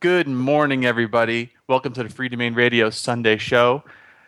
Good 0.00 0.28
morning, 0.28 0.84
everybody. 0.84 1.52
Welcome 1.66 1.94
to 1.94 2.02
the 2.02 2.10
Freedomain 2.10 2.54
Radio 2.54 2.90
Sunday 2.90 3.38
show. 3.38 3.82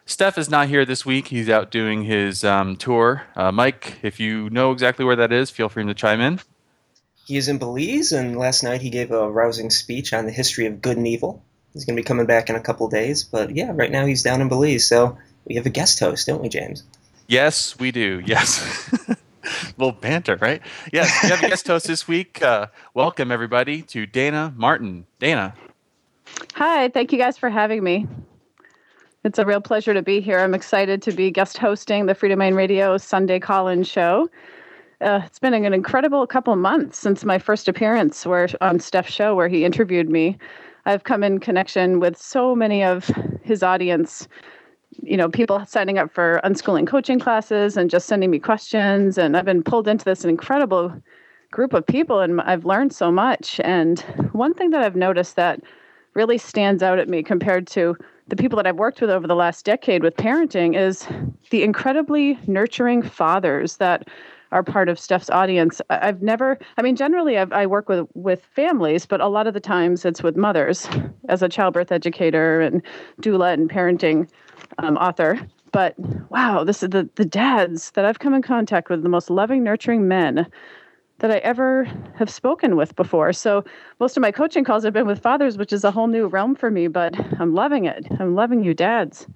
Steph 0.07 0.39
is 0.39 0.49
not 0.49 0.69
here 0.69 0.87
this 0.87 1.05
week. 1.05 1.29
He's 1.29 1.51
out 1.51 1.71
doing 1.71 2.05
his 2.05 2.43
um, 2.43 2.75
tour. 2.77 3.25
Uh, 3.37 3.53
Mike, 3.53 3.99
if 4.01 4.19
you 4.19 4.49
know 4.49 4.73
exactly 4.73 5.05
where 5.05 5.17
that 5.17 5.31
is, 5.31 5.51
feel 5.51 5.69
free 5.69 5.85
to 5.85 5.93
chime 5.93 6.23
in. 6.23 6.41
He 7.27 7.37
is 7.37 7.49
in 7.49 7.59
Belize, 7.59 8.13
and 8.13 8.39
last 8.39 8.63
night 8.63 8.81
he 8.81 8.89
gave 8.89 9.11
a 9.11 9.31
rousing 9.31 9.69
speech 9.69 10.15
on 10.15 10.25
the 10.25 10.33
history 10.33 10.65
of 10.65 10.81
good 10.81 10.97
and 10.97 11.07
evil. 11.07 11.45
He's 11.75 11.85
going 11.85 11.97
to 11.97 12.03
be 12.03 12.07
coming 12.07 12.25
back 12.25 12.49
in 12.49 12.57
a 12.57 12.61
couple 12.61 12.89
days, 12.89 13.25
but 13.25 13.55
yeah, 13.55 13.71
right 13.75 13.91
now 13.93 14.07
he's 14.07 14.23
down 14.23 14.41
in 14.41 14.49
Belize, 14.49 14.89
so 14.89 15.19
we 15.45 15.57
have 15.57 15.67
a 15.67 15.71
guest 15.71 16.01
host, 16.01 16.27
don't 16.27 16.41
we, 16.41 16.49
James? 16.49 16.83
Yes, 17.27 17.79
we 17.79 17.91
do. 17.91 18.23
Yes. 18.25 18.91
little 19.79 19.93
banter, 19.93 20.37
right? 20.37 20.61
Yes, 20.93 21.23
we 21.23 21.29
have 21.31 21.43
a 21.43 21.49
guest 21.49 21.67
host 21.67 21.87
this 21.87 22.07
week. 22.09 22.43
Uh, 22.43 22.69
welcome, 22.95 23.31
everybody, 23.31 23.83
to 23.83 24.07
Dayna 24.07 24.55
Martin. 24.57 25.07
Dayna. 25.21 25.55
Hi, 26.55 26.89
thank 26.89 27.13
you 27.13 27.19
guys 27.19 27.39
for 27.39 27.51
having 27.51 27.83
me. 27.83 28.07
It's 29.25 29.39
a 29.39 29.45
real 29.45 29.61
pleasure 29.61 29.95
to 29.95 30.03
be 30.03 30.21
here. 30.21 30.39
I'm 30.39 30.55
excited 30.55 31.03
to 31.03 31.13
be 31.13 31.31
guest 31.31 31.59
hosting 31.59 32.07
the 32.07 32.15
Freedomain 32.15 32.55
Radio 32.55 32.97
Sunday 32.99 33.41
call-in 33.41 33.83
show. 33.83 34.29
Uh, 35.01 35.21
it's 35.25 35.39
been 35.39 35.55
an 35.55 35.73
incredible 35.73 36.27
couple 36.27 36.55
months 36.57 36.99
since 36.99 37.25
my 37.25 37.39
first 37.39 37.69
appearance 37.69 38.27
where 38.27 38.49
on 38.61 38.81
Steph's 38.81 39.13
show 39.13 39.35
where 39.35 39.49
he 39.49 39.65
interviewed 39.65 40.09
me. 40.09 40.37
I've 40.87 41.05
come 41.05 41.23
in 41.23 41.39
connection 41.39 42.01
with 42.01 42.17
so 42.17 42.57
many 42.57 42.83
of 42.83 43.11
his 43.43 43.63
audience 43.63 44.27
you 45.03 45.17
know, 45.17 45.29
people 45.29 45.65
signing 45.67 45.99
up 45.99 46.13
for 46.13 46.41
unschooling 46.45 46.87
coaching 46.87 47.19
classes 47.19 47.77
and 47.77 47.91
just 47.91 48.07
sending 48.07 48.31
me 48.31 48.39
questions. 48.39 49.19
And 49.19 49.37
I've 49.37 49.45
been 49.45 49.63
pulled 49.63 49.89
into 49.89 50.05
this 50.05 50.25
incredible 50.25 50.95
group 51.51 51.73
of 51.73 51.87
people 51.87 52.21
and 52.21 52.41
I've 52.43 52.65
learned 52.65 52.93
so 52.93 53.11
much. 53.11 53.61
And 53.61 54.01
one 54.33 54.55
thing 54.55 54.71
that 54.71 54.83
I've 54.83 54.97
noticed 54.97 55.37
that 55.37 55.61
really 56.15 56.39
stands 56.39 56.83
out 56.83 56.99
at 56.99 57.09
me 57.09 57.23
compared 57.23 57.67
to 57.69 57.97
the 58.27 58.37
people 58.37 58.57
that 58.57 58.67
I've 58.67 58.77
worked 58.77 59.01
with 59.01 59.11
over 59.11 59.27
the 59.27 59.35
last 59.35 59.65
decade 59.65 60.03
with 60.03 60.17
parenting 60.17 60.77
is 60.77 61.07
the 61.51 61.63
incredibly 61.63 62.39
nurturing 62.47 63.03
fathers 63.03 63.77
that 63.77 64.09
are 64.51 64.63
part 64.63 64.89
of 64.89 64.99
Steph's 64.99 65.31
audience. 65.31 65.81
I've 65.91 66.23
never, 66.23 66.59
I 66.77 66.83
mean, 66.83 66.97
generally 66.97 67.39
I've, 67.39 67.53
i 67.53 67.67
work 67.67 67.89
with 67.89 68.07
with 68.15 68.45
families, 68.45 69.07
but 69.07 69.21
a 69.21 69.29
lot 69.29 69.47
of 69.47 69.55
the 69.55 69.61
times 69.61 70.05
it's 70.05 70.23
with 70.23 70.37
mothers 70.37 70.89
as 71.29 71.43
a 71.43 71.49
childbirth 71.49 71.93
educator 71.93 72.61
and 72.61 72.83
doula 73.21 73.53
and 73.53 73.69
parenting 73.71 74.29
um, 74.79 74.97
author. 74.97 75.39
But 75.73 75.95
wow, 76.31 76.65
this 76.65 76.83
is 76.83 76.91
the 76.91 77.09
the 77.17 77.25
dads 77.25 77.91
that 77.93 78.05
I've 78.05 78.19
come 78.19 78.35
in 78.35 78.43
contact 78.43 78.89
with, 78.89 79.03
the 79.03 79.09
most 79.09 79.31
loving, 79.31 79.63
nurturing 79.63 80.09
men 80.09 80.47
that 81.19 81.31
I 81.31 81.39
ever 81.39 81.85
have 82.17 82.31
spoken 82.31 82.77
with 82.77 82.95
before. 82.95 83.33
So 83.33 83.65
most 83.99 84.17
of 84.17 84.21
my 84.21 84.31
coaching 84.31 84.65
calls 84.65 84.85
have 84.85 84.93
been 84.93 85.07
with 85.07 85.21
fathers, 85.21 85.59
which 85.59 85.73
is 85.73 85.85
a 85.85 85.91
whole 85.91 86.07
new 86.07 86.27
realm 86.27 86.55
for 86.55 86.71
me. 86.71 86.89
But 86.89 87.17
I'm 87.41 87.55
loving 87.55 87.85
it. 87.85 88.07
I'm 88.19 88.35
loving 88.35 88.63
you, 88.65 88.73
dads. 88.73 89.27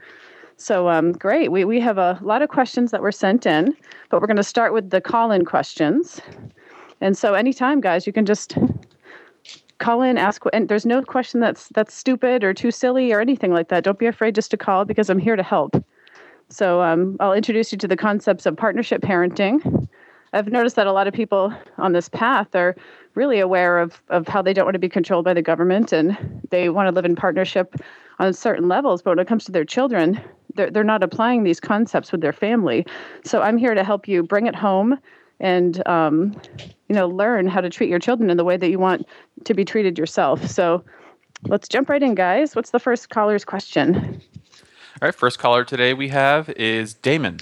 So 0.56 0.88
um, 0.88 1.12
great. 1.12 1.50
We 1.50 1.64
we 1.64 1.80
have 1.80 1.98
a 1.98 2.18
lot 2.22 2.40
of 2.40 2.48
questions 2.48 2.90
that 2.92 3.02
were 3.02 3.12
sent 3.12 3.46
in, 3.46 3.76
but 4.08 4.20
we're 4.20 4.28
going 4.28 4.36
to 4.36 4.42
start 4.44 4.72
with 4.72 4.90
the 4.90 5.00
call-in 5.00 5.44
questions. 5.44 6.20
And 7.00 7.18
so 7.18 7.34
anytime, 7.34 7.80
guys, 7.80 8.06
you 8.06 8.12
can 8.12 8.24
just 8.24 8.56
call 9.82 10.00
in, 10.00 10.16
ask, 10.16 10.42
and 10.52 10.68
there's 10.68 10.86
no 10.86 11.02
question 11.02 11.40
that's 11.40 11.68
that's 11.74 11.94
stupid 11.94 12.44
or 12.44 12.54
too 12.54 12.70
silly 12.70 13.12
or 13.12 13.20
anything 13.20 13.52
like 13.52 13.68
that. 13.68 13.84
Don't 13.84 13.98
be 13.98 14.06
afraid 14.06 14.34
just 14.34 14.50
to 14.52 14.56
call 14.56 14.84
because 14.84 15.10
I'm 15.10 15.18
here 15.18 15.36
to 15.36 15.42
help. 15.42 15.76
So 16.48 16.82
um, 16.82 17.16
I'll 17.18 17.32
introduce 17.32 17.72
you 17.72 17.78
to 17.78 17.88
the 17.88 17.96
concepts 17.96 18.46
of 18.46 18.56
partnership 18.56 19.02
parenting. 19.02 19.88
I've 20.34 20.48
noticed 20.48 20.76
that 20.76 20.86
a 20.86 20.92
lot 20.92 21.08
of 21.08 21.14
people 21.14 21.52
on 21.78 21.92
this 21.92 22.08
path 22.08 22.54
are 22.54 22.76
really 23.14 23.40
aware 23.40 23.78
of, 23.78 24.00
of 24.08 24.28
how 24.28 24.40
they 24.40 24.54
don't 24.54 24.64
want 24.64 24.74
to 24.74 24.78
be 24.78 24.88
controlled 24.88 25.24
by 25.24 25.34
the 25.34 25.42
government 25.42 25.92
and 25.92 26.16
they 26.50 26.68
want 26.68 26.88
to 26.88 26.94
live 26.94 27.04
in 27.04 27.16
partnership 27.16 27.74
on 28.18 28.32
certain 28.32 28.68
levels. 28.68 29.02
But 29.02 29.10
when 29.10 29.18
it 29.18 29.28
comes 29.28 29.44
to 29.46 29.52
their 29.52 29.64
children, 29.64 30.20
they're, 30.54 30.70
they're 30.70 30.84
not 30.84 31.02
applying 31.02 31.44
these 31.44 31.60
concepts 31.60 32.12
with 32.12 32.22
their 32.22 32.32
family. 32.32 32.86
So 33.24 33.42
I'm 33.42 33.58
here 33.58 33.74
to 33.74 33.84
help 33.84 34.08
you 34.08 34.22
bring 34.22 34.46
it 34.46 34.54
home 34.54 34.98
and 35.42 35.86
um, 35.86 36.40
you 36.88 36.94
know 36.94 37.08
learn 37.08 37.46
how 37.46 37.60
to 37.60 37.68
treat 37.68 37.90
your 37.90 37.98
children 37.98 38.30
in 38.30 38.38
the 38.38 38.44
way 38.44 38.56
that 38.56 38.70
you 38.70 38.78
want 38.78 39.06
to 39.44 39.52
be 39.52 39.64
treated 39.64 39.98
yourself. 39.98 40.46
So 40.46 40.82
let's 41.48 41.68
jump 41.68 41.90
right 41.90 42.02
in 42.02 42.14
guys. 42.14 42.56
What's 42.56 42.70
the 42.70 42.78
first 42.78 43.10
caller's 43.10 43.44
question? 43.44 44.22
All 45.02 45.08
right 45.08 45.14
first 45.14 45.38
caller 45.38 45.64
today 45.64 45.92
we 45.92 46.08
have 46.08 46.48
is 46.50 46.94
damon. 46.94 47.38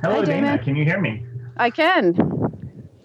Hello 0.00 0.20
Hi, 0.20 0.24
damon. 0.24 0.58
Dayna 0.58 0.64
can 0.64 0.76
you 0.76 0.84
hear 0.84 1.00
me? 1.00 1.24
I 1.58 1.68
can. 1.68 2.14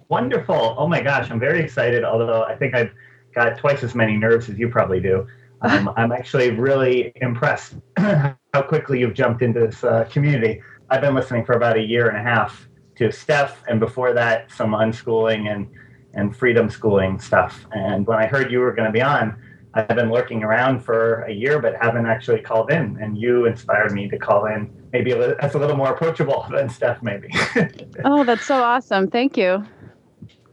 Wonderful. 0.08 0.76
Oh 0.78 0.88
my 0.88 1.02
gosh 1.02 1.30
i'm 1.32 1.40
very 1.40 1.60
excited 1.60 2.04
although 2.04 2.44
i 2.44 2.56
think 2.56 2.76
i've 2.76 2.92
got 3.34 3.58
twice 3.58 3.84
as 3.84 3.96
many 3.96 4.16
nerves 4.16 4.50
as 4.50 4.58
you 4.58 4.70
probably 4.70 5.02
do. 5.02 5.28
Um, 5.62 5.92
i'm 5.98 6.12
actually 6.12 6.52
really 6.52 7.12
impressed 7.16 7.74
how 7.98 8.62
quickly 8.68 9.00
you've 9.00 9.16
jumped 9.16 9.42
into 9.42 9.62
this 9.62 9.84
uh, 9.84 10.08
community. 10.12 10.62
I've 10.92 11.02
been 11.02 11.16
listening 11.16 11.44
for 11.44 11.54
about 11.54 11.78
a 11.78 11.82
year 11.82 12.08
and 12.08 12.16
a 12.16 12.22
half 12.22 12.68
to 12.96 13.12
Steph, 13.12 13.64
and 13.68 13.80
before 13.80 14.14
that, 14.14 14.52
some 14.52 14.72
unschooling 14.72 15.52
and 15.52 15.70
and 16.14 16.36
freedom 16.36 16.70
schooling 16.70 17.20
stuff. 17.20 17.66
And 17.74 18.08
when 18.08 18.18
I 18.18 18.26
heard 18.26 18.50
you 18.50 18.60
were 18.60 18.72
going 18.72 18.86
to 18.86 18.92
be 18.92 19.02
on, 19.02 19.38
I've 19.74 19.90
been 19.90 20.10
lurking 20.10 20.44
around 20.44 20.80
for 20.80 21.24
a 21.24 21.32
year, 21.32 21.60
but 21.60 21.76
haven't 21.82 22.06
actually 22.06 22.40
called 22.40 22.72
in. 22.72 22.98
And 23.02 23.18
you 23.18 23.46
inspired 23.46 23.92
me 23.92 24.08
to 24.08 24.18
call 24.18 24.46
in. 24.46 24.72
Maybe 24.94 25.12
that's 25.12 25.56
a 25.56 25.60
little 25.60 25.76
more 25.76 25.92
approachable 25.92 26.46
than 26.52 26.70
Steph, 26.70 27.04
maybe. 27.04 27.30
oh, 28.06 28.24
that's 28.24 28.46
so 28.46 28.64
awesome! 28.64 29.10
Thank 29.10 29.38
you. 29.38 29.66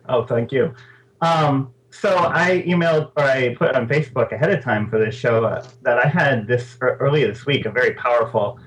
Oh, 0.09 0.27
thank 0.27 0.51
you. 0.51 0.75
Um, 1.21 1.73
so 1.91 2.17
I 2.17 2.65
emailed 2.67 3.13
or 3.17 3.23
I 3.23 3.55
put 3.55 3.77
on 3.77 3.87
Facebook 3.87 4.33
ahead 4.33 4.51
of 4.51 4.65
time 4.65 4.89
for 4.89 4.99
this 4.99 5.15
show 5.15 5.45
uh, 5.45 5.65
that 5.83 5.99
I 5.99 6.09
had 6.09 6.49
this 6.49 6.77
earlier 6.81 7.29
this 7.29 7.47
week 7.47 7.67
a 7.67 7.71
very 7.71 7.95
powerful 7.95 8.59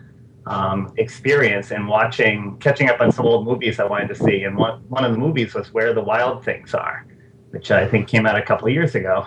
um, 0.48 0.94
experience 0.98 1.72
and 1.72 1.88
watching, 1.88 2.58
catching 2.60 2.90
up 2.90 3.02
on 3.02 3.12
some 3.12 3.26
old 3.26 3.46
movies 3.46 3.80
I 3.80 3.86
wanted 3.86 4.10
to 4.10 4.16
see. 4.16 4.44
And 4.44 4.56
one, 4.56 4.82
one 4.90 5.04
of 5.04 5.12
the 5.12 5.18
movies 5.18 5.54
was 5.54 5.74
Where 5.74 5.94
the 5.94 6.04
Wild 6.04 6.44
Things 6.46 6.74
Are, 6.74 7.06
which 7.50 7.72
I 7.72 7.88
think 7.88 8.08
came 8.08 8.26
out 8.26 8.38
a 8.38 8.42
couple 8.42 8.68
of 8.68 8.74
years 8.74 8.96
ago. 8.96 9.26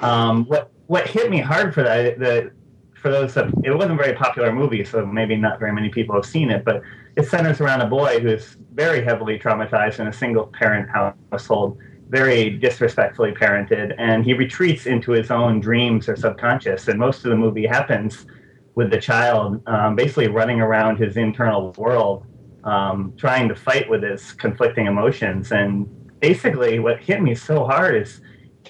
Um, 0.00 0.44
what 0.46 0.70
what 0.86 1.06
hit 1.06 1.30
me 1.30 1.38
hard 1.38 1.72
for 1.72 1.82
that, 1.82 2.18
the, 2.18 2.50
for 2.94 3.10
those 3.10 3.32
that 3.34 3.46
it 3.64 3.70
wasn't 3.70 3.92
a 3.92 3.96
very 3.96 4.14
popular 4.14 4.52
movie, 4.52 4.84
so 4.84 5.06
maybe 5.06 5.36
not 5.36 5.58
very 5.58 5.72
many 5.72 5.88
people 5.88 6.14
have 6.14 6.26
seen 6.26 6.50
it, 6.50 6.64
but 6.64 6.82
it 7.16 7.26
centers 7.26 7.60
around 7.60 7.80
a 7.80 7.86
boy 7.86 8.20
who's 8.20 8.56
very 8.74 9.02
heavily 9.02 9.38
traumatized 9.38 10.00
in 10.00 10.08
a 10.08 10.12
single 10.12 10.46
parent 10.48 10.88
household, 11.30 11.78
very 12.08 12.50
disrespectfully 12.50 13.32
parented, 13.32 13.94
and 13.96 14.24
he 14.24 14.34
retreats 14.34 14.86
into 14.86 15.12
his 15.12 15.30
own 15.30 15.60
dreams 15.60 16.08
or 16.08 16.16
subconscious. 16.16 16.88
And 16.88 16.98
most 16.98 17.24
of 17.24 17.30
the 17.30 17.36
movie 17.36 17.66
happens 17.66 18.26
with 18.74 18.90
the 18.90 19.00
child, 19.00 19.62
um, 19.66 19.96
basically 19.96 20.28
running 20.28 20.60
around 20.60 20.96
his 20.98 21.16
internal 21.16 21.72
world, 21.76 22.26
um, 22.64 23.12
trying 23.16 23.48
to 23.48 23.54
fight 23.54 23.88
with 23.88 24.02
his 24.02 24.32
conflicting 24.32 24.86
emotions. 24.86 25.52
And 25.52 25.86
basically, 26.20 26.78
what 26.78 27.00
hit 27.00 27.20
me 27.20 27.34
so 27.34 27.64
hard 27.64 27.94
is 27.96 28.20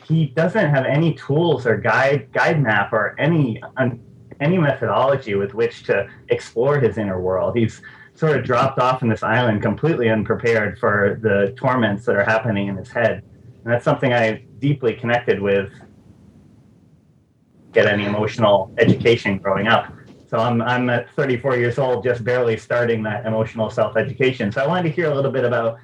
he 0.06 0.26
doesn't 0.26 0.70
have 0.70 0.86
any 0.86 1.14
tools 1.14 1.66
or 1.66 1.76
guide 1.76 2.32
guide 2.32 2.60
map 2.60 2.92
or 2.92 3.14
any 3.18 3.62
um, 3.76 4.00
any 4.40 4.58
methodology 4.58 5.34
with 5.34 5.54
which 5.54 5.84
to 5.84 6.08
explore 6.28 6.80
his 6.80 6.98
inner 6.98 7.20
world. 7.20 7.56
He's 7.56 7.80
sort 8.14 8.36
of 8.36 8.44
dropped 8.44 8.78
off 8.78 9.02
in 9.02 9.08
this 9.08 9.22
island 9.22 9.62
completely 9.62 10.08
unprepared 10.10 10.78
for 10.78 11.18
the 11.22 11.54
torments 11.56 12.04
that 12.06 12.16
are 12.16 12.24
happening 12.24 12.68
in 12.68 12.76
his 12.76 12.90
head. 12.90 13.22
And 13.64 13.72
that's 13.72 13.84
something 13.84 14.12
I 14.12 14.44
deeply 14.58 14.94
connected 14.94 15.40
with 15.40 15.70
get 17.72 17.86
any 17.86 18.04
emotional 18.04 18.72
education 18.78 19.38
growing 19.38 19.66
up. 19.66 19.92
So 20.26 20.38
I'm, 20.38 20.62
I'm 20.62 20.88
at 20.88 21.10
34 21.10 21.56
years 21.56 21.78
old, 21.78 22.04
just 22.04 22.24
barely 22.24 22.56
starting 22.56 23.02
that 23.02 23.26
emotional 23.26 23.68
self 23.70 23.96
education. 23.96 24.50
So 24.50 24.62
I 24.62 24.66
wanted 24.66 24.84
to 24.84 24.90
hear 24.90 25.10
a 25.10 25.14
little 25.14 25.30
bit 25.30 25.44
about 25.44 25.78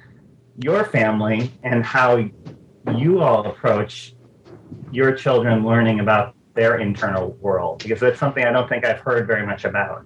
your 0.57 0.83
family 0.85 1.51
and 1.63 1.85
how 1.85 2.27
you 2.95 3.21
all 3.21 3.45
approach 3.45 4.13
your 4.91 5.13
children 5.13 5.63
learning 5.63 5.99
about 5.99 6.35
their 6.55 6.79
internal 6.79 7.31
world, 7.39 7.83
because 7.83 7.99
that's 7.99 8.19
something 8.19 8.43
I 8.43 8.51
don't 8.51 8.67
think 8.67 8.85
I've 8.85 8.99
heard 8.99 9.27
very 9.27 9.45
much 9.45 9.65
about. 9.65 10.03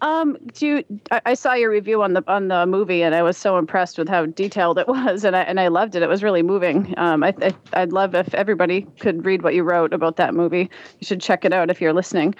Um, 0.00 0.36
do 0.52 0.66
you, 0.66 0.84
I, 1.10 1.20
I, 1.26 1.34
saw 1.34 1.54
your 1.54 1.70
review 1.70 2.02
on 2.02 2.12
the 2.14 2.22
on 2.26 2.48
the 2.48 2.66
movie, 2.66 3.02
and 3.02 3.14
I 3.14 3.22
was 3.22 3.36
so 3.36 3.56
impressed 3.58 3.96
with 3.98 4.08
how 4.08 4.26
detailed 4.26 4.78
it 4.78 4.88
was, 4.88 5.24
and 5.24 5.34
I 5.36 5.42
and 5.42 5.58
I 5.60 5.68
loved 5.68 5.94
it. 5.94 6.02
It 6.02 6.08
was 6.08 6.22
really 6.22 6.42
moving. 6.42 6.94
Um, 6.96 7.22
I, 7.22 7.34
I 7.72 7.80
would 7.80 7.92
love 7.92 8.14
if 8.14 8.34
everybody 8.34 8.82
could 9.00 9.24
read 9.24 9.42
what 9.42 9.54
you 9.54 9.62
wrote 9.62 9.92
about 9.92 10.16
that 10.16 10.34
movie. 10.34 10.70
You 11.00 11.04
should 11.06 11.20
check 11.20 11.44
it 11.44 11.52
out 11.52 11.70
if 11.70 11.80
you're 11.80 11.92
listening. 11.92 12.34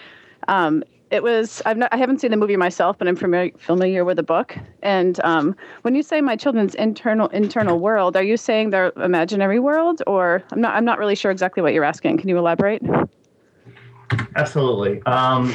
Um, 0.49 0.85
it 1.11 1.23
was 1.23 1.63
I've 1.65 1.77
not, 1.77 1.93
I 1.93 1.97
haven't 1.97 2.21
seen 2.21 2.33
the 2.33 2.37
movie 2.37 2.57
myself, 2.57 2.99
but 2.99 3.07
I'm 3.07 3.17
familiar 3.17 3.53
familiar 3.57 4.05
with 4.05 4.17
the 4.17 4.23
book. 4.23 4.57
And 4.83 5.21
um, 5.25 5.55
when 5.83 5.95
you 5.95 6.03
say 6.03 6.21
my 6.21 6.37
children's 6.37 6.75
internal 6.75 7.29
internal 7.29 7.79
world, 7.79 8.17
are 8.17 8.23
you 8.23 8.37
saying 8.37 8.71
their 8.71 8.93
imaginary 8.97 9.61
world, 9.61 10.03
or 10.07 10.43
I'm 10.51 10.61
not 10.61 10.75
I'm 10.75 10.85
not 10.85 10.99
really 10.99 11.15
sure 11.15 11.31
exactly 11.31 11.63
what 11.63 11.73
you're 11.73 11.85
asking. 11.85 12.19
Can 12.19 12.29
you 12.29 12.37
elaborate? 12.37 12.83
Absolutely. 14.37 15.03
Um, 15.03 15.55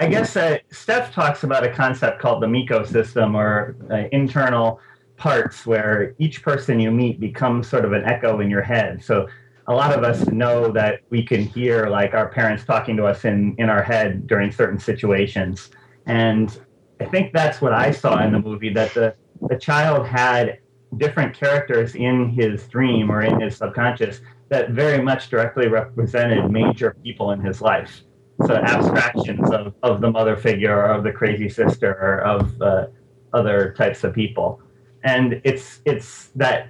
I 0.00 0.06
guess 0.08 0.34
uh, 0.34 0.56
Steph 0.70 1.12
talks 1.12 1.44
about 1.44 1.62
a 1.62 1.70
concept 1.70 2.20
called 2.20 2.42
the 2.42 2.48
MECO 2.48 2.84
system 2.84 3.36
or 3.36 3.76
uh, 3.90 4.04
internal 4.12 4.80
parts 5.18 5.66
where 5.66 6.14
each 6.18 6.42
person 6.42 6.80
you 6.80 6.90
meet 6.90 7.20
becomes 7.20 7.68
sort 7.68 7.84
of 7.84 7.92
an 7.92 8.04
echo 8.04 8.40
in 8.40 8.48
your 8.48 8.62
head. 8.62 9.04
So 9.04 9.28
a 9.66 9.74
lot 9.74 9.96
of 9.96 10.02
us 10.02 10.26
know 10.28 10.72
that 10.72 11.00
we 11.10 11.22
can 11.22 11.44
hear 11.44 11.86
like 11.88 12.12
our 12.12 12.28
parents 12.28 12.64
talking 12.64 12.96
to 12.96 13.04
us 13.04 13.24
in 13.24 13.54
in 13.58 13.68
our 13.70 13.82
head 13.82 14.26
during 14.26 14.50
certain 14.50 14.80
situations 14.80 15.70
and 16.06 16.60
i 17.00 17.04
think 17.04 17.32
that's 17.32 17.60
what 17.60 17.72
i 17.72 17.90
saw 17.92 18.20
in 18.24 18.32
the 18.32 18.38
movie 18.38 18.72
that 18.72 18.92
the 18.94 19.14
the 19.48 19.56
child 19.56 20.06
had 20.06 20.58
different 20.96 21.32
characters 21.34 21.94
in 21.94 22.30
his 22.30 22.66
dream 22.66 23.12
or 23.12 23.22
in 23.22 23.40
his 23.40 23.56
subconscious 23.56 24.20
that 24.48 24.70
very 24.70 25.00
much 25.00 25.30
directly 25.30 25.68
represented 25.68 26.50
major 26.50 26.96
people 27.04 27.30
in 27.30 27.40
his 27.40 27.60
life 27.60 28.02
so 28.46 28.54
abstractions 28.56 29.50
of, 29.50 29.74
of 29.82 30.00
the 30.00 30.10
mother 30.10 30.36
figure 30.36 30.76
or 30.76 30.86
of 30.86 31.04
the 31.04 31.12
crazy 31.12 31.48
sister 31.48 31.92
or 31.92 32.20
of 32.20 32.60
uh, 32.62 32.86
other 33.32 33.74
types 33.76 34.04
of 34.04 34.14
people 34.14 34.60
and 35.04 35.40
it's 35.44 35.80
it's 35.84 36.28
that 36.34 36.68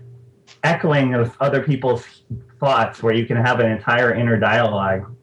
echoing 0.63 1.15
of 1.15 1.37
other 1.41 1.63
people's 1.63 2.23
thoughts 2.59 3.03
where 3.03 3.15
you 3.15 3.27
can 3.27 3.37
have 3.37 3.61
an 3.61 3.71
entire 3.71 4.15
inner 4.15 4.39
dialogue 4.39 5.17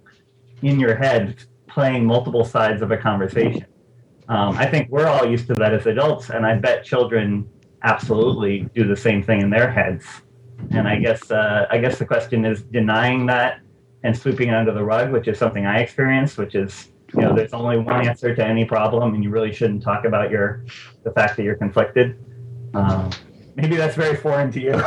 in 0.61 0.79
your 0.79 0.95
head 0.95 1.35
playing 1.67 2.05
multiple 2.05 2.43
sides 2.43 2.81
of 2.81 2.91
a 2.91 2.97
conversation. 2.97 3.65
Um, 4.29 4.57
I 4.57 4.65
think 4.65 4.89
we're 4.89 5.07
all 5.07 5.25
used 5.25 5.47
to 5.47 5.53
that 5.55 5.73
as 5.73 5.85
adults, 5.85 6.29
and 6.31 6.45
I 6.45 6.55
bet 6.55 6.83
children 6.83 7.47
absolutely 7.83 8.67
do 8.73 8.85
the 8.85 8.95
same 8.95 9.21
thing 9.23 9.41
in 9.41 9.49
their 9.49 9.71
heads. 9.71 10.05
And 10.71 10.87
I 10.87 10.97
guess 10.97 11.29
uh, 11.31 11.67
I 11.69 11.77
guess 11.77 11.99
the 11.99 12.05
question 12.05 12.43
is 12.43 12.63
denying 12.63 13.25
that 13.27 13.59
and 14.07 14.17
sweeping 14.17 14.47
it 14.47 14.55
under 14.55 14.71
the 14.71 14.83
rug, 14.83 15.11
which 15.11 15.27
is 15.27 15.37
something 15.37 15.65
I 15.65 15.79
experienced, 15.79 16.37
which 16.37 16.55
is 16.55 16.89
you 17.13 17.21
know 17.21 17.35
there's 17.35 17.53
only 17.53 17.77
one 17.77 18.07
answer 18.07 18.33
to 18.33 18.45
any 18.45 18.63
problem, 18.63 19.13
and 19.13 19.23
you 19.23 19.29
really 19.29 19.53
shouldn't 19.53 19.83
talk 19.83 20.05
about 20.05 20.31
your 20.31 20.63
the 21.03 21.11
fact 21.11 21.35
that 21.35 21.43
you're 21.43 21.55
conflicted. 21.55 22.17
Um, 22.73 23.09
maybe 23.55 23.75
that's 23.75 23.95
very 23.95 24.15
foreign 24.15 24.49
to 24.53 24.61
you. 24.61 24.71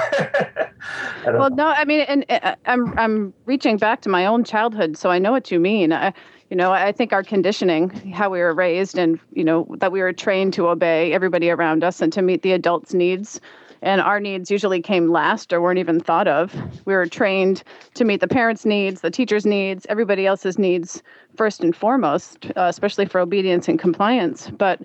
well, 1.26 1.50
no, 1.50 1.66
I 1.66 1.84
mean, 1.84 2.00
and, 2.00 2.24
and, 2.30 2.44
uh, 2.44 2.56
I'm 2.64 2.98
I'm 2.98 3.34
reaching 3.44 3.76
back 3.76 4.00
to 4.02 4.08
my 4.08 4.24
own 4.24 4.42
childhood, 4.42 4.96
so 4.96 5.10
I 5.10 5.18
know 5.18 5.32
what 5.32 5.50
you 5.50 5.60
mean. 5.60 5.92
I, 5.92 6.14
you 6.48 6.56
know, 6.56 6.72
I 6.72 6.90
think 6.90 7.12
our 7.12 7.22
conditioning, 7.22 7.90
how 8.12 8.30
we 8.30 8.40
were 8.40 8.54
raised, 8.54 8.96
and 8.96 9.20
you 9.34 9.44
know 9.44 9.66
that 9.80 9.92
we 9.92 10.00
were 10.00 10.14
trained 10.14 10.54
to 10.54 10.68
obey 10.68 11.12
everybody 11.12 11.50
around 11.50 11.84
us 11.84 12.00
and 12.00 12.10
to 12.14 12.22
meet 12.22 12.40
the 12.40 12.52
adults' 12.52 12.94
needs. 12.94 13.38
And 13.82 14.00
our 14.00 14.20
needs 14.20 14.50
usually 14.50 14.82
came 14.82 15.10
last 15.10 15.52
or 15.52 15.60
weren't 15.60 15.78
even 15.78 16.00
thought 16.00 16.28
of. 16.28 16.54
We 16.84 16.94
were 16.94 17.06
trained 17.06 17.62
to 17.94 18.04
meet 18.04 18.20
the 18.20 18.28
parents' 18.28 18.66
needs, 18.66 19.00
the 19.00 19.10
teachers' 19.10 19.46
needs, 19.46 19.86
everybody 19.88 20.26
else's 20.26 20.58
needs 20.58 21.02
first 21.36 21.62
and 21.62 21.74
foremost, 21.74 22.46
uh, 22.56 22.66
especially 22.68 23.06
for 23.06 23.20
obedience 23.20 23.68
and 23.68 23.78
compliance. 23.78 24.50
But 24.50 24.80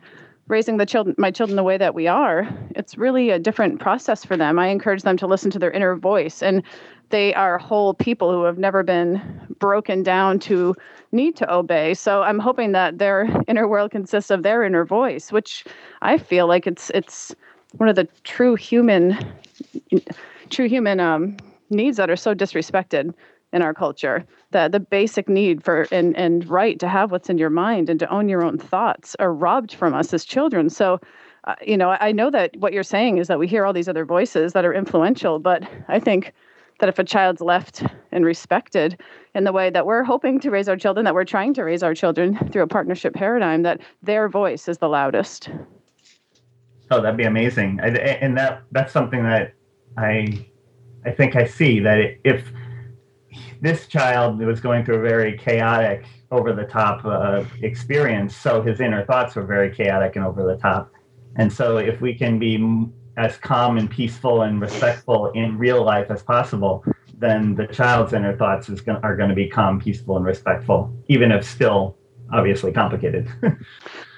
raising 0.47 0.77
the 0.77 0.85
children 0.85 1.15
my 1.17 1.31
children 1.31 1.55
the 1.55 1.63
way 1.63 1.77
that 1.77 1.95
we 1.95 2.07
are 2.07 2.47
it's 2.75 2.97
really 2.97 3.31
a 3.31 3.39
different 3.39 3.79
process 3.79 4.23
for 4.23 4.37
them 4.37 4.59
i 4.59 4.67
encourage 4.67 5.01
them 5.01 5.17
to 5.17 5.25
listen 5.25 5.49
to 5.49 5.57
their 5.57 5.71
inner 5.71 5.95
voice 5.95 6.43
and 6.43 6.61
they 7.09 7.33
are 7.33 7.57
whole 7.57 7.93
people 7.93 8.31
who 8.31 8.43
have 8.43 8.57
never 8.57 8.83
been 8.83 9.19
broken 9.59 10.03
down 10.03 10.37
to 10.37 10.75
need 11.11 11.35
to 11.35 11.51
obey 11.51 11.93
so 11.93 12.21
i'm 12.21 12.39
hoping 12.39 12.73
that 12.73 12.99
their 12.99 13.27
inner 13.47 13.67
world 13.67 13.89
consists 13.89 14.29
of 14.29 14.43
their 14.43 14.63
inner 14.63 14.85
voice 14.85 15.31
which 15.31 15.65
i 16.03 16.17
feel 16.17 16.47
like 16.47 16.67
it's 16.67 16.91
it's 16.91 17.35
one 17.77 17.89
of 17.89 17.95
the 17.95 18.07
true 18.23 18.55
human 18.55 19.17
true 20.49 20.67
human 20.67 20.99
um, 20.99 21.37
needs 21.69 21.97
that 21.97 22.09
are 22.09 22.15
so 22.15 22.33
disrespected 22.35 23.13
in 23.53 23.61
our 23.61 23.73
culture 23.73 24.25
the 24.51 24.69
the 24.69 24.79
basic 24.79 25.27
need 25.27 25.63
for 25.63 25.87
and 25.91 26.15
and 26.15 26.47
right 26.49 26.79
to 26.79 26.87
have 26.87 27.11
what's 27.11 27.29
in 27.29 27.37
your 27.37 27.49
mind 27.49 27.89
and 27.89 27.99
to 27.99 28.09
own 28.09 28.29
your 28.29 28.43
own 28.43 28.57
thoughts 28.57 29.15
are 29.19 29.33
robbed 29.33 29.73
from 29.73 29.93
us 29.93 30.13
as 30.13 30.23
children. 30.25 30.69
So 30.69 30.99
uh, 31.45 31.55
you 31.65 31.77
know 31.77 31.89
I, 31.91 32.07
I 32.07 32.11
know 32.11 32.31
that 32.31 32.55
what 32.57 32.73
you're 32.73 32.83
saying 32.83 33.17
is 33.17 33.27
that 33.27 33.39
we 33.39 33.47
hear 33.47 33.65
all 33.65 33.73
these 33.73 33.89
other 33.89 34.05
voices 34.05 34.53
that 34.53 34.65
are 34.65 34.73
influential 34.73 35.39
but 35.39 35.63
i 35.87 35.99
think 35.99 36.33
that 36.79 36.89
if 36.89 36.99
a 36.99 37.03
child's 37.03 37.41
left 37.41 37.83
and 38.11 38.25
respected 38.25 38.99
in 39.33 39.43
the 39.43 39.51
way 39.51 39.69
that 39.69 39.85
we're 39.85 40.03
hoping 40.03 40.39
to 40.39 40.49
raise 40.49 40.67
our 40.67 40.75
children 40.75 41.05
that 41.05 41.13
we're 41.13 41.23
trying 41.23 41.53
to 41.53 41.63
raise 41.63 41.83
our 41.83 41.93
children 41.93 42.37
through 42.51 42.63
a 42.63 42.67
partnership 42.67 43.13
paradigm 43.13 43.61
that 43.61 43.79
their 44.01 44.27
voice 44.27 44.67
is 44.67 44.79
the 44.79 44.89
loudest 44.89 45.49
oh 46.95 47.01
that'd 47.01 47.17
be 47.17 47.23
amazing 47.25 47.79
and 47.81 48.37
that 48.37 48.63
that's 48.71 48.91
something 48.91 49.23
that 49.23 49.53
i 49.97 50.27
i 51.05 51.11
think 51.11 51.35
i 51.35 51.45
see 51.45 51.79
that 51.79 52.17
if 52.23 52.51
this 53.61 53.87
child 53.87 54.39
was 54.39 54.59
going 54.59 54.85
through 54.85 54.97
a 54.97 55.01
very 55.01 55.37
chaotic, 55.37 56.05
over 56.31 56.53
the 56.53 56.65
top 56.65 57.03
uh, 57.05 57.43
experience. 57.61 58.35
So 58.35 58.61
his 58.61 58.79
inner 58.79 59.05
thoughts 59.05 59.35
were 59.35 59.43
very 59.43 59.73
chaotic 59.73 60.15
and 60.15 60.25
over 60.25 60.45
the 60.45 60.57
top. 60.57 60.91
And 61.37 61.51
so, 61.51 61.77
if 61.77 61.99
we 61.99 62.13
can 62.13 62.39
be 62.39 62.87
as 63.17 63.37
calm 63.37 63.77
and 63.77 63.89
peaceful 63.89 64.43
and 64.43 64.61
respectful 64.61 65.31
in 65.31 65.57
real 65.57 65.83
life 65.83 66.07
as 66.09 66.23
possible, 66.23 66.83
then 67.17 67.55
the 67.55 67.67
child's 67.67 68.13
inner 68.13 68.37
thoughts 68.37 68.69
is 68.69 68.81
going, 68.81 68.99
are 69.03 69.15
going 69.15 69.29
to 69.29 69.35
be 69.35 69.47
calm, 69.47 69.79
peaceful, 69.79 70.17
and 70.17 70.25
respectful, 70.25 70.93
even 71.07 71.31
if 71.31 71.45
still 71.45 71.97
obviously 72.31 72.71
complicated. 72.71 73.27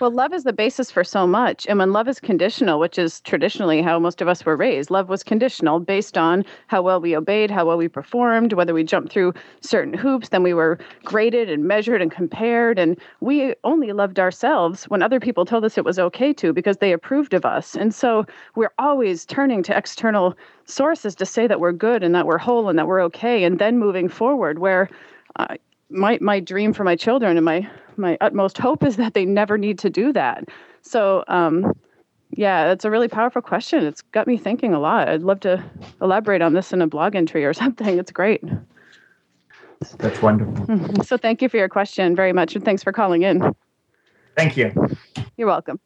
well, 0.01 0.11
love 0.11 0.33
is 0.33 0.43
the 0.43 0.53
basis 0.53 0.89
for 0.89 1.03
so 1.03 1.27
much. 1.27 1.65
And 1.67 1.79
when 1.79 1.91
love 1.91 2.07
is 2.07 2.19
conditional, 2.19 2.79
which 2.79 2.97
is 2.97 3.21
traditionally 3.21 3.81
how 3.81 3.99
most 3.99 4.21
of 4.21 4.27
us 4.27 4.45
were 4.45 4.55
raised, 4.55 4.89
love 4.89 5.09
was 5.09 5.23
conditional 5.23 5.79
based 5.79 6.17
on 6.17 6.45
how 6.67 6.81
well 6.81 7.01
we 7.01 7.15
obeyed, 7.15 7.51
how 7.51 7.65
well 7.65 7.77
we 7.77 7.87
performed, 7.87 8.53
whether 8.53 8.73
we 8.73 8.83
jumped 8.83 9.11
through 9.11 9.33
certain 9.61 9.93
hoops, 9.93 10.29
then 10.29 10.43
we 10.43 10.53
were 10.53 10.79
graded 11.03 11.49
and 11.49 11.65
measured 11.65 12.01
and 12.01 12.11
compared. 12.11 12.79
And 12.79 12.97
we 13.19 13.53
only 13.63 13.91
loved 13.91 14.19
ourselves 14.19 14.85
when 14.85 15.01
other 15.03 15.19
people 15.19 15.45
told 15.45 15.65
us 15.65 15.77
it 15.77 15.85
was 15.85 15.99
okay 15.99 16.33
to 16.33 16.53
because 16.53 16.77
they 16.77 16.93
approved 16.93 17.33
of 17.33 17.45
us. 17.45 17.75
And 17.75 17.93
so 17.93 18.25
we're 18.55 18.73
always 18.79 19.25
turning 19.25 19.63
to 19.63 19.77
external 19.77 20.35
sources 20.65 21.15
to 21.15 21.25
say 21.25 21.47
that 21.47 21.59
we're 21.59 21.71
good 21.71 22.03
and 22.03 22.13
that 22.15 22.25
we're 22.25 22.37
whole 22.37 22.69
and 22.69 22.77
that 22.79 22.87
we're 22.87 23.01
okay. 23.01 23.43
And 23.43 23.59
then 23.59 23.77
moving 23.77 24.09
forward, 24.09 24.59
where 24.59 24.89
uh, 25.37 25.55
my 25.89 26.17
my 26.21 26.39
dream 26.39 26.73
for 26.73 26.83
my 26.83 26.95
children 26.95 27.37
and 27.37 27.45
my 27.45 27.67
my 27.97 28.17
utmost 28.21 28.57
hope 28.57 28.83
is 28.83 28.97
that 28.97 29.13
they 29.13 29.25
never 29.25 29.57
need 29.57 29.79
to 29.79 29.89
do 29.89 30.13
that. 30.13 30.45
So 30.81 31.23
um, 31.27 31.73
yeah, 32.31 32.71
it's 32.71 32.85
a 32.85 32.91
really 32.91 33.07
powerful 33.07 33.41
question. 33.41 33.85
It's 33.85 34.01
got 34.01 34.27
me 34.27 34.37
thinking 34.37 34.73
a 34.73 34.79
lot. 34.79 35.07
I'd 35.07 35.23
love 35.23 35.39
to 35.41 35.63
elaborate 36.01 36.41
on 36.41 36.53
this 36.53 36.73
in 36.73 36.81
a 36.81 36.87
blog 36.87 37.15
entry 37.15 37.45
or 37.45 37.53
something. 37.53 37.97
It's 37.97 38.11
great. 38.11 38.43
That's 39.99 40.21
wonderful. 40.21 41.03
So 41.03 41.17
thank 41.17 41.41
you 41.41 41.49
for 41.49 41.57
your 41.57 41.69
question 41.69 42.15
very 42.15 42.33
much, 42.33 42.55
and 42.55 42.65
thanks 42.65 42.83
for 42.83 42.91
calling 42.91 43.21
in. 43.21 43.53
Thank 44.35 44.57
you. 44.57 44.73
You're 45.37 45.47
welcome. 45.47 45.79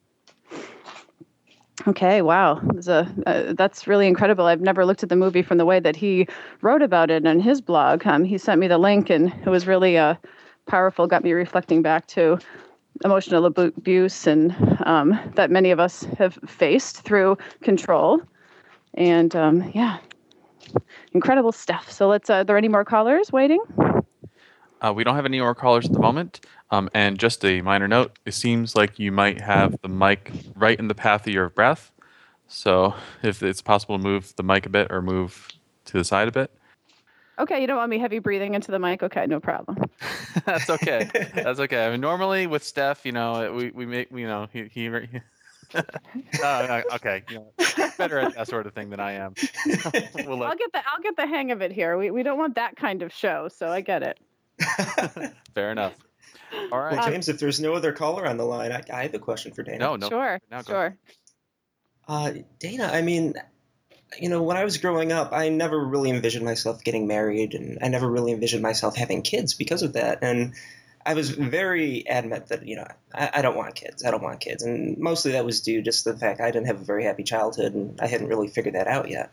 Okay, 1.87 2.21
wow, 2.21 2.61
a, 2.87 3.07
uh, 3.25 3.53
that's 3.53 3.87
really 3.87 4.05
incredible. 4.07 4.45
I've 4.45 4.61
never 4.61 4.85
looked 4.85 5.01
at 5.01 5.09
the 5.09 5.15
movie 5.15 5.41
from 5.41 5.57
the 5.57 5.65
way 5.65 5.79
that 5.79 5.95
he 5.95 6.27
wrote 6.61 6.83
about 6.83 7.09
it 7.09 7.25
in 7.25 7.39
his 7.39 7.59
blog. 7.59 8.05
Um, 8.05 8.23
he 8.23 8.37
sent 8.37 8.59
me 8.59 8.67
the 8.67 8.77
link, 8.77 9.09
and 9.09 9.33
it 9.45 9.49
was 9.49 9.65
really 9.65 9.97
uh, 9.97 10.15
powerful. 10.71 11.05
Got 11.05 11.23
me 11.25 11.33
reflecting 11.33 11.81
back 11.81 12.07
to 12.07 12.39
emotional 13.03 13.45
abuse 13.45 14.25
and 14.25 14.55
um, 14.85 15.19
that 15.35 15.51
many 15.51 15.69
of 15.71 15.79
us 15.81 16.03
have 16.17 16.39
faced 16.47 17.01
through 17.01 17.37
control. 17.61 18.21
And 18.93 19.35
um, 19.35 19.69
yeah, 19.75 19.97
incredible 21.11 21.51
stuff. 21.51 21.91
So 21.91 22.07
let's. 22.07 22.29
Uh, 22.29 22.35
are 22.35 22.43
there 22.45 22.57
any 22.57 22.69
more 22.69 22.85
callers 22.85 23.31
waiting? 23.31 23.59
Uh, 24.81 24.93
we 24.95 25.03
don't 25.03 25.15
have 25.15 25.25
any 25.25 25.41
more 25.41 25.53
callers 25.53 25.85
at 25.85 25.91
the 25.91 25.99
moment. 25.99 26.39
Um, 26.71 26.89
and 26.93 27.19
just 27.19 27.43
a 27.43 27.61
minor 27.61 27.87
note, 27.87 28.17
it 28.25 28.33
seems 28.33 28.73
like 28.73 28.97
you 28.97 29.11
might 29.11 29.41
have 29.41 29.75
the 29.81 29.89
mic 29.89 30.31
right 30.55 30.79
in 30.79 30.87
the 30.87 30.95
path 30.95 31.27
of 31.27 31.33
your 31.33 31.49
breath. 31.49 31.91
So 32.47 32.95
if 33.21 33.43
it's 33.43 33.61
possible 33.61 33.97
to 33.97 34.03
move 34.03 34.33
the 34.37 34.43
mic 34.43 34.65
a 34.65 34.69
bit 34.69 34.87
or 34.89 35.01
move 35.01 35.49
to 35.85 35.97
the 35.97 36.03
side 36.05 36.29
a 36.29 36.31
bit. 36.31 36.51
Okay, 37.39 37.61
you 37.61 37.67
don't 37.67 37.77
want 37.77 37.89
me 37.89 37.97
heavy 37.97 38.19
breathing 38.19 38.53
into 38.53 38.71
the 38.71 38.79
mic. 38.79 39.01
Okay, 39.03 39.25
no 39.25 39.39
problem. 39.39 39.77
That's 40.45 40.69
okay. 40.69 41.09
That's 41.33 41.59
okay. 41.59 41.87
I 41.87 41.91
mean, 41.91 42.01
normally 42.01 42.45
with 42.47 42.63
Steph, 42.63 43.05
you 43.05 43.11
know, 43.11 43.53
we, 43.53 43.71
we 43.71 43.85
make, 43.85 44.11
you 44.11 44.27
know, 44.27 44.47
he, 44.51 44.65
he, 44.65 44.87
uh, 46.43 46.81
okay, 46.95 47.23
you 47.29 47.35
know, 47.35 47.53
better 47.97 48.19
at 48.19 48.35
that 48.35 48.47
sort 48.47 48.67
of 48.67 48.73
thing 48.73 48.89
than 48.89 48.99
I 48.99 49.13
am. 49.13 49.33
we'll 50.25 50.37
let... 50.37 50.49
I'll 50.49 50.57
get 50.57 50.73
the 50.73 50.81
I'll 50.85 51.01
get 51.01 51.15
the 51.15 51.27
hang 51.27 51.51
of 51.51 51.61
it 51.61 51.71
here. 51.71 51.97
We 51.97 52.11
we 52.11 52.23
don't 52.23 52.37
want 52.37 52.55
that 52.55 52.75
kind 52.75 53.01
of 53.01 53.13
show, 53.13 53.47
so 53.47 53.69
I 53.69 53.79
get 53.79 54.03
it. 54.03 54.19
Fair 55.55 55.71
enough. 55.71 55.93
All 56.71 56.79
right. 56.79 56.97
Well, 56.97 57.09
James, 57.09 57.29
if 57.29 57.39
there's 57.39 57.61
no 57.61 57.73
other 57.73 57.93
caller 57.93 58.27
on 58.27 58.37
the 58.37 58.43
line, 58.43 58.71
I, 58.71 58.81
I 58.93 59.03
have 59.03 59.13
a 59.13 59.19
question 59.19 59.53
for 59.53 59.63
Dayna. 59.63 59.79
No, 59.79 59.95
no. 59.95 60.09
Sure. 60.09 60.39
sure. 60.67 60.97
Uh, 62.07 62.33
Dayna, 62.59 62.91
I 62.91 63.01
mean, 63.01 63.33
you 64.19 64.29
know, 64.29 64.41
when 64.41 64.57
I 64.57 64.63
was 64.63 64.77
growing 64.77 65.11
up, 65.11 65.31
I 65.31 65.49
never 65.49 65.79
really 65.79 66.09
envisioned 66.09 66.45
myself 66.45 66.83
getting 66.83 67.07
married, 67.07 67.53
and 67.53 67.79
I 67.81 67.87
never 67.87 68.09
really 68.09 68.31
envisioned 68.31 68.61
myself 68.61 68.95
having 68.95 69.21
kids 69.21 69.53
because 69.53 69.83
of 69.83 69.93
that. 69.93 70.19
And 70.21 70.53
I 71.05 71.13
was 71.13 71.29
very 71.29 72.07
adamant 72.07 72.47
that 72.47 72.67
you 72.67 72.75
know 72.75 72.87
I, 73.13 73.29
I, 73.35 73.41
don't 73.41 73.55
want 73.55 73.75
kids. 73.75 74.03
I 74.05 74.11
don't 74.11 74.23
want 74.23 74.39
kids, 74.39 74.63
and 74.63 74.97
mostly 74.97 75.33
that 75.33 75.45
was 75.45 75.61
due 75.61 75.81
just 75.81 76.03
to 76.03 76.13
the 76.13 76.19
fact 76.19 76.41
I 76.41 76.51
didn't 76.51 76.67
have 76.67 76.81
a 76.81 76.85
very 76.85 77.05
happy 77.05 77.23
childhood, 77.23 77.73
and 77.73 77.99
I 78.01 78.07
hadn't 78.07 78.27
really 78.27 78.47
figured 78.47 78.75
that 78.75 78.87
out 78.87 79.09
yet. 79.09 79.31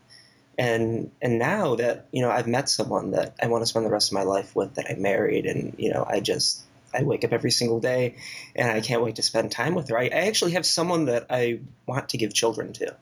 And 0.57 1.11
and 1.21 1.39
now 1.39 1.77
that 1.77 2.07
you 2.13 2.23
know 2.23 2.31
I've 2.31 2.47
met 2.47 2.69
someone 2.69 3.13
that 3.13 3.35
I 3.43 3.49
want 3.49 3.63
to 3.63 3.67
spend 3.67 3.85
the 3.85 3.91
rest 3.91 4.11
of 4.11 4.15
my 4.15 4.23
life 4.23 4.55
with, 4.55 4.75
that 4.75 4.87
I 4.91 4.95
married, 4.95 5.47
and 5.47 5.75
you 5.79 5.93
know 5.93 6.05
I 6.09 6.21
just 6.21 6.63
I 6.95 7.03
wake 7.03 7.25
up 7.25 7.33
every 7.33 7.51
single 7.51 7.81
day, 7.81 8.17
and 8.55 8.71
I 8.71 8.81
can't 8.81 9.03
wait 9.03 9.17
to 9.17 9.23
spend 9.23 9.51
time 9.51 9.75
with 9.75 9.89
her. 9.89 9.99
I, 9.99 10.05
I 10.05 10.27
actually 10.29 10.53
have 10.53 10.65
someone 10.65 11.07
that 11.07 11.27
I 11.31 11.61
want 11.87 12.11
to 12.11 12.17
give 12.17 12.33
children 12.33 12.73
to 12.75 12.97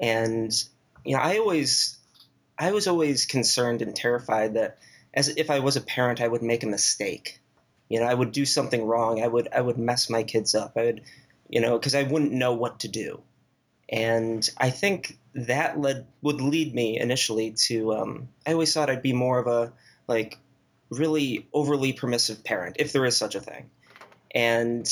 And 0.00 0.52
you 1.04 1.16
know, 1.16 1.22
I 1.22 1.38
always, 1.38 1.98
I 2.58 2.72
was 2.72 2.86
always 2.86 3.26
concerned 3.26 3.82
and 3.82 3.94
terrified 3.94 4.54
that 4.54 4.78
as 5.14 5.28
if 5.28 5.50
I 5.50 5.60
was 5.60 5.76
a 5.76 5.80
parent, 5.80 6.20
I 6.20 6.28
would 6.28 6.42
make 6.42 6.62
a 6.62 6.68
mistake. 6.68 7.40
You 7.88 8.00
know, 8.00 8.06
I 8.06 8.14
would 8.14 8.32
do 8.32 8.46
something 8.46 8.84
wrong. 8.84 9.22
I 9.22 9.28
would, 9.28 9.48
I 9.52 9.60
would 9.60 9.78
mess 9.78 10.08
my 10.08 10.22
kids 10.22 10.54
up. 10.54 10.72
I 10.76 10.84
would, 10.84 11.02
you 11.48 11.60
know, 11.60 11.78
because 11.78 11.94
I 11.94 12.04
wouldn't 12.04 12.32
know 12.32 12.54
what 12.54 12.80
to 12.80 12.88
do. 12.88 13.22
And 13.88 14.48
I 14.56 14.70
think 14.70 15.18
that 15.34 15.78
led 15.78 16.06
would 16.22 16.40
lead 16.40 16.74
me 16.74 16.98
initially 16.98 17.52
to. 17.66 17.92
Um, 17.94 18.28
I 18.46 18.52
always 18.52 18.72
thought 18.72 18.88
I'd 18.88 19.02
be 19.02 19.12
more 19.12 19.38
of 19.38 19.46
a 19.46 19.72
like 20.08 20.38
really 20.90 21.46
overly 21.52 21.92
permissive 21.92 22.44
parent, 22.44 22.76
if 22.78 22.92
there 22.92 23.04
is 23.04 23.16
such 23.16 23.34
a 23.34 23.40
thing. 23.40 23.70
And 24.34 24.88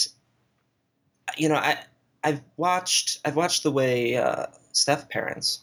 you 1.37 1.49
know, 1.49 1.57
I 1.57 1.79
I've 2.23 2.43
watched 2.57 3.21
I've 3.25 3.37
watched 3.37 3.63
the 3.63 3.71
way 3.71 4.17
uh, 4.17 4.47
Steph 4.73 5.09
parents, 5.09 5.61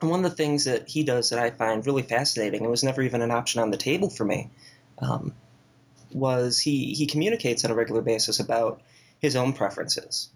and 0.00 0.10
one 0.10 0.24
of 0.24 0.30
the 0.30 0.36
things 0.36 0.64
that 0.64 0.88
he 0.88 1.02
does 1.02 1.30
that 1.30 1.38
I 1.38 1.50
find 1.50 1.84
really 1.86 2.02
fascinating, 2.02 2.62
and 2.62 2.70
was 2.70 2.84
never 2.84 3.02
even 3.02 3.22
an 3.22 3.30
option 3.30 3.60
on 3.60 3.70
the 3.70 3.76
table 3.76 4.10
for 4.10 4.24
me, 4.24 4.50
um, 4.98 5.34
was 6.12 6.58
he 6.58 6.94
he 6.94 7.06
communicates 7.06 7.64
on 7.64 7.70
a 7.70 7.74
regular 7.74 8.02
basis 8.02 8.40
about 8.40 8.80
his 9.20 9.36
own 9.36 9.52
preferences, 9.52 10.30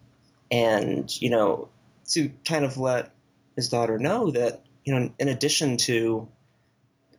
and 0.51 1.11
you 1.21 1.31
know, 1.31 1.69
to 2.11 2.31
kind 2.45 2.65
of 2.65 2.79
let 2.79 3.11
his 3.57 3.69
daughter 3.69 3.99
know 3.99 4.31
that 4.31 4.63
you 4.85 4.95
know, 4.95 5.11
in 5.19 5.29
addition 5.29 5.77
to 5.79 6.29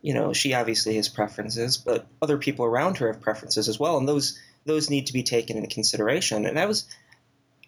you 0.02 0.14
know, 0.14 0.32
she 0.32 0.54
obviously 0.54 0.94
has 0.94 1.08
preferences, 1.08 1.78
but 1.78 2.06
other 2.22 2.38
people 2.38 2.64
around 2.64 2.98
her 2.98 3.08
have 3.12 3.20
preferences 3.20 3.68
as 3.68 3.80
well, 3.80 3.98
and 3.98 4.08
those 4.08 4.38
those 4.64 4.88
need 4.88 5.06
to 5.06 5.12
be 5.12 5.22
taken 5.22 5.56
into 5.56 5.68
consideration. 5.68 6.46
And 6.46 6.58
I 6.58 6.66
was 6.66 6.86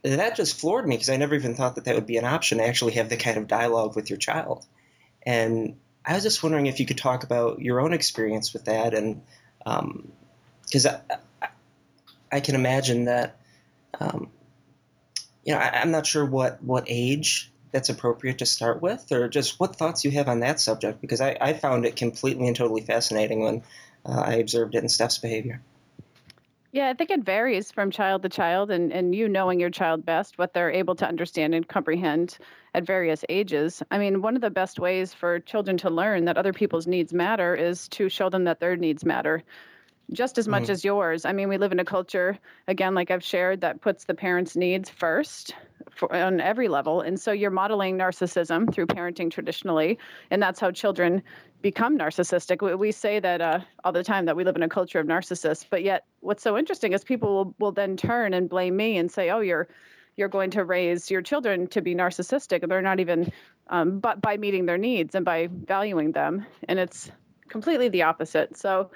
that 0.03 0.37
just 0.37 0.61
floored 0.61 0.87
me 0.87 0.97
because 0.97 1.11
I 1.11 1.17
never 1.17 1.35
even 1.35 1.55
thought 1.55 1.75
that 1.75 1.85
that 1.85 1.95
would 1.95 2.07
be 2.07 2.17
an 2.17 2.25
option 2.25 2.59
to 2.59 2.67
actually 2.67 2.93
have 2.93 3.09
the 3.09 3.17
kind 3.17 3.37
of 3.37 3.49
dialogue 3.49 3.97
with 3.97 4.11
your 4.11 4.19
child. 4.19 4.65
And 5.25 5.77
I 6.05 6.15
was 6.15 6.23
just 6.23 6.43
wondering 6.43 6.67
if 6.67 6.81
you 6.81 6.87
could 6.87 6.99
talk 6.99 7.25
about 7.25 7.61
your 7.61 7.81
own 7.81 7.93
experience 7.93 8.53
with 8.53 8.67
that, 8.67 8.95
and 8.95 9.23
because 9.59 10.87
um, 10.87 11.01
I, 11.43 11.49
I, 12.33 12.41
can 12.41 12.55
imagine 12.55 13.05
that, 13.07 13.37
um, 14.01 14.31
you 15.45 15.53
know, 15.53 15.59
I, 15.59 15.83
am 15.83 15.91
not 15.91 16.07
sure 16.07 16.25
what 16.25 16.63
what 16.63 16.85
age 16.87 17.53
that's 17.73 17.91
appropriate 17.91 18.39
to 18.39 18.47
start 18.47 18.81
with, 18.81 19.11
or 19.13 19.29
just 19.29 19.61
what 19.61 19.77
thoughts 19.77 20.05
you 20.05 20.11
have 20.13 20.29
on 20.29 20.41
that 20.41 20.61
subject, 20.61 21.01
because 21.01 21.21
I, 21.21 21.37
I 21.39 21.53
found 21.53 21.85
it 21.85 21.97
completely 21.97 22.47
and 22.47 22.57
totally 22.57 22.83
fascinating 22.83 23.43
when 23.43 23.63
uh, 24.07 24.21
I 24.21 24.35
observed 24.35 24.75
it 24.75 24.83
in 24.83 24.89
Steph's 24.89 25.19
behavior. 25.19 25.61
Yeah, 26.79 26.91
I 26.91 26.95
think 26.95 27.11
it 27.11 27.25
varies 27.25 27.73
from 27.73 27.91
child 27.91 28.23
to 28.23 28.29
child, 28.29 28.71
and, 28.71 28.93
and 28.93 29.13
you 29.13 29.29
knowing 29.29 29.59
your 29.59 29.69
child 29.69 30.07
best, 30.07 30.39
what 30.39 30.55
they're 30.55 30.71
able 30.71 30.95
to 30.95 31.09
understand 31.09 31.53
and 31.53 31.67
comprehend 31.67 32.39
at 32.73 32.87
various 32.87 33.25
ages. 33.29 33.83
I 33.91 33.99
mean, 33.99 34.23
one 34.23 34.37
of 34.37 34.43
the 34.43 34.51
best 34.51 34.79
ways 34.79 35.13
for 35.13 35.41
children 35.41 35.77
to 35.79 35.91
learn 35.91 36.27
that 36.27 36.39
other 36.39 36.53
people's 36.53 36.87
needs 36.87 37.13
matter 37.13 37.53
is 37.57 37.89
to 37.89 38.09
show 38.09 38.31
them 38.31 38.45
that 38.45 38.61
their 38.61 38.77
needs 38.77 39.05
matter 39.05 39.43
just 40.13 40.39
as 40.39 40.49
much 40.49 40.65
mm. 40.65 40.71
as 40.71 40.85
yours. 40.85 41.25
I 41.25 41.33
mean, 41.33 41.49
we 41.49 41.59
live 41.59 41.73
in 41.73 41.81
a 41.81 41.85
culture, 41.85 42.39
again, 42.67 42.95
like 42.95 43.11
I've 43.11 43.25
shared, 43.25 43.61
that 43.61 43.81
puts 43.81 44.05
the 44.05 44.15
parents' 44.15 44.57
needs 44.57 44.89
first 44.89 45.55
for, 45.91 46.15
on 46.15 46.41
every 46.41 46.69
level. 46.69 47.01
And 47.01 47.21
so 47.21 47.33
you're 47.33 47.51
modeling 47.51 47.99
narcissism 47.99 48.73
through 48.73 48.87
parenting 48.87 49.31
traditionally, 49.31 49.99
and 50.31 50.43
that's 50.43 50.61
how 50.61 50.71
children 50.71 51.23
become 51.61 51.99
narcissistic. 51.99 52.63
We, 52.63 52.75
we 52.75 52.93
say 52.93 53.21
that 53.21 53.41
uh, 53.41 53.61
all 53.85 53.93
the 53.93 54.05
time 54.05 54.25
that 54.27 54.37
we 54.37 54.45
live 54.45 54.57
in 54.57 54.63
a 54.63 54.69
culture 54.69 55.01
of 55.01 55.07
narcissists, 55.07 55.67
but 55.69 55.83
yet 55.83 56.05
what's 56.21 56.43
so 56.43 56.57
interesting 56.57 56.93
is 56.93 57.05
people 57.05 57.35
will, 57.35 57.55
will 57.59 57.73
then 57.73 57.97
turn 57.97 58.33
and 58.33 58.49
blame 58.49 58.77
me 58.77 58.97
and 58.97 59.11
say, 59.11 59.31
"Oh, 59.31 59.41
you're 59.41 59.69
you're 60.17 60.29
going 60.29 60.51
to 60.51 60.65
raise 60.65 61.11
your 61.11 61.23
children 61.23 61.67
to 61.69 61.81
be 61.81 61.95
narcissistic." 61.95 62.63
And 62.63 62.71
they're 62.71 62.83
not 62.83 63.01
even, 63.01 63.31
um, 63.69 63.99
but 64.01 64.21
by 64.21 64.37
meeting 64.37 64.67
their 64.67 64.79
needs 64.79 65.15
and 65.15 65.25
by 65.25 65.49
valuing 65.51 66.13
them, 66.13 66.47
and 66.69 66.79
it's 66.79 67.11
completely 67.49 67.89
the 67.89 68.03
opposite. 68.03 68.57
So. 68.57 68.91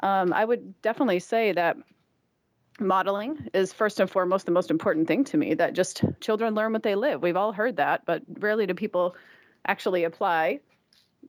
Um, 0.00 0.32
I 0.32 0.44
would 0.44 0.80
definitely 0.82 1.18
say 1.20 1.52
that 1.52 1.76
modeling 2.78 3.48
is 3.54 3.72
first 3.72 4.00
and 4.00 4.10
foremost 4.10 4.44
the 4.44 4.52
most 4.52 4.70
important 4.70 5.08
thing 5.08 5.24
to 5.24 5.38
me 5.38 5.54
that 5.54 5.72
just 5.72 6.04
children 6.20 6.54
learn 6.54 6.72
what 6.72 6.82
they 6.82 6.94
live. 6.94 7.22
We've 7.22 7.36
all 7.36 7.52
heard 7.52 7.76
that 7.76 8.04
but 8.04 8.22
rarely 8.38 8.66
do 8.66 8.74
people 8.74 9.16
actually 9.66 10.04
apply 10.04 10.60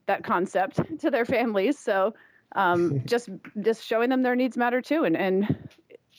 that 0.07 0.23
concept 0.23 0.79
to 0.99 1.09
their 1.09 1.25
families. 1.25 1.79
So 1.79 2.13
um, 2.55 3.01
just 3.05 3.29
just 3.61 3.83
showing 3.83 4.09
them 4.09 4.23
their 4.23 4.35
needs 4.35 4.57
matter 4.57 4.81
too. 4.81 5.05
And 5.05 5.15
and 5.15 5.69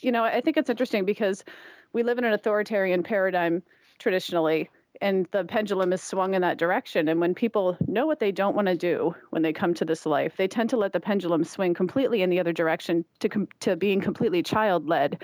you 0.02 0.12
know 0.12 0.24
i 0.24 0.40
think 0.40 0.56
it's 0.56 0.70
interesting 0.70 1.04
because 1.04 1.44
we 1.92 2.02
live 2.02 2.18
in 2.18 2.24
an 2.24 2.32
authoritarian 2.32 3.02
paradigm 3.02 3.62
traditionally 3.98 4.68
and 5.00 5.26
the 5.30 5.44
pendulum 5.44 5.92
is 5.92 6.02
swung 6.02 6.34
in 6.34 6.42
that 6.42 6.58
direction. 6.58 7.08
And 7.08 7.20
when 7.20 7.34
people 7.34 7.76
know 7.86 8.06
what 8.06 8.20
they 8.20 8.32
don't 8.32 8.56
want 8.56 8.68
to 8.68 8.76
do 8.76 9.14
when 9.30 9.42
they 9.42 9.52
come 9.52 9.74
to 9.74 9.84
this 9.84 10.06
life, 10.06 10.34
they 10.36 10.48
tend 10.48 10.70
to 10.70 10.76
let 10.76 10.92
the 10.92 11.00
pendulum 11.00 11.44
swing 11.44 11.74
completely 11.74 12.22
in 12.22 12.30
the 12.30 12.40
other 12.40 12.52
direction 12.52 13.04
to 13.20 13.28
com- 13.28 13.48
to 13.60 13.76
being 13.76 14.00
completely 14.00 14.42
child 14.42 14.88
led. 14.88 15.22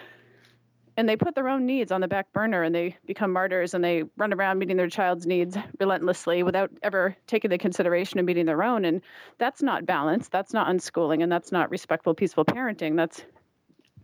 And 0.97 1.09
they 1.09 1.17
put 1.17 1.35
their 1.35 1.49
own 1.49 1.67
needs 1.67 1.91
on 1.91 2.01
the 2.01 2.09
back 2.09 2.33
burner 2.33 2.63
and 2.63 2.73
they 2.73 2.97
become 3.05 3.33
martyrs 3.33 3.75
and 3.75 3.83
they 3.83 4.05
run 4.17 4.33
around 4.33 4.59
meeting 4.59 4.77
their 4.77 4.89
child's 4.89 5.27
needs 5.27 5.57
relentlessly 5.81 6.45
without 6.45 6.71
ever 6.83 7.17
taking 7.27 7.51
the 7.51 7.59
consideration 7.59 8.21
of 8.21 8.27
meeting 8.27 8.47
their 8.47 8.63
own. 8.63 8.85
And 8.85 9.03
that's 9.39 9.61
not 9.61 9.87
balance. 9.87 10.29
That's 10.29 10.53
not 10.53 10.69
unschooling. 10.69 11.23
And 11.23 11.33
that's 11.33 11.51
not 11.51 11.71
respectful, 11.71 12.15
peaceful 12.15 12.45
parenting. 12.45 12.97
That's 12.97 13.25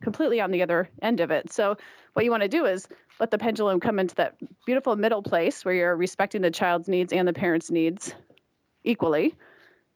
completely 0.01 0.41
on 0.41 0.51
the 0.51 0.63
other 0.63 0.89
end 1.03 1.21
of 1.21 1.31
it. 1.31 1.53
So, 1.53 1.77
what 2.15 2.25
you 2.25 2.31
want 2.31 2.43
to 2.43 2.49
do 2.49 2.65
is 2.65 2.89
let 3.21 3.31
the 3.31 3.39
pendulum 3.39 3.81
come 3.81 3.99
into 3.99 4.15
that 4.17 4.37
beautiful 4.67 4.97
middle 4.97 5.23
place 5.23 5.65
where 5.65 5.75
you're 5.75 5.97
respecting 5.97 6.43
the 6.43 6.51
child's 6.51 6.89
needs 6.89 7.13
and 7.13 7.29
the 7.29 7.33
parent's 7.33 7.71
needs 7.71 8.15
equally. 8.85 9.35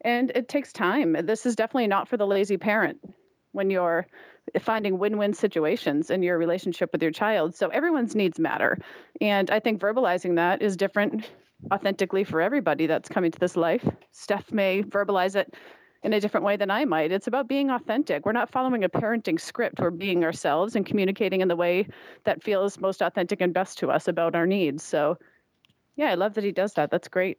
And 0.03 0.31
it 0.35 0.49
takes 0.49 0.73
time. 0.73 1.17
This 1.25 1.47
is 1.47 1.57
definitely 1.57 1.87
not 1.87 2.09
for 2.09 2.17
the 2.17 2.27
lazy 2.27 2.57
parent 2.57 2.99
when 3.53 3.71
you're 3.71 4.07
finding 4.61 4.99
win-win 4.99 5.33
situations 5.33 6.11
in 6.11 6.23
your 6.23 6.37
relationship 6.39 6.93
with 6.93 7.03
your 7.03 7.11
child. 7.11 7.55
So 7.55 7.69
everyone's 7.69 8.15
needs 8.15 8.39
matter. 8.39 8.79
And 9.21 9.51
I 9.51 9.59
think 9.61 9.81
verbalizing 9.81 10.37
that 10.37 10.61
is 10.61 10.77
different 10.77 11.31
authentically 11.73 12.25
for 12.25 12.41
everybody 12.41 12.87
that's 12.87 13.09
coming 13.09 13.31
to 13.31 13.39
this 13.39 13.57
life. 13.57 13.89
Steph 14.13 14.53
may 14.53 14.83
verbalize 14.83 15.35
it 15.35 15.55
in 16.05 16.13
a 16.13 16.21
different 16.21 16.45
way 16.45 16.57
than 16.57 16.71
I 16.71 16.85
might. 16.85 17.11
It's 17.11 17.27
about 17.27 17.49
being 17.49 17.71
authentic. 17.71 18.27
We're 18.27 18.33
not 18.33 18.51
following 18.51 18.85
a 18.85 18.91
parenting 18.91 19.41
script. 19.41 19.81
We're 19.81 19.91
being 19.91 20.23
ourselves 20.23 20.77
and 20.77 20.85
communicating 20.85 21.41
in 21.41 21.49
the 21.49 21.57
way 21.57 21.89
that 22.25 22.43
feels 22.43 22.79
most 22.79 23.01
authentic 23.01 23.41
and 23.41 23.55
best 23.55 23.79
to 23.79 23.91
us 23.91 24.07
about 24.07 24.37
our 24.37 24.47
needs. 24.47 24.85
So, 24.85 25.19
yeah, 25.97 26.11
I 26.11 26.15
love 26.15 26.35
that 26.35 26.45
he 26.45 26.53
does 26.53 26.75
that. 26.75 26.91
That's 26.91 27.09
great. 27.09 27.39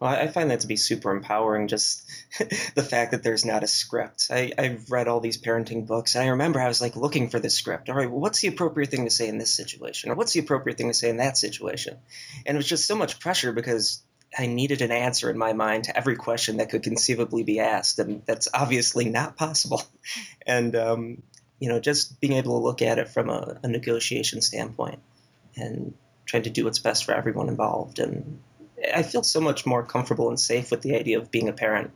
Well, 0.00 0.10
I 0.10 0.28
find 0.28 0.50
that 0.50 0.60
to 0.60 0.68
be 0.68 0.76
super 0.76 1.10
empowering, 1.10 1.66
just 1.66 2.08
the 2.74 2.84
fact 2.84 3.10
that 3.12 3.22
there's 3.22 3.44
not 3.44 3.64
a 3.64 3.66
script. 3.66 4.28
I, 4.30 4.52
I've 4.56 4.90
read 4.90 5.08
all 5.08 5.18
these 5.18 5.42
parenting 5.42 5.88
books, 5.88 6.14
and 6.14 6.22
I 6.22 6.28
remember 6.28 6.60
I 6.60 6.68
was 6.68 6.80
like 6.80 6.94
looking 6.94 7.30
for 7.30 7.40
the 7.40 7.50
script. 7.50 7.88
All 7.88 7.96
right, 7.96 8.08
well, 8.08 8.20
what's 8.20 8.40
the 8.40 8.48
appropriate 8.48 8.90
thing 8.90 9.06
to 9.06 9.10
say 9.10 9.26
in 9.28 9.38
this 9.38 9.50
situation? 9.50 10.10
Or 10.10 10.14
what's 10.14 10.34
the 10.34 10.40
appropriate 10.40 10.78
thing 10.78 10.88
to 10.88 10.94
say 10.94 11.08
in 11.08 11.16
that 11.16 11.36
situation? 11.36 11.96
And 12.46 12.54
it 12.54 12.58
was 12.58 12.68
just 12.68 12.86
so 12.86 12.94
much 12.94 13.18
pressure 13.18 13.52
because 13.52 14.02
I 14.36 14.46
needed 14.46 14.82
an 14.82 14.90
answer 14.90 15.30
in 15.30 15.38
my 15.38 15.52
mind 15.52 15.84
to 15.84 15.96
every 15.96 16.16
question 16.16 16.58
that 16.58 16.70
could 16.70 16.82
conceivably 16.82 17.44
be 17.44 17.60
asked, 17.60 17.98
and 17.98 18.22
that's 18.26 18.48
obviously 18.52 19.08
not 19.08 19.36
possible. 19.36 19.82
And 20.46 20.74
um, 20.76 21.22
you 21.58 21.68
know, 21.68 21.78
just 21.78 22.22
being 22.22 22.32
able 22.32 22.58
to 22.58 22.64
look 22.64 22.80
at 22.80 22.98
it 22.98 23.10
from 23.10 23.28
a, 23.28 23.58
a, 23.62 23.68
negotiation 23.68 24.40
standpoint 24.40 25.00
and 25.56 25.92
trying 26.24 26.44
to 26.44 26.50
do 26.50 26.64
what's 26.64 26.78
best 26.78 27.04
for 27.04 27.12
everyone 27.12 27.50
involved, 27.50 27.98
and 27.98 28.40
I 28.94 29.02
feel 29.02 29.22
so 29.22 29.42
much 29.42 29.66
more 29.66 29.82
comfortable 29.82 30.30
and 30.30 30.40
safe 30.40 30.70
with 30.70 30.80
the 30.80 30.96
idea 30.96 31.18
of 31.18 31.30
being 31.30 31.48
a 31.48 31.52
parent. 31.52 31.90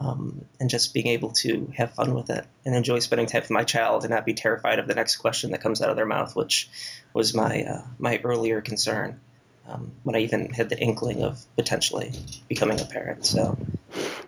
Um, 0.00 0.46
and 0.58 0.68
just 0.68 0.94
being 0.94 1.06
able 1.06 1.30
to 1.42 1.72
have 1.76 1.94
fun 1.94 2.12
with 2.12 2.28
it 2.30 2.44
and 2.64 2.74
enjoy 2.74 2.98
spending 2.98 3.28
time 3.28 3.42
with 3.42 3.50
my 3.50 3.62
child 3.62 4.02
and 4.02 4.10
not 4.10 4.26
be 4.26 4.34
terrified 4.34 4.80
of 4.80 4.88
the 4.88 4.96
next 4.96 5.16
question 5.16 5.52
that 5.52 5.60
comes 5.60 5.80
out 5.80 5.90
of 5.90 5.96
their 5.96 6.06
mouth, 6.06 6.34
which 6.34 6.68
was 7.14 7.34
my 7.34 7.62
uh, 7.62 7.82
my 8.00 8.18
earlier 8.24 8.60
concern 8.60 9.20
um, 9.68 9.92
when 10.02 10.16
I 10.16 10.20
even 10.20 10.52
had 10.52 10.68
the 10.68 10.78
inkling 10.78 11.22
of 11.22 11.44
potentially 11.56 12.12
becoming 12.48 12.80
a 12.80 12.84
parent. 12.84 13.24
So, 13.24 13.56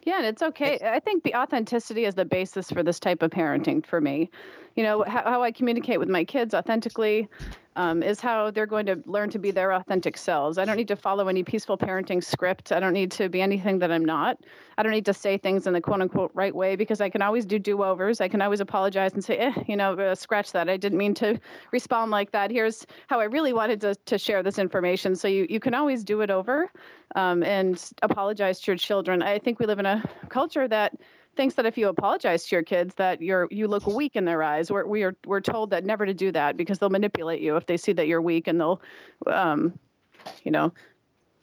yeah, 0.04 0.18
and 0.18 0.26
it's 0.26 0.42
okay. 0.42 0.78
I 0.82 1.00
think 1.00 1.24
the 1.24 1.34
authenticity 1.34 2.04
is 2.04 2.14
the 2.14 2.24
basis 2.24 2.70
for 2.70 2.82
this 2.82 3.00
type 3.00 3.22
of 3.22 3.30
parenting 3.30 3.84
for 3.84 4.00
me. 4.00 4.30
You 4.74 4.82
know, 4.82 5.04
how, 5.06 5.22
how 5.22 5.42
I 5.42 5.52
communicate 5.52 5.98
with 5.98 6.08
my 6.08 6.24
kids 6.24 6.54
authentically 6.54 7.28
um, 7.76 8.02
is 8.02 8.20
how 8.20 8.50
they're 8.50 8.66
going 8.66 8.86
to 8.86 9.02
learn 9.06 9.30
to 9.30 9.38
be 9.38 9.50
their 9.50 9.72
authentic 9.72 10.16
selves. 10.16 10.58
I 10.58 10.64
don't 10.64 10.76
need 10.76 10.88
to 10.88 10.96
follow 10.96 11.28
any 11.28 11.42
peaceful 11.42 11.76
parenting 11.76 12.22
script. 12.22 12.72
I 12.72 12.80
don't 12.80 12.92
need 12.92 13.10
to 13.12 13.28
be 13.28 13.42
anything 13.42 13.80
that 13.80 13.90
I'm 13.90 14.04
not. 14.04 14.38
I 14.78 14.82
don't 14.82 14.92
need 14.92 15.06
to 15.06 15.14
say 15.14 15.38
things 15.38 15.66
in 15.66 15.72
the 15.72 15.80
quote 15.80 16.00
unquote 16.00 16.30
right 16.34 16.54
way 16.54 16.76
because 16.76 17.00
I 17.00 17.08
can 17.08 17.22
always 17.22 17.44
do 17.44 17.58
do 17.58 17.82
overs. 17.82 18.20
I 18.20 18.28
can 18.28 18.42
always 18.42 18.60
apologize 18.60 19.12
and 19.12 19.24
say, 19.24 19.38
eh, 19.38 19.52
you 19.66 19.76
know, 19.76 19.94
uh, 19.94 20.14
scratch 20.14 20.52
that. 20.52 20.68
I 20.68 20.76
didn't 20.76 20.98
mean 20.98 21.14
to 21.14 21.38
respond 21.72 22.10
like 22.10 22.30
that. 22.32 22.50
Here's 22.50 22.86
how 23.08 23.20
I 23.20 23.24
really 23.24 23.52
wanted 23.52 23.80
to, 23.82 23.94
to 23.94 24.18
share 24.18 24.42
this 24.42 24.58
information. 24.58 25.16
So 25.16 25.28
you, 25.28 25.46
you 25.48 25.60
can 25.60 25.74
always 25.74 26.04
do 26.04 26.20
it 26.20 26.30
over 26.30 26.70
um, 27.14 27.42
and 27.42 27.82
apologize 28.02 28.60
to 28.60 28.72
your 28.72 28.78
children. 28.78 29.22
I 29.22 29.38
think 29.38 29.58
we 29.58 29.66
live 29.66 29.78
in 29.78 29.86
a 29.86 30.02
culture 30.28 30.68
that 30.68 30.94
thinks 31.36 31.54
that 31.56 31.66
if 31.66 31.76
you 31.76 31.88
apologize 31.88 32.46
to 32.46 32.56
your 32.56 32.62
kids 32.62 32.94
that 32.96 33.22
you're 33.22 33.48
you 33.50 33.68
look 33.68 33.86
weak 33.86 34.16
in 34.16 34.24
their 34.24 34.42
eyes. 34.42 34.70
We're 34.70 34.86
we 34.86 35.02
are 35.02 35.16
we're 35.26 35.40
told 35.40 35.70
that 35.70 35.84
never 35.84 36.06
to 36.06 36.14
do 36.14 36.32
that 36.32 36.56
because 36.56 36.78
they'll 36.78 36.90
manipulate 36.90 37.40
you 37.40 37.56
if 37.56 37.66
they 37.66 37.76
see 37.76 37.92
that 37.92 38.06
you're 38.06 38.22
weak 38.22 38.48
and 38.48 38.60
they'll, 38.60 38.80
um, 39.26 39.78
you 40.42 40.50
know, 40.50 40.72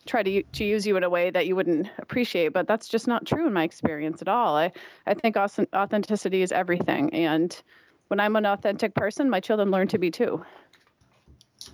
try 0.06 0.24
to 0.24 0.44
to 0.44 0.64
use 0.64 0.86
you 0.86 0.98
in 0.98 1.04
a 1.04 1.10
way 1.10 1.30
that 1.30 1.48
you 1.48 1.56
wouldn't 1.56 1.88
appreciate 2.00 2.50
but 2.50 2.68
that's 2.68 2.88
just 2.88 3.08
not 3.08 3.26
true 3.26 3.46
in 3.48 3.54
my 3.54 3.64
experience 3.64 4.22
at 4.22 4.28
all 4.28 4.56
i 4.56 4.72
i 5.06 5.14
think 5.14 5.38
authenticity 5.38 6.42
is 6.42 6.52
everything 6.52 7.14
and 7.14 7.62
when 8.08 8.20
i'm 8.20 8.36
an 8.36 8.46
authentic 8.46 8.96
person 8.96 9.30
my 9.30 9.40
children 9.40 9.70
learn 9.70 9.88
to 9.88 9.98
be 9.98 10.10
too 10.10 10.44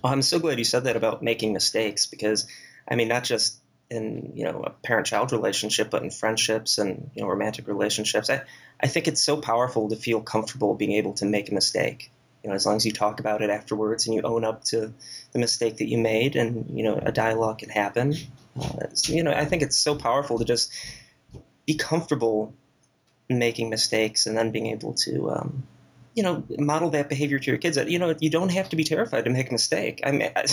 well, 0.02 0.12
i'm 0.12 0.22
so 0.22 0.38
glad 0.38 0.58
you 0.58 0.64
said 0.64 0.84
that 0.84 0.96
about 0.96 1.22
making 1.22 1.52
mistakes 1.52 2.06
because 2.06 2.46
i 2.88 2.96
mean 2.96 3.08
not 3.08 3.24
just 3.24 3.60
in 3.90 4.32
you 4.34 4.44
know 4.44 4.62
a 4.64 4.70
parent-child 4.70 5.32
relationship 5.32 5.90
but 5.90 6.02
in 6.02 6.10
friendships 6.10 6.78
and 6.78 7.10
you 7.14 7.22
know 7.22 7.28
romantic 7.28 7.66
relationships 7.66 8.28
i 8.28 8.42
i 8.80 8.86
think 8.86 9.08
it's 9.08 9.22
so 9.22 9.36
powerful 9.38 9.88
to 9.88 9.96
feel 9.96 10.20
comfortable 10.20 10.74
being 10.74 10.92
able 10.92 11.14
to 11.14 11.24
make 11.24 11.50
a 11.50 11.54
mistake 11.54 12.10
you 12.42 12.50
know, 12.50 12.54
as 12.54 12.66
long 12.66 12.76
as 12.76 12.86
you 12.86 12.92
talk 12.92 13.20
about 13.20 13.42
it 13.42 13.50
afterwards 13.50 14.06
and 14.06 14.14
you 14.14 14.22
own 14.22 14.44
up 14.44 14.64
to 14.64 14.92
the 15.32 15.38
mistake 15.38 15.78
that 15.78 15.88
you 15.88 15.98
made, 15.98 16.36
and 16.36 16.70
you 16.76 16.84
know, 16.84 16.94
a 16.94 17.12
dialogue 17.12 17.58
can 17.58 17.68
happen. 17.68 18.14
Uh, 18.58 18.86
you 19.04 19.22
know, 19.22 19.32
I 19.32 19.44
think 19.44 19.62
it's 19.62 19.76
so 19.76 19.96
powerful 19.96 20.38
to 20.38 20.44
just 20.44 20.72
be 21.66 21.74
comfortable 21.74 22.54
making 23.28 23.70
mistakes 23.70 24.26
and 24.26 24.36
then 24.36 24.52
being 24.52 24.68
able 24.68 24.94
to, 24.94 25.30
um, 25.30 25.66
you 26.18 26.24
know, 26.24 26.42
model 26.58 26.90
that 26.90 27.08
behavior 27.08 27.38
to 27.38 27.46
your 27.48 27.58
kids. 27.58 27.76
That 27.76 27.88
You 27.88 28.00
know, 28.00 28.12
you 28.18 28.28
don't 28.28 28.48
have 28.48 28.70
to 28.70 28.76
be 28.76 28.82
terrified 28.82 29.26
to 29.26 29.30
make 29.30 29.50
a 29.50 29.52
mistake. 29.52 30.00
I 30.02 30.10
mean, 30.10 30.32
I, 30.34 30.46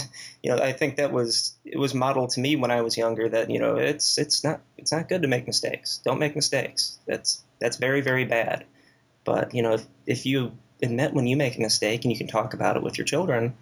you 0.44 0.52
know, 0.52 0.62
I 0.62 0.74
think 0.74 0.98
that 0.98 1.12
was 1.12 1.56
it 1.66 1.80
was 1.80 1.96
modeled 1.96 2.30
to 2.32 2.40
me 2.40 2.56
when 2.56 2.70
I 2.70 2.82
was 2.82 2.96
younger 2.96 3.28
that 3.28 3.50
you 3.50 3.58
know 3.58 3.78
it's 3.78 4.20
it's 4.20 4.44
not 4.44 4.62
it's 4.78 4.92
not 4.92 5.10
good 5.10 5.24
to 5.24 5.28
make 5.28 5.48
mistakes. 5.48 6.02
Don't 6.06 6.20
make 6.20 6.36
mistakes. 6.36 7.00
That's 7.08 7.44
that's 7.60 7.78
very 7.78 8.02
very 8.02 8.26
bad. 8.26 8.66
But 9.24 9.56
you 9.56 9.64
know, 9.64 9.74
if 9.74 9.88
if 10.06 10.26
you 10.28 10.52
admit 10.84 11.14
when 11.16 11.26
you 11.26 11.36
make 11.36 11.58
a 11.58 11.62
mistake 11.62 12.06
and 12.06 12.12
you 12.12 12.18
can 12.20 12.28
talk 12.28 12.54
about 12.54 12.78
it 12.78 12.84
with 12.84 13.00
your 13.00 13.06
children, 13.06 13.56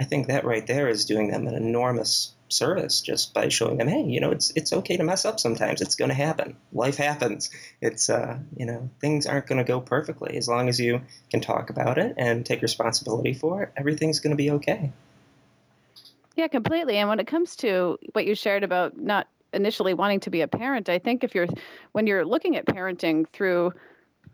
I 0.00 0.04
think 0.04 0.28
that 0.28 0.46
right 0.46 0.66
there 0.66 0.88
is 0.88 1.04
doing 1.04 1.30
them 1.30 1.46
an 1.46 1.54
enormous 1.54 2.32
service 2.52 3.00
just 3.00 3.34
by 3.34 3.48
showing 3.48 3.78
them, 3.78 3.88
hey, 3.88 4.02
you 4.02 4.20
know, 4.20 4.30
it's 4.30 4.52
it's 4.54 4.72
okay 4.72 4.96
to 4.96 5.04
mess 5.04 5.24
up 5.24 5.40
sometimes. 5.40 5.80
It's 5.80 5.94
going 5.94 6.10
to 6.10 6.14
happen. 6.14 6.56
Life 6.72 6.96
happens. 6.96 7.50
It's 7.80 8.10
uh, 8.10 8.38
you 8.56 8.66
know, 8.66 8.90
things 9.00 9.26
aren't 9.26 9.46
going 9.46 9.58
to 9.58 9.64
go 9.64 9.80
perfectly. 9.80 10.36
As 10.36 10.48
long 10.48 10.68
as 10.68 10.78
you 10.78 11.02
can 11.30 11.40
talk 11.40 11.70
about 11.70 11.98
it 11.98 12.14
and 12.16 12.44
take 12.44 12.62
responsibility 12.62 13.34
for 13.34 13.62
it, 13.62 13.72
everything's 13.76 14.20
going 14.20 14.36
to 14.36 14.36
be 14.36 14.50
okay. 14.52 14.92
Yeah, 16.36 16.48
completely. 16.48 16.96
And 16.96 17.08
when 17.08 17.20
it 17.20 17.26
comes 17.26 17.56
to 17.56 17.98
what 18.12 18.26
you 18.26 18.34
shared 18.34 18.64
about 18.64 18.96
not 18.96 19.28
initially 19.52 19.92
wanting 19.94 20.20
to 20.20 20.30
be 20.30 20.40
a 20.40 20.48
parent, 20.48 20.88
I 20.88 20.98
think 20.98 21.24
if 21.24 21.34
you're 21.34 21.48
when 21.92 22.06
you're 22.06 22.24
looking 22.24 22.56
at 22.56 22.66
parenting 22.66 23.28
through 23.28 23.72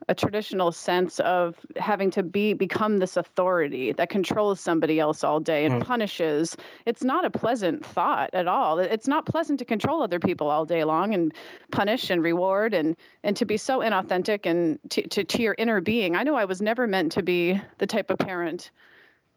a 0.07 0.15
traditional 0.15 0.71
sense 0.71 1.19
of 1.21 1.57
having 1.77 2.11
to 2.11 2.23
be 2.23 2.53
become 2.53 2.99
this 2.99 3.17
authority 3.17 3.93
that 3.93 4.09
controls 4.09 4.61
somebody 4.61 5.01
else 5.01 5.25
all 5.25 5.41
day 5.41 5.65
and 5.65 5.83
mm. 5.83 5.87
punishes 5.87 6.57
it's 6.87 7.03
not 7.03 7.25
a 7.25 7.31
pleasant 7.31 7.85
thought 7.85 8.31
at 8.33 8.47
all. 8.47 8.79
It's 8.79 9.09
not 9.09 9.27
pleasant 9.27 9.59
to 9.59 9.65
control 9.65 10.03
other 10.03 10.19
people 10.19 10.49
all 10.49 10.65
day 10.65 10.85
long 10.85 11.15
and 11.15 11.35
punish 11.71 12.11
and 12.11 12.23
reward 12.23 12.75
and 12.75 12.97
and 13.23 13.37
to 13.37 13.45
be 13.45 13.57
so 13.57 13.81
inauthentic 13.81 14.47
and 14.47 14.79
to, 14.91 15.07
to, 15.09 15.25
to 15.25 15.43
your 15.43 15.55
inner 15.59 15.81
being. 15.81 16.17
I 16.17 16.23
know 16.23 16.35
i 16.37 16.45
was 16.45 16.63
never 16.63 16.87
meant 16.87 17.13
to 17.13 17.23
be 17.23 17.61
the 17.79 17.87
type 17.87 18.11
of 18.11 18.19
parent 18.19 18.71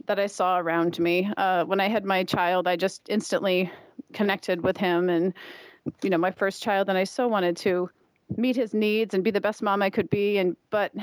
that 0.05 0.19
i 0.19 0.27
saw 0.27 0.59
around 0.59 0.99
me. 0.99 1.31
Uh, 1.37 1.65
when 1.65 1.79
i 1.79 1.87
had 1.87 2.05
my 2.05 2.23
child 2.23 2.67
i 2.67 2.75
just 2.75 3.09
instantly 3.09 3.71
connected 4.13 4.63
with 4.63 4.77
him 4.77 5.09
and 5.09 5.33
you 6.03 6.09
know 6.09 6.17
my 6.17 6.31
first 6.31 6.61
child 6.61 6.89
and 6.89 6.97
i 6.97 7.03
so 7.03 7.27
wanted 7.27 7.57
to 7.57 7.89
meet 8.37 8.55
his 8.55 8.73
needs 8.73 9.13
and 9.13 9.23
be 9.23 9.31
the 9.31 9.41
best 9.41 9.61
mom 9.61 9.81
I 9.81 9.89
could 9.89 10.09
be 10.09 10.37
and 10.37 10.55
but 10.69 10.93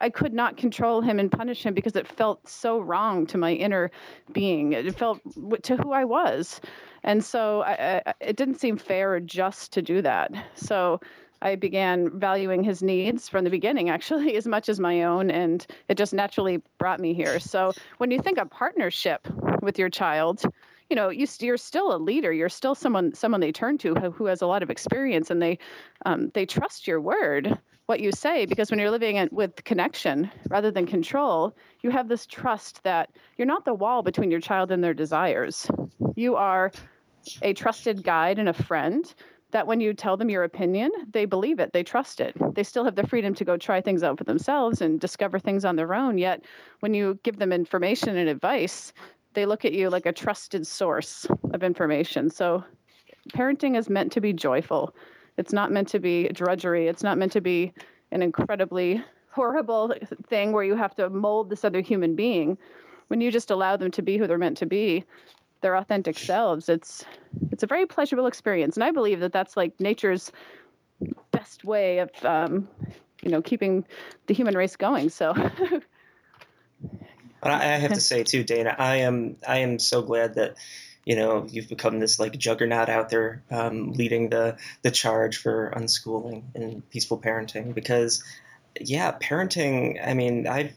I 0.00 0.10
could 0.10 0.34
not 0.34 0.56
control 0.56 1.00
him 1.00 1.18
and 1.18 1.30
punish 1.30 1.64
him 1.64 1.72
because 1.72 1.96
it 1.96 2.06
felt 2.06 2.46
so 2.48 2.78
wrong 2.78 3.26
to 3.28 3.38
my 3.38 3.52
inner 3.52 3.90
being. 4.32 4.72
It 4.72 4.98
felt 4.98 5.20
to 5.62 5.76
who 5.76 5.92
I 5.92 6.04
was. 6.04 6.60
And 7.04 7.24
so 7.24 7.62
I, 7.62 8.02
I, 8.04 8.14
it 8.20 8.36
didn't 8.36 8.60
seem 8.60 8.76
fair 8.76 9.14
or 9.14 9.20
just 9.20 9.72
to 9.72 9.82
do 9.82 10.02
that. 10.02 10.30
So 10.54 11.00
I 11.40 11.54
began 11.56 12.18
valuing 12.18 12.62
his 12.62 12.82
needs 12.82 13.28
from 13.28 13.44
the 13.44 13.50
beginning, 13.50 13.88
actually, 13.88 14.36
as 14.36 14.46
much 14.46 14.68
as 14.68 14.80
my 14.80 15.04
own. 15.04 15.30
And 15.30 15.66
it 15.88 15.96
just 15.96 16.12
naturally 16.12 16.60
brought 16.78 17.00
me 17.00 17.14
here. 17.14 17.38
So 17.40 17.72
when 17.98 18.10
you 18.10 18.20
think 18.20 18.38
of 18.38 18.50
partnership 18.50 19.26
with 19.62 19.78
your 19.78 19.90
child, 19.90 20.42
you 20.94 21.00
know 21.00 21.08
you, 21.08 21.26
you're 21.40 21.56
still 21.56 21.92
a 21.92 21.98
leader 21.98 22.32
you're 22.32 22.48
still 22.48 22.76
someone 22.76 23.12
someone 23.12 23.40
they 23.40 23.50
turn 23.50 23.76
to 23.76 23.96
who, 23.96 24.12
who 24.12 24.26
has 24.26 24.42
a 24.42 24.46
lot 24.46 24.62
of 24.62 24.70
experience 24.70 25.28
and 25.28 25.42
they 25.42 25.58
um, 26.06 26.30
they 26.34 26.46
trust 26.46 26.86
your 26.86 27.00
word 27.00 27.58
what 27.86 27.98
you 27.98 28.12
say 28.12 28.46
because 28.46 28.70
when 28.70 28.78
you're 28.78 28.92
living 28.92 29.16
in, 29.16 29.28
with 29.32 29.64
connection 29.64 30.30
rather 30.50 30.70
than 30.70 30.86
control 30.86 31.52
you 31.82 31.90
have 31.90 32.06
this 32.06 32.26
trust 32.26 32.80
that 32.84 33.10
you're 33.36 33.44
not 33.44 33.64
the 33.64 33.74
wall 33.74 34.04
between 34.04 34.30
your 34.30 34.38
child 34.38 34.70
and 34.70 34.84
their 34.84 34.94
desires 34.94 35.66
you 36.14 36.36
are 36.36 36.70
a 37.42 37.52
trusted 37.52 38.04
guide 38.04 38.38
and 38.38 38.48
a 38.48 38.52
friend 38.52 39.14
that 39.54 39.66
when 39.68 39.80
you 39.80 39.94
tell 39.94 40.16
them 40.16 40.28
your 40.28 40.42
opinion, 40.42 40.90
they 41.12 41.26
believe 41.26 41.60
it, 41.60 41.72
they 41.72 41.84
trust 41.84 42.20
it. 42.20 42.34
They 42.56 42.64
still 42.64 42.84
have 42.84 42.96
the 42.96 43.06
freedom 43.06 43.34
to 43.34 43.44
go 43.44 43.56
try 43.56 43.80
things 43.80 44.02
out 44.02 44.18
for 44.18 44.24
themselves 44.24 44.82
and 44.82 44.98
discover 44.98 45.38
things 45.38 45.64
on 45.64 45.76
their 45.76 45.94
own. 45.94 46.18
Yet, 46.18 46.44
when 46.80 46.92
you 46.92 47.20
give 47.22 47.38
them 47.38 47.52
information 47.52 48.16
and 48.16 48.28
advice, 48.28 48.92
they 49.34 49.46
look 49.46 49.64
at 49.64 49.72
you 49.72 49.90
like 49.90 50.06
a 50.06 50.12
trusted 50.12 50.66
source 50.66 51.26
of 51.52 51.62
information. 51.62 52.30
So 52.30 52.64
parenting 53.32 53.76
is 53.76 53.88
meant 53.88 54.12
to 54.12 54.20
be 54.20 54.32
joyful. 54.32 54.94
It's 55.36 55.52
not 55.52 55.72
meant 55.72 55.88
to 55.88 55.98
be 55.98 56.28
drudgery. 56.28 56.88
It's 56.88 57.02
not 57.02 57.18
meant 57.18 57.32
to 57.32 57.40
be 57.40 57.72
an 58.12 58.22
incredibly 58.22 59.02
horrible 59.30 59.92
thing 60.26 60.52
where 60.52 60.62
you 60.62 60.76
have 60.76 60.94
to 60.94 61.10
mold 61.10 61.50
this 61.50 61.64
other 61.64 61.80
human 61.80 62.14
being. 62.14 62.56
When 63.08 63.20
you 63.20 63.30
just 63.30 63.50
allow 63.50 63.76
them 63.76 63.90
to 63.92 64.02
be 64.02 64.16
who 64.16 64.26
they're 64.26 64.38
meant 64.38 64.56
to 64.58 64.66
be, 64.66 65.04
their 65.60 65.76
authentic 65.76 66.18
selves, 66.18 66.68
it's 66.68 67.04
it's 67.50 67.62
a 67.62 67.66
very 67.66 67.86
pleasurable 67.86 68.26
experience. 68.26 68.76
And 68.76 68.84
I 68.84 68.90
believe 68.90 69.20
that 69.20 69.32
that's 69.32 69.56
like 69.56 69.78
nature's 69.80 70.30
best 71.32 71.64
way 71.64 71.98
of 71.98 72.10
um, 72.24 72.68
you 73.22 73.30
know 73.30 73.42
keeping 73.42 73.84
the 74.26 74.34
human 74.34 74.56
race 74.56 74.76
going. 74.76 75.10
So 75.10 75.34
I, 77.52 77.74
I 77.74 77.76
have 77.78 77.92
to 77.92 78.00
say 78.00 78.24
too, 78.24 78.44
Dayna, 78.44 78.74
I 78.78 78.96
am 78.96 79.36
I 79.46 79.58
am 79.58 79.78
so 79.78 80.02
glad 80.02 80.34
that 80.34 80.56
you 81.04 81.16
know 81.16 81.46
you've 81.48 81.68
become 81.68 82.00
this 82.00 82.18
like 82.18 82.38
juggernaut 82.38 82.88
out 82.88 83.10
there 83.10 83.42
um, 83.50 83.92
leading 83.92 84.30
the 84.30 84.56
the 84.82 84.90
charge 84.90 85.36
for 85.36 85.72
unschooling 85.76 86.44
and 86.54 86.88
peaceful 86.90 87.18
parenting. 87.18 87.74
Because 87.74 88.22
yeah 88.80 89.12
parenting 89.12 90.04
i 90.04 90.14
mean 90.14 90.46
i've 90.46 90.72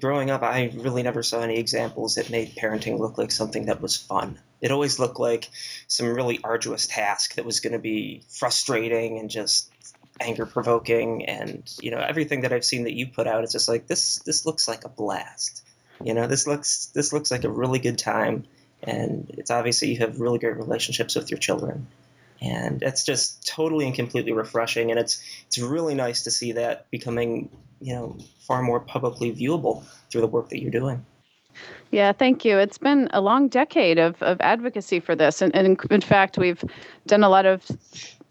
growing 0.00 0.30
up 0.30 0.42
i 0.42 0.72
really 0.74 1.02
never 1.02 1.22
saw 1.22 1.40
any 1.40 1.58
examples 1.58 2.16
that 2.16 2.30
made 2.30 2.54
parenting 2.56 2.98
look 2.98 3.18
like 3.18 3.30
something 3.30 3.66
that 3.66 3.80
was 3.80 3.96
fun. 3.96 4.38
It 4.60 4.70
always 4.70 4.98
looked 4.98 5.20
like 5.20 5.50
some 5.86 6.08
really 6.08 6.40
arduous 6.42 6.86
task 6.86 7.34
that 7.34 7.44
was 7.44 7.60
going 7.60 7.74
to 7.74 7.78
be 7.78 8.22
frustrating 8.28 9.18
and 9.18 9.28
just 9.28 9.70
anger 10.18 10.46
provoking 10.46 11.26
and 11.26 11.70
you 11.80 11.90
know 11.90 11.98
everything 11.98 12.40
that 12.40 12.52
i've 12.52 12.64
seen 12.64 12.84
that 12.84 12.94
you 12.94 13.06
put 13.06 13.26
out 13.26 13.44
it's 13.44 13.52
just 13.52 13.68
like 13.68 13.86
this 13.86 14.20
this 14.20 14.46
looks 14.46 14.66
like 14.66 14.86
a 14.86 14.88
blast 14.88 15.62
you 16.04 16.14
know, 16.14 16.26
this 16.26 16.46
looks 16.46 16.86
this 16.86 17.12
looks 17.12 17.30
like 17.30 17.44
a 17.44 17.48
really 17.48 17.78
good 17.78 17.98
time, 17.98 18.44
and 18.82 19.30
it's 19.38 19.50
obviously 19.50 19.92
you 19.92 19.98
have 19.98 20.20
really 20.20 20.38
great 20.38 20.56
relationships 20.56 21.14
with 21.16 21.30
your 21.30 21.38
children, 21.38 21.86
and 22.40 22.82
it's 22.82 23.04
just 23.04 23.46
totally 23.46 23.86
and 23.86 23.94
completely 23.94 24.32
refreshing, 24.32 24.90
and 24.90 25.00
it's 25.00 25.22
it's 25.46 25.58
really 25.58 25.94
nice 25.94 26.24
to 26.24 26.30
see 26.30 26.52
that 26.52 26.90
becoming 26.90 27.50
you 27.80 27.94
know 27.94 28.16
far 28.40 28.62
more 28.62 28.80
publicly 28.80 29.34
viewable 29.34 29.84
through 30.10 30.20
the 30.20 30.26
work 30.26 30.48
that 30.50 30.60
you're 30.60 30.70
doing. 30.70 31.04
Yeah, 31.90 32.12
thank 32.12 32.44
you. 32.44 32.58
It's 32.58 32.78
been 32.78 33.08
a 33.12 33.20
long 33.20 33.48
decade 33.48 33.98
of, 33.98 34.22
of 34.22 34.38
advocacy 34.40 35.00
for 35.00 35.14
this. 35.14 35.40
And, 35.40 35.54
and 35.56 35.80
in 35.90 36.00
fact, 36.00 36.36
we've 36.36 36.62
done 37.06 37.22
a 37.22 37.28
lot 37.28 37.46
of 37.46 37.64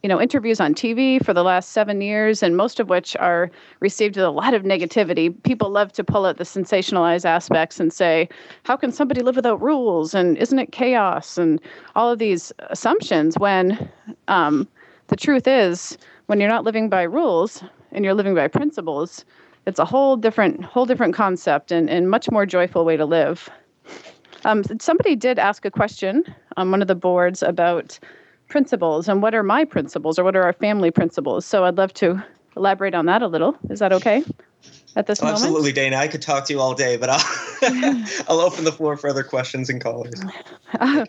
you 0.05 0.09
know 0.09 0.21
interviews 0.21 0.59
on 0.59 0.75
TV 0.75 1.19
for 1.25 1.33
the 1.33 1.41
last 1.41 1.71
seven 1.71 1.99
years, 1.99 2.43
and 2.43 2.55
most 2.55 2.79
of 2.79 2.89
which 2.89 3.15
are 3.15 3.49
received 3.79 4.15
with 4.17 4.23
a 4.23 4.29
lot 4.29 4.53
of 4.53 4.61
negativity. 4.61 5.33
People 5.41 5.71
love 5.71 5.91
to 5.93 6.03
pull 6.03 6.27
out 6.27 6.37
the 6.37 6.43
sensationalized 6.43 7.25
aspects 7.25 7.79
and 7.79 7.91
say, 7.91 8.29
"How 8.65 8.75
can 8.75 8.91
somebody 8.91 9.23
live 9.23 9.35
without 9.35 9.59
rules?" 9.59 10.13
and 10.13 10.37
"Isn't 10.37 10.59
it 10.59 10.71
chaos?" 10.71 11.39
and 11.39 11.59
all 11.95 12.11
of 12.11 12.19
these 12.19 12.53
assumptions. 12.69 13.39
When 13.39 13.89
um, 14.27 14.67
the 15.07 15.15
truth 15.15 15.47
is, 15.47 15.97
when 16.27 16.39
you're 16.39 16.49
not 16.49 16.65
living 16.65 16.87
by 16.87 17.01
rules 17.01 17.63
and 17.91 18.05
you're 18.05 18.13
living 18.13 18.35
by 18.35 18.47
principles, 18.47 19.25
it's 19.65 19.79
a 19.79 19.85
whole 19.85 20.17
different 20.17 20.63
whole 20.63 20.85
different 20.85 21.15
concept 21.15 21.71
and, 21.71 21.89
and 21.89 22.11
much 22.11 22.29
more 22.29 22.45
joyful 22.45 22.85
way 22.85 22.95
to 22.95 23.05
live. 23.05 23.49
Um, 24.43 24.61
somebody 24.79 25.15
did 25.15 25.39
ask 25.39 25.65
a 25.65 25.71
question 25.71 26.23
on 26.57 26.69
one 26.69 26.83
of 26.83 26.87
the 26.87 26.93
boards 26.93 27.41
about 27.41 27.97
principles 28.47 29.07
and 29.07 29.21
what 29.21 29.33
are 29.33 29.43
my 29.43 29.65
principles 29.65 30.19
or 30.19 30.23
what 30.23 30.35
are 30.35 30.43
our 30.43 30.53
family 30.53 30.91
principles. 30.91 31.45
So 31.45 31.65
I'd 31.65 31.77
love 31.77 31.93
to 31.95 32.23
elaborate 32.55 32.95
on 32.95 33.05
that 33.07 33.21
a 33.21 33.27
little. 33.27 33.57
Is 33.69 33.79
that 33.79 33.91
okay? 33.93 34.23
At 34.95 35.07
this 35.07 35.21
oh, 35.21 35.25
moment? 35.25 35.43
Absolutely, 35.43 35.73
Dayna. 35.73 35.95
I 35.95 36.07
could 36.07 36.21
talk 36.21 36.45
to 36.45 36.53
you 36.53 36.59
all 36.59 36.73
day, 36.73 36.97
but 36.97 37.09
I'll 37.09 37.23
I'll 38.27 38.39
open 38.39 38.63
the 38.63 38.71
floor 38.71 38.97
for 38.97 39.09
other 39.09 39.23
questions 39.23 39.69
and 39.69 39.81
callers. 39.81 40.13
Uh, 40.79 41.05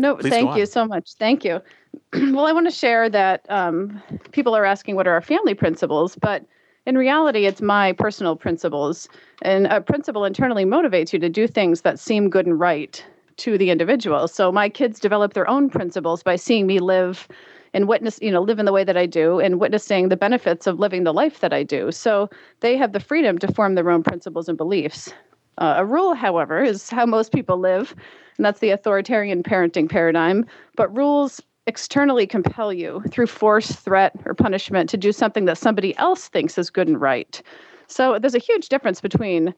no, 0.00 0.16
Please 0.16 0.30
thank 0.30 0.56
you 0.56 0.66
so 0.66 0.84
much. 0.86 1.14
Thank 1.14 1.44
you. 1.44 1.60
well, 2.12 2.46
I 2.46 2.52
want 2.52 2.66
to 2.66 2.74
share 2.74 3.08
that 3.10 3.44
um, 3.48 4.02
people 4.32 4.54
are 4.56 4.64
asking 4.64 4.96
what 4.96 5.06
are 5.06 5.12
our 5.12 5.22
family 5.22 5.54
principles, 5.54 6.16
but 6.16 6.44
in 6.86 6.96
reality, 6.96 7.44
it's 7.44 7.60
my 7.60 7.92
personal 7.92 8.34
principles. 8.34 9.08
And 9.42 9.66
a 9.66 9.80
principle 9.80 10.24
internally 10.24 10.64
motivates 10.64 11.12
you 11.12 11.18
to 11.18 11.28
do 11.28 11.46
things 11.46 11.82
that 11.82 11.98
seem 11.98 12.30
good 12.30 12.46
and 12.46 12.58
right 12.58 13.04
to 13.38 13.58
the 13.58 13.70
individual. 13.70 14.28
So 14.28 14.52
my 14.52 14.68
kids 14.68 15.00
develop 15.00 15.34
their 15.34 15.48
own 15.48 15.70
principles 15.70 16.22
by 16.22 16.36
seeing 16.36 16.66
me 16.66 16.78
live 16.78 17.28
and 17.74 17.88
witness, 17.88 18.18
you 18.22 18.30
know, 18.30 18.42
live 18.42 18.58
in 18.58 18.66
the 18.66 18.72
way 18.72 18.84
that 18.84 18.96
I 18.96 19.06
do 19.06 19.40
and 19.40 19.60
witnessing 19.60 20.08
the 20.08 20.16
benefits 20.16 20.66
of 20.66 20.78
living 20.78 21.04
the 21.04 21.12
life 21.12 21.40
that 21.40 21.52
I 21.52 21.62
do. 21.62 21.92
So 21.92 22.30
they 22.60 22.76
have 22.76 22.92
the 22.92 23.00
freedom 23.00 23.38
to 23.38 23.52
form 23.52 23.74
their 23.74 23.90
own 23.90 24.02
principles 24.02 24.48
and 24.48 24.56
beliefs. 24.56 25.12
Uh, 25.58 25.74
a 25.78 25.84
rule, 25.84 26.14
however, 26.14 26.62
is 26.62 26.88
how 26.88 27.04
most 27.04 27.32
people 27.32 27.58
live, 27.58 27.94
and 28.36 28.46
that's 28.46 28.60
the 28.60 28.70
authoritarian 28.70 29.42
parenting 29.42 29.88
paradigm. 29.88 30.46
But 30.76 30.96
rules 30.96 31.40
externally 31.66 32.26
compel 32.26 32.72
you 32.72 33.02
through 33.10 33.26
force, 33.26 33.72
threat, 33.72 34.14
or 34.24 34.34
punishment 34.34 34.88
to 34.90 34.96
do 34.96 35.12
something 35.12 35.44
that 35.44 35.58
somebody 35.58 35.96
else 35.98 36.28
thinks 36.28 36.56
is 36.56 36.70
good 36.70 36.88
and 36.88 37.00
right. 37.00 37.42
So 37.88 38.18
there's 38.18 38.34
a 38.34 38.38
huge 38.38 38.68
difference 38.68 39.00
between 39.00 39.54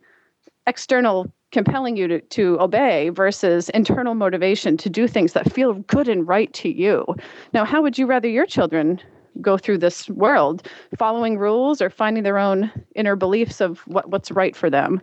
external 0.67 1.33
compelling 1.53 1.97
you 1.97 2.07
to, 2.07 2.21
to 2.21 2.61
obey 2.61 3.09
versus 3.09 3.69
internal 3.71 4.15
motivation 4.15 4.77
to 4.77 4.89
do 4.89 5.09
things 5.09 5.33
that 5.33 5.53
feel 5.53 5.75
good 5.75 6.09
and 6.09 6.27
right 6.29 6.53
to 6.55 6.69
you. 6.69 7.05
Now, 7.53 7.65
how 7.65 7.83
would 7.83 7.99
you 7.99 8.07
rather 8.07 8.29
your 8.29 8.47
children 8.47 9.01
go 9.41 9.57
through 9.57 9.79
this 9.79 10.09
world 10.11 10.67
following 10.99 11.39
rules 11.39 11.81
or 11.81 11.91
finding 11.91 12.23
their 12.23 12.39
own 12.39 12.71
inner 12.95 13.17
beliefs 13.17 13.61
of 13.61 13.81
what, 13.81 14.11
what's 14.11 14.31
right 14.31 14.55
for 14.55 14.71
them? 14.71 15.01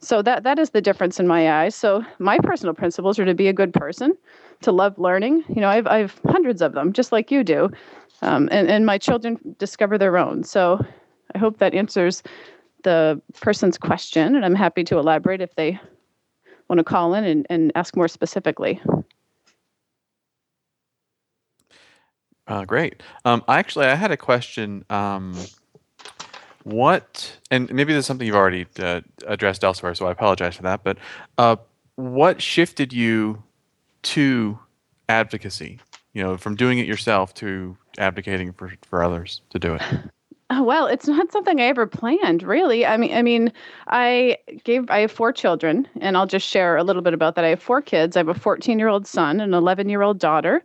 So 0.00 0.20
that 0.22 0.42
that 0.42 0.58
is 0.58 0.70
the 0.70 0.82
difference 0.82 1.18
in 1.18 1.26
my 1.26 1.62
eyes. 1.62 1.74
So 1.74 2.04
my 2.18 2.38
personal 2.38 2.74
principles 2.74 3.18
are 3.18 3.24
to 3.24 3.34
be 3.34 3.48
a 3.48 3.52
good 3.52 3.72
person, 3.72 4.16
to 4.62 4.70
love 4.70 4.98
learning. 4.98 5.44
You 5.48 5.62
know, 5.62 5.68
I've 5.68 5.86
I've 5.86 6.20
hundreds 6.26 6.60
of 6.60 6.72
them, 6.72 6.92
just 6.92 7.10
like 7.10 7.30
you 7.30 7.42
do, 7.42 7.70
um, 8.20 8.48
and 8.52 8.68
and 8.68 8.84
my 8.84 8.98
children 8.98 9.38
discover 9.58 9.96
their 9.96 10.18
own. 10.18 10.44
So 10.44 10.84
I 11.34 11.38
hope 11.38 11.58
that 11.58 11.74
answers 11.74 12.22
the 12.84 13.20
person's 13.40 13.76
question, 13.76 14.36
and 14.36 14.44
I'm 14.44 14.54
happy 14.54 14.84
to 14.84 14.98
elaborate 14.98 15.40
if 15.40 15.54
they 15.56 15.78
want 16.68 16.78
to 16.78 16.84
call 16.84 17.14
in 17.14 17.24
and, 17.24 17.46
and 17.50 17.72
ask 17.74 17.96
more 17.96 18.08
specifically. 18.08 18.80
Uh, 22.46 22.64
great. 22.64 23.02
Um, 23.24 23.42
actually, 23.48 23.86
I 23.86 23.94
had 23.94 24.10
a 24.10 24.16
question. 24.16 24.84
Um, 24.90 25.34
what, 26.62 27.38
and 27.50 27.72
maybe 27.72 27.92
this 27.92 28.00
is 28.00 28.06
something 28.06 28.26
you've 28.26 28.36
already 28.36 28.66
uh, 28.78 29.00
addressed 29.26 29.64
elsewhere, 29.64 29.94
so 29.94 30.06
I 30.06 30.12
apologize 30.12 30.56
for 30.56 30.62
that. 30.62 30.84
But 30.84 30.98
uh, 31.36 31.56
what 31.96 32.40
shifted 32.40 32.92
you 32.92 33.42
to 34.02 34.58
advocacy? 35.08 35.80
You 36.12 36.22
know, 36.22 36.36
from 36.36 36.54
doing 36.54 36.78
it 36.78 36.86
yourself 36.86 37.34
to 37.34 37.76
advocating 37.98 38.52
for, 38.52 38.72
for 38.82 39.02
others 39.02 39.40
to 39.50 39.58
do 39.58 39.74
it. 39.74 39.82
Oh, 40.50 40.62
well, 40.62 40.86
it's 40.86 41.08
not 41.08 41.32
something 41.32 41.58
I 41.58 41.64
ever 41.64 41.86
planned, 41.86 42.42
really. 42.42 42.84
I 42.84 42.96
mean, 42.98 43.14
I 43.14 43.22
mean, 43.22 43.52
I 43.88 44.36
gave 44.64 44.90
I 44.90 45.00
have 45.00 45.10
four 45.10 45.32
children, 45.32 45.88
and 46.00 46.16
I'll 46.16 46.26
just 46.26 46.46
share 46.46 46.76
a 46.76 46.84
little 46.84 47.00
bit 47.02 47.14
about 47.14 47.34
that. 47.36 47.44
I 47.44 47.48
have 47.48 47.62
four 47.62 47.80
kids. 47.80 48.16
I 48.16 48.20
have 48.20 48.28
a 48.28 48.34
14-year-old 48.34 49.06
son, 49.06 49.40
an 49.40 49.50
11-year-old 49.52 50.18
daughter, 50.18 50.62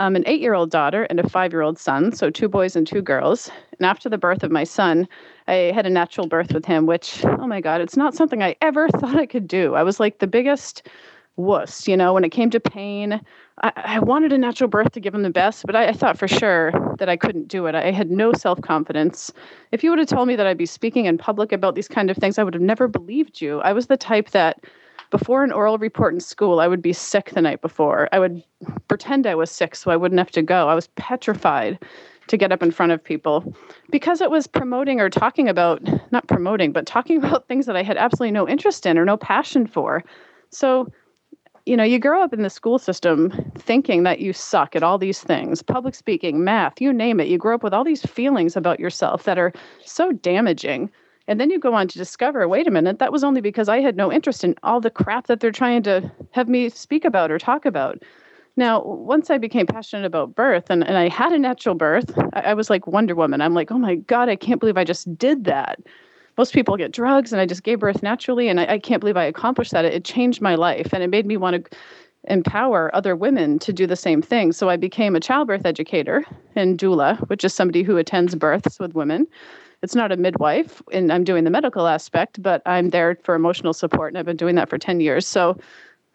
um, 0.00 0.16
an 0.16 0.24
eight-year-old 0.26 0.70
daughter, 0.70 1.04
and 1.04 1.20
a 1.20 1.28
five-year-old 1.28 1.78
son. 1.78 2.10
So 2.12 2.28
two 2.28 2.48
boys 2.48 2.74
and 2.74 2.86
two 2.86 3.00
girls. 3.00 3.50
And 3.78 3.86
after 3.86 4.08
the 4.08 4.18
birth 4.18 4.42
of 4.42 4.50
my 4.50 4.64
son, 4.64 5.08
I 5.46 5.72
had 5.74 5.86
a 5.86 5.90
natural 5.90 6.26
birth 6.26 6.52
with 6.52 6.64
him, 6.64 6.86
which, 6.86 7.24
oh 7.24 7.46
my 7.46 7.60
God, 7.60 7.80
it's 7.80 7.96
not 7.96 8.14
something 8.16 8.42
I 8.42 8.56
ever 8.62 8.88
thought 8.98 9.16
I 9.16 9.26
could 9.26 9.46
do. 9.46 9.74
I 9.74 9.84
was 9.84 10.00
like 10.00 10.18
the 10.18 10.26
biggest 10.26 10.88
wuss, 11.38 11.86
you 11.88 11.96
know, 11.96 12.12
when 12.12 12.24
it 12.24 12.30
came 12.30 12.50
to 12.50 12.60
pain. 12.60 13.20
I, 13.62 13.72
I 13.76 13.98
wanted 14.00 14.32
a 14.32 14.38
natural 14.38 14.68
birth 14.68 14.92
to 14.92 15.00
give 15.00 15.14
him 15.14 15.22
the 15.22 15.30
best, 15.30 15.64
but 15.64 15.74
I, 15.74 15.86
I 15.86 15.92
thought 15.92 16.18
for 16.18 16.28
sure 16.28 16.72
that 16.98 17.08
I 17.08 17.16
couldn't 17.16 17.48
do 17.48 17.66
it. 17.66 17.74
I 17.74 17.90
had 17.90 18.10
no 18.10 18.32
self 18.32 18.60
confidence. 18.60 19.32
If 19.72 19.82
you 19.82 19.90
would 19.90 19.98
have 19.98 20.08
told 20.08 20.28
me 20.28 20.36
that 20.36 20.46
I'd 20.46 20.58
be 20.58 20.66
speaking 20.66 21.06
in 21.06 21.16
public 21.16 21.52
about 21.52 21.74
these 21.74 21.88
kind 21.88 22.10
of 22.10 22.16
things, 22.16 22.38
I 22.38 22.44
would 22.44 22.54
have 22.54 22.62
never 22.62 22.88
believed 22.88 23.40
you. 23.40 23.60
I 23.60 23.72
was 23.72 23.86
the 23.86 23.96
type 23.96 24.30
that 24.30 24.64
before 25.10 25.42
an 25.42 25.52
oral 25.52 25.78
report 25.78 26.12
in 26.12 26.20
school, 26.20 26.60
I 26.60 26.68
would 26.68 26.82
be 26.82 26.92
sick 26.92 27.30
the 27.30 27.40
night 27.40 27.62
before. 27.62 28.08
I 28.12 28.18
would 28.18 28.42
pretend 28.88 29.26
I 29.26 29.34
was 29.34 29.50
sick 29.50 29.74
so 29.74 29.90
I 29.90 29.96
wouldn't 29.96 30.18
have 30.18 30.32
to 30.32 30.42
go. 30.42 30.68
I 30.68 30.74
was 30.74 30.88
petrified 30.96 31.78
to 32.26 32.36
get 32.36 32.52
up 32.52 32.62
in 32.62 32.70
front 32.70 32.92
of 32.92 33.02
people 33.02 33.54
because 33.90 34.20
it 34.20 34.30
was 34.30 34.46
promoting 34.46 35.00
or 35.00 35.08
talking 35.08 35.48
about, 35.48 35.80
not 36.12 36.26
promoting, 36.26 36.72
but 36.72 36.84
talking 36.84 37.16
about 37.24 37.48
things 37.48 37.64
that 37.66 37.76
I 37.76 37.82
had 37.82 37.96
absolutely 37.96 38.32
no 38.32 38.46
interest 38.46 38.84
in 38.84 38.98
or 38.98 39.04
no 39.04 39.16
passion 39.16 39.66
for. 39.66 40.04
So 40.50 40.92
you 41.68 41.76
know, 41.76 41.84
you 41.84 41.98
grow 41.98 42.22
up 42.22 42.32
in 42.32 42.42
the 42.42 42.50
school 42.50 42.78
system 42.78 43.30
thinking 43.58 44.02
that 44.02 44.20
you 44.20 44.32
suck 44.32 44.74
at 44.74 44.82
all 44.82 44.96
these 44.96 45.20
things 45.20 45.62
public 45.62 45.94
speaking, 45.94 46.42
math, 46.42 46.80
you 46.80 46.92
name 46.92 47.20
it. 47.20 47.28
You 47.28 47.36
grow 47.36 47.54
up 47.56 47.62
with 47.62 47.74
all 47.74 47.84
these 47.84 48.02
feelings 48.02 48.56
about 48.56 48.80
yourself 48.80 49.24
that 49.24 49.38
are 49.38 49.52
so 49.84 50.12
damaging. 50.12 50.90
And 51.26 51.38
then 51.38 51.50
you 51.50 51.58
go 51.58 51.74
on 51.74 51.86
to 51.88 51.98
discover 51.98 52.48
wait 52.48 52.66
a 52.66 52.70
minute, 52.70 52.98
that 53.00 53.12
was 53.12 53.22
only 53.22 53.42
because 53.42 53.68
I 53.68 53.80
had 53.80 53.96
no 53.96 54.10
interest 54.10 54.44
in 54.44 54.54
all 54.62 54.80
the 54.80 54.90
crap 54.90 55.26
that 55.26 55.40
they're 55.40 55.52
trying 55.52 55.82
to 55.82 56.10
have 56.30 56.48
me 56.48 56.70
speak 56.70 57.04
about 57.04 57.30
or 57.30 57.38
talk 57.38 57.66
about. 57.66 58.02
Now, 58.56 58.82
once 58.82 59.28
I 59.28 59.36
became 59.36 59.66
passionate 59.66 60.06
about 60.06 60.34
birth 60.34 60.70
and, 60.70 60.82
and 60.82 60.96
I 60.96 61.08
had 61.08 61.32
a 61.32 61.38
natural 61.38 61.74
birth, 61.74 62.18
I, 62.32 62.40
I 62.40 62.54
was 62.54 62.70
like 62.70 62.86
Wonder 62.86 63.14
Woman. 63.14 63.42
I'm 63.42 63.54
like, 63.54 63.70
oh 63.70 63.78
my 63.78 63.96
God, 63.96 64.30
I 64.30 64.36
can't 64.36 64.58
believe 64.58 64.78
I 64.78 64.84
just 64.84 65.18
did 65.18 65.44
that 65.44 65.78
most 66.38 66.54
people 66.54 66.76
get 66.76 66.92
drugs 66.92 67.32
and 67.32 67.40
I 67.40 67.46
just 67.46 67.64
gave 67.64 67.80
birth 67.80 68.02
naturally. 68.02 68.48
And 68.48 68.60
I, 68.60 68.74
I 68.74 68.78
can't 68.78 69.00
believe 69.00 69.16
I 69.16 69.24
accomplished 69.24 69.72
that. 69.72 69.84
It, 69.84 69.92
it, 69.92 70.04
changed 70.04 70.40
my 70.40 70.54
life 70.54 70.94
and 70.94 71.02
it 71.02 71.08
made 71.08 71.26
me 71.26 71.36
want 71.36 71.64
to 71.64 71.76
empower 72.28 72.94
other 72.94 73.16
women 73.16 73.58
to 73.58 73.72
do 73.72 73.86
the 73.86 73.96
same 73.96 74.22
thing. 74.22 74.52
So 74.52 74.68
I 74.68 74.76
became 74.76 75.16
a 75.16 75.20
childbirth 75.20 75.66
educator 75.66 76.24
and 76.54 76.78
doula, 76.78 77.18
which 77.28 77.44
is 77.44 77.52
somebody 77.52 77.82
who 77.82 77.96
attends 77.96 78.34
births 78.34 78.78
with 78.78 78.94
women. 78.94 79.26
It's 79.82 79.94
not 79.94 80.10
a 80.10 80.16
midwife, 80.16 80.82
and 80.92 81.12
I'm 81.12 81.22
doing 81.22 81.44
the 81.44 81.50
medical 81.50 81.86
aspect, 81.86 82.42
but 82.42 82.62
I'm 82.66 82.90
there 82.90 83.16
for 83.22 83.36
emotional 83.36 83.72
support, 83.72 84.12
and 84.12 84.18
I've 84.18 84.26
been 84.26 84.36
doing 84.36 84.56
that 84.56 84.68
for 84.68 84.76
10 84.76 84.98
years. 84.98 85.24
So 85.24 85.56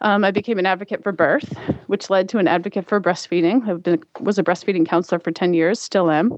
um, 0.02 0.26
I 0.26 0.32
became 0.32 0.60
an 0.60 0.66
advocate 0.66 1.02
for 1.02 1.14
birth, 1.14 1.58
which 1.88 2.10
led 2.10 2.28
to 2.30 2.40
an 2.40 2.48
advocate 2.48 2.86
for 2.86 3.00
breastfeeding. 3.00 3.68
I 3.68 3.74
been 3.76 4.04
was 4.20 4.38
a 4.38 4.44
breastfeeding 4.44 4.86
counselor 4.86 5.20
for 5.20 5.32
10 5.32 5.54
years, 5.54 5.80
still 5.80 6.12
am. 6.12 6.38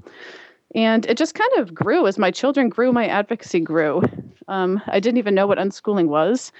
And 0.74 1.06
it 1.06 1.16
just 1.16 1.34
kind 1.34 1.50
of 1.58 1.74
grew 1.74 2.06
as 2.06 2.18
my 2.18 2.30
children 2.30 2.68
grew, 2.68 2.92
my 2.92 3.06
advocacy 3.06 3.60
grew. 3.60 4.02
Um, 4.48 4.80
I 4.86 5.00
didn't 5.00 5.18
even 5.18 5.34
know 5.34 5.46
what 5.46 5.58
unschooling 5.58 6.08
was 6.08 6.52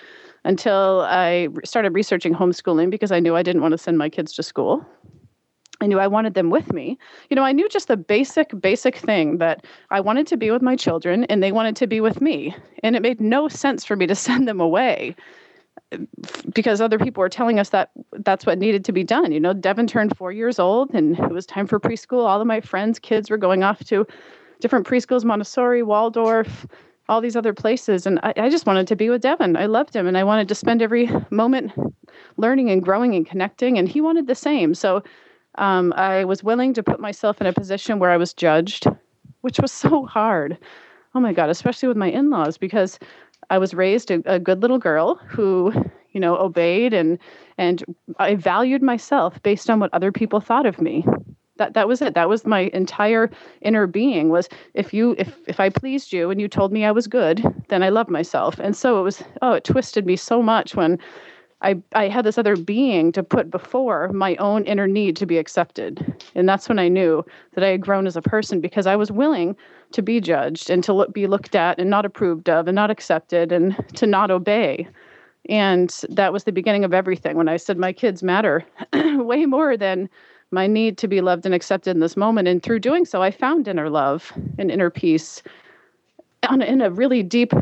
until 0.45 1.03
I 1.09 1.49
started 1.65 1.95
researching 1.95 2.35
homeschooling 2.35 2.91
because 2.91 3.13
I 3.13 3.21
knew 3.21 3.37
I 3.37 3.43
didn't 3.43 3.63
want 3.63 3.73
to 3.73 3.79
send 3.79 3.99
my 3.99 4.09
kids 4.09 4.33
to 4.35 4.43
school. 4.43 4.87
I 5.81 5.87
knew 5.87 5.99
I 5.99 6.07
wanted 6.07 6.35
them 6.35 6.51
with 6.51 6.73
me. 6.73 6.99
You 7.29 7.37
know, 7.37 7.43
I 7.43 7.53
knew 7.53 7.69
just 7.69 7.89
the 7.89 7.97
basic, 7.97 8.59
basic 8.61 8.97
thing 8.97 9.39
that 9.39 9.67
I 9.91 10.01
wanted 10.01 10.27
to 10.29 10.37
be 10.37 10.51
with 10.51 10.63
my 10.63 10.75
children 10.75 11.25
and 11.25 11.43
they 11.43 11.53
wanted 11.53 11.77
to 11.77 11.87
be 11.87 12.01
with 12.01 12.21
me. 12.21 12.57
And 12.83 12.97
it 12.97 13.03
made 13.03 13.21
no 13.21 13.49
sense 13.49 13.85
for 13.85 13.97
me 13.97 14.07
to 14.07 14.15
send 14.27 14.49
them 14.49 14.61
away 14.61 15.15
because 16.55 16.81
other 16.81 16.99
people 16.99 17.21
were 17.21 17.29
telling 17.29 17.59
us 17.59 17.71
that 17.71 17.91
that's 18.13 18.45
what 18.45 18.59
needed 18.59 18.85
to 18.85 18.93
be 18.93 19.05
done. 19.05 19.33
You 19.33 19.41
know, 19.41 19.53
Devin 19.53 19.87
turned 19.87 20.17
four 20.17 20.33
years 20.33 20.59
old 20.59 20.93
and 20.95 21.19
it 21.19 21.31
was 21.31 21.47
time 21.47 21.67
for 21.67 21.79
preschool. 21.79 22.27
All 22.27 22.41
of 22.41 22.47
my 22.47 22.61
friends' 22.61 22.99
kids 22.99 23.31
were 23.31 23.37
going 23.37 23.63
off 23.63 23.85
to 23.85 24.07
different 24.61 24.87
preschools, 24.87 25.25
Montessori, 25.25 25.83
Waldorf, 25.83 26.67
all 27.09 27.21
these 27.21 27.37
other 27.37 27.53
places. 27.53 28.07
And 28.07 28.19
I, 28.23 28.33
I 28.37 28.49
just 28.49 28.67
wanted 28.67 28.87
to 28.89 28.97
be 28.97 29.11
with 29.11 29.23
Devin. 29.23 29.57
I 29.57 29.67
loved 29.67 29.95
him 29.95 30.07
and 30.07 30.19
I 30.19 30.25
wanted 30.25 30.49
to 30.49 30.55
spend 30.55 30.83
every 30.83 31.09
moment 31.31 31.73
learning 32.37 32.71
and 32.71 32.83
growing 32.83 33.15
and 33.15 33.27
connecting. 33.27 33.79
And 33.79 33.89
he 33.89 34.01
wanted 34.01 34.27
the 34.27 34.35
same. 34.35 34.75
So 34.75 35.03
um, 35.57 35.93
I 35.97 36.25
was 36.25 36.43
willing 36.43 36.75
to 36.75 36.83
put 36.83 37.01
myself 37.01 37.41
in 37.41 37.47
a 37.47 37.53
position 37.53 37.99
where 37.99 38.11
I 38.11 38.17
was 38.17 38.35
judged, 38.35 38.87
which 39.43 39.61
was 39.61 39.73
so 39.73 40.05
hard. 40.07 40.59
Oh 41.15 41.21
my 41.21 41.33
God, 41.33 41.49
especially 41.49 41.89
with 41.89 41.97
my 41.97 42.11
in 42.11 42.29
laws, 42.29 42.59
because 42.59 42.99
I 43.51 43.59
was 43.59 43.75
raised 43.75 44.11
a, 44.11 44.23
a 44.27 44.39
good 44.39 44.63
little 44.63 44.79
girl 44.79 45.17
who, 45.29 45.73
you 46.13 46.21
know, 46.21 46.37
obeyed 46.37 46.93
and 46.93 47.19
and 47.59 47.85
I 48.19 48.35
valued 48.35 48.83
myself 48.83 49.43
based 49.43 49.71
on 49.71 49.81
what 49.81 49.95
other 49.95 50.13
people 50.13 50.41
thought 50.41 50.67
of 50.67 50.81
me. 50.81 51.07
That 51.57 51.75
that 51.75 51.89
was 51.89 52.03
it. 52.03 52.15
That 52.15 52.29
was 52.29 52.45
my 52.45 52.71
entire 52.75 53.31
inner 53.63 53.87
being 53.87 54.29
was 54.29 54.49
if 54.75 54.93
you 54.93 55.15
if 55.19 55.37
if 55.47 55.61
I 55.61 55.71
pleased 55.71 56.13
you 56.13 56.31
and 56.31 56.41
you 56.41 56.49
told 56.49 56.73
me 56.73 56.85
I 56.85 56.93
was 56.93 57.07
good, 57.07 57.43
then 57.69 57.83
I 57.83 57.89
loved 57.89 58.11
myself. 58.11 58.59
And 58.59 58.77
so 58.77 59.01
it 59.01 59.03
was 59.03 59.23
oh, 59.43 59.53
it 59.53 59.65
twisted 59.65 60.07
me 60.07 60.17
so 60.17 60.43
much 60.43 60.75
when 60.75 60.99
I, 61.63 61.81
I 61.95 62.09
had 62.09 62.25
this 62.25 62.37
other 62.39 62.57
being 62.57 63.13
to 63.13 63.23
put 63.23 63.51
before 63.51 64.13
my 64.13 64.37
own 64.37 64.65
inner 64.65 64.87
need 64.87 65.17
to 65.17 65.27
be 65.27 65.39
accepted. 65.39 66.23
And 66.35 66.49
that's 66.49 66.69
when 66.69 66.79
I 66.79 66.89
knew 66.89 67.25
that 67.55 67.65
I 67.65 67.69
had 67.69 67.81
grown 67.81 68.07
as 68.07 68.17
a 68.17 68.23
person 68.23 68.61
because 68.61 68.87
I 68.87 68.97
was 68.97 69.11
willing 69.11 69.57
to 69.93 70.03
be 70.03 70.21
judged 70.21 70.71
and 70.71 70.83
to 70.85 70.93
look, 70.93 71.13
be 71.13 71.27
looked 71.27 71.55
at 71.55 71.79
and 71.79 71.91
not 71.91 72.05
approved 72.05 72.49
of 72.49 72.69
and 72.69 72.75
not 72.75 72.91
accepted 72.91 73.53
and 73.53 73.77
to 73.95 74.07
not 74.07 74.31
obey. 74.31 74.89
And 75.49 75.95
that 76.11 76.33
was 76.33 76.45
the 76.45 76.53
beginning 76.53 76.85
of 76.85 76.93
everything 76.93 77.37
when 77.37 77.49
I 77.49 77.57
said 77.57 77.79
my 77.79 77.93
kids 77.93 78.23
matter 78.23 78.65
way 78.93 79.47
more 79.47 79.77
than 79.77 80.09
my 80.51 80.67
need 80.67 80.99
to 80.99 81.09
be 81.09 81.21
loved 81.21 81.47
and 81.47 81.55
accepted 81.55 81.91
in 81.91 82.01
this 82.01 82.17
moment. 82.17 82.49
And 82.49 82.63
through 82.63 82.81
doing 82.81 83.05
so, 83.05 83.23
I 83.23 83.31
found 83.31 83.69
inner 83.69 83.91
love 83.91 84.33
and 84.59 84.71
inner 84.71 84.91
peace 84.91 85.43
on 86.49 86.63
in 86.63 86.81
a 86.81 86.91
really 86.91 87.23
deep 87.23 87.53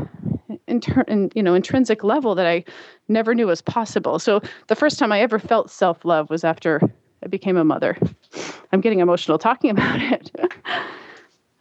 inter, 0.67 1.01
in, 1.07 1.31
you 1.33 1.43
know 1.43 1.53
intrinsic 1.53 2.03
level 2.03 2.35
that 2.35 2.45
I 2.45 2.63
never 3.07 3.33
knew 3.33 3.47
was 3.47 3.61
possible. 3.61 4.19
So 4.19 4.41
the 4.67 4.75
first 4.75 4.99
time 4.99 5.11
I 5.11 5.21
ever 5.21 5.39
felt 5.39 5.71
self 5.71 6.05
love 6.05 6.29
was 6.29 6.43
after 6.43 6.81
I 7.23 7.27
became 7.27 7.57
a 7.57 7.63
mother. 7.63 7.97
I'm 8.71 8.81
getting 8.81 8.99
emotional 8.99 9.37
talking 9.37 9.69
about 9.71 10.01
it. 10.01 10.31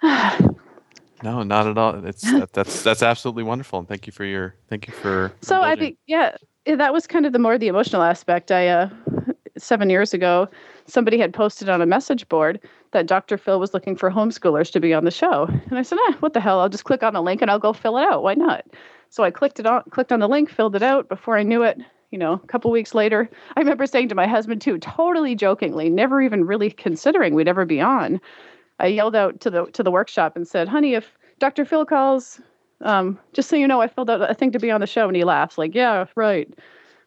no, 1.23 1.43
not 1.43 1.67
at 1.67 1.79
all. 1.79 2.05
It's 2.05 2.23
that, 2.23 2.53
that's 2.53 2.83
that's 2.83 3.03
absolutely 3.03 3.43
wonderful, 3.43 3.79
and 3.79 3.89
thank 3.89 4.07
you 4.07 4.13
for 4.13 4.25
your 4.25 4.55
thank 4.69 4.87
you 4.87 4.93
for. 4.93 5.33
So 5.41 5.63
I 5.63 5.75
be 5.77 5.97
yeah. 6.07 6.37
that 6.67 6.93
was 6.93 7.07
kind 7.07 7.25
of 7.25 7.33
the 7.33 7.39
more 7.39 7.57
the 7.57 7.69
emotional 7.69 8.03
aspect. 8.03 8.53
I 8.53 8.69
uh, 8.69 8.91
seven 9.57 9.89
years 9.89 10.13
ago, 10.13 10.49
somebody 10.87 11.19
had 11.19 11.33
posted 11.33 11.71
on 11.71 11.81
a 11.81 11.87
message 11.87 12.29
board 12.29 12.61
that 12.93 13.07
Dr. 13.07 13.39
Phil 13.39 13.59
was 13.59 13.73
looking 13.73 13.97
for 13.97 14.11
homeschoolers 14.11 14.71
to 14.73 14.81
be 14.81 14.93
on 14.93 15.05
the 15.05 15.11
show, 15.11 15.47
and 15.71 15.79
I 15.79 15.83
said, 15.83 15.99
"Ah, 16.09 16.17
what 16.21 16.35
the 16.35 16.41
hell? 16.41 16.61
I'll 16.61 16.69
just 16.69 16.85
click 16.85 17.03
on 17.03 17.15
the 17.15 17.23
link 17.23 17.41
and 17.41 17.51
I'll 17.51 17.59
go 17.59 17.73
fill 17.73 17.97
it 17.97 18.05
out. 18.05 18.23
Why 18.23 18.35
not?" 18.35 18.67
So 19.09 19.25
I 19.25 19.31
clicked 19.31 19.59
it 19.59 19.67
on, 19.67 19.85
clicked 19.91 20.13
on 20.13 20.21
the 20.21 20.29
link, 20.29 20.51
filled 20.51 20.77
it 20.77 20.83
out. 20.83 21.09
Before 21.09 21.39
I 21.39 21.45
knew 21.45 21.63
it, 21.63 21.81
you 22.11 22.19
know, 22.19 22.35
a 22.35 22.47
couple 22.47 22.71
weeks 22.71 22.95
later, 22.95 23.31
I 23.57 23.61
remember 23.61 23.87
saying 23.87 24.11
to 24.11 24.15
my 24.15 24.27
husband 24.27 24.61
too, 24.61 24.79
totally 24.79 25.35
jokingly, 25.35 25.89
never 25.89 26.21
even 26.21 26.45
really 26.45 26.71
considering 26.71 27.33
we'd 27.35 27.49
ever 27.49 27.65
be 27.65 27.81
on. 27.81 28.21
I 28.79 28.87
yelled 28.89 29.15
out 29.17 29.41
to 29.41 29.51
the 29.51 29.67
to 29.67 29.83
the 29.83 29.91
workshop 29.91 30.37
and 30.37 30.47
said, 30.47 30.69
"Honey, 30.69 30.95
if 30.95 31.17
Dr. 31.39 31.65
Phil 31.65 31.85
calls, 31.85 32.41
um, 32.81 33.19
just 33.33 33.49
so 33.49 33.57
you 33.57 33.69
know, 33.69 33.81
I 33.81 33.89
filled 33.89 34.11
out 34.11 34.29
a 34.29 34.35
thing 34.35 34.53
to 34.53 34.59
be 34.59 34.71
on 34.71 34.81
the 34.81 34.87
show." 34.87 35.07
And 35.07 35.17
he 35.17 35.25
laughs, 35.25 35.59
like, 35.59 35.75
"Yeah, 35.75 36.07
right." 36.17 36.53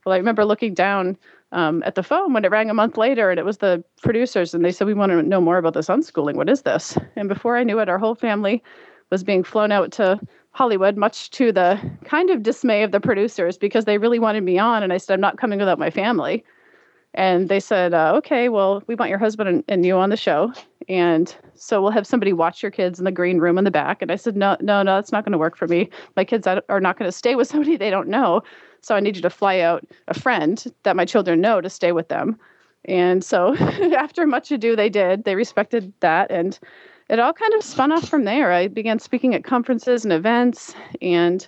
Well, 0.06 0.14
I 0.14 0.18
remember 0.18 0.46
looking 0.46 0.74
down 0.74 1.18
um, 1.52 1.84
at 1.86 1.96
the 1.96 2.04
phone 2.04 2.34
when 2.34 2.46
it 2.46 2.52
rang 2.52 2.70
a 2.70 2.74
month 2.74 2.98
later, 2.98 3.30
and 3.30 3.40
it 3.40 3.46
was 3.46 3.58
the 3.58 3.84
producers, 4.02 4.54
and 4.54 4.64
they 4.64 4.72
said, 4.72 4.88
"We 4.88 4.94
want 4.94 5.12
to 5.12 5.24
know 5.24 5.42
more 5.42 5.58
about 5.58 5.74
this 5.74 5.88
unschooling. 5.90 6.36
What 6.36 6.50
is 6.50 6.62
this?" 6.62 6.98
And 7.16 7.28
before 7.30 7.58
I 7.58 7.64
knew 7.64 7.80
it, 7.80 7.90
our 7.90 8.00
whole 8.00 8.16
family 8.16 8.64
was 9.10 9.24
being 9.24 9.44
flown 9.44 9.72
out 9.72 9.92
to 9.94 10.20
Hollywood, 10.52 10.98
much 10.98 11.30
to 11.32 11.52
the 11.52 11.80
kind 12.06 12.30
of 12.30 12.44
dismay 12.44 12.84
of 12.84 12.92
the 12.92 13.00
producers 13.00 13.58
because 13.58 13.86
they 13.86 13.98
really 13.98 14.20
wanted 14.20 14.44
me 14.44 14.58
on, 14.58 14.84
and 14.84 14.94
I 14.94 14.98
said, 14.98 15.16
"I'm 15.16 15.22
not 15.22 15.38
coming 15.38 15.60
without 15.60 15.80
my 15.80 15.90
family." 15.90 16.44
And 17.18 17.50
they 17.50 17.60
said, 17.60 17.94
uh, 17.94 18.14
"Okay, 18.18 18.48
well, 18.48 18.82
we 18.88 18.96
want 18.96 19.10
your 19.10 19.20
husband 19.20 19.50
and, 19.50 19.64
and 19.68 19.86
you 19.86 19.98
on 19.98 20.10
the 20.10 20.18
show." 20.18 20.54
and 20.88 21.36
so 21.54 21.82
we'll 21.82 21.92
have 21.92 22.08
somebody 22.08 22.34
watch 22.34 22.62
your 22.62 22.72
kids 22.72 23.00
in 23.00 23.06
the 23.06 23.12
green 23.12 23.40
room 23.40 23.58
in 23.58 23.64
the 23.64 23.72
back. 23.72 24.02
And 24.02 24.12
i 24.12 24.16
said 24.16 24.36
no 24.36 24.58
no 24.62 24.84
no 24.84 24.96
that's 24.96 25.12
not 25.12 25.26
going 25.26 25.34
to 25.34 25.38
work 25.38 25.58
for 25.58 25.68
me. 25.68 25.90
My 26.16 26.24
kids 26.24 26.48
are 26.48 26.80
not 26.80 26.98
going 26.98 27.08
to 27.08 27.18
stay 27.18 27.36
with 27.36 27.48
somebody 27.52 27.78
they 27.78 27.90
don't 27.90 28.08
know. 28.08 28.44
So 28.82 28.96
i 28.96 29.00
need 29.00 29.16
you 29.16 29.22
to 29.22 29.30
fly 29.30 29.60
out 29.60 29.86
a 30.08 30.14
friend 30.14 30.64
that 30.84 30.96
my 30.96 31.06
children 31.06 31.42
know 31.42 31.62
to 31.62 31.70
stay 31.70 31.92
with 31.92 32.08
them. 32.08 32.40
And 32.86 33.24
so 33.24 33.56
after 33.98 34.26
much 34.26 34.52
ado 34.52 34.76
they 34.76 34.90
did. 34.90 35.26
They 35.26 35.36
respected 35.36 35.92
that. 36.00 36.32
And 36.32 36.58
it 37.10 37.20
all 37.20 37.34
kind 37.34 37.54
of 37.54 37.64
spun 37.64 37.92
off 37.92 38.08
from 38.08 38.26
there. 38.26 38.52
I 38.52 38.68
began 38.68 39.00
speaking 39.00 39.34
at 39.34 39.44
conferences 39.44 40.04
and 40.04 40.14
events. 40.14 40.74
And 41.02 41.48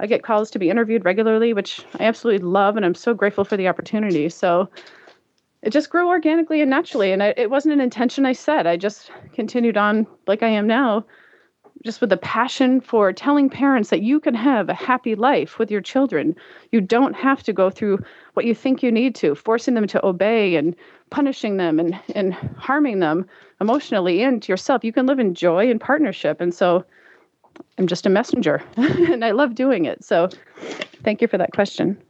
i 0.00 0.06
get 0.06 0.22
calls 0.22 0.48
to 0.48 0.60
be 0.60 0.70
interviewed 0.70 1.04
regularly 1.04 1.52
which 1.52 1.84
i 1.98 2.04
absolutely 2.04 2.46
love. 2.46 2.76
And 2.76 2.86
i'm 2.86 2.94
so 2.94 3.12
grateful 3.12 3.44
for 3.44 3.56
the 3.56 3.66
opportunity. 3.66 4.28
So 4.28 4.68
it 5.62 5.70
just 5.70 5.90
grew 5.90 6.08
organically 6.08 6.60
and 6.60 6.70
naturally 6.70 7.12
and 7.12 7.22
I, 7.22 7.34
it 7.36 7.50
wasn't 7.50 7.74
an 7.74 7.80
intention 7.80 8.26
i 8.26 8.32
set. 8.32 8.66
I 8.66 8.76
just 8.76 9.10
continued 9.32 9.76
on 9.76 10.06
like 10.26 10.42
i 10.42 10.48
am 10.48 10.66
now 10.66 11.04
just 11.84 12.00
with 12.00 12.12
a 12.12 12.16
passion 12.16 12.80
for 12.80 13.12
telling 13.12 13.48
parents 13.48 13.90
that 13.90 14.02
you 14.02 14.18
can 14.18 14.34
have 14.34 14.68
a 14.68 14.74
happy 14.74 15.14
life 15.14 15.58
with 15.58 15.70
your 15.70 15.80
children. 15.80 16.34
You 16.72 16.80
don't 16.80 17.14
have 17.14 17.42
to 17.44 17.52
go 17.52 17.70
through 17.70 18.00
what 18.34 18.46
you 18.46 18.54
think 18.54 18.82
you 18.82 18.90
need 18.90 19.14
to 19.16 19.34
forcing 19.34 19.74
them 19.74 19.86
to 19.88 20.04
obey 20.04 20.56
and 20.56 20.74
punishing 21.10 21.56
them 21.56 21.78
and, 21.78 21.98
and 22.14 22.34
harming 22.34 22.98
them 22.98 23.26
emotionally 23.60 24.22
and 24.22 24.46
yourself. 24.48 24.82
You 24.82 24.92
can 24.92 25.06
live 25.06 25.20
in 25.20 25.34
joy 25.34 25.70
and 25.70 25.80
partnership 25.80 26.40
and 26.40 26.52
so 26.54 26.84
i'm 27.76 27.86
just 27.86 28.06
a 28.06 28.10
messenger 28.10 28.62
and 28.76 29.24
i 29.24 29.30
love 29.30 29.54
doing 29.54 29.84
it. 29.84 30.04
So 30.04 30.28
thank 31.04 31.22
you 31.22 31.28
for 31.28 31.38
that 31.38 31.52
question. 31.52 32.00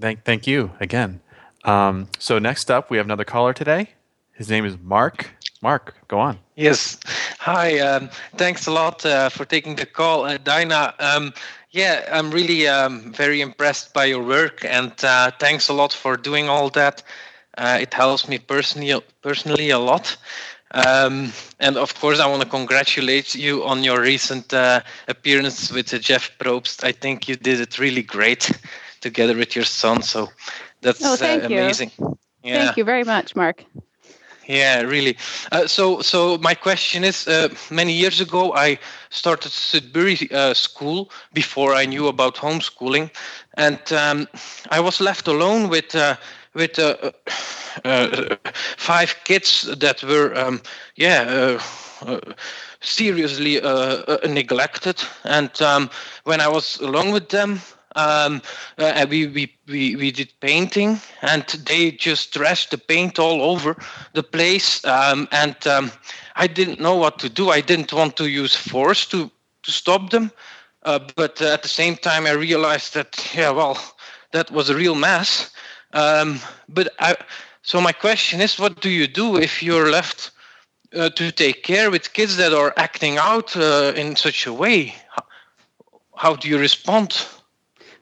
Thank, 0.00 0.24
thank 0.24 0.46
you 0.46 0.70
again 0.80 1.20
um, 1.64 2.08
so 2.18 2.38
next 2.38 2.70
up, 2.70 2.90
we 2.90 2.96
have 2.96 3.06
another 3.06 3.24
caller 3.24 3.52
today. 3.52 3.90
His 4.32 4.48
name 4.48 4.64
is 4.64 4.76
Mark. 4.78 5.30
Mark, 5.60 5.94
go 6.08 6.18
on. 6.18 6.38
Yes. 6.56 6.98
Hi. 7.38 7.78
Um, 7.78 8.10
thanks 8.36 8.66
a 8.66 8.72
lot 8.72 9.06
uh, 9.06 9.28
for 9.28 9.44
taking 9.44 9.76
the 9.76 9.86
call, 9.86 10.24
uh, 10.24 10.38
Dayna. 10.38 10.94
Um, 11.00 11.32
yeah, 11.70 12.08
I'm 12.12 12.30
really 12.30 12.66
um, 12.66 13.12
very 13.12 13.40
impressed 13.40 13.94
by 13.94 14.06
your 14.06 14.22
work, 14.22 14.64
and 14.64 14.92
uh, 15.04 15.30
thanks 15.38 15.68
a 15.68 15.72
lot 15.72 15.92
for 15.92 16.16
doing 16.16 16.48
all 16.48 16.68
that. 16.70 17.02
Uh, 17.56 17.78
it 17.80 17.94
helps 17.94 18.28
me 18.28 18.38
personally, 18.38 19.00
personally 19.22 19.70
a 19.70 19.78
lot. 19.78 20.16
Um, 20.72 21.32
and 21.60 21.76
of 21.76 21.94
course, 21.94 22.18
I 22.18 22.26
want 22.26 22.42
to 22.42 22.48
congratulate 22.48 23.34
you 23.34 23.64
on 23.64 23.84
your 23.84 24.00
recent 24.00 24.52
uh, 24.52 24.80
appearance 25.06 25.70
with 25.70 25.88
Jeff 26.00 26.30
Probst. 26.38 26.82
I 26.82 26.92
think 26.92 27.28
you 27.28 27.36
did 27.36 27.60
it 27.60 27.78
really 27.78 28.02
great 28.02 28.50
together 29.00 29.36
with 29.36 29.54
your 29.54 29.66
son. 29.66 30.02
So 30.02 30.30
that's 30.82 31.04
oh, 31.04 31.14
uh, 31.14 31.40
amazing. 31.46 31.90
Yeah. 32.42 32.64
Thank 32.64 32.76
you 32.76 32.84
very 32.84 33.04
much, 33.04 33.34
Mark. 33.36 33.64
Yeah, 34.48 34.80
really. 34.82 35.16
Uh, 35.52 35.66
so, 35.66 36.00
so 36.02 36.36
my 36.38 36.54
question 36.54 37.04
is: 37.04 37.28
uh, 37.28 37.48
Many 37.70 37.92
years 37.92 38.20
ago, 38.20 38.52
I 38.54 38.78
started 39.10 39.52
Sudbury 39.52 40.28
uh, 40.32 40.52
School 40.54 41.10
before 41.32 41.74
I 41.74 41.86
knew 41.86 42.08
about 42.08 42.36
homeschooling, 42.36 43.10
and 43.56 43.80
um, 43.92 44.26
I 44.70 44.80
was 44.80 45.00
left 45.00 45.28
alone 45.28 45.68
with 45.68 45.94
uh, 45.94 46.16
with 46.54 46.78
uh, 46.78 47.12
uh, 47.84 48.36
five 48.76 49.14
kids 49.24 49.62
that 49.78 50.02
were, 50.02 50.36
um, 50.36 50.60
yeah. 50.96 51.58
seriously 52.80 53.60
neglected 54.28 55.00
and 55.22 55.62
um, 55.62 55.88
when 56.24 56.40
i 56.40 56.48
was 56.48 56.80
alone 56.80 57.12
with 57.12 57.28
them 57.28 57.60
um, 57.96 58.42
uh, 58.78 59.06
we, 59.08 59.26
we, 59.26 59.54
we, 59.68 59.96
we 59.96 60.10
did 60.10 60.32
painting 60.40 61.00
and 61.22 61.44
they 61.66 61.90
just 61.90 62.34
trashed 62.34 62.70
the 62.70 62.78
paint 62.78 63.18
all 63.18 63.42
over 63.42 63.76
the 64.14 64.22
place. 64.22 64.84
Um, 64.84 65.28
and 65.32 65.56
um, 65.66 65.92
i 66.36 66.46
didn't 66.46 66.80
know 66.80 66.96
what 66.96 67.18
to 67.18 67.28
do. 67.28 67.50
I 67.50 67.60
didn't 67.60 67.92
want 67.92 68.16
to 68.16 68.28
use 68.28 68.54
force 68.56 69.06
to, 69.06 69.30
to 69.62 69.70
stop 69.70 70.10
them. 70.10 70.32
Uh, 70.84 70.98
but 71.16 71.40
uh, 71.40 71.52
at 71.52 71.62
the 71.62 71.68
same 71.68 71.94
time 71.94 72.26
i 72.26 72.32
realized 72.32 72.94
that 72.94 73.30
yeah 73.36 73.50
well 73.50 73.78
that 74.32 74.50
was 74.50 74.68
a 74.68 74.74
real 74.74 74.94
mess. 74.94 75.50
Um, 75.92 76.40
but 76.68 76.92
I, 76.98 77.16
so 77.62 77.80
my 77.80 77.92
question 77.92 78.40
is 78.40 78.58
what 78.58 78.80
do 78.80 78.90
you 78.90 79.06
do 79.06 79.36
if 79.36 79.62
you're 79.62 79.90
left 79.90 80.32
uh, 80.96 81.10
to 81.10 81.30
take 81.30 81.62
care 81.62 81.90
with 81.90 82.12
kids 82.12 82.36
that 82.38 82.52
are 82.52 82.74
acting 82.76 83.18
out 83.18 83.56
uh, 83.56 83.92
in 83.94 84.16
such 84.16 84.46
a 84.46 84.52
way? 84.52 84.94
How, 85.10 85.24
how 86.16 86.36
do 86.36 86.48
you 86.48 86.58
respond 86.58 87.26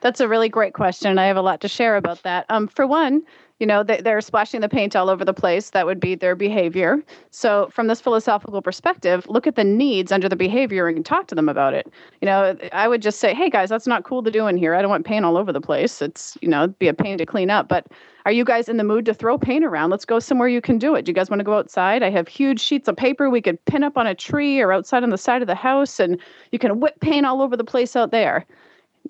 that's 0.01 0.21
a 0.21 0.29
really 0.29 0.49
great 0.49 0.75
question. 0.75 1.19
I 1.19 1.27
have 1.27 1.37
a 1.37 1.43
lot 1.43 1.61
to 1.61 1.69
share 1.69 1.97
about 1.97 2.23
that. 2.23 2.47
Um, 2.49 2.69
for 2.69 2.87
one, 2.87 3.23
you 3.61 3.67
know, 3.67 3.83
they, 3.83 4.01
they're 4.01 4.23
splashing 4.23 4.63
the 4.63 4.71
paint 4.71 4.97
all 4.97 5.11
over 5.11 5.23
the 5.23 5.35
place. 5.35 5.71
That 5.71 5.85
would 5.85 6.01
be 6.01 6.15
their 6.15 6.35
behavior. 6.35 7.05
So, 7.31 7.69
from 7.71 7.89
this 7.89 8.01
philosophical 8.01 8.63
perspective, 8.63 9.27
look 9.29 9.47
at 9.47 9.55
the 9.55 9.65
needs 9.65 10.11
under 10.11 10.31
the 10.31 10.37
behavior 10.37 10.89
and 10.89 11.05
talk 11.05 11.27
to 11.27 11.35
them 11.35 11.49
about 11.49 11.75
it. 11.75 11.87
You 12.23 12.27
know, 12.27 12.57
I 12.73 12.89
would 12.89 13.03
just 13.03 13.21
say, 13.21 13.35
hey 13.35 13.51
guys, 13.51 13.69
that's 13.69 13.87
not 13.87 14.05
cool 14.05 14.23
to 14.23 14.31
do 14.31 14.47
in 14.47 14.57
here. 14.57 14.75
I 14.75 14.81
don't 14.81 14.91
want 14.91 15.05
paint 15.05 15.27
all 15.27 15.37
over 15.37 15.53
the 15.53 15.61
place. 15.61 16.01
It's, 16.01 16.39
you 16.41 16.49
know, 16.49 16.69
be 16.69 16.89
a 16.89 16.95
pain 16.95 17.19
to 17.19 17.27
clean 17.27 17.51
up. 17.51 17.69
But 17.69 17.87
are 18.25 18.33
you 18.33 18.45
guys 18.45 18.69
in 18.69 18.79
the 18.79 18.85
mood 18.85 19.05
to 19.05 19.15
throw 19.15 19.37
paint 19.37 19.65
around? 19.65 19.91
Let's 19.91 20.07
go 20.07 20.19
somewhere 20.19 20.49
you 20.49 20.63
can 20.63 20.79
do 20.79 20.95
it. 20.95 21.05
Do 21.05 21.11
you 21.11 21.15
guys 21.15 21.29
want 21.29 21.41
to 21.41 21.45
go 21.45 21.59
outside? 21.59 22.03
I 22.03 22.09
have 22.11 22.29
huge 22.29 22.61
sheets 22.61 22.89
of 22.89 22.97
paper 22.97 23.29
we 23.29 23.43
could 23.43 23.63
pin 23.67 23.85
up 23.85 23.99
on 23.99 24.07
a 24.07 24.15
tree 24.15 24.61
or 24.61 24.73
outside 24.73 25.03
on 25.03 25.11
the 25.11 25.19
side 25.19 25.43
of 25.43 25.49
the 25.49 25.55
house, 25.55 26.01
and 26.01 26.19
you 26.51 26.59
can 26.59 26.81
whip 26.81 26.99
paint 27.01 27.27
all 27.27 27.43
over 27.43 27.59
the 27.59 27.65
place 27.65 27.95
out 27.95 28.11
there 28.11 28.47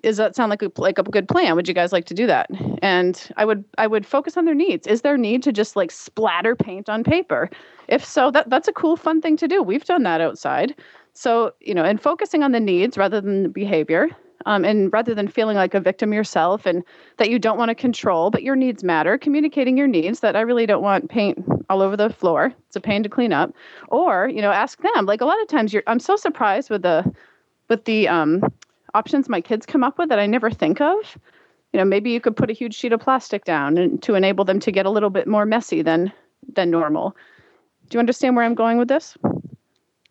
does 0.01 0.17
that 0.17 0.35
sound 0.35 0.49
like 0.49 0.61
a, 0.61 0.71
like 0.77 0.97
a 0.97 1.03
good 1.03 1.27
plan? 1.27 1.55
Would 1.55 1.67
you 1.67 1.73
guys 1.73 1.91
like 1.91 2.05
to 2.05 2.13
do 2.13 2.25
that? 2.27 2.49
And 2.81 3.29
i 3.37 3.45
would 3.45 3.63
i 3.77 3.87
would 3.87 4.05
focus 4.05 4.37
on 4.37 4.45
their 4.45 4.55
needs. 4.55 4.87
Is 4.87 5.01
there 5.01 5.17
need 5.17 5.43
to 5.43 5.51
just 5.51 5.75
like 5.75 5.91
splatter 5.91 6.55
paint 6.55 6.89
on 6.89 7.03
paper? 7.03 7.49
If 7.87 8.03
so 8.03 8.31
that 8.31 8.49
that's 8.49 8.67
a 8.67 8.73
cool 8.73 8.95
fun 8.95 9.21
thing 9.21 9.37
to 9.37 9.47
do. 9.47 9.61
We've 9.61 9.85
done 9.85 10.03
that 10.03 10.21
outside. 10.21 10.75
So 11.13 11.53
you 11.61 11.73
know 11.73 11.83
and 11.83 12.01
focusing 12.01 12.43
on 12.43 12.51
the 12.51 12.59
needs 12.59 12.97
rather 12.97 13.21
than 13.21 13.43
the 13.43 13.49
behavior 13.49 14.09
um, 14.45 14.65
and 14.65 14.91
rather 14.91 15.13
than 15.13 15.27
feeling 15.27 15.55
like 15.55 15.75
a 15.75 15.79
victim 15.79 16.13
yourself 16.13 16.65
and 16.65 16.83
that 17.17 17.29
you 17.29 17.37
don't 17.37 17.59
want 17.59 17.69
to 17.69 17.75
control 17.75 18.31
but 18.31 18.41
your 18.41 18.55
needs 18.55 18.83
matter 18.83 19.15
communicating 19.15 19.77
your 19.77 19.85
needs 19.85 20.21
that 20.21 20.35
i 20.35 20.41
really 20.41 20.65
don't 20.65 20.81
want 20.81 21.11
paint 21.11 21.37
all 21.69 21.81
over 21.81 21.95
the 21.95 22.09
floor. 22.09 22.53
It's 22.67 22.75
a 22.75 22.81
pain 22.81 23.01
to 23.03 23.09
clean 23.09 23.31
up. 23.33 23.53
Or 23.87 24.27
you 24.27 24.41
know 24.41 24.51
ask 24.51 24.81
them. 24.81 25.05
Like 25.05 25.21
a 25.21 25.25
lot 25.25 25.41
of 25.41 25.47
times 25.47 25.73
you're 25.73 25.83
i'm 25.87 25.99
so 25.99 26.15
surprised 26.15 26.69
with 26.69 26.81
the 26.81 27.11
with 27.69 27.85
the 27.85 28.07
um, 28.07 28.43
options 28.93 29.29
my 29.29 29.41
kids 29.41 29.65
come 29.65 29.83
up 29.83 29.97
with 29.97 30.09
that 30.09 30.19
I 30.19 30.25
never 30.25 30.51
think 30.51 30.81
of. 30.81 31.17
You 31.73 31.79
know, 31.79 31.85
maybe 31.85 32.11
you 32.11 32.19
could 32.19 32.35
put 32.35 32.49
a 32.49 32.53
huge 32.53 32.75
sheet 32.75 32.91
of 32.91 32.99
plastic 32.99 33.45
down 33.45 33.77
and 33.77 34.01
to 34.03 34.15
enable 34.15 34.43
them 34.43 34.59
to 34.59 34.71
get 34.71 34.85
a 34.85 34.89
little 34.89 35.09
bit 35.09 35.27
more 35.27 35.45
messy 35.45 35.81
than 35.81 36.11
than 36.53 36.69
normal. 36.69 37.15
Do 37.89 37.95
you 37.95 37.99
understand 37.99 38.35
where 38.35 38.45
I'm 38.45 38.55
going 38.55 38.77
with 38.77 38.87
this? 38.87 39.17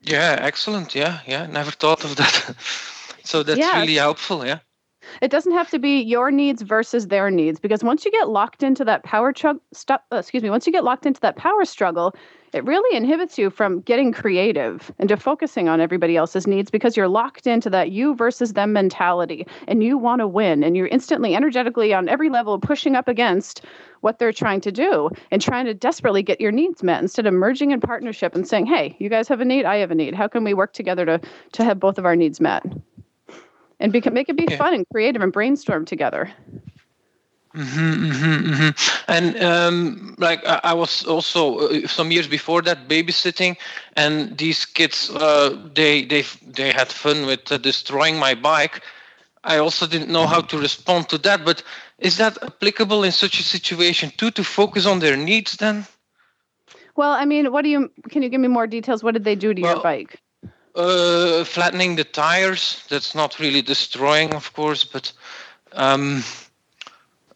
Yeah, 0.03 0.39
excellent. 0.41 0.95
Yeah, 0.95 1.21
yeah. 1.27 1.47
Never 1.47 1.71
thought 1.71 2.05
of 2.05 2.17
that. 2.17 2.55
so 3.25 3.43
that's 3.43 3.59
yeah. 3.59 3.81
really 3.81 3.97
helpful. 3.97 4.47
Yeah. 4.47 4.61
It 5.21 5.31
doesn't 5.31 5.53
have 5.53 5.71
to 5.71 5.79
be 5.79 6.01
your 6.01 6.31
needs 6.31 6.63
versus 6.63 7.09
their 7.09 7.31
needs 7.31 7.61
because 7.61 7.83
once 7.83 8.05
you 8.05 8.11
get 8.11 8.29
locked 8.29 8.63
into 8.63 8.85
that 8.85 9.03
power 9.03 9.33
struggle, 9.35 9.63
uh, 10.13 10.17
excuse 10.17 10.43
me, 10.43 10.51
once 10.51 10.67
you 10.67 10.73
get 10.73 10.85
locked 10.85 11.07
into 11.07 11.21
that 11.21 11.37
power 11.37 11.65
struggle, 11.65 12.15
it 12.53 12.65
really 12.65 12.97
inhibits 12.97 13.39
you 13.39 13.49
from 13.49 13.81
getting 13.83 14.13
creative 14.13 14.93
and 14.99 15.09
to 15.09 15.17
focusing 15.17 15.69
on 15.69 15.81
everybody 15.81 16.17
else's 16.17 16.47
needs 16.47 16.71
because 16.71 16.97
you're 16.97 17.09
locked 17.09 17.47
into 17.47 17.71
that 17.71 17.93
you 17.93 18.15
versus 18.15 18.55
them 18.55 18.73
mentality 18.73 19.47
and 19.69 19.85
you 19.85 19.97
want 19.97 20.21
to 20.21 20.27
win 20.27 20.65
and 20.65 20.77
you're 20.77 20.89
instantly 20.89 21.35
energetically 21.35 21.95
on 21.95 22.09
every 22.09 22.29
level 22.29 22.59
pushing 22.59 22.97
up 22.97 23.07
against 23.07 23.65
what 24.01 24.19
they're 24.19 24.33
trying 24.33 24.61
to 24.61 24.73
do 24.73 25.11
and 25.31 25.41
trying 25.41 25.67
to 25.67 25.75
desperately 25.75 26.23
get 26.23 26.41
your 26.41 26.53
needs 26.53 26.83
met 26.83 27.03
instead 27.03 27.27
of 27.27 27.35
merging 27.35 27.71
in 27.71 27.81
partnership 27.81 28.35
and 28.35 28.49
saying 28.49 28.67
hey 28.67 28.97
you 28.99 29.09
guys 29.09 29.29
have 29.29 29.41
a 29.41 29.45
need 29.45 29.65
i 29.65 29.77
have 29.77 29.91
a 29.91 29.95
need. 29.95 30.15
How 30.15 30.27
can 30.27 30.43
we 30.43 30.55
work 30.55 30.73
together 30.73 31.05
to 31.05 31.21
to 31.53 31.65
have 31.65 31.79
both 31.79 31.99
of 31.99 32.05
our 32.05 32.17
needs 32.17 32.41
met 32.41 32.65
and 33.81 33.93
make 33.93 34.29
it 34.29 34.37
be 34.37 34.47
yeah. 34.49 34.57
fun 34.57 34.75
and 34.75 34.87
creative 34.91 35.23
and 35.23 35.33
brainstorm 35.33 35.85
together 35.85 36.31
Mm-hmm, 37.55 38.11
mm-hmm, 38.11 38.53
mm-hmm. 38.53 39.13
And 39.13 39.43
um, 39.43 40.15
like 40.19 40.47
I, 40.47 40.61
I, 40.63 40.75
was 40.75 41.05
also 41.05 41.59
uh, 41.59 41.89
some 41.89 42.13
years 42.13 42.29
before 42.29 42.63
that 42.63 42.87
babysitting, 42.87 43.57
and 43.97 44.39
these 44.39 44.65
kids 44.65 45.11
uh, 45.11 45.59
they 45.75 46.05
they 46.05 46.23
they 46.47 46.71
had 46.71 46.93
fun 46.93 47.27
with 47.27 47.51
uh, 47.51 47.59
destroying 47.59 48.21
my 48.21 48.35
bike. 48.35 48.83
I 49.43 49.59
also 49.59 49.89
didn't 49.89 50.11
know 50.11 50.27
how 50.27 50.43
to 50.43 50.59
respond 50.59 51.09
to 51.09 51.19
that. 51.19 51.45
But 51.45 51.65
is 51.99 52.19
that 52.19 52.39
applicable 52.41 53.03
in 53.03 53.11
such 53.11 53.41
a 53.41 53.43
situation 53.43 54.13
too? 54.17 54.31
To 54.31 54.45
focus 54.45 54.87
on 54.87 55.01
their 55.01 55.17
needs 55.17 55.57
then? 55.57 55.87
Well, 56.95 57.11
I 57.11 57.25
mean, 57.25 57.51
what 57.51 57.63
do 57.63 57.69
you? 57.69 57.91
Can 58.11 58.23
you 58.23 58.29
give 58.29 58.41
me 58.41 58.49
more 58.49 58.69
details? 58.69 59.03
What 59.03 59.15
did 59.15 59.25
they 59.25 59.35
do 59.35 59.53
to 59.53 59.61
well, 59.61 59.75
your 59.75 59.83
bike? 59.83 60.21
Uh, 60.75 61.45
flattening 61.45 61.97
the 61.97 62.05
tires. 62.05 62.85
That's 62.89 63.15
not 63.15 63.39
really 63.41 63.63
destroying, 63.63 64.35
of 64.35 64.53
course, 64.53 64.85
but. 64.85 65.13
Um, 65.73 66.23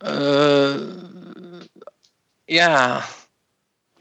uh, 0.01 0.79
yeah. 2.49 3.05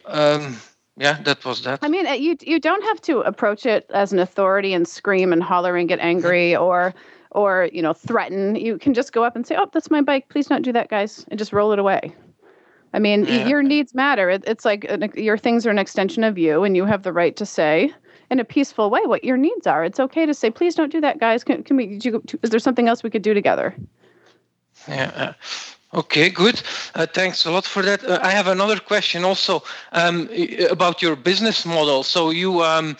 Um, 0.06 0.58
yeah, 0.98 1.22
that 1.24 1.44
was 1.46 1.64
that. 1.64 1.80
I 1.82 1.88
mean, 1.88 2.06
uh, 2.06 2.14
you 2.14 2.38
you 2.42 2.60
don't 2.60 2.84
have 2.84 3.02
to 3.02 3.22
approach 3.22 3.66
it 3.66 3.90
as 3.94 4.14
an 4.14 4.20
authority 4.20 4.74
and 4.74 4.88
scream 4.88 5.34
and 5.34 5.42
holler 5.42 5.76
and 5.76 5.88
get 5.88 6.00
angry 6.00 6.56
or 6.56 6.94
or 7.32 7.70
you 7.74 7.82
know 7.82 7.94
threaten. 7.94 8.56
You 8.56 8.78
can 8.78 8.94
just 8.94 9.12
go 9.12 9.24
up 9.24 9.36
and 9.36 9.48
say, 9.48 9.56
"Oh, 9.58 9.68
that's 9.74 9.90
my 9.90 10.02
bike. 10.02 10.30
Please 10.30 10.48
don't 10.48 10.62
do 10.62 10.72
that, 10.74 10.90
guys," 10.90 11.26
and 11.30 11.40
just 11.40 11.54
roll 11.54 11.72
it 11.72 11.80
away. 11.80 12.14
I 12.94 13.00
mean, 13.00 13.26
yeah. 13.26 13.48
your 13.48 13.64
needs 13.64 13.96
matter. 13.96 14.30
It, 14.30 14.44
it's 14.46 14.66
like 14.66 14.86
an, 14.88 15.12
your 15.16 15.38
things 15.38 15.66
are 15.66 15.72
an 15.72 15.80
extension 15.80 16.24
of 16.24 16.38
you, 16.38 16.64
and 16.64 16.76
you 16.76 16.86
have 16.86 17.02
the 17.02 17.14
right 17.14 17.36
to 17.38 17.46
say 17.46 17.92
in 18.30 18.40
a 18.40 18.46
peaceful 18.46 18.90
way 18.90 19.02
what 19.06 19.24
your 19.24 19.38
needs 19.38 19.68
are. 19.68 19.84
It's 19.84 20.00
okay 20.00 20.26
to 20.26 20.34
say, 20.34 20.50
"Please 20.50 20.76
don't 20.76 20.92
do 20.92 21.02
that, 21.02 21.20
guys. 21.20 21.44
Can, 21.44 21.64
can 21.64 21.78
we? 21.78 22.00
You, 22.02 22.24
is 22.42 22.50
there 22.50 22.60
something 22.60 22.88
else 22.88 23.04
we 23.04 23.10
could 23.10 23.22
do 23.22 23.34
together?" 23.34 23.76
Yeah. 24.88 25.12
Uh, 25.16 25.34
Okay, 25.96 26.30
good. 26.32 26.60
Uh, 26.96 27.06
thanks 27.06 27.46
a 27.46 27.52
lot 27.52 27.66
for 27.66 27.84
that. 27.84 28.04
Uh, 28.04 28.18
I 28.24 28.32
have 28.32 28.48
another 28.48 28.80
question 28.80 29.24
also 29.24 29.62
um, 29.92 30.28
about 30.72 31.04
your 31.04 31.16
business 31.16 31.68
model. 31.68 32.02
So 32.02 32.32
you 32.32 32.64
um, 32.64 32.98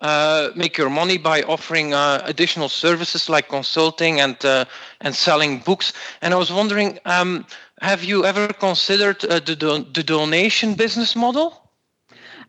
uh, 0.00 0.50
make 0.56 0.76
your 0.76 0.90
money 0.90 1.18
by 1.18 1.42
offering 1.42 1.94
uh, 1.94 2.20
additional 2.24 2.68
services 2.68 3.28
like 3.28 3.48
consulting 3.48 4.20
and 4.20 4.44
uh, 4.44 4.64
and 5.00 5.14
selling 5.14 5.60
books. 5.60 5.92
And 6.20 6.34
I 6.34 6.36
was 6.36 6.52
wondering, 6.52 6.98
um, 7.04 7.46
have 7.80 8.02
you 8.02 8.24
ever 8.24 8.48
considered 8.48 9.24
uh, 9.24 9.38
the 9.38 9.54
do- 9.54 9.86
the 9.92 10.02
donation 10.02 10.74
business 10.74 11.14
model? 11.14 11.61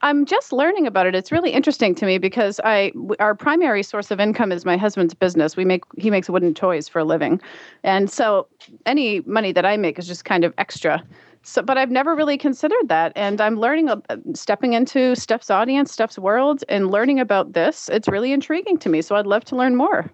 I'm 0.04 0.26
just 0.26 0.52
learning 0.52 0.86
about 0.86 1.08
it. 1.08 1.16
It's 1.16 1.32
really 1.32 1.52
interesting 1.52 1.96
to 1.96 2.06
me 2.06 2.18
because 2.18 2.60
I 2.66 2.92
our 3.20 3.34
primary 3.34 3.84
source 3.84 4.12
of 4.12 4.20
income 4.20 4.52
is 4.52 4.66
my 4.66 4.76
husband's 4.76 5.13
business. 5.13 5.56
We 5.56 5.63
make 5.63 5.84
he 5.98 6.12
makes 6.12 6.30
wooden 6.30 6.54
toys 6.54 6.89
for 6.89 7.00
a 7.00 7.06
living, 7.06 7.42
and 7.84 8.12
so 8.12 8.48
any 8.86 9.22
money 9.22 9.54
that 9.54 9.66
I 9.66 9.78
make 9.78 9.98
is 9.98 10.06
just 10.06 10.26
kind 10.26 10.44
of 10.44 10.54
extra. 10.58 11.02
So, 11.44 11.62
but 11.62 11.78
I've 11.78 11.89
never 11.89 12.16
really 12.16 12.38
considered 12.38 12.88
that, 12.89 13.13
and 13.16 13.39
I'm 13.39 13.58
learning, 13.58 13.89
uh, 13.89 14.02
stepping 14.34 14.74
into 14.74 15.16
Steph's 15.16 15.50
audience, 15.50 15.92
Steph's 15.92 16.20
world, 16.20 16.63
and 16.68 16.92
learning 16.92 17.20
about 17.20 17.54
this. 17.54 17.89
It's 17.89 18.08
really 18.08 18.34
intriguing 18.34 18.78
to 18.80 18.89
me. 18.89 19.02
So 19.02 19.16
I'd 19.16 19.26
love 19.26 19.46
to 19.46 19.56
learn 19.56 19.76
more. 19.76 20.12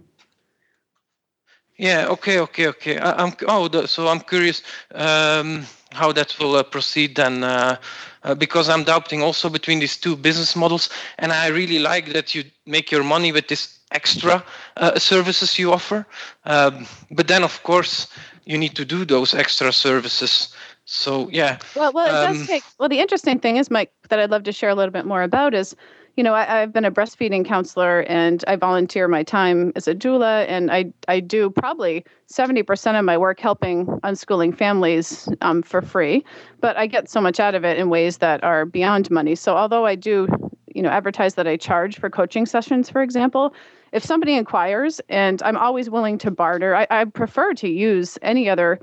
Yeah. 1.78 2.08
Okay. 2.10 2.40
Okay. 2.40 2.68
Okay. 2.68 2.98
I, 3.00 3.24
am 3.24 3.34
oh, 3.48 3.86
so 3.86 4.08
I'm 4.08 4.20
curious. 4.20 4.62
Um, 4.94 5.66
how 5.92 6.12
that 6.12 6.38
will 6.40 6.56
uh, 6.56 6.64
proceed 6.64 7.16
then 7.16 7.44
uh, 7.44 7.78
uh, 8.24 8.36
because 8.36 8.70
i'm 8.70 8.84
doubting 8.84 9.22
also 9.22 9.50
between 9.50 9.80
these 9.80 9.98
two 9.98 10.16
business 10.16 10.56
models. 10.56 10.90
And 11.18 11.32
i 11.32 11.48
really 11.48 11.80
like 11.80 12.14
that 12.14 12.36
you 12.36 12.44
make 12.66 12.92
your 12.92 13.04
money 13.04 13.32
with 13.32 13.48
this 13.48 13.80
extra 13.92 14.44
uh, 14.78 15.00
services 15.00 15.58
you 15.58 15.72
offer. 15.74 16.06
Um, 16.46 16.86
but 17.12 17.28
then 17.28 17.44
of 17.44 17.64
course 17.64 18.08
you 18.46 18.58
need 18.58 18.76
to 18.76 18.86
do 18.86 19.06
those 19.06 19.34
extra 19.34 19.72
services. 19.72 20.54
So 20.86 21.30
yeah. 21.32 21.58
Well 21.76 21.92
well 21.94 22.08
it 22.08 22.30
um, 22.30 22.38
does 22.38 22.48
take 22.48 22.64
well 22.80 22.90
the 22.90 23.00
interesting 23.00 23.40
thing 23.40 23.58
is 23.58 23.70
mike 23.70 23.92
that 24.10 24.20
i'd 24.20 24.32
love 24.32 24.44
to 24.44 24.52
share 24.52 24.70
a 24.70 24.76
little 24.76 24.92
bit 24.92 25.06
more 25.06 25.24
about 25.24 25.54
is 25.54 25.76
you 26.20 26.24
know, 26.24 26.34
I, 26.34 26.44
have 26.44 26.74
been 26.74 26.84
a 26.84 26.92
breastfeeding 26.92 27.46
counselor 27.46 28.02
and 28.02 28.44
I 28.46 28.58
volunteer 28.58 29.08
my 29.08 29.24
time 29.24 29.72
as 29.78 29.88
a 29.88 29.96
doula, 29.96 30.46
and 30.50 30.70
I, 30.70 30.92
I 31.08 31.22
do 31.22 31.50
probably 31.50 32.04
70% 32.30 33.00
of 33.00 33.06
my 33.06 33.18
work 33.18 33.40
helping 33.40 33.86
unschooling 34.04 34.54
families 34.54 35.30
um, 35.40 35.62
for 35.64 35.82
free. 35.82 36.26
But 36.60 36.76
I 36.76 36.88
get 36.88 37.10
so 37.10 37.22
much 37.22 37.40
out 37.40 37.56
of 37.56 37.64
it 37.64 37.78
in 37.78 37.90
ways 37.90 38.18
that 38.18 38.44
are 38.44 38.66
beyond 38.66 39.10
money. 39.10 39.34
So, 39.34 39.56
although 39.56 39.86
I 39.86 39.96
do, 39.96 40.28
you 40.76 40.82
know, 40.82 40.90
advertise 40.90 41.36
that 41.36 41.48
I 41.48 41.56
charge 41.56 41.98
for 41.98 42.10
coaching 42.10 42.46
sessions, 42.46 42.90
for 42.90 43.02
example, 43.02 43.54
if 43.94 44.04
somebody 44.04 44.34
inquires, 44.34 45.00
and 45.08 45.42
I'm 45.44 45.56
always 45.56 45.90
willing 45.90 46.18
to 46.18 46.32
barter, 46.32 46.76
I, 46.76 46.86
I 46.90 47.06
prefer 47.06 47.54
to 47.54 47.70
use 47.70 48.20
any 48.22 48.50
other 48.50 48.78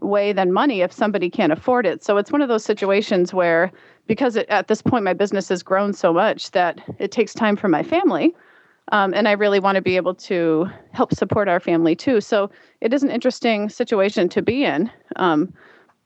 way 0.00 0.32
than 0.32 0.52
money 0.52 0.80
if 0.80 0.92
somebody 0.92 1.30
can't 1.30 1.52
afford 1.52 1.86
it. 1.86 2.02
So, 2.02 2.16
it's 2.16 2.32
one 2.32 2.42
of 2.42 2.48
those 2.48 2.64
situations 2.64 3.32
where 3.32 3.70
because 4.10 4.34
it, 4.34 4.48
at 4.48 4.66
this 4.66 4.82
point 4.82 5.04
my 5.04 5.12
business 5.12 5.48
has 5.50 5.62
grown 5.62 5.92
so 5.92 6.12
much 6.12 6.50
that 6.50 6.80
it 6.98 7.12
takes 7.12 7.32
time 7.32 7.54
for 7.56 7.68
my 7.68 7.80
family 7.84 8.34
um, 8.90 9.14
and 9.14 9.28
i 9.28 9.32
really 9.32 9.60
want 9.60 9.76
to 9.76 9.80
be 9.82 9.94
able 9.94 10.16
to 10.16 10.66
help 10.90 11.14
support 11.14 11.46
our 11.46 11.60
family 11.60 11.94
too. 11.94 12.20
So 12.20 12.50
it 12.80 12.92
is 12.92 13.04
an 13.04 13.10
interesting 13.10 13.68
situation 13.68 14.28
to 14.30 14.42
be 14.42 14.64
in 14.64 14.90
um, 15.14 15.54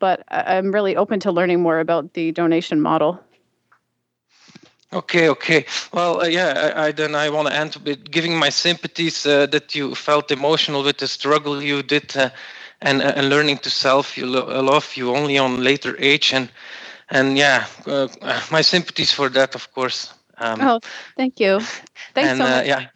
but 0.00 0.22
i'm 0.30 0.70
really 0.70 0.96
open 0.96 1.18
to 1.20 1.32
learning 1.32 1.62
more 1.62 1.80
about 1.80 2.12
the 2.12 2.30
donation 2.32 2.78
model. 2.82 3.18
Okay, 4.92 5.28
okay. 5.30 5.64
Well, 5.92 6.20
uh, 6.20 6.26
yeah, 6.26 6.72
I, 6.76 6.86
I, 6.86 6.92
then 6.92 7.14
I 7.16 7.30
want 7.30 7.48
to 7.48 7.54
end 7.54 7.76
with 7.84 8.10
giving 8.10 8.36
my 8.38 8.50
sympathies 8.50 9.26
uh, 9.26 9.46
that 9.46 9.74
you 9.74 9.94
felt 9.94 10.30
emotional 10.30 10.84
with 10.84 10.98
the 10.98 11.08
struggle 11.08 11.62
you 11.62 11.82
did, 11.82 12.16
uh, 12.16 12.30
and 12.82 13.02
uh, 13.02 13.12
and 13.16 13.30
learning 13.30 13.58
to 13.58 13.70
self 13.70 14.16
you 14.18 14.26
lo- 14.26 14.62
love 14.62 14.96
you 14.96 15.16
only 15.16 15.38
on 15.38 15.64
later 15.64 15.96
age, 15.98 16.32
and 16.34 16.48
and 17.10 17.36
yeah, 17.36 17.66
uh, 17.86 18.08
my 18.50 18.62
sympathies 18.62 19.12
for 19.12 19.28
that, 19.30 19.54
of 19.54 19.72
course. 19.72 20.12
Um, 20.38 20.60
oh, 20.60 20.80
thank 21.16 21.38
you. 21.40 21.60
Thanks 22.14 22.30
and, 22.30 22.38
so 22.38 22.44
uh, 22.44 22.48
much. 22.48 22.66
yeah, 22.66 22.86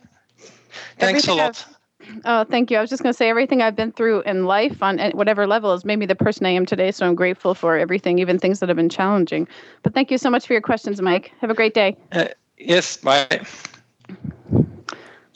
thanks 0.99 1.29
everything 1.29 1.31
a 1.31 1.35
lot. 1.35 1.67
I've, 1.69 2.21
oh, 2.25 2.45
thank 2.45 2.71
you. 2.71 2.79
I 2.79 2.81
was 2.81 2.91
just 2.91 3.03
going 3.03 3.13
to 3.13 3.17
say 3.17 3.29
everything 3.29 3.63
I've 3.63 3.77
been 3.77 3.93
through 3.93 4.23
in 4.23 4.45
life 4.45 4.83
on 4.83 4.99
whatever 5.13 5.47
level 5.47 5.73
has 5.73 5.85
made 5.85 5.99
me 5.99 6.07
the 6.07 6.15
person 6.15 6.47
I 6.47 6.51
am 6.51 6.67
today. 6.67 6.91
So 6.91 7.07
I'm 7.07 7.15
grateful 7.15 7.55
for 7.55 7.77
everything, 7.77 8.19
even 8.19 8.39
things 8.39 8.61
that 8.61 8.69
have 8.69 8.77
been 8.77 8.89
challenging. 8.89 9.47
But 9.83 9.95
thank 9.95 10.11
you 10.11 10.19
so 10.19 10.31
much 10.31 10.47
for 10.47 10.53
your 10.53 10.63
questions, 10.63 11.01
Mike. 11.01 11.33
Have 11.41 11.51
a 11.51 11.55
great 11.55 11.75
day. 11.75 11.97
Uh, 12.13 12.27
yes, 12.57 12.97
bye. 12.97 13.27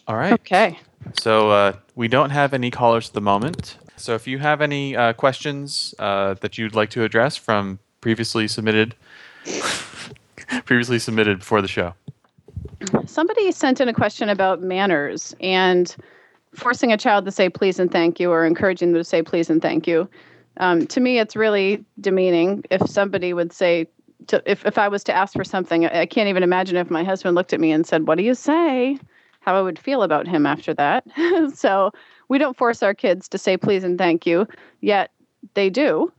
All 0.08 0.16
right. 0.16 0.32
Okay. 0.32 0.78
So 1.20 1.50
uh, 1.50 1.72
we 1.94 2.08
don't 2.08 2.30
have 2.30 2.54
any 2.54 2.70
callers 2.70 3.08
at 3.08 3.14
the 3.14 3.20
moment. 3.20 3.78
So 3.96 4.14
if 4.14 4.26
you 4.26 4.38
have 4.38 4.60
any 4.60 4.96
uh, 4.96 5.12
questions 5.12 5.94
uh, 5.98 6.34
that 6.34 6.58
you'd 6.58 6.74
like 6.74 6.90
to 6.90 7.04
address 7.04 7.36
from 7.36 7.78
previously 8.02 8.46
submitted 8.46 8.94
previously 10.66 10.98
submitted 10.98 11.38
before 11.38 11.62
the 11.62 11.68
show. 11.68 11.94
Somebody 13.06 13.50
sent 13.52 13.80
in 13.80 13.88
a 13.88 13.94
question 13.94 14.28
about 14.28 14.60
manners 14.60 15.34
and 15.40 15.96
forcing 16.54 16.92
a 16.92 16.98
child 16.98 17.24
to 17.24 17.30
say 17.30 17.48
please 17.48 17.78
and 17.78 17.90
thank 17.90 18.20
you 18.20 18.30
or 18.30 18.44
encouraging 18.44 18.92
them 18.92 19.00
to 19.00 19.04
say 19.04 19.22
please 19.22 19.48
and 19.48 19.62
thank 19.62 19.86
you. 19.86 20.08
Um, 20.58 20.86
to 20.88 21.00
me, 21.00 21.18
it's 21.18 21.34
really 21.34 21.82
demeaning 22.00 22.62
if 22.70 22.86
somebody 22.88 23.32
would 23.32 23.52
say, 23.52 23.86
to, 24.26 24.42
if, 24.44 24.66
if 24.66 24.76
I 24.76 24.88
was 24.88 25.02
to 25.04 25.12
ask 25.12 25.32
for 25.32 25.44
something, 25.44 25.86
I, 25.86 26.00
I 26.00 26.06
can't 26.06 26.28
even 26.28 26.42
imagine 26.42 26.76
if 26.76 26.90
my 26.90 27.02
husband 27.02 27.34
looked 27.34 27.54
at 27.54 27.60
me 27.60 27.72
and 27.72 27.86
said, 27.86 28.06
What 28.06 28.18
do 28.18 28.24
you 28.24 28.34
say? 28.34 28.98
How 29.40 29.56
I 29.56 29.62
would 29.62 29.78
feel 29.78 30.02
about 30.02 30.28
him 30.28 30.44
after 30.44 30.74
that. 30.74 31.04
so 31.54 31.92
we 32.28 32.38
don't 32.38 32.56
force 32.56 32.82
our 32.82 32.94
kids 32.94 33.28
to 33.28 33.38
say 33.38 33.56
please 33.56 33.82
and 33.82 33.96
thank 33.96 34.26
you, 34.26 34.46
yet 34.80 35.10
they 35.54 35.70
do 35.70 36.12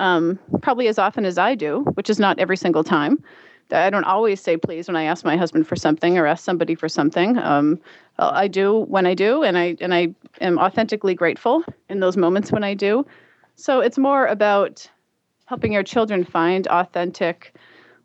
um, 0.00 0.38
probably 0.62 0.88
as 0.88 0.98
often 0.98 1.24
as 1.24 1.38
I 1.38 1.54
do, 1.54 1.82
which 1.94 2.10
is 2.10 2.18
not 2.18 2.38
every 2.38 2.56
single 2.56 2.82
time. 2.82 3.22
I 3.70 3.90
don't 3.90 4.04
always 4.04 4.40
say 4.40 4.56
please 4.56 4.88
when 4.88 4.96
I 4.96 5.04
ask 5.04 5.24
my 5.24 5.36
husband 5.36 5.68
for 5.68 5.76
something 5.76 6.18
or 6.18 6.26
ask 6.26 6.42
somebody 6.44 6.74
for 6.74 6.88
something. 6.88 7.38
Um, 7.38 7.78
I 8.18 8.48
do 8.48 8.80
when 8.80 9.06
I 9.06 9.14
do, 9.14 9.44
and 9.44 9.56
I 9.56 9.76
and 9.80 9.94
I 9.94 10.14
am 10.40 10.58
authentically 10.58 11.14
grateful 11.14 11.64
in 11.88 12.00
those 12.00 12.16
moments 12.16 12.50
when 12.50 12.64
I 12.64 12.74
do. 12.74 13.06
So 13.54 13.80
it's 13.80 13.98
more 13.98 14.26
about 14.26 14.88
helping 15.46 15.72
your 15.72 15.84
children 15.84 16.24
find 16.24 16.66
authentic 16.68 17.54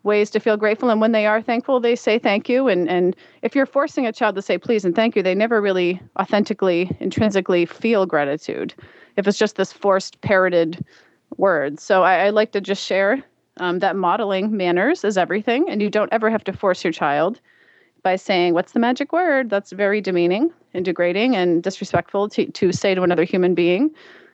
ways 0.04 0.30
to 0.30 0.40
feel 0.40 0.56
grateful, 0.56 0.90
and 0.90 1.00
when 1.00 1.12
they 1.12 1.26
are 1.26 1.42
thankful, 1.42 1.80
they 1.80 1.96
say 1.96 2.18
thank 2.18 2.48
you. 2.48 2.68
And 2.68 2.88
and 2.88 3.16
if 3.42 3.56
you're 3.56 3.66
forcing 3.66 4.06
a 4.06 4.12
child 4.12 4.36
to 4.36 4.42
say 4.42 4.58
please 4.58 4.84
and 4.84 4.94
thank 4.94 5.16
you, 5.16 5.22
they 5.22 5.34
never 5.34 5.60
really 5.60 6.00
authentically, 6.20 6.96
intrinsically 7.00 7.66
feel 7.66 8.06
gratitude. 8.06 8.72
If 9.16 9.26
it's 9.26 9.38
just 9.38 9.56
this 9.56 9.72
forced, 9.72 10.20
parroted 10.20 10.84
words. 11.36 11.82
So 11.82 12.02
I, 12.02 12.26
I 12.26 12.30
like 12.30 12.52
to 12.52 12.60
just 12.60 12.84
share 12.84 13.22
um, 13.58 13.78
that 13.80 13.96
modeling 13.96 14.56
manners 14.56 15.04
is 15.04 15.16
everything, 15.16 15.68
and 15.68 15.80
you 15.80 15.90
don't 15.90 16.12
ever 16.12 16.30
have 16.30 16.44
to 16.44 16.52
force 16.52 16.84
your 16.84 16.92
child 16.92 17.40
by 18.02 18.16
saying, 18.16 18.54
What's 18.54 18.72
the 18.72 18.78
magic 18.78 19.12
word? 19.12 19.50
That's 19.50 19.72
very 19.72 20.00
demeaning 20.00 20.52
and 20.74 20.84
degrading 20.84 21.34
and 21.34 21.62
disrespectful 21.62 22.28
to, 22.30 22.46
to 22.46 22.72
say 22.72 22.94
to 22.94 23.02
another 23.02 23.24
human 23.24 23.54
being. 23.54 23.90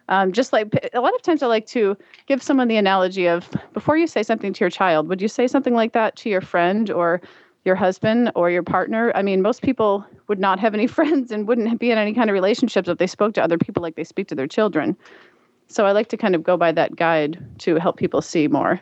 Um, 0.08 0.32
just 0.32 0.52
like 0.52 0.90
a 0.92 1.00
lot 1.00 1.14
of 1.14 1.22
times, 1.22 1.42
I 1.42 1.46
like 1.46 1.66
to 1.68 1.96
give 2.26 2.42
someone 2.42 2.68
the 2.68 2.76
analogy 2.76 3.26
of 3.26 3.48
before 3.72 3.96
you 3.96 4.06
say 4.06 4.22
something 4.22 4.52
to 4.52 4.60
your 4.60 4.70
child, 4.70 5.08
would 5.08 5.22
you 5.22 5.28
say 5.28 5.46
something 5.46 5.74
like 5.74 5.92
that 5.92 6.16
to 6.16 6.28
your 6.28 6.40
friend 6.40 6.90
or 6.90 7.22
your 7.64 7.76
husband 7.76 8.32
or 8.34 8.50
your 8.50 8.64
partner? 8.64 9.12
I 9.14 9.22
mean, 9.22 9.40
most 9.40 9.62
people 9.62 10.04
would 10.28 10.40
not 10.40 10.58
have 10.58 10.74
any 10.74 10.86
friends 10.98 11.30
and 11.30 11.46
wouldn't 11.46 11.78
be 11.78 11.90
in 11.90 11.98
any 11.98 12.12
kind 12.12 12.28
of 12.28 12.34
relationships 12.34 12.88
if 12.88 12.98
they 12.98 13.06
spoke 13.06 13.34
to 13.34 13.42
other 13.42 13.56
people 13.56 13.82
like 13.82 13.94
they 13.94 14.04
speak 14.04 14.26
to 14.28 14.34
their 14.34 14.48
children. 14.48 14.96
So 15.72 15.86
I 15.86 15.92
like 15.92 16.08
to 16.08 16.18
kind 16.18 16.34
of 16.34 16.42
go 16.42 16.58
by 16.58 16.70
that 16.72 16.96
guide 16.96 17.42
to 17.60 17.76
help 17.76 17.96
people 17.96 18.20
see 18.20 18.46
more. 18.46 18.78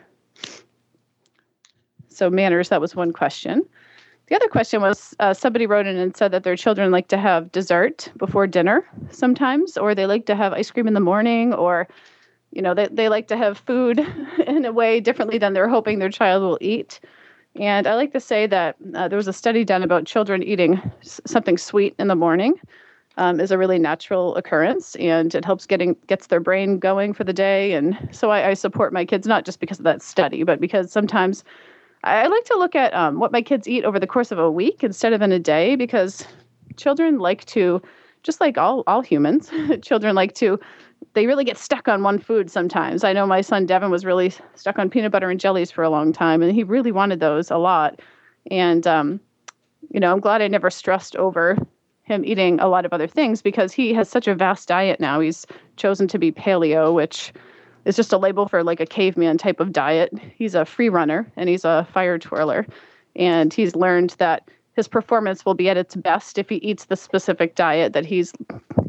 So, 2.09 2.29
manners, 2.29 2.67
that 2.67 2.81
was 2.81 2.95
one 2.95 3.13
question. 3.13 3.63
The 4.27 4.35
other 4.35 4.49
question 4.49 4.81
was 4.81 5.15
uh, 5.19 5.33
somebody 5.33 5.65
wrote 5.65 5.87
in 5.87 5.95
and 5.95 6.15
said 6.15 6.31
that 6.33 6.43
their 6.43 6.57
children 6.57 6.91
like 6.91 7.07
to 7.07 7.17
have 7.17 7.51
dessert 7.53 8.11
before 8.17 8.45
dinner 8.45 8.85
sometimes, 9.09 9.77
or 9.77 9.95
they 9.95 10.05
like 10.05 10.25
to 10.25 10.35
have 10.35 10.51
ice 10.51 10.69
cream 10.69 10.87
in 10.87 10.93
the 10.93 10.99
morning, 10.99 11.53
or 11.53 11.87
you 12.51 12.61
know, 12.61 12.73
they, 12.73 12.87
they 12.91 13.07
like 13.07 13.29
to 13.29 13.37
have 13.37 13.57
food 13.57 13.99
in 14.47 14.65
a 14.65 14.73
way 14.73 14.99
differently 14.99 15.37
than 15.37 15.53
they're 15.53 15.69
hoping 15.69 15.99
their 15.99 16.09
child 16.09 16.43
will 16.43 16.57
eat. 16.59 16.99
And 17.55 17.87
I 17.87 17.95
like 17.95 18.11
to 18.11 18.19
say 18.19 18.47
that 18.47 18.75
uh, 18.95 19.07
there 19.07 19.17
was 19.17 19.29
a 19.29 19.33
study 19.33 19.63
done 19.63 19.83
about 19.83 20.05
children 20.05 20.43
eating 20.43 20.81
s- 21.01 21.21
something 21.25 21.57
sweet 21.57 21.95
in 21.99 22.07
the 22.09 22.15
morning 22.15 22.55
um, 23.21 23.39
is 23.39 23.51
a 23.51 23.57
really 23.57 23.77
natural 23.77 24.35
occurrence, 24.35 24.95
and 24.95 25.35
it 25.35 25.45
helps 25.45 25.67
getting 25.67 25.95
gets 26.07 26.27
their 26.27 26.39
brain 26.39 26.79
going 26.79 27.13
for 27.13 27.23
the 27.23 27.31
day. 27.31 27.73
And 27.73 27.95
so 28.11 28.31
I, 28.31 28.49
I 28.49 28.53
support 28.55 28.91
my 28.91 29.05
kids 29.05 29.27
not 29.27 29.45
just 29.45 29.59
because 29.59 29.77
of 29.77 29.85
that 29.85 30.01
study, 30.01 30.43
but 30.43 30.59
because 30.59 30.91
sometimes 30.91 31.43
I 32.03 32.25
like 32.25 32.45
to 32.45 32.57
look 32.57 32.75
at 32.75 32.91
um, 32.95 33.19
what 33.19 33.31
my 33.31 33.43
kids 33.43 33.67
eat 33.67 33.85
over 33.85 33.99
the 33.99 34.07
course 34.07 34.31
of 34.31 34.39
a 34.39 34.49
week 34.49 34.83
instead 34.83 35.13
of 35.13 35.21
in 35.21 35.31
a 35.31 35.37
day, 35.37 35.75
because 35.75 36.25
children 36.77 37.19
like 37.19 37.45
to, 37.45 37.79
just 38.23 38.41
like 38.41 38.57
all 38.57 38.83
all 38.87 39.01
humans, 39.01 39.51
children 39.83 40.15
like 40.15 40.33
to 40.35 40.59
they 41.13 41.27
really 41.27 41.43
get 41.43 41.59
stuck 41.59 41.87
on 41.87 42.01
one 42.01 42.17
food 42.17 42.49
sometimes. 42.49 43.03
I 43.03 43.13
know 43.13 43.27
my 43.27 43.41
son 43.41 43.67
Devin 43.67 43.91
was 43.91 44.03
really 44.03 44.33
stuck 44.55 44.79
on 44.79 44.89
peanut 44.89 45.11
butter 45.11 45.29
and 45.29 45.39
jellies 45.39 45.69
for 45.69 45.83
a 45.83 45.91
long 45.91 46.11
time, 46.11 46.41
and 46.41 46.55
he 46.55 46.63
really 46.63 46.91
wanted 46.91 47.19
those 47.19 47.51
a 47.51 47.57
lot. 47.57 47.99
And 48.49 48.87
um, 48.87 49.19
you 49.91 49.99
know, 49.99 50.11
I'm 50.11 50.21
glad 50.21 50.41
I 50.41 50.47
never 50.47 50.71
stressed 50.71 51.15
over 51.17 51.55
him 52.11 52.25
eating 52.25 52.59
a 52.59 52.67
lot 52.67 52.85
of 52.85 52.93
other 52.93 53.07
things 53.07 53.41
because 53.41 53.71
he 53.71 53.93
has 53.93 54.09
such 54.09 54.27
a 54.27 54.35
vast 54.35 54.67
diet 54.67 54.99
now. 54.99 55.19
He's 55.19 55.45
chosen 55.77 56.07
to 56.09 56.19
be 56.19 56.31
paleo, 56.31 56.93
which 56.93 57.33
is 57.85 57.95
just 57.95 58.13
a 58.13 58.17
label 58.17 58.47
for 58.47 58.63
like 58.63 58.79
a 58.79 58.85
caveman 58.85 59.37
type 59.37 59.59
of 59.59 59.71
diet. 59.71 60.11
He's 60.35 60.55
a 60.55 60.65
free 60.65 60.89
runner 60.89 61.31
and 61.35 61.49
he's 61.49 61.65
a 61.65 61.87
fire 61.93 62.19
twirler, 62.19 62.67
and 63.15 63.53
he's 63.53 63.75
learned 63.75 64.15
that 64.19 64.49
his 64.73 64.87
performance 64.87 65.45
will 65.45 65.53
be 65.53 65.69
at 65.69 65.77
its 65.77 65.95
best 65.95 66.37
if 66.37 66.49
he 66.49 66.55
eats 66.57 66.85
the 66.85 66.95
specific 66.95 67.55
diet 67.55 67.93
that 67.93 68.05
he's 68.05 68.33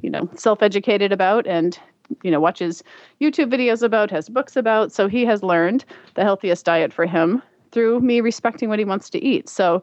you 0.01 0.11
know 0.11 0.29
self-educated 0.35 1.13
about 1.13 1.47
and 1.47 1.79
you 2.23 2.31
know 2.31 2.41
watches 2.41 2.83
youtube 3.21 3.53
videos 3.53 3.83
about 3.83 4.11
has 4.11 4.29
books 4.29 4.57
about 4.57 4.93
so 4.93 5.09
he 5.09 5.25
has 5.25 5.43
learned 5.43 5.85
the 6.15 6.23
healthiest 6.23 6.65
diet 6.65 6.93
for 6.93 7.07
him 7.07 7.43
through 7.73 8.01
me 8.01 8.21
respecting 8.21 8.69
what 8.69 8.79
he 8.79 8.85
wants 8.85 9.11
to 9.11 9.23
eat 9.25 9.49
so 9.49 9.83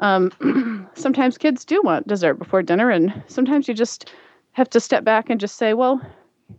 um, 0.00 0.88
sometimes 0.94 1.38
kids 1.38 1.64
do 1.64 1.80
want 1.82 2.06
dessert 2.06 2.34
before 2.34 2.62
dinner 2.62 2.90
and 2.90 3.22
sometimes 3.26 3.68
you 3.68 3.74
just 3.74 4.10
have 4.52 4.68
to 4.70 4.80
step 4.80 5.04
back 5.04 5.30
and 5.30 5.40
just 5.40 5.56
say 5.56 5.74
well 5.74 6.00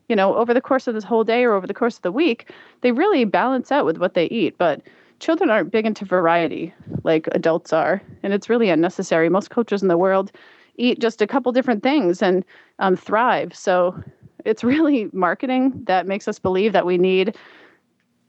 you 0.08 0.16
know 0.16 0.36
over 0.36 0.54
the 0.54 0.62
course 0.62 0.88
of 0.88 0.94
this 0.94 1.04
whole 1.04 1.24
day 1.24 1.44
or 1.44 1.54
over 1.54 1.68
the 1.68 1.74
course 1.74 1.98
of 1.98 2.02
the 2.02 2.12
week 2.12 2.52
they 2.82 2.92
really 2.92 3.26
balance 3.26 3.72
out 3.72 3.86
with 3.86 3.98
what 3.98 4.14
they 4.14 4.26
eat. 4.26 4.58
But 4.58 4.82
children 5.20 5.50
aren't 5.50 5.72
big 5.72 5.86
into 5.86 6.06
variety 6.06 6.74
like 7.04 7.28
adults 7.32 7.74
are 7.74 8.02
and 8.24 8.34
it's 8.34 8.50
really 8.50 8.70
unnecessary. 8.70 9.30
Most 9.30 9.50
cultures 9.50 9.82
in 9.82 9.88
the 9.88 9.98
world 9.98 10.32
eat 10.78 11.00
just 11.00 11.22
a 11.22 11.28
couple 11.28 11.52
different 11.52 11.84
things 11.84 12.22
and 12.22 12.46
um, 12.80 12.96
thrive. 12.96 13.54
So 13.54 14.02
it's 14.46 14.64
really 14.64 15.10
marketing 15.12 15.84
that 15.86 16.08
makes 16.08 16.28
us 16.28 16.40
believe 16.40 16.72
that 16.74 16.86
we 16.86 16.98
need 16.98 17.36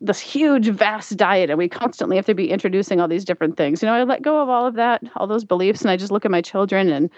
this 0.01 0.21
huge, 0.21 0.69
vast 0.69 1.17
diet 1.17 1.51
and 1.51 1.59
we 1.59 1.69
constantly 1.69 2.17
have 2.17 2.27
to 2.27 2.35
be 2.35 2.51
introducing 2.51 3.01
all 3.01 3.09
these 3.09 3.25
different 3.25 3.57
things. 3.57 3.83
You 3.83 3.87
know, 3.87 3.95
I 3.95 4.03
let 4.05 4.23
go 4.23 4.41
of 4.41 4.49
all 4.49 4.67
of 4.67 4.75
that, 4.75 5.03
all 5.17 5.27
those 5.27 5.45
beliefs, 5.45 5.83
and 5.83 5.91
I 5.91 5.97
just 5.97 6.11
look 6.11 6.25
at 6.25 6.31
my 6.31 6.41
children 6.41 6.89
and 6.89 7.11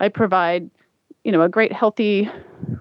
I 0.00 0.08
provide, 0.08 0.68
you 1.24 1.30
know, 1.30 1.42
a 1.42 1.48
great, 1.48 1.72
healthy 1.72 2.28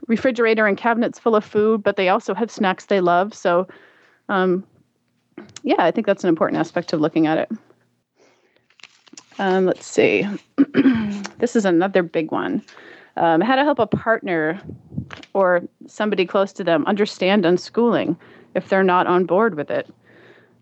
refrigerator 0.07 0.65
and 0.65 0.77
cabinets 0.77 1.19
full 1.19 1.35
of 1.35 1.45
food, 1.45 1.83
but 1.83 1.97
they 1.97 2.09
also 2.09 2.33
have 2.33 2.49
snacks 2.49 2.85
they 2.85 2.99
love. 2.99 3.33
So, 3.33 3.67
um, 4.29 4.65
yeah, 5.63 5.83
I 5.83 5.91
think 5.91 6.07
that's 6.07 6.23
an 6.23 6.29
important 6.29 6.59
aspect 6.59 6.93
of 6.93 6.99
looking 6.99 7.27
at 7.27 7.38
it. 7.38 7.51
Um, 9.39 9.65
let's 9.65 9.85
see. 9.85 10.25
this 11.38 11.55
is 11.55 11.63
another 11.63 12.01
big 12.01 12.31
one. 12.31 12.63
Um, 13.17 13.41
how 13.41 13.55
to 13.55 13.63
help 13.63 13.79
a 13.79 13.88
partner 13.88 14.59
or 15.33 15.61
somebody 15.85 16.25
close 16.25 16.51
to 16.53 16.63
them 16.63 16.85
understand 16.85 17.45
unschooling 17.45 18.15
if 18.56 18.70
they're 18.70 18.84
not 18.84 19.08
on 19.08 19.26
board 19.26 19.56
with 19.56 19.72
it. 19.72 19.89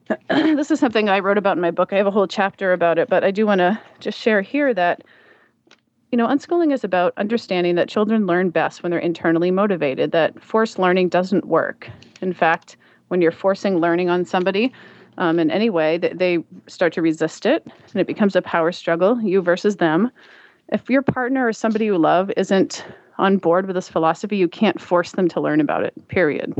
this 0.30 0.72
is 0.72 0.80
something 0.80 1.10
I 1.10 1.20
wrote 1.20 1.38
about 1.38 1.58
in 1.58 1.62
my 1.62 1.72
book. 1.72 1.92
I 1.92 1.98
have 1.98 2.08
a 2.08 2.12
whole 2.12 2.28
chapter 2.28 2.74
about 2.74 2.98
it, 2.98 3.10
but 3.10 3.24
I 3.24 3.32
do 3.32 3.46
want 3.46 3.60
to 3.60 3.80
just 4.00 4.20
share 4.20 4.42
here 4.42 4.74
that 4.74 5.04
you 6.12 6.18
know, 6.18 6.28
unschooling 6.28 6.72
is 6.74 6.86
about 6.86 7.14
understanding 7.18 7.76
that 7.76 7.90
children 7.90 8.26
learn 8.26 8.50
best 8.50 8.84
when 8.84 8.90
they're 8.90 9.00
internally 9.00 9.52
motivated, 9.52 10.14
that 10.14 10.42
forced 10.42 10.80
learning 10.80 11.10
doesn't 11.10 11.46
work. 11.46 11.90
In 12.22 12.32
fact, 12.32 12.78
when 13.10 13.22
you're 13.22 13.34
forcing 13.34 13.80
learning 13.80 14.10
on 14.10 14.24
somebody 14.24 14.72
um, 15.18 15.40
in 15.40 15.52
any 15.52 15.70
way, 15.70 15.98
that 15.98 16.18
they 16.18 16.44
start 16.68 16.94
to 16.94 17.02
resist 17.02 17.46
it 17.46 17.68
and 17.92 18.00
it 18.00 18.08
becomes 18.08 18.36
a 18.36 18.42
power 18.42 18.72
struggle, 18.72 19.20
you 19.22 19.42
versus 19.42 19.76
them. 19.76 20.10
If 20.70 20.90
your 20.90 21.02
partner 21.02 21.48
or 21.48 21.52
somebody 21.54 21.84
you 21.84 21.98
love 21.98 22.32
isn't 22.38 22.86
on 23.18 23.38
board 23.38 23.68
with 23.68 23.76
this 23.76 23.90
philosophy, 23.90 24.38
you 24.38 24.48
can't 24.48 24.80
force 24.80 25.12
them 25.12 25.28
to 25.30 25.42
learn 25.42 25.60
about 25.60 25.84
it, 25.84 26.08
period. 26.08 26.54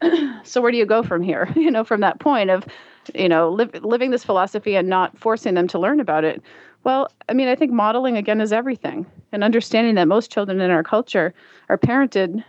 so 0.44 0.60
where 0.60 0.70
do 0.70 0.76
you 0.78 0.86
go 0.86 1.02
from 1.02 1.22
here? 1.22 1.48
You 1.56 1.70
know, 1.70 1.84
from 1.84 2.00
that 2.00 2.20
point 2.20 2.50
of, 2.50 2.66
you 3.14 3.28
know, 3.28 3.50
living 3.50 4.10
this 4.10 4.24
philosophy 4.24 4.76
and 4.76 4.88
not 4.88 5.18
forcing 5.18 5.54
them 5.54 5.68
to 5.68 5.78
learn 5.78 6.00
about 6.00 6.24
it. 6.24 6.42
Well, 6.84 7.10
I 7.28 7.34
mean, 7.34 7.48
I 7.48 7.54
think 7.54 7.72
modeling 7.72 8.16
again 8.16 8.40
is 8.40 8.52
everything, 8.52 9.04
and 9.32 9.44
understanding 9.44 9.96
that 9.96 10.08
most 10.08 10.30
children 10.30 10.60
in 10.60 10.70
our 10.70 10.82
culture 10.82 11.34
are 11.68 11.76
parented 11.76 12.42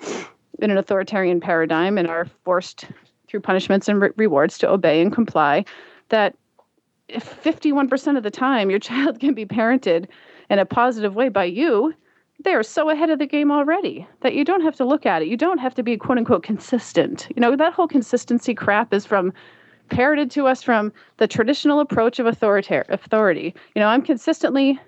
in 0.60 0.70
an 0.70 0.76
authoritarian 0.76 1.40
paradigm 1.40 1.96
and 1.96 2.08
are 2.08 2.26
forced 2.44 2.86
through 3.28 3.40
punishments 3.40 3.88
and 3.88 4.00
re- 4.00 4.10
rewards 4.16 4.58
to 4.58 4.68
obey 4.68 5.00
and 5.00 5.12
comply. 5.12 5.64
That 6.08 6.34
if 7.08 7.42
51% 7.42 8.16
of 8.16 8.22
the 8.22 8.30
time 8.30 8.70
your 8.70 8.78
child 8.90 9.20
can 9.20 9.34
be 9.34 9.46
parented 9.46 10.06
in 10.50 10.58
a 10.58 10.66
positive 10.66 11.14
way 11.14 11.28
by 11.28 11.44
you, 11.44 11.94
they 12.44 12.54
are 12.54 12.62
so 12.62 12.88
ahead 12.90 13.10
of 13.10 13.18
the 13.18 13.26
game 13.26 13.50
already 13.50 14.06
that 14.20 14.34
you 14.34 14.44
don't 14.44 14.62
have 14.62 14.76
to 14.76 14.84
look 14.84 15.06
at 15.06 15.22
it. 15.22 15.28
You 15.28 15.36
don't 15.36 15.58
have 15.58 15.74
to 15.74 15.82
be 15.82 15.96
quote 15.96 16.18
unquote 16.18 16.42
consistent. 16.42 17.28
You 17.34 17.40
know, 17.40 17.56
that 17.56 17.72
whole 17.72 17.88
consistency 17.88 18.54
crap 18.54 18.94
is 18.94 19.04
from 19.04 19.32
parroted 19.90 20.30
to 20.32 20.46
us 20.46 20.62
from 20.62 20.92
the 21.16 21.26
traditional 21.26 21.80
approach 21.80 22.18
of 22.18 22.26
authority. 22.26 23.54
You 23.74 23.80
know, 23.80 23.88
I'm 23.88 24.02
consistently 24.02 24.78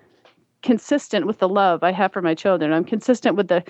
consistent 0.61 1.25
with 1.25 1.39
the 1.39 1.49
love 1.49 1.83
I 1.83 1.91
have 1.91 2.13
for 2.13 2.21
my 2.21 2.35
children. 2.35 2.71
I'm 2.71 2.85
consistent 2.85 3.35
with 3.35 3.47
the 3.47 3.63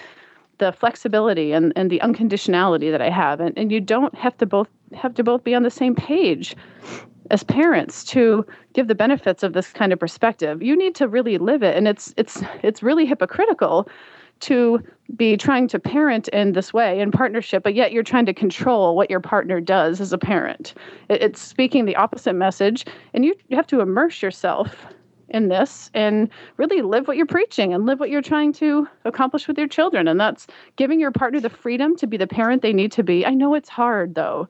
the 0.58 0.72
flexibility 0.72 1.54
and, 1.54 1.74
and 1.76 1.90
the 1.90 2.00
unconditionality 2.02 2.92
that 2.92 3.02
I 3.02 3.10
have. 3.10 3.40
And, 3.40 3.58
and 3.58 3.72
you 3.72 3.82
don't 3.82 4.14
have 4.14 4.38
to 4.38 4.46
both 4.46 4.68
have 4.94 5.16
to 5.16 5.24
both 5.24 5.44
be 5.44 5.56
on 5.56 5.64
the 5.64 5.72
same 5.72 5.96
page 5.96 6.56
as 7.30 7.44
parents 7.44 8.04
to 8.06 8.46
give 8.74 8.88
the 8.88 8.96
benefits 8.96 9.44
of 9.44 9.54
this 9.54 9.72
kind 9.72 9.94
of 9.94 10.00
perspective. 10.00 10.62
You 10.62 10.76
need 10.76 10.96
to 10.96 11.08
really 11.08 11.38
live 11.38 11.64
it. 11.64 11.78
And 11.78 11.88
it's 11.88 12.14
it's 12.18 12.42
it's 12.64 12.82
really 12.82 13.06
hypocritical 13.06 13.88
to 14.42 14.84
be 15.16 15.38
trying 15.38 15.68
to 15.68 15.80
parent 15.80 16.28
in 16.30 16.54
this 16.54 16.74
way 16.74 17.00
in 17.00 17.12
partnership, 17.12 17.64
but 17.64 17.76
yet 17.76 17.92
you're 17.92 18.04
trying 18.04 18.26
to 18.26 18.34
control 18.34 18.96
what 18.96 19.10
your 19.10 19.20
partner 19.20 19.62
does 19.62 20.02
as 20.02 20.12
a 20.12 20.18
parent. 20.18 20.74
It's 21.10 21.40
speaking 21.40 21.86
the 21.86 21.96
opposite 21.96 22.34
message, 22.34 22.86
and 23.14 23.24
you, 23.24 23.36
you 23.50 23.56
have 23.56 23.68
to 23.68 23.82
immerse 23.82 24.22
yourself 24.22 24.88
in 25.30 25.48
this 25.48 25.90
and 25.94 26.30
really 26.58 26.82
live 26.82 27.08
what 27.08 27.18
you're 27.18 27.26
preaching 27.26 27.74
and 27.74 27.86
live 27.86 28.00
what 28.00 28.10
you're 28.10 28.22
trying 28.22 28.52
to 28.52 28.88
accomplish 29.06 29.48
with 29.48 29.58
your 29.58 29.68
children. 29.68 30.08
And 30.08 30.20
that's 30.20 30.48
giving 30.76 31.00
your 31.00 31.12
partner 31.12 31.40
the 31.40 31.50
freedom 31.50 31.96
to 31.98 32.08
be 32.08 32.18
the 32.18 32.28
parent 32.28 32.62
they 32.62 32.74
need 32.74 32.92
to 32.94 33.04
be. 33.04 33.26
I 33.26 33.34
know 33.34 33.54
it's 33.54 33.70
hard, 33.70 34.16
though. 34.16 34.48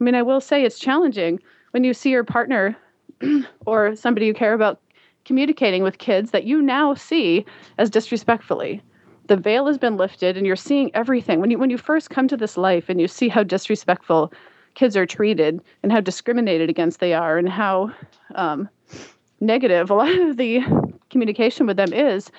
I 0.00 0.04
mean, 0.04 0.14
I 0.14 0.22
will 0.22 0.40
say 0.40 0.64
it's 0.64 0.78
challenging 0.78 1.38
when 1.74 1.82
you 1.82 1.92
see 1.92 2.10
your 2.10 2.22
partner 2.22 2.76
or 3.66 3.96
somebody 3.96 4.26
you 4.26 4.32
care 4.32 4.54
about 4.54 4.80
communicating 5.24 5.82
with 5.82 5.98
kids 5.98 6.30
that 6.30 6.44
you 6.44 6.62
now 6.62 6.94
see 6.94 7.44
as 7.78 7.90
disrespectfully. 7.90 8.80
The 9.26 9.36
veil 9.36 9.66
has 9.66 9.76
been 9.76 9.96
lifted 9.96 10.36
and 10.36 10.46
you're 10.46 10.54
seeing 10.54 10.92
everything. 10.94 11.40
When 11.40 11.50
you 11.50 11.58
when 11.58 11.70
you 11.70 11.78
first 11.78 12.10
come 12.10 12.28
to 12.28 12.36
this 12.36 12.56
life 12.56 12.88
and 12.88 13.00
you 13.00 13.08
see 13.08 13.28
how 13.28 13.42
disrespectful 13.42 14.32
kids 14.74 14.96
are 14.96 15.04
treated 15.04 15.60
and 15.82 15.90
how 15.90 16.00
discriminated 16.00 16.70
against 16.70 17.00
they 17.00 17.12
are 17.12 17.38
and 17.38 17.48
how 17.48 17.90
um, 18.36 18.68
negative 19.40 19.90
a 19.90 19.94
lot 19.94 20.16
of 20.16 20.36
the 20.36 20.60
communication 21.10 21.66
with 21.66 21.76
them 21.76 21.92
is 21.92 22.30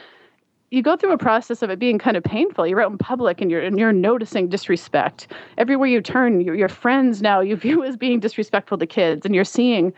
you 0.76 0.82
go 0.82 0.98
through 0.98 1.14
a 1.14 1.18
process 1.18 1.62
of 1.62 1.70
it 1.70 1.80
being 1.80 1.98
kind 1.98 2.18
of 2.18 2.24
painful. 2.24 2.68
You're 2.68 2.82
out 2.82 2.92
in 2.92 2.98
public 2.98 3.40
and 3.40 3.50
you're 3.50 3.62
and 3.62 3.80
you're 3.80 3.94
noticing 3.94 4.50
disrespect. 4.50 5.28
Everywhere 5.58 5.88
you 5.88 6.02
turn 6.02 6.42
your, 6.42 6.54
your 6.54 6.68
friends 6.68 7.22
now 7.22 7.40
you 7.40 7.56
view 7.56 7.84
as 7.86 7.96
being 7.96 8.20
disrespectful 8.20 8.78
to 8.78 8.86
kids 8.86 9.26
and 9.26 9.34
you're 9.34 9.46
seeing 9.46 9.94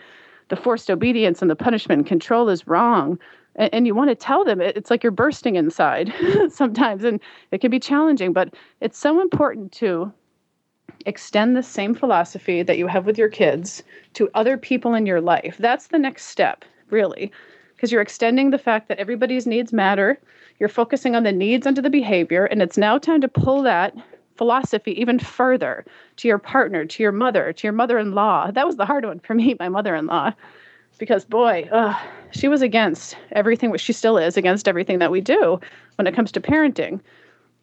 the 0.50 0.56
forced 0.56 0.90
obedience 0.90 1.42
and 1.42 1.50
the 1.50 1.56
punishment 1.56 2.00
and 2.00 2.08
control 2.08 2.48
is 2.48 2.68
wrong. 2.68 3.18
And, 3.56 3.74
and 3.74 3.88
you 3.88 3.96
want 3.96 4.12
to 4.12 4.16
tell 4.16 4.46
them 4.46 4.62
it, 4.62 4.78
it's 4.78 4.92
like 4.92 5.02
you're 5.02 5.12
bursting 5.12 5.56
inside 5.56 6.14
sometimes 6.50 7.04
and 7.04 7.20
it 7.52 7.60
can 7.60 7.72
be 7.72 7.80
challenging 7.80 8.32
but 8.32 8.54
it's 8.80 9.00
so 9.00 9.20
important 9.20 9.72
to 9.74 10.14
extend 11.06 11.56
the 11.58 11.64
same 11.64 11.96
philosophy 11.96 12.62
that 12.62 12.78
you 12.78 12.86
have 12.86 13.06
with 13.06 13.18
your 13.18 13.30
kids 13.30 13.84
to 14.14 14.30
other 14.36 14.58
people 14.58 14.94
in 14.94 15.06
your 15.06 15.22
life. 15.22 15.58
That's 15.58 15.88
the 15.88 16.00
next 16.00 16.26
step 16.26 16.64
really 16.90 17.32
because 17.78 17.92
you're 17.92 18.02
extending 18.02 18.50
the 18.50 18.58
fact 18.58 18.90
that 18.90 19.00
everybody's 19.00 19.48
needs 19.48 19.72
matter 19.72 20.20
you're 20.60 20.68
focusing 20.68 21.16
on 21.16 21.24
the 21.24 21.32
needs 21.32 21.66
under 21.66 21.82
the 21.82 21.90
behavior 21.90 22.46
and 22.46 22.62
it's 22.62 22.78
now 22.78 22.98
time 22.98 23.22
to 23.22 23.28
pull 23.28 23.62
that 23.62 23.96
philosophy 24.38 25.00
even 25.00 25.20
further 25.20 25.84
to 26.18 26.28
your 26.28 26.38
partner, 26.38 26.86
to 26.86 27.04
your 27.04 27.12
mother, 27.12 27.52
to 27.52 27.68
your 27.68 27.74
mother 27.74 27.98
in 27.98 28.14
law. 28.14 28.52
That 28.52 28.68
was 28.68 28.78
the 28.78 28.86
hard 28.86 29.06
one 29.06 29.20
for 29.20 29.34
me, 29.34 29.56
my 29.60 29.70
mother 29.70 29.96
in 29.96 30.06
law, 30.06 30.32
because 31.00 31.26
boy, 31.26 31.68
uh, 31.72 31.98
she 32.32 32.48
was 32.48 32.62
against 32.62 33.18
everything, 33.32 33.72
which 33.72 33.82
she 33.82 33.94
still 33.94 34.18
is 34.18 34.38
against 34.38 34.68
everything 34.68 35.00
that 35.00 35.12
we 35.12 35.22
do 35.22 35.60
when 35.96 36.08
it 36.08 36.16
comes 36.16 36.32
to 36.34 36.42
parenting. 36.42 37.02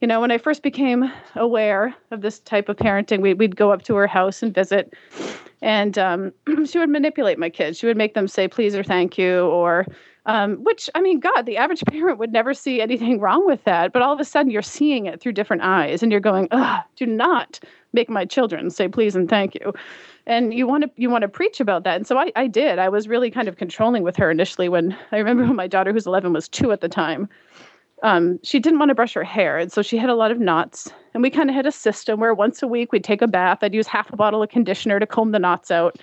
You 0.00 0.08
know, 0.08 0.20
when 0.20 0.30
I 0.30 0.38
first 0.38 0.62
became 0.62 1.10
aware 1.34 1.94
of 2.10 2.20
this 2.20 2.40
type 2.40 2.68
of 2.68 2.76
parenting, 2.76 3.20
we, 3.20 3.32
would 3.32 3.56
go 3.56 3.72
up 3.72 3.82
to 3.82 3.94
her 3.94 4.06
house 4.06 4.42
and 4.42 4.52
visit, 4.52 4.92
and 5.62 5.96
um, 5.98 6.32
she 6.66 6.78
would 6.78 6.90
manipulate 6.90 7.38
my 7.38 7.48
kids. 7.48 7.78
She 7.78 7.86
would 7.86 7.96
make 7.96 8.14
them 8.14 8.28
say 8.28 8.48
please 8.48 8.74
or 8.74 8.82
thank 8.82 9.16
you, 9.16 9.46
or 9.46 9.86
um, 10.26 10.62
which 10.64 10.90
I 10.94 11.00
mean, 11.00 11.20
God, 11.20 11.42
the 11.42 11.56
average 11.56 11.82
parent 11.88 12.18
would 12.18 12.32
never 12.32 12.54
see 12.54 12.80
anything 12.80 13.20
wrong 13.20 13.46
with 13.46 13.64
that. 13.64 13.92
But 13.92 14.02
all 14.02 14.12
of 14.12 14.20
a 14.20 14.24
sudden, 14.24 14.50
you're 14.50 14.62
seeing 14.62 15.06
it 15.06 15.20
through 15.20 15.32
different 15.32 15.62
eyes, 15.62 16.02
and 16.02 16.10
you're 16.10 16.20
going, 16.20 16.48
Ugh, 16.50 16.82
do 16.96 17.06
not 17.06 17.60
make 17.92 18.10
my 18.10 18.24
children 18.24 18.70
say 18.70 18.88
please 18.88 19.14
and 19.14 19.30
thank 19.30 19.54
you. 19.54 19.72
And 20.26 20.52
you 20.52 20.66
want 20.66 20.84
to 20.84 20.90
you 20.96 21.10
want 21.10 21.22
to 21.22 21.28
preach 21.28 21.60
about 21.60 21.84
that. 21.84 21.96
And 21.96 22.06
so 22.06 22.18
I, 22.18 22.32
I 22.36 22.46
did. 22.46 22.78
I 22.78 22.88
was 22.88 23.08
really 23.08 23.30
kind 23.30 23.48
of 23.48 23.56
controlling 23.56 24.02
with 24.02 24.16
her 24.16 24.30
initially. 24.30 24.68
When 24.68 24.96
I 25.12 25.18
remember 25.18 25.44
when 25.44 25.56
my 25.56 25.66
daughter, 25.66 25.92
who's 25.92 26.06
11, 26.06 26.32
was 26.32 26.48
two 26.48 26.72
at 26.72 26.80
the 26.80 26.88
time. 26.88 27.28
Um, 28.04 28.38
she 28.42 28.60
didn't 28.60 28.78
want 28.78 28.90
to 28.90 28.94
brush 28.94 29.14
her 29.14 29.24
hair, 29.24 29.58
and 29.58 29.72
so 29.72 29.80
she 29.80 29.96
had 29.96 30.10
a 30.10 30.14
lot 30.14 30.30
of 30.30 30.38
knots. 30.38 30.92
And 31.14 31.22
we 31.22 31.30
kind 31.30 31.48
of 31.48 31.56
had 31.56 31.66
a 31.66 31.72
system 31.72 32.20
where 32.20 32.34
once 32.34 32.62
a 32.62 32.68
week 32.68 32.92
we'd 32.92 33.02
take 33.02 33.22
a 33.22 33.26
bath. 33.26 33.58
I'd 33.62 33.74
use 33.74 33.86
half 33.86 34.12
a 34.12 34.16
bottle 34.16 34.42
of 34.42 34.50
conditioner 34.50 35.00
to 35.00 35.06
comb 35.06 35.32
the 35.32 35.38
knots 35.38 35.70
out. 35.70 35.98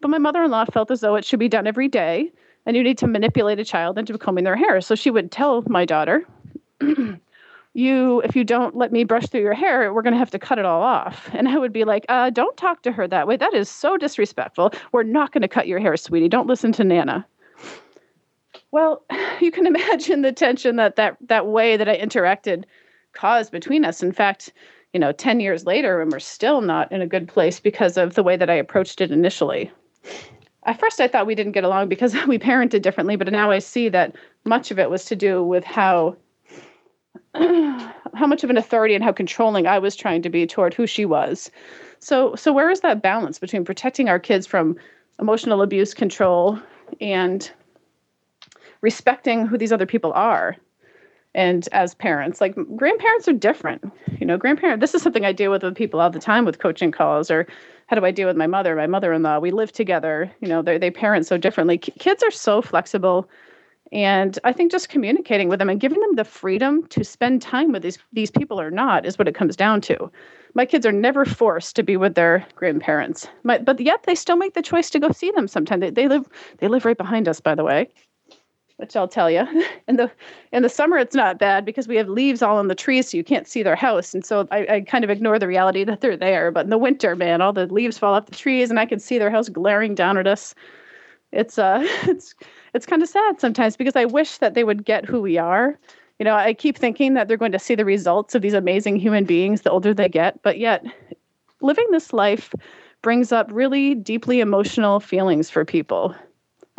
But 0.00 0.08
my 0.08 0.18
mother-in-law 0.18 0.66
felt 0.66 0.90
as 0.90 1.00
though 1.00 1.14
it 1.14 1.24
should 1.24 1.38
be 1.38 1.48
done 1.48 1.66
every 1.66 1.88
day 1.88 2.32
and 2.66 2.76
you 2.76 2.82
need 2.82 2.98
to 2.98 3.06
manipulate 3.06 3.60
a 3.60 3.64
child 3.64 3.98
into 3.98 4.18
combing 4.18 4.44
their 4.44 4.56
hair. 4.56 4.80
So 4.80 4.94
she 4.94 5.10
would 5.10 5.30
tell 5.30 5.62
my 5.68 5.84
daughter, 5.84 6.26
you 7.74 8.20
if 8.22 8.36
you 8.36 8.44
don't 8.44 8.76
let 8.76 8.92
me 8.92 9.04
brush 9.04 9.26
through 9.26 9.40
your 9.40 9.52
hair 9.52 9.92
we're 9.92 10.02
going 10.02 10.12
to 10.12 10.18
have 10.18 10.30
to 10.30 10.38
cut 10.38 10.60
it 10.60 10.64
all 10.64 10.80
off 10.80 11.28
and 11.32 11.48
i 11.48 11.58
would 11.58 11.72
be 11.72 11.82
like 11.82 12.06
uh, 12.08 12.30
don't 12.30 12.56
talk 12.56 12.82
to 12.82 12.92
her 12.92 13.08
that 13.08 13.26
way 13.26 13.36
that 13.36 13.52
is 13.52 13.68
so 13.68 13.96
disrespectful 13.96 14.72
we're 14.92 15.02
not 15.02 15.32
going 15.32 15.42
to 15.42 15.48
cut 15.48 15.66
your 15.66 15.80
hair 15.80 15.96
sweetie 15.96 16.28
don't 16.28 16.46
listen 16.46 16.70
to 16.70 16.84
nana 16.84 17.26
well 18.74 19.04
you 19.40 19.50
can 19.50 19.66
imagine 19.66 20.20
the 20.20 20.32
tension 20.32 20.76
that 20.76 20.96
that 20.96 21.16
that 21.20 21.46
way 21.46 21.76
that 21.76 21.88
i 21.88 21.96
interacted 21.96 22.64
caused 23.14 23.52
between 23.52 23.84
us 23.84 24.02
in 24.02 24.12
fact 24.12 24.52
you 24.92 25.00
know 25.00 25.12
10 25.12 25.40
years 25.40 25.64
later 25.64 26.02
and 26.02 26.12
we're 26.12 26.18
still 26.18 26.60
not 26.60 26.90
in 26.92 27.00
a 27.00 27.06
good 27.06 27.28
place 27.28 27.60
because 27.60 27.96
of 27.96 28.14
the 28.14 28.22
way 28.22 28.36
that 28.36 28.50
i 28.50 28.54
approached 28.54 29.00
it 29.00 29.10
initially 29.10 29.70
at 30.66 30.80
first 30.80 31.00
I 31.00 31.08
thought 31.08 31.26
we 31.26 31.34
didn't 31.34 31.52
get 31.52 31.64
along 31.64 31.88
because 31.88 32.14
we 32.26 32.38
parented 32.38 32.82
differently, 32.82 33.16
but 33.16 33.30
now 33.30 33.50
I 33.50 33.58
see 33.58 33.88
that 33.90 34.16
much 34.44 34.70
of 34.70 34.78
it 34.78 34.90
was 34.90 35.04
to 35.06 35.16
do 35.16 35.42
with 35.42 35.62
how 35.62 36.16
how 37.34 38.26
much 38.26 38.44
of 38.44 38.50
an 38.50 38.56
authority 38.56 38.94
and 38.94 39.04
how 39.04 39.12
controlling 39.12 39.66
I 39.66 39.78
was 39.78 39.94
trying 39.94 40.22
to 40.22 40.30
be 40.30 40.46
toward 40.46 40.72
who 40.72 40.86
she 40.86 41.04
was. 41.04 41.50
So 41.98 42.34
so 42.34 42.52
where 42.52 42.70
is 42.70 42.80
that 42.80 43.02
balance 43.02 43.38
between 43.38 43.64
protecting 43.64 44.08
our 44.08 44.18
kids 44.18 44.46
from 44.46 44.76
emotional 45.20 45.62
abuse 45.62 45.92
control 45.94 46.58
and 47.00 47.50
respecting 48.84 49.46
who 49.46 49.56
these 49.56 49.72
other 49.72 49.86
people 49.86 50.12
are? 50.12 50.56
And 51.34 51.68
as 51.72 51.94
parents, 51.96 52.40
like 52.40 52.54
grandparents 52.76 53.26
are 53.26 53.32
different. 53.32 53.82
You 54.20 54.26
know, 54.26 54.36
grandparent 54.36 54.80
this 54.80 54.94
is 54.94 55.02
something 55.02 55.24
I 55.24 55.32
deal 55.32 55.50
with 55.50 55.64
with 55.64 55.74
people 55.74 56.00
all 56.00 56.10
the 56.10 56.20
time 56.20 56.44
with 56.44 56.60
coaching 56.60 56.92
calls 56.92 57.30
or 57.30 57.46
how 57.86 57.96
do 57.96 58.04
I 58.04 58.12
deal 58.12 58.28
with 58.28 58.36
my 58.36 58.46
mother, 58.46 58.76
my 58.76 58.86
mother-in-law? 58.86 59.40
We 59.40 59.50
live 59.50 59.72
together. 59.72 60.30
You 60.40 60.48
know, 60.48 60.62
they 60.62 60.90
parent 60.90 61.26
so 61.26 61.36
differently. 61.36 61.76
kids 61.78 62.22
are 62.22 62.30
so 62.30 62.62
flexible, 62.62 63.28
and 63.92 64.38
I 64.44 64.52
think 64.52 64.72
just 64.72 64.88
communicating 64.88 65.48
with 65.48 65.58
them 65.58 65.68
and 65.68 65.80
giving 65.80 66.00
them 66.00 66.14
the 66.14 66.24
freedom 66.24 66.86
to 66.88 67.04
spend 67.04 67.42
time 67.42 67.72
with 67.72 67.82
these 67.82 67.98
these 68.12 68.30
people 68.30 68.60
or 68.60 68.70
not 68.70 69.04
is 69.04 69.18
what 69.18 69.28
it 69.28 69.34
comes 69.34 69.56
down 69.56 69.80
to. 69.82 70.10
My 70.54 70.64
kids 70.66 70.86
are 70.86 70.92
never 70.92 71.24
forced 71.24 71.76
to 71.76 71.82
be 71.82 71.96
with 71.96 72.14
their 72.14 72.46
grandparents, 72.54 73.28
my, 73.42 73.58
but 73.58 73.80
yet 73.80 74.04
they 74.04 74.14
still 74.14 74.36
make 74.36 74.54
the 74.54 74.62
choice 74.62 74.88
to 74.90 75.00
go 75.00 75.10
see 75.10 75.30
them. 75.32 75.48
Sometimes 75.48 75.80
they, 75.80 75.90
they 75.90 76.08
live 76.08 76.26
they 76.58 76.68
live 76.68 76.84
right 76.84 76.96
behind 76.96 77.28
us, 77.28 77.40
by 77.40 77.54
the 77.54 77.64
way 77.64 77.88
which 78.76 78.96
I'll 78.96 79.08
tell 79.08 79.30
you. 79.30 79.46
In 79.88 79.96
the 79.96 80.10
in 80.52 80.62
the 80.62 80.68
summer, 80.68 80.96
it's 80.96 81.14
not 81.14 81.38
bad 81.38 81.64
because 81.64 81.86
we 81.86 81.96
have 81.96 82.08
leaves 82.08 82.40
all 82.42 82.56
on 82.56 82.68
the 82.68 82.74
trees, 82.74 83.10
so 83.10 83.16
you 83.16 83.24
can't 83.24 83.46
see 83.46 83.62
their 83.62 83.76
house, 83.76 84.14
and 84.14 84.24
so 84.24 84.48
I, 84.50 84.66
I 84.66 84.80
kind 84.80 85.04
of 85.04 85.10
ignore 85.10 85.38
the 85.38 85.46
reality 85.46 85.84
that 85.84 86.00
they're 86.00 86.16
there. 86.16 86.50
But 86.50 86.64
in 86.64 86.70
the 86.70 86.78
winter, 86.78 87.14
man, 87.14 87.42
all 87.42 87.52
the 87.52 87.66
leaves 87.66 87.98
fall 87.98 88.14
off 88.14 88.26
the 88.26 88.34
trees, 88.34 88.70
and 88.70 88.80
I 88.80 88.86
can 88.86 88.98
see 88.98 89.18
their 89.18 89.30
house 89.30 89.50
glaring 89.50 89.94
down 89.94 90.16
at 90.16 90.26
us. 90.26 90.54
It's 91.32 91.58
uh, 91.58 91.80
it's 92.04 92.34
it's 92.72 92.86
kind 92.86 93.02
of 93.02 93.08
sad 93.08 93.40
sometimes 93.40 93.76
because 93.76 93.94
I 93.94 94.06
wish 94.06 94.38
that 94.38 94.54
they 94.54 94.64
would 94.64 94.84
get 94.84 95.04
who 95.04 95.20
we 95.20 95.36
are. 95.36 95.78
You 96.18 96.24
know, 96.24 96.34
I 96.34 96.54
keep 96.54 96.78
thinking 96.78 97.14
that 97.14 97.28
they're 97.28 97.36
going 97.36 97.52
to 97.52 97.58
see 97.58 97.74
the 97.74 97.84
results 97.84 98.34
of 98.34 98.42
these 98.42 98.54
amazing 98.54 98.96
human 98.96 99.24
beings 99.24 99.62
the 99.62 99.70
older 99.70 99.92
they 99.92 100.08
get, 100.08 100.42
but 100.42 100.58
yet 100.58 100.84
living 101.60 101.86
this 101.90 102.12
life 102.12 102.54
brings 103.02 103.32
up 103.32 103.48
really 103.52 103.94
deeply 103.94 104.40
emotional 104.40 105.00
feelings 105.00 105.50
for 105.50 105.64
people 105.64 106.14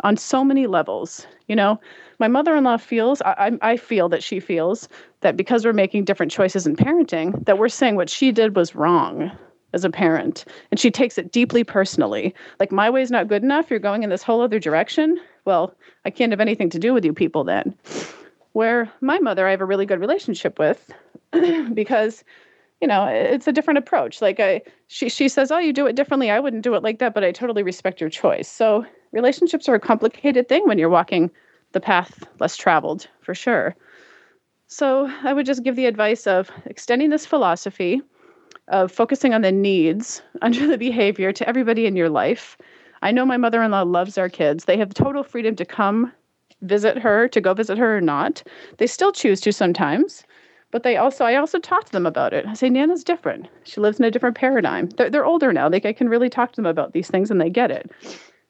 on 0.00 0.16
so 0.16 0.44
many 0.44 0.66
levels. 0.66 1.26
You 1.48 1.56
know, 1.56 1.80
my 2.18 2.28
mother-in-law 2.28 2.78
feels 2.78 3.22
I, 3.22 3.58
I 3.62 3.76
feel 3.76 4.08
that 4.08 4.22
she 4.22 4.40
feels 4.40 4.88
that 5.20 5.36
because 5.36 5.64
we're 5.64 5.72
making 5.72 6.04
different 6.04 6.32
choices 6.32 6.66
in 6.66 6.76
parenting, 6.76 7.44
that 7.46 7.58
we're 7.58 7.68
saying 7.68 7.96
what 7.96 8.10
she 8.10 8.32
did 8.32 8.56
was 8.56 8.74
wrong 8.74 9.30
as 9.72 9.84
a 9.84 9.90
parent, 9.90 10.44
and 10.70 10.80
she 10.80 10.90
takes 10.90 11.18
it 11.18 11.32
deeply 11.32 11.64
personally. 11.64 12.34
Like 12.60 12.72
my 12.72 12.90
is 12.92 13.10
not 13.10 13.28
good 13.28 13.42
enough. 13.42 13.70
You're 13.70 13.78
going 13.78 14.02
in 14.02 14.10
this 14.10 14.22
whole 14.22 14.40
other 14.40 14.58
direction. 14.58 15.20
Well, 15.44 15.74
I 16.04 16.10
can't 16.10 16.32
have 16.32 16.40
anything 16.40 16.70
to 16.70 16.78
do 16.78 16.94
with 16.94 17.04
you 17.04 17.12
people 17.12 17.44
then. 17.44 17.74
Where 18.52 18.90
my 19.00 19.18
mother, 19.18 19.46
I 19.46 19.50
have 19.50 19.60
a 19.60 19.66
really 19.66 19.84
good 19.84 20.00
relationship 20.00 20.58
with, 20.58 20.90
because 21.74 22.24
you 22.80 22.88
know 22.88 23.06
it's 23.06 23.46
a 23.46 23.52
different 23.52 23.78
approach 23.78 24.20
like 24.20 24.38
i 24.38 24.60
she 24.86 25.08
she 25.08 25.28
says 25.28 25.50
oh 25.50 25.58
you 25.58 25.72
do 25.72 25.86
it 25.86 25.96
differently 25.96 26.30
i 26.30 26.38
wouldn't 26.38 26.62
do 26.62 26.74
it 26.74 26.82
like 26.82 26.98
that 26.98 27.14
but 27.14 27.24
i 27.24 27.32
totally 27.32 27.62
respect 27.62 28.00
your 28.00 28.10
choice 28.10 28.48
so 28.48 28.84
relationships 29.16 29.66
are 29.66 29.74
a 29.74 29.80
complicated 29.80 30.46
thing 30.46 30.62
when 30.66 30.78
you're 30.78 30.90
walking 30.90 31.30
the 31.72 31.80
path 31.80 32.22
less 32.38 32.54
traveled 32.54 33.08
for 33.22 33.34
sure 33.34 33.74
so 34.66 35.10
i 35.24 35.32
would 35.32 35.46
just 35.46 35.64
give 35.64 35.74
the 35.74 35.86
advice 35.86 36.26
of 36.26 36.50
extending 36.66 37.08
this 37.08 37.24
philosophy 37.24 38.02
of 38.68 38.92
focusing 38.92 39.32
on 39.32 39.40
the 39.40 39.50
needs 39.50 40.20
under 40.42 40.66
the 40.66 40.76
behavior 40.76 41.32
to 41.32 41.48
everybody 41.48 41.86
in 41.86 41.96
your 41.96 42.10
life 42.10 42.58
i 43.00 43.10
know 43.10 43.24
my 43.24 43.38
mother-in-law 43.38 43.82
loves 43.82 44.18
our 44.18 44.28
kids 44.28 44.66
they 44.66 44.76
have 44.76 44.92
total 44.92 45.22
freedom 45.22 45.56
to 45.56 45.64
come 45.64 46.12
visit 46.60 46.98
her 46.98 47.26
to 47.26 47.40
go 47.40 47.54
visit 47.54 47.78
her 47.78 47.96
or 47.96 48.02
not 48.02 48.42
they 48.76 48.86
still 48.86 49.12
choose 49.12 49.40
to 49.40 49.50
sometimes 49.50 50.24
but 50.72 50.82
they 50.82 50.96
also 50.96 51.24
I 51.24 51.36
also 51.36 51.58
talk 51.58 51.84
to 51.84 51.92
them 51.92 52.06
about 52.06 52.34
it. 52.34 52.44
I 52.44 52.54
say 52.54 52.68
Nana's 52.68 53.04
different. 53.04 53.48
She 53.64 53.80
lives 53.80 53.98
in 53.98 54.04
a 54.04 54.10
different 54.10 54.36
paradigm. 54.36 54.88
They're, 54.90 55.08
they're 55.08 55.24
older 55.24 55.52
now. 55.52 55.68
They 55.68 55.80
I 55.82 55.92
can 55.92 56.08
really 56.08 56.28
talk 56.28 56.52
to 56.52 56.56
them 56.56 56.66
about 56.66 56.92
these 56.92 57.08
things 57.08 57.30
and 57.30 57.40
they 57.40 57.48
get 57.48 57.70
it. 57.70 57.90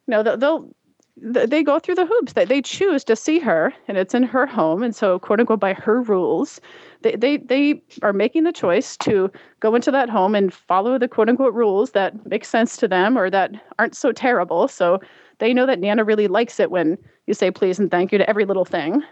Know, 0.08 0.22
they'll, 0.22 0.70
they 1.16 1.62
go 1.62 1.78
through 1.78 1.94
the 1.94 2.06
hoops. 2.06 2.34
They 2.34 2.44
they 2.44 2.60
choose 2.60 3.02
to 3.04 3.16
see 3.16 3.38
her, 3.38 3.72
and 3.88 3.96
it's 3.96 4.14
in 4.14 4.22
her 4.22 4.46
home, 4.46 4.82
and 4.82 4.94
so 4.94 5.18
quote 5.18 5.40
unquote 5.40 5.60
by 5.60 5.72
her 5.72 6.02
rules, 6.02 6.60
they 7.02 7.16
they 7.16 7.38
they 7.38 7.82
are 8.02 8.12
making 8.12 8.44
the 8.44 8.52
choice 8.52 8.96
to 8.98 9.30
go 9.60 9.74
into 9.74 9.90
that 9.90 10.10
home 10.10 10.34
and 10.34 10.52
follow 10.52 10.98
the 10.98 11.08
quote 11.08 11.30
unquote 11.30 11.54
rules 11.54 11.92
that 11.92 12.26
make 12.26 12.44
sense 12.44 12.76
to 12.76 12.88
them 12.88 13.16
or 13.16 13.30
that 13.30 13.52
aren't 13.78 13.96
so 13.96 14.12
terrible. 14.12 14.68
So 14.68 15.00
they 15.38 15.54
know 15.54 15.64
that 15.66 15.80
Nana 15.80 16.04
really 16.04 16.28
likes 16.28 16.60
it 16.60 16.70
when 16.70 16.98
you 17.26 17.32
say 17.32 17.50
please 17.50 17.78
and 17.78 17.90
thank 17.90 18.12
you 18.12 18.18
to 18.18 18.28
every 18.28 18.44
little 18.44 18.66
thing. 18.66 19.02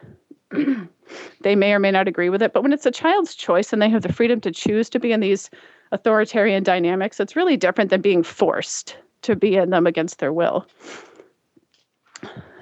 they 1.40 1.56
may 1.56 1.72
or 1.72 1.78
may 1.78 1.90
not 1.90 2.06
agree 2.06 2.28
with 2.28 2.42
it. 2.42 2.52
But 2.52 2.62
when 2.62 2.72
it's 2.72 2.86
a 2.86 2.90
child's 2.90 3.34
choice 3.34 3.72
and 3.72 3.80
they 3.80 3.88
have 3.88 4.02
the 4.02 4.12
freedom 4.12 4.40
to 4.42 4.50
choose 4.50 4.90
to 4.90 4.98
be 4.98 5.10
in 5.10 5.20
these 5.20 5.48
authoritarian 5.90 6.62
dynamics, 6.62 7.18
it's 7.18 7.34
really 7.34 7.56
different 7.56 7.88
than 7.90 8.02
being 8.02 8.22
forced 8.22 8.96
to 9.24 9.36
be 9.36 9.56
in 9.56 9.70
them 9.70 9.86
against 9.86 10.18
their 10.18 10.32
will. 10.32 10.66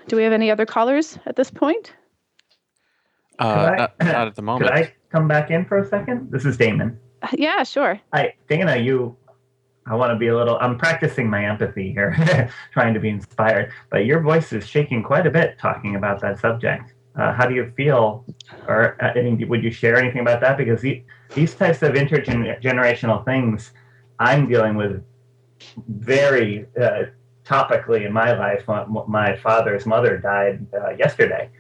Do 0.09 0.17
we 0.17 0.23
have 0.25 0.33
any 0.33 0.51
other 0.51 0.67
callers 0.67 1.19
at 1.27 1.37
this 1.37 1.51
point? 1.51 1.93
Uh, 3.39 3.45
I, 3.45 3.77
not, 3.77 3.95
not, 4.01 4.29
at 4.29 4.35
the 4.35 4.43
moment. 4.51 4.71
Could 4.71 4.79
I 4.79 4.95
come 5.11 5.29
back 5.29 5.51
in 5.51 5.65
for 5.65 5.79
a 5.79 5.89
second? 5.89 6.31
This 6.31 6.45
is 6.45 6.57
Damon. 6.57 6.99
Yeah, 7.35 7.63
sure. 7.63 8.01
Hi, 8.13 8.35
Dayna. 8.51 8.85
You, 8.85 9.17
I 9.87 9.95
want 9.95 10.13
to 10.13 10.19
be 10.19 10.29
a 10.29 10.37
little. 10.37 10.59
I'm 10.61 10.77
practicing 10.77 11.31
my 11.31 11.45
empathy 11.45 11.93
here, 11.93 12.51
trying 12.73 12.95
to 12.95 13.01
be 13.01 13.09
inspired. 13.09 13.73
But 13.91 14.07
your 14.07 14.21
voice 14.21 14.53
is 14.53 14.67
shaking 14.67 15.03
quite 15.03 15.27
a 15.27 15.31
bit 15.31 15.57
talking 15.59 15.97
about 15.97 16.21
that 16.23 16.41
subject. 16.41 16.95
Uh, 17.15 17.33
how 17.33 17.47
do 17.47 17.55
you 17.55 17.73
feel, 17.77 18.25
or 18.67 18.97
uh, 19.03 19.13
would 19.47 19.63
you 19.63 19.71
share 19.71 19.97
anything 19.97 20.21
about 20.21 20.41
that? 20.41 20.57
Because 20.57 20.81
the, 20.81 21.05
these 21.35 21.55
types 21.55 21.83
of 21.83 21.93
intergenerational 21.93 23.25
things, 23.25 23.73
I'm 24.19 24.49
dealing 24.49 24.77
with 24.77 25.05
very 25.89 26.67
uh, 26.81 27.05
topically 27.45 28.07
in 28.07 28.13
my 28.13 28.33
life. 28.33 28.67
My 29.09 29.37
father's 29.37 29.87
mother 29.87 30.19
died 30.19 30.67
uh, 30.75 30.91
yesterday, 30.91 31.51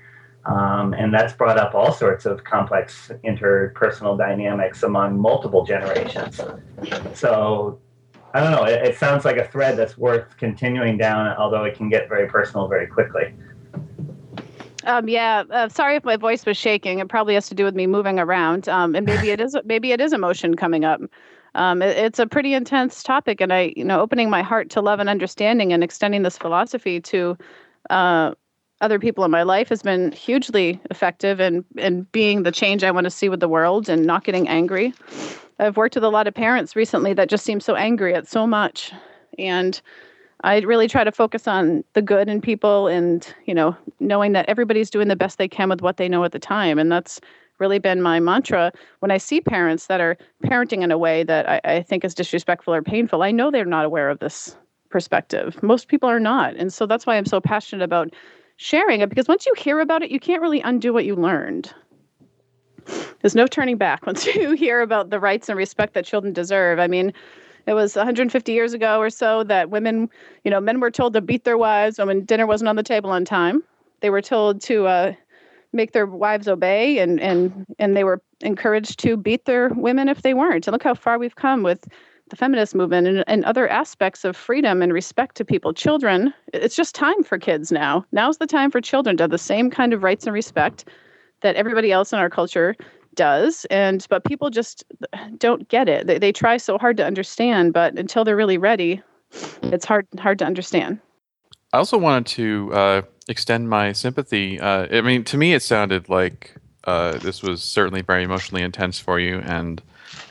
um, 0.45 0.95
and 0.95 1.13
that's 1.13 1.33
brought 1.33 1.59
up 1.59 1.75
all 1.75 1.93
sorts 1.93 2.27
of 2.27 2.45
complex 2.45 3.11
interpersonal 3.25 4.17
dynamics 4.17 4.83
among 4.83 5.19
multiple 5.19 5.65
generations. 5.65 6.41
So 7.15 7.81
I 8.35 8.41
don't 8.41 8.53
know. 8.53 8.65
It, 8.65 8.87
it 8.87 8.97
sounds 8.97 9.25
like 9.25 9.37
a 9.37 9.47
thread 9.47 9.77
that's 9.77 9.99
worth 9.99 10.37
continuing 10.39 10.97
down, 10.97 11.29
although 11.37 11.65
it 11.65 11.77
can 11.77 11.89
get 11.89 12.09
very 12.09 12.29
personal 12.29 12.69
very 12.69 12.87
quickly. 12.87 13.35
Um, 14.85 15.09
yeah, 15.09 15.45
uh, 15.51 15.69
sorry 15.69 15.97
if 15.97 16.05
my 16.05 16.17
voice 16.17 16.45
was 16.45 16.57
shaking. 16.57 16.99
It 16.99 17.09
probably 17.09 17.35
has 17.35 17.49
to 17.49 17.55
do 17.55 17.65
with 17.65 17.75
me 17.75 17.87
moving 17.87 18.19
around, 18.19 18.69
um, 18.69 18.95
and 18.97 19.07
maybe 19.07 19.31
it 19.31 19.41
is 19.41 19.57
maybe 19.65 19.93
it 19.93 20.01
is 20.01 20.13
emotion 20.13 20.57
coming 20.57 20.85
up. 20.85 21.01
Um, 21.55 21.83
it, 21.83 21.97
it's 21.97 22.19
a 22.19 22.27
pretty 22.27 22.55
intense 22.55 23.03
topic, 23.03 23.41
and 23.41 23.53
I, 23.53 23.73
you 23.77 23.85
know, 23.85 24.01
opening 24.01 24.31
my 24.31 24.43
heart 24.43 24.71
to 24.71 24.81
love 24.81 25.01
and 25.01 25.09
understanding 25.09 25.73
and 25.73 25.85
extending 25.85 26.23
this 26.23 26.39
philosophy 26.39 27.01
to 27.01 27.37
uh, 27.91 28.33
other 28.81 28.99
people 28.99 29.25
in 29.25 29.31
my 29.31 29.45
life 29.45 29.69
has 29.69 29.83
been 29.83 30.13
hugely 30.13 30.81
effective 30.91 31.41
in 31.41 31.65
in 31.77 32.03
being 32.13 32.43
the 32.43 32.53
change 32.53 32.83
I 32.83 32.91
want 32.91 33.05
to 33.05 33.11
see 33.11 33.29
with 33.29 33.41
the 33.41 33.49
world 33.49 33.89
and 33.89 34.05
not 34.05 34.25
getting 34.25 34.49
angry. 34.49 34.93
I've 35.59 35.77
worked 35.77 35.95
with 35.95 36.05
a 36.05 36.11
lot 36.11 36.27
of 36.27 36.35
parents 36.35 36.75
recently 36.75 37.15
that 37.15 37.29
just 37.29 37.45
seem 37.45 37.61
so 37.61 37.77
angry 37.77 38.15
at 38.15 38.27
so 38.27 38.47
much, 38.47 38.93
and 39.39 39.81
I 40.43 40.59
really 40.61 40.89
try 40.89 41.05
to 41.05 41.13
focus 41.13 41.47
on 41.47 41.85
the 41.93 42.03
good 42.03 42.29
in 42.29 42.41
people 42.41 42.89
and 42.89 43.27
you 43.47 43.55
know 43.55 43.77
knowing 44.01 44.33
that 44.33 44.49
everybody's 44.49 44.91
doing 44.91 45.09
the 45.09 45.17
best 45.17 45.39
they 45.39 45.49
can 45.49 45.69
with 45.69 45.81
what 45.81 45.97
they 45.97 46.09
know 46.09 46.25
at 46.25 46.33
the 46.33 46.41
time, 46.41 46.79
and 46.79 46.91
that's 46.91 47.21
really 47.59 47.79
been 47.79 48.03
my 48.03 48.21
mantra 48.21 48.73
when 49.01 49.11
I 49.11 49.19
see 49.19 49.41
parents 49.41 49.87
that 49.87 50.01
are 50.01 50.17
parenting 50.45 50.83
in 50.83 50.91
a 50.91 50.99
way 50.99 51.23
that 51.25 51.49
I, 51.49 51.61
I 51.65 51.83
think 51.83 52.05
is 52.05 52.15
disrespectful 52.15 52.75
or 52.75 52.83
painful. 52.83 53.23
I 53.23 53.31
know 53.31 53.51
they're 53.51 53.65
not 53.65 53.85
aware 53.85 54.11
of 54.11 54.19
this 54.19 54.57
perspective. 54.91 55.63
Most 55.63 55.89
people 55.89 56.09
are 56.09 56.21
not, 56.21 56.57
and 56.57 56.73
so 56.73 56.87
that's 56.87 57.07
why 57.07 57.17
I'm 57.17 57.27
so 57.27 57.41
passionate 57.41 57.85
about 57.85 58.13
sharing 58.57 59.01
it 59.01 59.09
because 59.09 59.29
once 59.29 59.47
you 59.47 59.55
hear 59.57 59.81
about 59.81 60.03
it, 60.03 60.11
you 60.11 60.21
can't 60.21 60.43
really 60.43 60.61
undo 60.61 60.93
what 60.93 61.05
you 61.05 61.15
learned. 61.15 61.73
There's 63.21 63.35
no 63.35 63.47
turning 63.47 63.77
back 63.77 64.07
once 64.07 64.27
you 64.27 64.53
hear 64.53 64.81
about 64.81 65.11
the 65.11 65.21
rights 65.21 65.49
and 65.49 65.57
respect 65.57 65.95
that 65.95 66.05
children 66.05 66.33
deserve. 66.33 66.79
I 66.79 66.87
mean, 66.87 67.13
it 67.67 67.75
was 67.75 67.95
150 67.95 68.53
years 68.53 68.73
ago 68.73 68.99
or 68.99 69.11
so 69.11 69.45
that 69.45 69.71
women, 69.71 70.11
you 70.45 70.51
know, 70.51 70.61
men 70.61 70.81
were 70.81 70.91
told 70.91 71.13
to 71.13 71.21
beat 71.21 71.45
their 71.45 71.59
wives 71.59 71.99
when 71.99 72.25
dinner 72.25 72.47
wasn't 72.47 72.69
on 72.69 72.77
the 72.77 72.83
table 72.83 73.11
on 73.11 73.25
time. 73.25 73.63
They 74.01 74.11
were 74.11 74.23
told 74.23 74.61
to 74.63 74.87
uh, 74.87 75.13
make 75.73 75.93
their 75.93 76.07
wives 76.07 76.49
obey, 76.49 76.99
and 76.99 77.21
and 77.21 77.67
and 77.79 77.97
they 77.97 78.05
were 78.05 78.21
encouraged 78.41 78.99
to 79.01 79.17
beat 79.17 79.45
their 79.45 79.69
women 79.71 80.09
if 80.09 80.23
they 80.23 80.35
weren't. 80.35 80.67
And 80.67 80.73
look 80.73 80.83
how 80.83 80.95
far 80.95 81.19
we've 81.19 81.37
come 81.37 81.63
with 81.63 81.87
the 82.29 82.37
feminist 82.37 82.75
movement 82.75 83.07
and, 83.07 83.25
and 83.27 83.45
other 83.45 83.69
aspects 83.69 84.25
of 84.25 84.37
freedom 84.37 84.81
and 84.81 84.93
respect 84.93 85.37
to 85.37 85.45
people. 85.45 85.75
Children, 85.75 86.33
it's 86.55 86.75
just 86.75 86.95
time 86.95 87.23
for 87.23 87.39
kids 87.39 87.71
now. 87.71 88.07
Now's 88.11 88.39
the 88.39 88.47
time 88.47 88.71
for 88.71 88.81
children 88.81 89.17
to 89.19 89.25
have 89.25 89.31
the 89.31 89.39
same 89.39 89.71
kind 89.71 89.93
of 89.93 90.03
rights 90.03 90.27
and 90.27 90.33
respect 90.33 90.87
that 91.43 91.57
everybody 91.57 91.93
else 91.93 92.13
in 92.13 92.19
our 92.19 92.31
culture 92.31 92.75
does 93.15 93.67
and 93.67 94.07
but 94.09 94.25
people 94.25 94.49
just 94.51 94.85
don't 95.37 95.69
get 95.69 95.89
it 95.89 96.07
they, 96.07 96.19
they 96.19 96.33
try 96.33 96.57
so 96.57 96.79
hard 96.79 96.97
to 96.97 97.05
understand 97.05 97.73
but 97.73 97.99
until 97.99 98.25
they're 98.25 98.37
really 98.37 98.57
ready 98.57 99.03
it's 99.65 99.85
hard 99.85 100.07
hard 100.19 100.39
to 100.39 100.45
understand 100.45 100.99
i 101.73 101.79
also 101.79 101.99
wanted 101.99 102.27
to 102.27 102.73
uh, 102.73 103.03
extend 103.29 103.69
my 103.69 103.93
sympathy 103.93 104.61
uh, 104.61 104.87
i 104.91 105.01
mean 105.01 105.25
to 105.25 105.37
me 105.37 105.55
it 105.55 105.63
sounded 105.63 106.09
like 106.09 106.55
uh, 106.85 107.13
this 107.19 107.43
was 107.43 107.63
certainly 107.63 108.03
very 108.03 108.25
emotionally 108.25 108.63
intense 108.63 108.99
for 108.99 109.21
you 109.21 109.39
and 109.45 109.83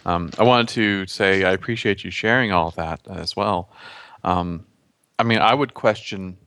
um, 0.06 0.32
I 0.38 0.44
wanted 0.44 0.70
to 0.70 1.08
say 1.08 1.44
I 1.44 1.52
appreciate 1.52 2.04
you 2.04 2.12
sharing 2.12 2.52
all 2.52 2.72
that 2.72 3.02
as 3.08 3.36
well. 3.36 3.70
Um, 4.24 4.66
I 5.20 5.24
mean, 5.24 5.40
I 5.40 5.54
would 5.54 5.74
question, 5.74 6.38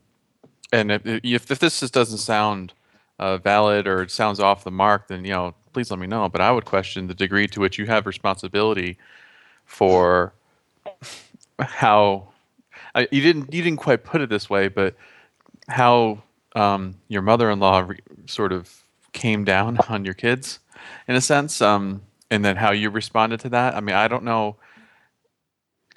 and 0.73 0.91
if, 0.91 1.07
if, 1.07 1.51
if 1.51 1.59
this 1.59 1.81
doesn't 1.91 2.19
sound 2.19 2.73
uh, 3.19 3.39
valid 3.39 3.87
or 3.87 4.09
sounds 4.09 4.41
off 4.41 4.65
the 4.65 4.71
mark, 4.71 5.09
then 5.09 5.25
you 5.25 5.33
know, 5.33 5.55
please 5.73 5.91
let 5.91 6.01
me 6.01 6.07
know. 6.07 6.29
But 6.29 6.41
I 6.41 6.51
would 6.51 6.65
question 6.65 7.07
the 7.07 7.15
degree 7.15 7.47
to 7.49 7.61
which 7.61 7.79
you 7.79 7.87
have 7.87 8.07
responsibility 8.07 8.99
for 9.65 10.33
how 11.61 12.29
I, 12.95 13.09
you 13.11 13.23
didn't 13.23 13.53
you 13.53 13.63
didn't 13.63 13.79
quite 13.79 14.05
put 14.05 14.21
it 14.21 14.29
this 14.29 14.49
way, 14.49 14.69
but 14.69 14.95
how 15.69 16.23
um, 16.55 16.95
your 17.09 17.23
mother-in-law 17.23 17.81
re- 17.81 17.99
sort 18.27 18.53
of 18.53 18.85
came 19.13 19.45
down 19.45 19.79
on 19.89 20.05
your 20.05 20.15
kids, 20.15 20.61
in 21.09 21.15
a 21.15 21.21
sense. 21.21 21.61
Um, 21.61 22.03
and 22.31 22.45
then 22.45 22.57
how 22.57 22.73
you 22.73 22.91
responded 22.91 23.41
to 23.41 23.49
that. 23.51 23.75
I 23.75 23.81
mean, 23.81 23.95
I 23.95 24.09
don't 24.09 24.25
know. 24.25 24.57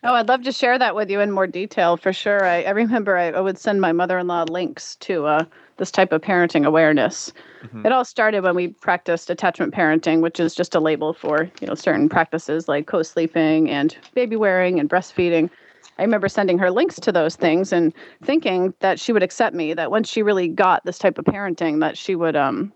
Oh, 0.04 0.14
I'd 0.14 0.28
love 0.28 0.44
to 0.44 0.52
share 0.52 0.78
that 0.78 0.96
with 0.96 1.10
you 1.10 1.20
in 1.20 1.32
more 1.32 1.48
detail 1.48 1.98
for 1.98 2.14
sure. 2.14 2.46
I, 2.46 2.62
I 2.62 2.70
remember 2.70 3.18
I, 3.18 3.30
I, 3.32 3.40
would 3.40 3.58
send 3.58 3.82
my 3.82 3.92
mother 3.92 4.20
in 4.20 4.28
law 4.28 4.46
links 4.48 4.96
to 4.98 5.26
uh, 5.26 5.46
this 5.78 5.90
type 5.90 6.12
of 6.12 6.22
parenting 6.22 6.66
awareness. 6.66 7.34
Mm-hmm. 7.64 7.88
It 7.88 7.92
all 7.92 8.06
started 8.06 8.44
when 8.44 8.56
we 8.56 8.68
practiced 8.68 9.32
attachment 9.32 9.74
parenting, 9.74 10.22
which 10.22 10.40
is 10.40 10.54
just 10.54 10.76
a 10.76 10.80
label 10.80 11.14
for 11.14 11.50
you 11.60 11.68
know 11.68 11.74
certain 11.74 12.10
practices 12.10 12.68
like 12.68 12.86
co 12.86 13.02
sleeping 13.02 13.72
and 13.72 13.98
baby 14.14 14.36
wearing 14.36 14.80
and 14.80 14.88
breastfeeding. 14.88 15.50
I 15.98 16.04
remember 16.04 16.28
sending 16.28 16.58
her 16.60 16.72
links 16.72 17.00
to 17.00 17.12
those 17.12 17.36
things 17.36 17.74
and 17.74 17.94
thinking 18.24 18.74
that 18.80 19.00
she 19.00 19.12
would 19.12 19.24
accept 19.24 19.56
me, 19.56 19.74
that 19.74 19.92
once 19.92 20.10
she 20.10 20.22
really 20.22 20.48
got 20.48 20.86
this 20.86 21.00
type 21.00 21.18
of 21.18 21.26
parenting, 21.26 21.80
that 21.80 21.98
she 21.98 22.16
would 22.16 22.36
um, 22.36 22.72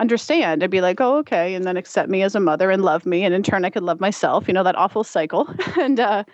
understand 0.00 0.62
and 0.62 0.70
be 0.70 0.80
like, 0.80 1.00
oh, 1.00 1.16
okay, 1.18 1.54
and 1.54 1.64
then 1.64 1.76
accept 1.76 2.08
me 2.08 2.22
as 2.22 2.34
a 2.34 2.40
mother 2.40 2.70
and 2.70 2.82
love 2.82 3.06
me. 3.06 3.24
And 3.24 3.34
in 3.34 3.42
turn, 3.42 3.64
I 3.64 3.70
could 3.70 3.82
love 3.82 4.00
myself, 4.00 4.48
you 4.48 4.54
know, 4.54 4.64
that 4.64 4.76
awful 4.76 5.04
cycle. 5.04 5.48
and 5.78 6.00
uh, 6.00 6.24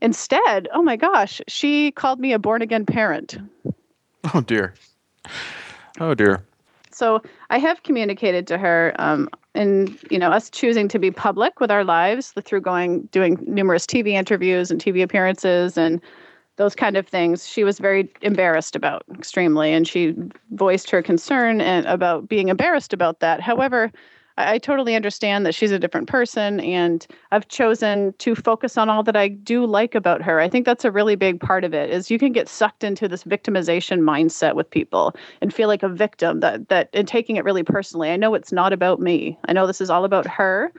instead, 0.00 0.68
oh 0.72 0.82
my 0.82 0.96
gosh, 0.96 1.40
she 1.48 1.90
called 1.92 2.20
me 2.20 2.32
a 2.32 2.38
born 2.38 2.62
again 2.62 2.86
parent. 2.86 3.38
Oh, 4.34 4.40
dear. 4.40 4.74
Oh, 6.00 6.14
dear. 6.14 6.44
So 6.90 7.22
I 7.50 7.58
have 7.58 7.82
communicated 7.82 8.46
to 8.48 8.58
her, 8.58 8.94
um, 8.98 9.28
and 9.54 9.98
you 10.10 10.18
know, 10.18 10.30
us 10.30 10.50
choosing 10.50 10.88
to 10.88 10.98
be 10.98 11.10
public 11.10 11.60
with 11.60 11.70
our 11.70 11.84
lives 11.84 12.32
through 12.42 12.60
going 12.60 13.02
doing 13.12 13.38
numerous 13.46 13.86
TV 13.86 14.08
interviews 14.08 14.70
and 14.70 14.80
TV 14.80 15.02
appearances 15.02 15.76
and 15.76 16.00
those 16.56 16.74
kind 16.74 16.96
of 16.96 17.06
things 17.06 17.46
she 17.46 17.64
was 17.64 17.78
very 17.78 18.12
embarrassed 18.20 18.76
about 18.76 19.02
extremely 19.14 19.72
and 19.72 19.88
she 19.88 20.14
voiced 20.52 20.90
her 20.90 21.02
concern 21.02 21.60
and 21.60 21.86
about 21.86 22.28
being 22.28 22.48
embarrassed 22.48 22.92
about 22.92 23.20
that. 23.20 23.40
However 23.40 23.90
I, 24.36 24.54
I 24.54 24.58
totally 24.58 24.94
understand 24.94 25.46
that 25.46 25.54
she's 25.54 25.70
a 25.70 25.78
different 25.78 26.08
person 26.08 26.60
and 26.60 27.06
i've 27.30 27.48
chosen 27.48 28.14
to 28.18 28.34
focus 28.34 28.76
on 28.76 28.88
all 28.88 29.02
that 29.02 29.16
i 29.16 29.28
do 29.28 29.64
like 29.66 29.94
about 29.94 30.22
her 30.22 30.40
i 30.40 30.48
think 30.48 30.66
that's 30.66 30.84
a 30.84 30.90
really 30.90 31.16
big 31.16 31.40
part 31.40 31.64
of 31.64 31.74
it 31.74 31.90
is 31.90 32.10
you 32.10 32.18
can 32.18 32.32
get 32.32 32.48
sucked 32.48 32.84
into 32.84 33.08
this 33.08 33.24
victimization 33.24 34.00
mindset 34.00 34.54
with 34.54 34.70
people 34.70 35.14
and 35.40 35.52
feel 35.52 35.68
like 35.68 35.82
a 35.82 35.88
victim 35.88 36.40
that 36.40 36.68
that 36.68 36.88
and 36.92 37.08
taking 37.08 37.36
it 37.36 37.44
really 37.44 37.62
personally 37.62 38.10
i 38.10 38.16
know 38.16 38.34
it's 38.34 38.52
not 38.52 38.72
about 38.72 39.00
me 39.00 39.38
i 39.48 39.52
know 39.52 39.66
this 39.66 39.80
is 39.80 39.90
all 39.90 40.04
about 40.04 40.26
her 40.26 40.72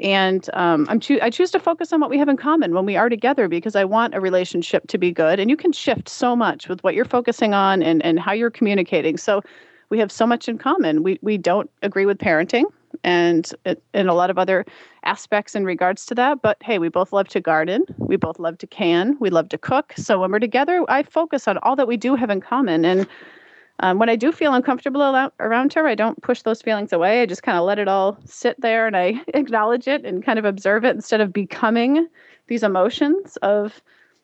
and 0.00 0.48
um, 0.54 0.86
I'm 0.88 0.98
choo- 0.98 1.18
I 1.20 1.28
choose 1.28 1.50
to 1.50 1.60
focus 1.60 1.92
on 1.92 2.00
what 2.00 2.08
we 2.08 2.16
have 2.16 2.28
in 2.28 2.38
common 2.38 2.74
when 2.74 2.86
we 2.86 2.96
are 2.96 3.10
together 3.10 3.48
because 3.48 3.76
I 3.76 3.84
want 3.84 4.14
a 4.14 4.20
relationship 4.20 4.86
to 4.88 4.96
be 4.96 5.12
good. 5.12 5.38
And 5.38 5.50
you 5.50 5.58
can 5.58 5.72
shift 5.72 6.08
so 6.08 6.34
much 6.34 6.68
with 6.70 6.82
what 6.82 6.94
you're 6.94 7.04
focusing 7.04 7.52
on 7.52 7.82
and, 7.82 8.02
and 8.02 8.18
how 8.18 8.32
you're 8.32 8.50
communicating. 8.50 9.18
So 9.18 9.42
we 9.90 9.98
have 9.98 10.10
so 10.10 10.26
much 10.26 10.48
in 10.48 10.56
common. 10.56 11.02
We, 11.02 11.18
we 11.20 11.36
don't 11.36 11.70
agree 11.82 12.06
with 12.06 12.16
parenting 12.16 12.64
and 13.04 13.52
in 13.94 14.08
a 14.08 14.14
lot 14.14 14.30
of 14.30 14.38
other 14.38 14.64
aspects 15.04 15.54
in 15.54 15.64
regards 15.64 16.06
to 16.06 16.14
that. 16.14 16.42
But 16.42 16.58
hey, 16.62 16.78
we 16.78 16.88
both 16.88 17.12
love 17.12 17.28
to 17.28 17.40
garden. 17.40 17.84
We 17.98 18.16
both 18.16 18.38
love 18.38 18.58
to 18.58 18.66
can. 18.66 19.16
We 19.20 19.30
love 19.30 19.48
to 19.50 19.58
cook. 19.58 19.92
So 19.96 20.20
when 20.20 20.30
we're 20.30 20.38
together, 20.38 20.84
I 20.88 21.02
focus 21.02 21.48
on 21.48 21.58
all 21.58 21.76
that 21.76 21.88
we 21.88 21.96
do 21.96 22.14
have 22.14 22.30
in 22.30 22.40
common. 22.40 22.84
And 22.84 23.06
um, 23.80 23.98
when 23.98 24.10
I 24.10 24.16
do 24.16 24.30
feel 24.30 24.52
uncomfortable 24.52 25.30
around 25.40 25.72
her, 25.72 25.86
I 25.86 25.94
don't 25.94 26.20
push 26.22 26.42
those 26.42 26.60
feelings 26.60 26.92
away. 26.92 27.22
I 27.22 27.26
just 27.26 27.42
kind 27.42 27.56
of 27.56 27.64
let 27.64 27.78
it 27.78 27.88
all 27.88 28.18
sit 28.26 28.60
there 28.60 28.86
and 28.86 28.96
I 28.96 29.22
acknowledge 29.28 29.88
it 29.88 30.04
and 30.04 30.24
kind 30.24 30.38
of 30.38 30.44
observe 30.44 30.84
it 30.84 30.94
instead 30.94 31.20
of 31.20 31.32
becoming 31.32 32.06
these 32.48 32.62
emotions 32.62 33.36
of 33.38 33.82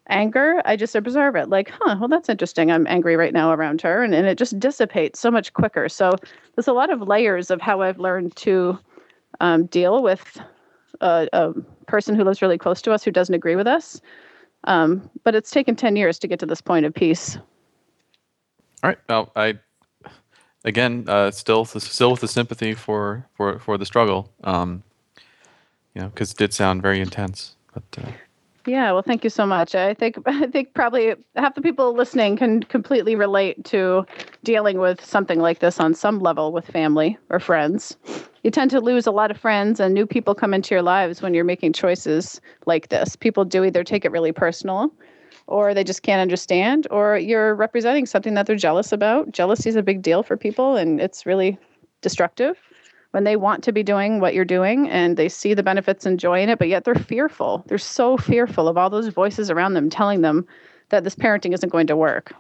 anger. 0.09 0.63
I 0.65 0.77
just 0.77 0.95
observe 0.95 1.37
it 1.37 1.49
like, 1.49 1.71
huh, 1.71 1.97
well, 1.99 2.09
that's 2.09 2.29
interesting. 2.29 2.71
I'm 2.71 2.87
angry 2.87 3.17
right 3.17 3.33
now 3.33 3.53
around 3.53 3.81
her. 3.83 4.03
And, 4.03 4.15
and 4.15 4.27
it 4.27 4.39
just 4.39 4.59
dissipates 4.59 5.19
so 5.21 5.31
much 5.31 5.53
quicker. 5.53 5.89
So 5.89 6.17
there's 6.55 6.69
a 6.69 6.73
lot 6.73 6.91
of 6.91 7.03
layers 7.03 7.51
of 7.51 7.61
how 7.61 7.83
I've 7.83 7.99
learned 7.99 8.37
to 8.37 8.79
um, 9.41 9.67
deal 9.67 10.03
with 10.03 10.41
a, 11.01 11.29
a, 11.33 11.53
person 11.87 12.17
who 12.17 12.25
lives 12.25 12.43
really 12.43 12.59
close 12.59 12.83
to 12.83 12.91
us 12.91 13.05
who 13.05 13.13
doesn't 13.13 13.35
agree 13.35 13.55
with 13.55 13.69
us. 13.69 14.01
Um, 14.65 15.09
but 15.23 15.37
it's 15.37 15.53
taken 15.53 15.77
10 15.77 15.95
years 15.95 16.19
to 16.19 16.27
get 16.27 16.41
to 16.41 16.47
this 16.47 16.61
point 16.61 16.85
of 16.85 16.93
peace. 16.93 17.37
All 18.83 18.91
right. 18.91 18.99
Now, 19.09 19.31
I 19.37 19.59
again 20.65 21.05
uh, 21.07 21.31
still 21.31 21.65
still 21.65 22.11
with 22.11 22.21
the 22.21 22.29
sympathy 22.29 22.75
for 22.75 23.25
for 23.35 23.59
for 23.61 23.79
the 23.79 23.87
struggle. 23.87 24.33
Um, 24.43 24.83
you 25.95 26.03
know, 26.03 26.09
because 26.09 26.33
it 26.33 26.37
did 26.37 26.53
sound 26.53 26.83
very 26.83 27.01
intense. 27.01 27.57
But 27.73 27.85
uh, 28.05 28.11
yeah, 28.67 28.93
well, 28.93 29.03
thank 29.03 29.25
you 29.25 29.31
so 29.31 29.47
much. 29.47 29.75
I 29.75 29.95
think 29.95 30.19
I 30.27 30.47
think 30.47 30.75
probably 30.75 31.15
half 31.37 31.55
the 31.55 31.63
people 31.63 31.95
listening 31.95 32.37
can 32.37 32.63
completely 32.65 33.15
relate 33.15 33.65
to 33.67 34.05
dealing 34.45 34.79
with 34.79 35.05
something 35.05 35.41
like 35.41 35.61
this 35.61 35.81
on 35.81 35.95
some 35.95 36.19
level 36.19 36.53
with 36.53 36.67
family 36.67 37.19
or 37.31 37.41
friends. 37.41 37.97
You 38.43 38.51
tend 38.51 38.71
to 38.73 38.81
lose 38.81 39.07
a 39.07 39.11
lot 39.11 39.31
of 39.31 39.37
friends 39.37 39.81
and 39.81 39.95
new 39.95 40.07
people 40.07 40.35
come 40.35 40.55
into 40.55 40.75
your 40.75 40.83
lives 40.83 41.23
when 41.23 41.35
you're 41.35 41.45
making 41.45 41.73
choices 41.73 42.41
like 42.67 42.89
this. 42.89 43.17
People 43.17 43.45
do 43.45 43.65
either 43.65 43.83
take 43.83 44.05
it 44.05 44.13
really 44.13 44.33
personal 44.33 44.93
or 45.49 45.75
they 45.75 45.85
just 45.85 46.03
can't 46.03 46.21
understand, 46.21 46.89
or 46.91 47.17
you're 47.17 47.55
representing 47.55 48.05
something 48.05 48.35
that 48.35 48.47
they're 48.47 48.57
jealous 48.57 48.91
about. 48.91 49.31
Jealousy 49.31 49.69
is 49.69 49.77
a 49.77 49.83
big 49.83 50.03
deal 50.03 50.25
for 50.25 50.37
people, 50.37 50.75
and 50.75 51.01
it's 51.01 51.25
really 51.25 51.57
destructive 52.03 52.57
when 53.17 53.25
they 53.25 53.35
want 53.35 53.65
to 53.65 53.73
be 53.73 53.83
doing 53.83 54.21
what 54.21 54.35
you're 54.35 54.45
doing 54.45 54.91
and 54.91 55.17
they 55.17 55.31
see 55.31 55.55
the 55.55 55.63
benefits 55.63 56.05
and 56.05 56.21
joy 56.21 56.43
in 56.43 56.51
it, 56.51 56.59
but 56.59 56.69
yet 56.69 56.85
they're 56.85 56.95
fearful. 56.95 57.65
They're 57.67 57.79
so 57.79 58.19
fearful 58.19 58.69
of 58.69 58.77
all 58.77 58.91
those 58.91 59.09
voices 59.09 59.49
around 59.49 59.73
them 59.73 59.89
telling 59.89 60.21
them 60.21 60.47
that 60.91 61.03
this 61.03 61.15
parenting 61.15 61.55
isn't 61.55 61.71
going 61.71 61.87
to 61.87 61.97
work. 61.97 62.35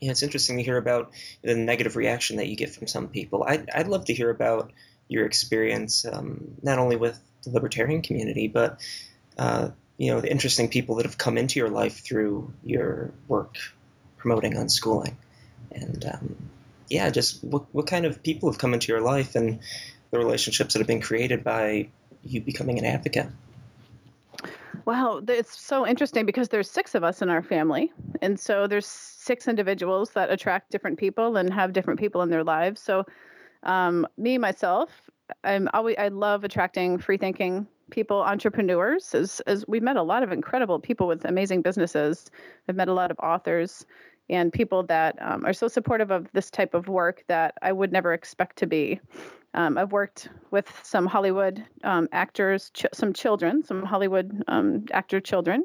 Yeah, 0.00 0.10
it's 0.10 0.22
interesting 0.22 0.58
to 0.58 0.62
hear 0.62 0.76
about 0.76 1.12
the 1.40 1.54
negative 1.54 1.96
reaction 1.96 2.36
that 2.36 2.48
you 2.48 2.56
get 2.56 2.74
from 2.74 2.86
some 2.86 3.08
people. 3.08 3.42
I'd, 3.42 3.70
I'd 3.70 3.88
love 3.88 4.04
to 4.04 4.12
hear 4.12 4.28
about 4.28 4.70
your 5.08 5.24
experience, 5.24 6.04
um, 6.04 6.56
not 6.60 6.78
only 6.78 6.96
with 6.96 7.18
the 7.44 7.48
libertarian 7.48 8.02
community, 8.02 8.48
but 8.48 8.82
uh, 9.38 9.70
you 9.96 10.12
know 10.12 10.20
the 10.20 10.30
interesting 10.30 10.68
people 10.68 10.96
that 10.96 11.06
have 11.06 11.16
come 11.16 11.38
into 11.38 11.58
your 11.58 11.70
life 11.70 12.00
through 12.00 12.52
your 12.64 13.12
work 13.28 13.56
promoting 14.18 14.52
unschooling, 14.56 15.14
and 15.72 16.04
um, 16.04 16.36
yeah, 16.88 17.10
just 17.10 17.42
what 17.44 17.64
what 17.72 17.86
kind 17.86 18.04
of 18.04 18.22
people 18.22 18.50
have 18.50 18.58
come 18.58 18.74
into 18.74 18.92
your 18.92 19.00
life 19.00 19.34
and 19.34 19.60
the 20.10 20.18
relationships 20.18 20.74
that 20.74 20.80
have 20.80 20.86
been 20.86 21.00
created 21.00 21.42
by 21.42 21.88
you 22.22 22.40
becoming 22.40 22.78
an 22.78 22.84
advocate. 22.84 23.26
Wow, 24.86 25.22
it's 25.26 25.58
so 25.58 25.86
interesting 25.86 26.26
because 26.26 26.50
there's 26.50 26.70
six 26.70 26.94
of 26.94 27.02
us 27.04 27.22
in 27.22 27.30
our 27.30 27.42
family, 27.42 27.92
and 28.20 28.38
so 28.38 28.66
there's 28.66 28.86
six 28.86 29.48
individuals 29.48 30.10
that 30.10 30.30
attract 30.30 30.70
different 30.70 30.98
people 30.98 31.36
and 31.36 31.52
have 31.52 31.72
different 31.72 31.98
people 31.98 32.20
in 32.22 32.30
their 32.30 32.44
lives. 32.44 32.82
So, 32.82 33.04
um, 33.62 34.06
me 34.18 34.36
myself, 34.36 34.90
I'm 35.42 35.68
always 35.72 35.96
I 35.98 36.08
love 36.08 36.44
attracting 36.44 36.98
free 36.98 37.16
thinking 37.16 37.66
people, 37.90 38.22
entrepreneurs. 38.22 39.14
As 39.14 39.40
as 39.46 39.64
we've 39.66 39.82
met 39.82 39.96
a 39.96 40.02
lot 40.02 40.22
of 40.22 40.32
incredible 40.32 40.78
people 40.78 41.06
with 41.06 41.24
amazing 41.24 41.62
businesses. 41.62 42.30
I've 42.68 42.76
met 42.76 42.88
a 42.88 42.94
lot 42.94 43.10
of 43.10 43.18
authors 43.20 43.86
and 44.30 44.52
people 44.52 44.82
that 44.84 45.16
um, 45.20 45.44
are 45.44 45.52
so 45.52 45.68
supportive 45.68 46.10
of 46.10 46.30
this 46.32 46.50
type 46.50 46.74
of 46.74 46.88
work 46.88 47.24
that 47.28 47.54
I 47.62 47.72
would 47.72 47.92
never 47.92 48.12
expect 48.12 48.56
to 48.58 48.66
be. 48.66 49.00
Um, 49.54 49.78
I've 49.78 49.92
worked 49.92 50.28
with 50.50 50.68
some 50.82 51.06
Hollywood 51.06 51.64
um, 51.84 52.08
actors, 52.12 52.70
ch- 52.74 52.86
some 52.92 53.12
children, 53.12 53.62
some 53.62 53.84
Hollywood 53.84 54.42
um, 54.48 54.84
actor 54.92 55.20
children. 55.20 55.64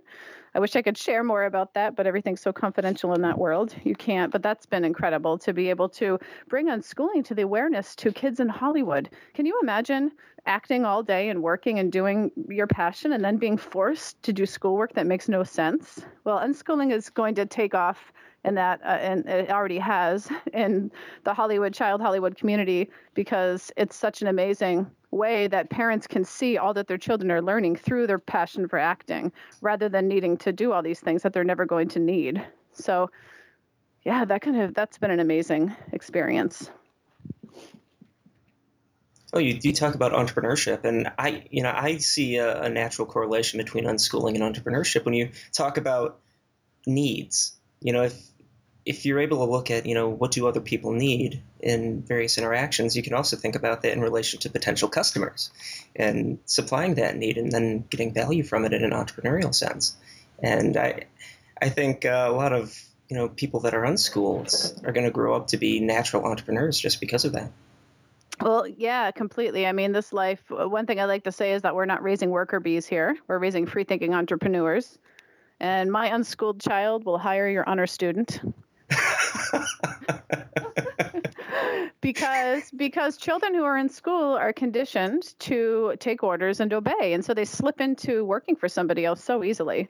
I 0.56 0.60
wish 0.60 0.76
I 0.76 0.82
could 0.82 0.98
share 0.98 1.24
more 1.24 1.46
about 1.46 1.74
that, 1.76 1.96
but 1.96 2.08
everything's 2.08 2.42
so 2.42 2.52
confidential 2.52 3.14
in 3.14 3.22
that 3.22 3.38
world. 3.38 3.76
You 3.84 3.96
can't. 3.96 4.32
But 4.32 4.42
that's 4.42 4.66
been 4.66 4.84
incredible 4.84 5.38
to 5.40 5.54
be 5.54 5.70
able 5.70 5.90
to 5.90 6.20
bring 6.48 6.68
unschooling 6.68 7.24
to 7.26 7.36
the 7.36 7.44
awareness 7.44 7.96
to 7.98 8.12
kids 8.12 8.40
in 8.40 8.50
Hollywood. 8.50 9.10
Can 9.34 9.46
you 9.46 9.60
imagine 9.62 10.12
acting 10.46 10.86
all 10.86 11.04
day 11.04 11.30
and 11.30 11.44
working 11.44 11.80
and 11.80 11.92
doing 11.92 12.32
your 12.48 12.68
passion 12.68 13.12
and 13.14 13.24
then 13.24 13.38
being 13.38 13.58
forced 13.58 14.22
to 14.24 14.34
do 14.34 14.46
schoolwork 14.46 14.94
that 14.94 15.06
makes 15.06 15.30
no 15.30 15.44
sense? 15.44 16.02
Well, 16.24 16.40
unschooling 16.40 16.92
is 16.92 17.10
going 17.10 17.36
to 17.36 17.46
take 17.46 17.76
off 17.76 18.12
and 18.44 18.58
that 18.58 18.82
uh, 18.84 18.90
and 18.90 19.28
it 19.28 19.50
already 19.50 19.78
has 19.78 20.30
in 20.54 20.92
the 21.24 21.34
Hollywood 21.34 21.74
child 21.74 22.02
Hollywood 22.02 22.38
community 22.38 22.90
because 23.14 23.72
it's 23.78 23.96
such 23.96 24.22
an 24.22 24.28
amazing 24.28 24.90
way 25.12 25.48
that 25.48 25.70
parents 25.70 26.08
can 26.08 26.24
see 26.24 26.58
all 26.58 26.74
that 26.74 26.88
their 26.88 26.98
children 26.98 27.32
are 27.32 27.42
learning 27.42 27.76
through 27.76 28.08
their 28.08 28.20
passion 28.20 28.68
for 28.68 28.78
acting 28.78 29.32
rather 29.62 29.90
than 29.90 30.08
needing 30.08 30.38
to 30.38 30.52
do 30.52 30.72
all 30.72 30.84
these 30.84 31.00
things 31.00 31.24
that 31.24 31.34
they're 31.34 31.44
never 31.44 31.66
going 31.66 31.88
to 31.88 32.00
need. 32.00 32.46
So 32.74 33.10
yeah, 34.04 34.24
that 34.26 34.42
kind 34.42 34.62
of 34.62 34.74
that's 34.74 34.98
been 34.98 35.12
an 35.12 35.20
amazing 35.20 35.76
experience. 35.92 36.70
Oh, 39.32 39.38
you, 39.38 39.60
you 39.62 39.74
talk 39.74 39.94
about 39.94 40.14
entrepreneurship, 40.14 40.86
and 40.86 41.12
I, 41.20 41.46
you 41.52 41.62
know, 41.62 41.72
I 41.72 41.98
see 41.98 42.38
a, 42.38 42.64
a 42.64 42.70
natural 42.70 43.06
correlation 43.06 43.60
between 43.60 43.84
unschooling 43.84 44.34
and 44.34 44.56
entrepreneurship 44.56 45.06
when 45.06 45.14
you 45.14 45.30
talk 45.52 45.78
about 45.78 46.20
needs 46.88 47.59
you 47.82 47.94
know, 47.94 48.04
if 48.04 48.30
if 48.86 49.06
you're 49.06 49.20
able 49.20 49.46
to 49.46 49.52
look 49.52 49.70
at, 49.70 49.86
you 49.86 49.94
know, 49.94 50.10
what 50.10 50.32
do 50.32 50.48
other 50.48 50.62
people 50.62 50.94
need 50.94 51.44
in 51.60 52.02
various 52.02 52.38
interactions, 52.38 52.96
you 52.96 53.04
can 53.04 53.14
also 53.14 53.36
think 53.36 53.56
about 53.56 53.84
that 53.84 53.92
in 53.92 54.02
relation 54.02 54.40
to 54.40 54.50
potential 54.50 54.90
customers 54.90 55.52
and 55.96 56.40
supplying 56.46 56.96
that 56.96 57.16
need 57.16 57.38
and 57.38 57.52
then 57.52 57.86
getting 57.90 58.14
value 58.14 58.42
from 58.42 58.66
it 58.66 58.74
in 58.74 58.84
an 58.84 58.92
entrepreneurial 58.92 59.54
sense. 59.54 59.96
And 60.42 60.76
I, 60.78 61.06
I 61.62 61.70
think 61.70 62.06
uh, 62.06 62.28
a 62.30 62.32
lot 62.32 62.54
of 62.54 62.76
you 63.10 63.18
know 63.18 63.28
people 63.28 63.62
that 63.62 63.74
are 63.74 63.84
unschooled 63.84 64.54
are 64.86 64.92
going 64.92 65.06
to 65.06 65.12
grow 65.12 65.36
up 65.36 65.48
to 65.48 65.58
be 65.58 65.80
natural 65.80 66.26
entrepreneurs 66.26 66.80
just 66.80 67.00
because 67.00 67.26
of 67.26 67.34
that. 67.34 67.52
Well, 68.42 68.66
yeah, 68.66 69.12
completely. 69.12 69.68
I 69.68 69.74
mean, 69.74 69.92
this 69.92 70.14
life, 70.14 70.42
one 70.50 70.86
thing 70.86 71.00
I 71.00 71.06
like 71.06 71.26
to 71.26 71.32
say 71.32 71.52
is 71.52 71.64
that 71.64 71.76
we're 71.76 71.86
not 71.86 72.02
raising 72.02 72.30
worker 72.30 72.62
bees 72.62 72.88
here. 72.88 73.18
We're 73.28 73.38
raising 73.38 73.66
free 73.66 73.84
thinking 73.84 74.14
entrepreneurs. 74.14 74.98
And 75.60 75.92
my 75.92 76.08
unschooled 76.08 76.62
child 76.62 77.06
will 77.06 77.18
hire 77.18 77.50
your 77.50 77.68
honor 77.68 77.88
student. 77.88 78.42
because 82.02 82.72
because 82.72 83.18
children 83.18 83.54
who 83.54 83.64
are 83.64 83.78
in 83.78 83.90
school 83.90 84.34
are 84.36 84.54
conditioned 84.54 85.34
to 85.40 85.94
take 86.00 86.24
orders 86.24 86.60
and 86.60 86.74
obey 86.74 87.14
and 87.14 87.24
so 87.24 87.34
they 87.34 87.46
slip 87.46 87.80
into 87.82 88.24
working 88.26 88.56
for 88.56 88.68
somebody 88.68 89.06
else 89.06 89.24
so 89.24 89.44
easily 89.44 89.90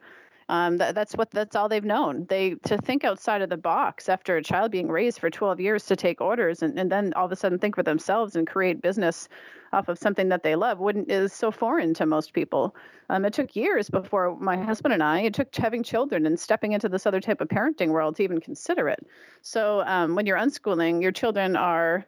um, 0.49 0.77
that, 0.77 0.95
that's 0.95 1.13
what 1.13 1.29
that's 1.29 1.55
all 1.55 1.69
they've 1.69 1.85
known. 1.85 2.25
They 2.27 2.55
to 2.65 2.77
think 2.77 3.03
outside 3.03 3.43
of 3.43 3.49
the 3.49 3.57
box 3.57 4.09
after 4.09 4.35
a 4.35 4.43
child 4.43 4.71
being 4.71 4.89
raised 4.89 5.19
for 5.19 5.29
12 5.29 5.59
years 5.59 5.85
to 5.85 5.95
take 5.95 6.21
orders 6.21 6.63
and, 6.63 6.77
and 6.77 6.91
then 6.91 7.13
all 7.13 7.25
of 7.25 7.31
a 7.31 7.35
sudden 7.35 7.59
think 7.59 7.75
for 7.75 7.83
themselves 7.83 8.35
and 8.35 8.47
create 8.47 8.81
business 8.81 9.29
off 9.71 9.87
of 9.87 9.99
something 9.99 10.29
that 10.29 10.41
they 10.41 10.55
love 10.55 10.79
wouldn't 10.79 11.11
is 11.11 11.31
so 11.31 11.51
foreign 11.51 11.93
to 11.93 12.05
most 12.07 12.33
people. 12.33 12.75
Um, 13.09 13.25
it 13.25 13.33
took 13.33 13.55
years 13.55 13.91
before 13.91 14.35
my 14.39 14.57
husband 14.57 14.91
and 14.91 15.03
I. 15.03 15.21
It 15.21 15.35
took 15.35 15.55
having 15.55 15.83
children 15.83 16.25
and 16.25 16.39
stepping 16.39 16.71
into 16.71 16.89
this 16.89 17.05
other 17.05 17.21
type 17.21 17.41
of 17.41 17.47
parenting 17.47 17.89
world 17.89 18.15
to 18.15 18.23
even 18.23 18.41
consider 18.41 18.89
it. 18.89 19.05
So 19.43 19.81
um, 19.85 20.15
when 20.15 20.25
you're 20.25 20.37
unschooling, 20.37 21.03
your 21.03 21.11
children 21.11 21.55
are, 21.55 22.07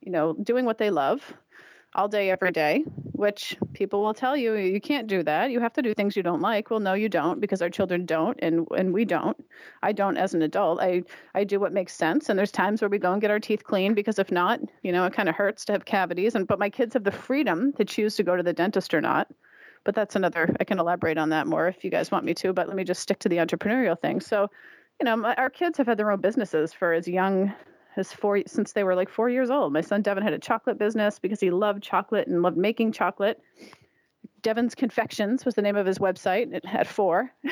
you 0.00 0.10
know, 0.10 0.34
doing 0.34 0.64
what 0.64 0.78
they 0.78 0.90
love 0.90 1.32
all 1.94 2.08
day, 2.08 2.30
every 2.30 2.52
day, 2.52 2.84
which 3.12 3.56
people 3.72 4.02
will 4.02 4.14
tell 4.14 4.36
you 4.36 4.54
you 4.54 4.80
can't 4.80 5.08
do 5.08 5.22
that. 5.22 5.50
You 5.50 5.60
have 5.60 5.72
to 5.74 5.82
do 5.82 5.94
things 5.94 6.16
you 6.16 6.22
don't 6.22 6.40
like. 6.40 6.70
Well, 6.70 6.80
no, 6.80 6.94
you 6.94 7.08
don't 7.08 7.40
because 7.40 7.62
our 7.62 7.70
children 7.70 8.06
don't, 8.06 8.38
and 8.40 8.66
and 8.76 8.92
we 8.92 9.04
don't. 9.04 9.36
I 9.82 9.92
don't 9.92 10.16
as 10.16 10.34
an 10.34 10.42
adult. 10.42 10.80
I 10.80 11.02
I 11.34 11.44
do 11.44 11.58
what 11.58 11.72
makes 11.72 11.94
sense, 11.94 12.28
and 12.28 12.38
there's 12.38 12.52
times 12.52 12.80
where 12.80 12.88
we 12.88 12.98
go 12.98 13.12
and 13.12 13.20
get 13.20 13.30
our 13.30 13.40
teeth 13.40 13.64
cleaned 13.64 13.96
because 13.96 14.18
if 14.18 14.30
not, 14.30 14.60
you 14.82 14.92
know, 14.92 15.04
it 15.06 15.12
kind 15.12 15.28
of 15.28 15.34
hurts 15.34 15.64
to 15.66 15.72
have 15.72 15.84
cavities. 15.84 16.34
And 16.34 16.46
but 16.46 16.58
my 16.58 16.70
kids 16.70 16.94
have 16.94 17.04
the 17.04 17.10
freedom 17.10 17.72
to 17.74 17.84
choose 17.84 18.16
to 18.16 18.22
go 18.22 18.36
to 18.36 18.42
the 18.42 18.52
dentist 18.52 18.94
or 18.94 19.00
not. 19.00 19.28
But 19.84 19.94
that's 19.94 20.16
another. 20.16 20.54
I 20.60 20.64
can 20.64 20.78
elaborate 20.78 21.18
on 21.18 21.30
that 21.30 21.46
more 21.46 21.66
if 21.68 21.84
you 21.84 21.90
guys 21.90 22.10
want 22.10 22.24
me 22.24 22.34
to. 22.34 22.52
But 22.52 22.68
let 22.68 22.76
me 22.76 22.84
just 22.84 23.00
stick 23.00 23.18
to 23.20 23.28
the 23.28 23.38
entrepreneurial 23.38 23.98
thing. 23.98 24.20
So, 24.20 24.50
you 25.00 25.04
know, 25.04 25.16
my, 25.16 25.34
our 25.36 25.50
kids 25.50 25.78
have 25.78 25.86
had 25.86 25.98
their 25.98 26.10
own 26.10 26.20
businesses 26.20 26.72
for 26.72 26.92
as 26.92 27.08
young 27.08 27.54
his 27.98 28.12
four 28.12 28.40
since 28.46 28.72
they 28.72 28.84
were 28.84 28.94
like 28.94 29.08
four 29.08 29.28
years 29.28 29.50
old. 29.50 29.72
My 29.72 29.80
son 29.80 30.02
Devin 30.02 30.22
had 30.22 30.32
a 30.32 30.38
chocolate 30.38 30.78
business 30.78 31.18
because 31.18 31.40
he 31.40 31.50
loved 31.50 31.82
chocolate 31.82 32.28
and 32.28 32.42
loved 32.42 32.56
making 32.56 32.92
chocolate. 32.92 33.42
Devin's 34.40 34.76
Confections 34.76 35.44
was 35.44 35.56
the 35.56 35.62
name 35.62 35.76
of 35.76 35.84
his 35.84 35.98
website 35.98 36.54
It 36.54 36.64
had 36.64 36.86
four. 36.86 37.32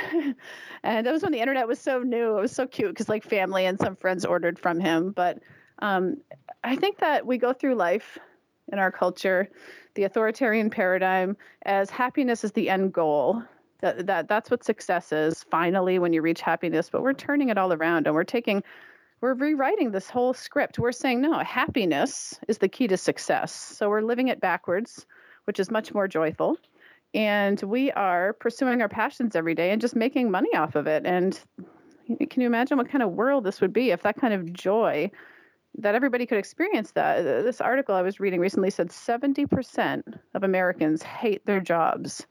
and 0.84 1.06
that 1.06 1.12
was 1.12 1.22
when 1.22 1.32
the 1.32 1.40
internet 1.40 1.66
was 1.66 1.80
so 1.80 2.00
new. 2.00 2.38
It 2.38 2.40
was 2.40 2.52
so 2.52 2.66
cute 2.66 2.90
because 2.90 3.08
like 3.08 3.24
family 3.24 3.66
and 3.66 3.78
some 3.78 3.96
friends 3.96 4.24
ordered 4.24 4.56
from 4.58 4.78
him. 4.78 5.10
But 5.10 5.40
um, 5.80 6.18
I 6.62 6.76
think 6.76 6.98
that 6.98 7.26
we 7.26 7.38
go 7.38 7.52
through 7.52 7.74
life 7.74 8.16
in 8.72 8.78
our 8.78 8.92
culture, 8.92 9.50
the 9.94 10.04
authoritarian 10.04 10.70
paradigm, 10.70 11.36
as 11.64 11.90
happiness 11.90 12.44
is 12.44 12.52
the 12.52 12.70
end 12.70 12.92
goal. 12.92 13.42
That, 13.80 14.06
that 14.06 14.28
that's 14.28 14.50
what 14.50 14.64
success 14.64 15.12
is 15.12 15.44
finally 15.50 15.98
when 15.98 16.14
you 16.14 16.22
reach 16.22 16.40
happiness 16.40 16.88
but 16.88 17.02
we're 17.02 17.12
turning 17.12 17.50
it 17.50 17.58
all 17.58 17.74
around 17.74 18.06
and 18.06 18.14
we're 18.16 18.24
taking 18.24 18.64
we're 19.26 19.34
rewriting 19.34 19.90
this 19.90 20.08
whole 20.08 20.32
script. 20.32 20.78
We're 20.78 20.92
saying, 20.92 21.20
no, 21.20 21.40
happiness 21.40 22.38
is 22.46 22.58
the 22.58 22.68
key 22.68 22.86
to 22.86 22.96
success. 22.96 23.52
So 23.52 23.88
we're 23.88 24.02
living 24.02 24.28
it 24.28 24.40
backwards, 24.40 25.04
which 25.46 25.58
is 25.58 25.68
much 25.68 25.92
more 25.92 26.06
joyful. 26.06 26.58
And 27.12 27.60
we 27.62 27.90
are 27.90 28.34
pursuing 28.34 28.82
our 28.82 28.88
passions 28.88 29.34
every 29.34 29.56
day 29.56 29.72
and 29.72 29.80
just 29.80 29.96
making 29.96 30.30
money 30.30 30.54
off 30.54 30.76
of 30.76 30.86
it. 30.86 31.04
And 31.04 31.36
can 32.06 32.40
you 32.40 32.46
imagine 32.46 32.78
what 32.78 32.88
kind 32.88 33.02
of 33.02 33.14
world 33.14 33.42
this 33.42 33.60
would 33.60 33.72
be 33.72 33.90
if 33.90 34.04
that 34.04 34.16
kind 34.16 34.32
of 34.32 34.52
joy 34.52 35.10
that 35.78 35.96
everybody 35.96 36.24
could 36.24 36.38
experience 36.38 36.92
that? 36.92 37.22
This 37.22 37.60
article 37.60 37.96
I 37.96 38.02
was 38.02 38.20
reading 38.20 38.38
recently 38.38 38.70
said 38.70 38.90
70% 38.90 40.02
of 40.34 40.44
Americans 40.44 41.02
hate 41.02 41.44
their 41.46 41.60
jobs. 41.60 42.28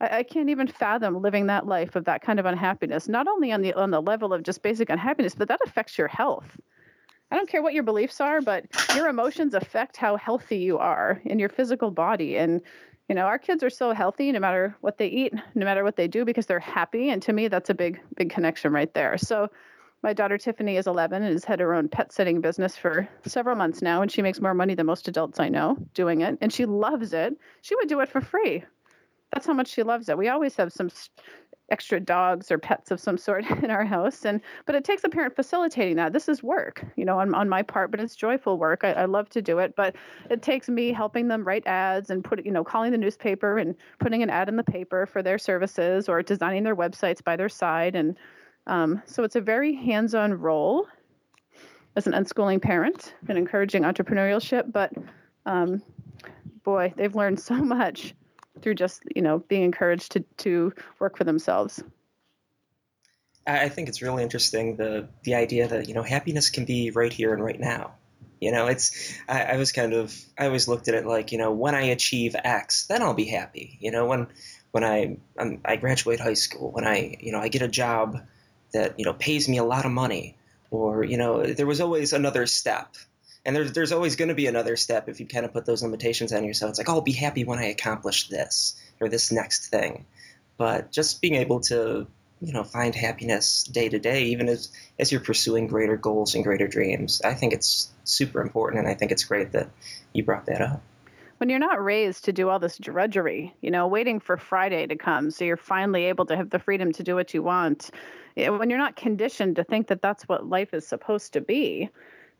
I, 0.00 0.18
I 0.18 0.22
can't 0.22 0.50
even 0.50 0.66
fathom 0.66 1.20
living 1.20 1.46
that 1.46 1.66
life 1.66 1.96
of 1.96 2.04
that 2.04 2.22
kind 2.22 2.38
of 2.38 2.46
unhappiness. 2.46 3.08
Not 3.08 3.28
only 3.28 3.52
on 3.52 3.62
the 3.62 3.72
on 3.74 3.90
the 3.90 4.02
level 4.02 4.32
of 4.32 4.42
just 4.42 4.62
basic 4.62 4.90
unhappiness, 4.90 5.34
but 5.34 5.48
that 5.48 5.60
affects 5.64 5.98
your 5.98 6.08
health. 6.08 6.56
I 7.30 7.36
don't 7.36 7.48
care 7.48 7.62
what 7.62 7.74
your 7.74 7.82
beliefs 7.82 8.20
are, 8.20 8.40
but 8.40 8.64
your 8.94 9.08
emotions 9.08 9.52
affect 9.52 9.98
how 9.98 10.16
healthy 10.16 10.56
you 10.58 10.78
are 10.78 11.20
in 11.26 11.38
your 11.38 11.50
physical 11.50 11.90
body. 11.90 12.38
And 12.38 12.62
you 13.08 13.14
know, 13.14 13.24
our 13.24 13.38
kids 13.38 13.62
are 13.62 13.70
so 13.70 13.92
healthy 13.92 14.32
no 14.32 14.40
matter 14.40 14.76
what 14.82 14.98
they 14.98 15.08
eat, 15.08 15.32
no 15.54 15.64
matter 15.64 15.82
what 15.82 15.96
they 15.96 16.08
do, 16.08 16.24
because 16.24 16.46
they're 16.46 16.60
happy. 16.60 17.08
And 17.08 17.22
to 17.22 17.32
me, 17.32 17.48
that's 17.48 17.70
a 17.70 17.74
big, 17.74 18.00
big 18.16 18.30
connection 18.30 18.72
right 18.72 18.92
there. 18.92 19.16
So, 19.16 19.48
my 20.04 20.12
daughter 20.12 20.38
Tiffany 20.38 20.76
is 20.76 20.86
11 20.86 21.24
and 21.24 21.32
has 21.32 21.44
had 21.44 21.58
her 21.58 21.74
own 21.74 21.88
pet 21.88 22.12
sitting 22.12 22.40
business 22.40 22.76
for 22.76 23.08
several 23.26 23.56
months 23.56 23.82
now, 23.82 24.00
and 24.00 24.12
she 24.12 24.22
makes 24.22 24.40
more 24.40 24.54
money 24.54 24.76
than 24.76 24.86
most 24.86 25.08
adults 25.08 25.40
I 25.40 25.48
know 25.48 25.76
doing 25.92 26.20
it, 26.20 26.38
and 26.40 26.52
she 26.52 26.66
loves 26.66 27.12
it. 27.12 27.36
She 27.62 27.74
would 27.74 27.88
do 27.88 27.98
it 27.98 28.08
for 28.08 28.20
free 28.20 28.62
that's 29.32 29.46
how 29.46 29.52
much 29.52 29.68
she 29.68 29.82
loves 29.82 30.08
it. 30.08 30.18
We 30.18 30.28
always 30.28 30.56
have 30.56 30.72
some 30.72 30.90
extra 31.70 32.00
dogs 32.00 32.50
or 32.50 32.58
pets 32.58 32.90
of 32.90 33.00
some 33.00 33.18
sort 33.18 33.44
in 33.62 33.70
our 33.70 33.84
house 33.84 34.24
and 34.24 34.40
but 34.66 34.74
it 34.74 34.84
takes 34.84 35.04
a 35.04 35.08
parent 35.08 35.36
facilitating 35.36 35.96
that 35.96 36.12
this 36.12 36.28
is 36.28 36.42
work 36.42 36.84
you 36.96 37.04
know 37.04 37.18
on, 37.18 37.34
on 37.34 37.48
my 37.48 37.62
part 37.62 37.90
but 37.90 38.00
it's 38.00 38.16
joyful 38.16 38.58
work 38.58 38.84
I, 38.84 38.92
I 38.92 39.04
love 39.04 39.28
to 39.30 39.42
do 39.42 39.58
it 39.58 39.74
but 39.76 39.94
it 40.30 40.42
takes 40.42 40.68
me 40.68 40.92
helping 40.92 41.28
them 41.28 41.44
write 41.44 41.66
ads 41.66 42.10
and 42.10 42.24
put 42.24 42.44
you 42.44 42.52
know 42.52 42.64
calling 42.64 42.92
the 42.92 42.98
newspaper 42.98 43.58
and 43.58 43.74
putting 43.98 44.22
an 44.22 44.30
ad 44.30 44.48
in 44.48 44.56
the 44.56 44.64
paper 44.64 45.06
for 45.06 45.22
their 45.22 45.38
services 45.38 46.08
or 46.08 46.22
designing 46.22 46.62
their 46.62 46.76
websites 46.76 47.22
by 47.22 47.36
their 47.36 47.48
side 47.48 47.94
and 47.94 48.16
um, 48.66 49.02
so 49.06 49.22
it's 49.22 49.36
a 49.36 49.40
very 49.40 49.74
hands-on 49.74 50.34
role 50.34 50.86
as 51.96 52.06
an 52.06 52.12
unschooling 52.12 52.60
parent 52.60 53.14
and 53.28 53.36
encouraging 53.36 53.82
entrepreneurship 53.82 54.72
but 54.72 54.92
um, 55.44 55.82
boy 56.64 56.92
they've 56.96 57.14
learned 57.14 57.38
so 57.38 57.54
much 57.56 58.14
through 58.58 58.74
just 58.74 59.02
you 59.14 59.22
know 59.22 59.38
being 59.38 59.62
encouraged 59.62 60.12
to 60.12 60.24
to 60.38 60.72
work 60.98 61.16
for 61.16 61.24
themselves. 61.24 61.82
I 63.46 63.70
think 63.70 63.88
it's 63.88 64.02
really 64.02 64.22
interesting 64.22 64.76
the 64.76 65.08
the 65.22 65.34
idea 65.34 65.68
that 65.68 65.88
you 65.88 65.94
know 65.94 66.02
happiness 66.02 66.50
can 66.50 66.64
be 66.64 66.90
right 66.90 67.12
here 67.12 67.32
and 67.32 67.42
right 67.42 67.58
now. 67.58 67.94
You 68.40 68.52
know, 68.52 68.66
it's 68.66 69.14
I, 69.28 69.42
I 69.42 69.56
was 69.56 69.72
kind 69.72 69.94
of 69.94 70.14
I 70.38 70.46
always 70.46 70.68
looked 70.68 70.88
at 70.88 70.94
it 70.94 71.06
like 71.06 71.32
you 71.32 71.38
know 71.38 71.52
when 71.52 71.74
I 71.74 71.82
achieve 71.82 72.36
X, 72.36 72.86
then 72.86 73.02
I'll 73.02 73.14
be 73.14 73.24
happy. 73.24 73.78
You 73.80 73.90
know, 73.90 74.06
when 74.06 74.28
when 74.70 74.84
I 74.84 75.16
I'm, 75.38 75.60
I 75.64 75.76
graduate 75.76 76.20
high 76.20 76.34
school, 76.34 76.70
when 76.70 76.86
I 76.86 77.16
you 77.20 77.32
know 77.32 77.40
I 77.40 77.48
get 77.48 77.62
a 77.62 77.68
job 77.68 78.20
that 78.72 78.98
you 78.98 79.04
know 79.04 79.14
pays 79.14 79.48
me 79.48 79.58
a 79.58 79.64
lot 79.64 79.86
of 79.86 79.92
money, 79.92 80.36
or 80.70 81.02
you 81.02 81.16
know 81.16 81.44
there 81.44 81.66
was 81.66 81.80
always 81.80 82.12
another 82.12 82.46
step, 82.46 82.94
and 83.48 83.56
there's 83.56 83.72
there's 83.72 83.92
always 83.92 84.16
going 84.16 84.28
to 84.28 84.34
be 84.34 84.46
another 84.46 84.76
step 84.76 85.08
if 85.08 85.20
you 85.20 85.26
kind 85.26 85.46
of 85.46 85.54
put 85.54 85.64
those 85.64 85.82
limitations 85.82 86.34
on 86.34 86.44
yourself. 86.44 86.68
It's 86.68 86.78
like 86.78 86.90
oh, 86.90 86.96
I'll 86.96 87.00
be 87.00 87.12
happy 87.12 87.44
when 87.44 87.58
I 87.58 87.68
accomplish 87.68 88.28
this 88.28 88.76
or 89.00 89.08
this 89.08 89.32
next 89.32 89.68
thing, 89.68 90.04
but 90.58 90.92
just 90.92 91.22
being 91.22 91.34
able 91.34 91.60
to 91.60 92.06
you 92.42 92.52
know 92.52 92.62
find 92.62 92.94
happiness 92.94 93.62
day 93.64 93.88
to 93.88 93.98
day 93.98 94.24
even 94.24 94.50
as 94.50 94.70
as 94.98 95.10
you're 95.10 95.22
pursuing 95.22 95.66
greater 95.66 95.96
goals 95.96 96.34
and 96.34 96.44
greater 96.44 96.68
dreams 96.68 97.20
i 97.24 97.34
think 97.34 97.52
it's 97.52 97.90
super 98.04 98.40
important 98.40 98.78
and 98.78 98.88
i 98.88 98.94
think 98.94 99.10
it's 99.10 99.24
great 99.24 99.50
that 99.50 99.70
you 100.12 100.22
brought 100.22 100.46
that 100.46 100.60
up 100.60 100.80
when 101.38 101.50
you're 101.50 101.58
not 101.58 101.82
raised 101.82 102.26
to 102.26 102.32
do 102.32 102.48
all 102.48 102.60
this 102.60 102.78
drudgery 102.78 103.52
you 103.60 103.72
know 103.72 103.88
waiting 103.88 104.20
for 104.20 104.36
friday 104.36 104.86
to 104.86 104.94
come 104.94 105.32
so 105.32 105.44
you're 105.44 105.56
finally 105.56 106.04
able 106.04 106.26
to 106.26 106.36
have 106.36 106.48
the 106.50 106.60
freedom 106.60 106.92
to 106.92 107.02
do 107.02 107.16
what 107.16 107.34
you 107.34 107.42
want 107.42 107.90
eh, 108.36 108.48
when 108.50 108.70
you're 108.70 108.78
not 108.78 108.94
conditioned 108.94 109.56
to 109.56 109.64
think 109.64 109.88
that 109.88 110.00
that's 110.00 110.28
what 110.28 110.46
life 110.46 110.72
is 110.72 110.86
supposed 110.86 111.32
to 111.32 111.40
be 111.40 111.90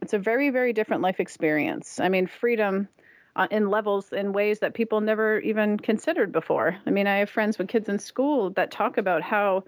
it's 0.03 0.13
a 0.13 0.19
very 0.19 0.51
very 0.51 0.73
different 0.73 1.03
life 1.03 1.21
experience 1.21 2.01
i 2.01 2.09
mean 2.09 2.27
freedom 2.27 2.89
uh, 3.37 3.47
in 3.51 3.69
levels 3.69 4.13
in 4.13 4.33
ways 4.33 4.59
that 4.59 4.75
people 4.75 5.01
never 5.01 5.39
even 5.41 5.79
considered 5.79 6.33
before 6.33 6.77
i 6.87 6.91
mean 6.91 7.07
i 7.07 7.17
have 7.19 7.31
friends 7.31 7.59
with 7.59 7.69
kids 7.69 7.89
in 7.89 7.99
school 7.99 8.51
that 8.51 8.71
talk 8.71 8.99
about 8.99 9.23
how 9.23 9.63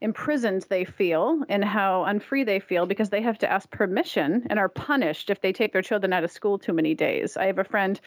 imprisoned 0.00 0.64
they 0.68 0.84
feel 0.84 1.42
and 1.48 1.64
how 1.64 2.04
unfree 2.04 2.44
they 2.44 2.58
feel 2.58 2.86
because 2.86 3.10
they 3.10 3.20
have 3.20 3.38
to 3.38 3.50
ask 3.50 3.70
permission 3.70 4.46
and 4.48 4.58
are 4.58 4.68
punished 4.68 5.30
if 5.30 5.40
they 5.40 5.52
take 5.52 5.72
their 5.72 5.82
children 5.82 6.12
out 6.12 6.24
of 6.24 6.30
school 6.30 6.58
too 6.58 6.72
many 6.72 6.94
days. 6.94 7.36
I 7.36 7.46
have 7.46 7.58
a 7.58 7.64
friend 7.64 8.00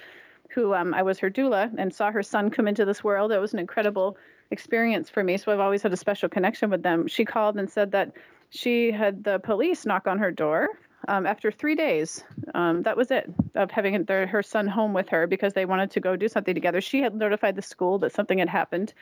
who 0.50 0.74
um, 0.74 0.94
I 0.94 1.02
was 1.04 1.20
her 1.20 1.30
doula 1.30 1.72
and 1.78 1.94
saw 1.94 2.12
her 2.12 2.24
son 2.24 2.50
come 2.50 2.68
into 2.68 2.86
this 2.86 3.04
world. 3.04 3.32
It 3.32 3.40
was 3.40 3.54
an 3.54 3.60
incredible 3.60 4.18
experience 4.52 5.10
for 5.10 5.24
me. 5.24 5.38
So 5.38 5.52
I've 5.52 5.60
always 5.60 5.82
had 5.82 5.94
a 5.94 5.98
special 5.98 6.30
connection 6.30 6.70
with 6.70 6.84
them. 6.84 7.08
She 7.08 7.26
called 7.26 7.58
and 7.58 7.70
said 7.70 7.92
that 7.92 8.12
she 8.50 8.92
had 8.92 9.24
the 9.24 9.40
police 9.40 9.86
knock 9.86 10.08
on 10.08 10.20
her 10.20 10.32
door 10.32 10.70
um, 11.08 11.26
after 11.26 11.52
three 11.52 11.76
days. 11.76 12.24
Um, 12.54 12.84
that 12.84 12.98
was 12.98 13.12
it 13.12 13.32
of 13.56 13.72
having 13.72 14.04
their, 14.06 14.28
her 14.28 14.44
son 14.44 14.68
home 14.68 14.94
with 14.94 15.10
her 15.10 15.28
because 15.28 15.54
they 15.54 15.66
wanted 15.66 15.92
to 15.92 16.00
go 16.00 16.16
do 16.16 16.28
something 16.28 16.54
together. 16.54 16.82
She 16.82 17.02
had 17.02 17.16
notified 17.16 17.56
the 17.56 17.62
school 17.62 18.00
that 18.00 18.12
something 18.12 18.40
had 18.40 18.50
happened 18.50 18.94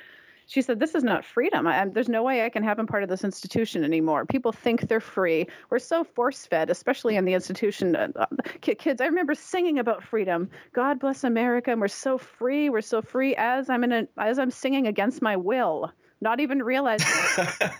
she 0.52 0.62
said, 0.62 0.82
This 0.82 0.96
is 0.96 1.04
not 1.04 1.24
freedom. 1.24 1.66
I, 1.66 1.86
there's 1.86 2.10
no 2.10 2.24
way 2.24 2.44
I 2.44 2.50
can 2.50 2.62
have 2.64 2.78
him 2.78 2.86
part 2.86 3.04
of 3.04 3.10
this 3.10 3.24
institution 3.24 3.86
anymore. 3.86 4.26
People 4.26 4.52
think 4.52 4.90
they're 4.90 5.00
free. 5.00 5.48
We're 5.70 5.80
so 5.80 6.04
force 6.04 6.46
fed, 6.46 6.70
especially 6.70 7.16
in 7.16 7.24
the 7.24 7.34
institution. 7.34 7.96
Uh, 7.96 8.10
uh 8.18 8.26
kids, 8.60 9.00
I 9.00 9.06
remember 9.06 9.34
singing 9.34 9.80
about 9.80 10.04
freedom. 10.04 10.50
God 10.74 11.00
bless 11.00 11.24
America. 11.24 11.72
And 11.72 11.80
we're 11.80 11.88
so 11.88 12.18
free. 12.18 12.70
We're 12.70 12.82
so 12.82 13.02
free 13.02 13.34
as 13.38 13.70
I'm 13.70 13.86
in 13.86 13.94
a, 13.94 14.08
as 14.18 14.40
I'm 14.40 14.52
singing 14.52 14.88
against 14.88 15.22
my 15.22 15.38
will 15.38 15.90
not 16.22 16.40
even 16.40 16.62
realizing 16.62 17.08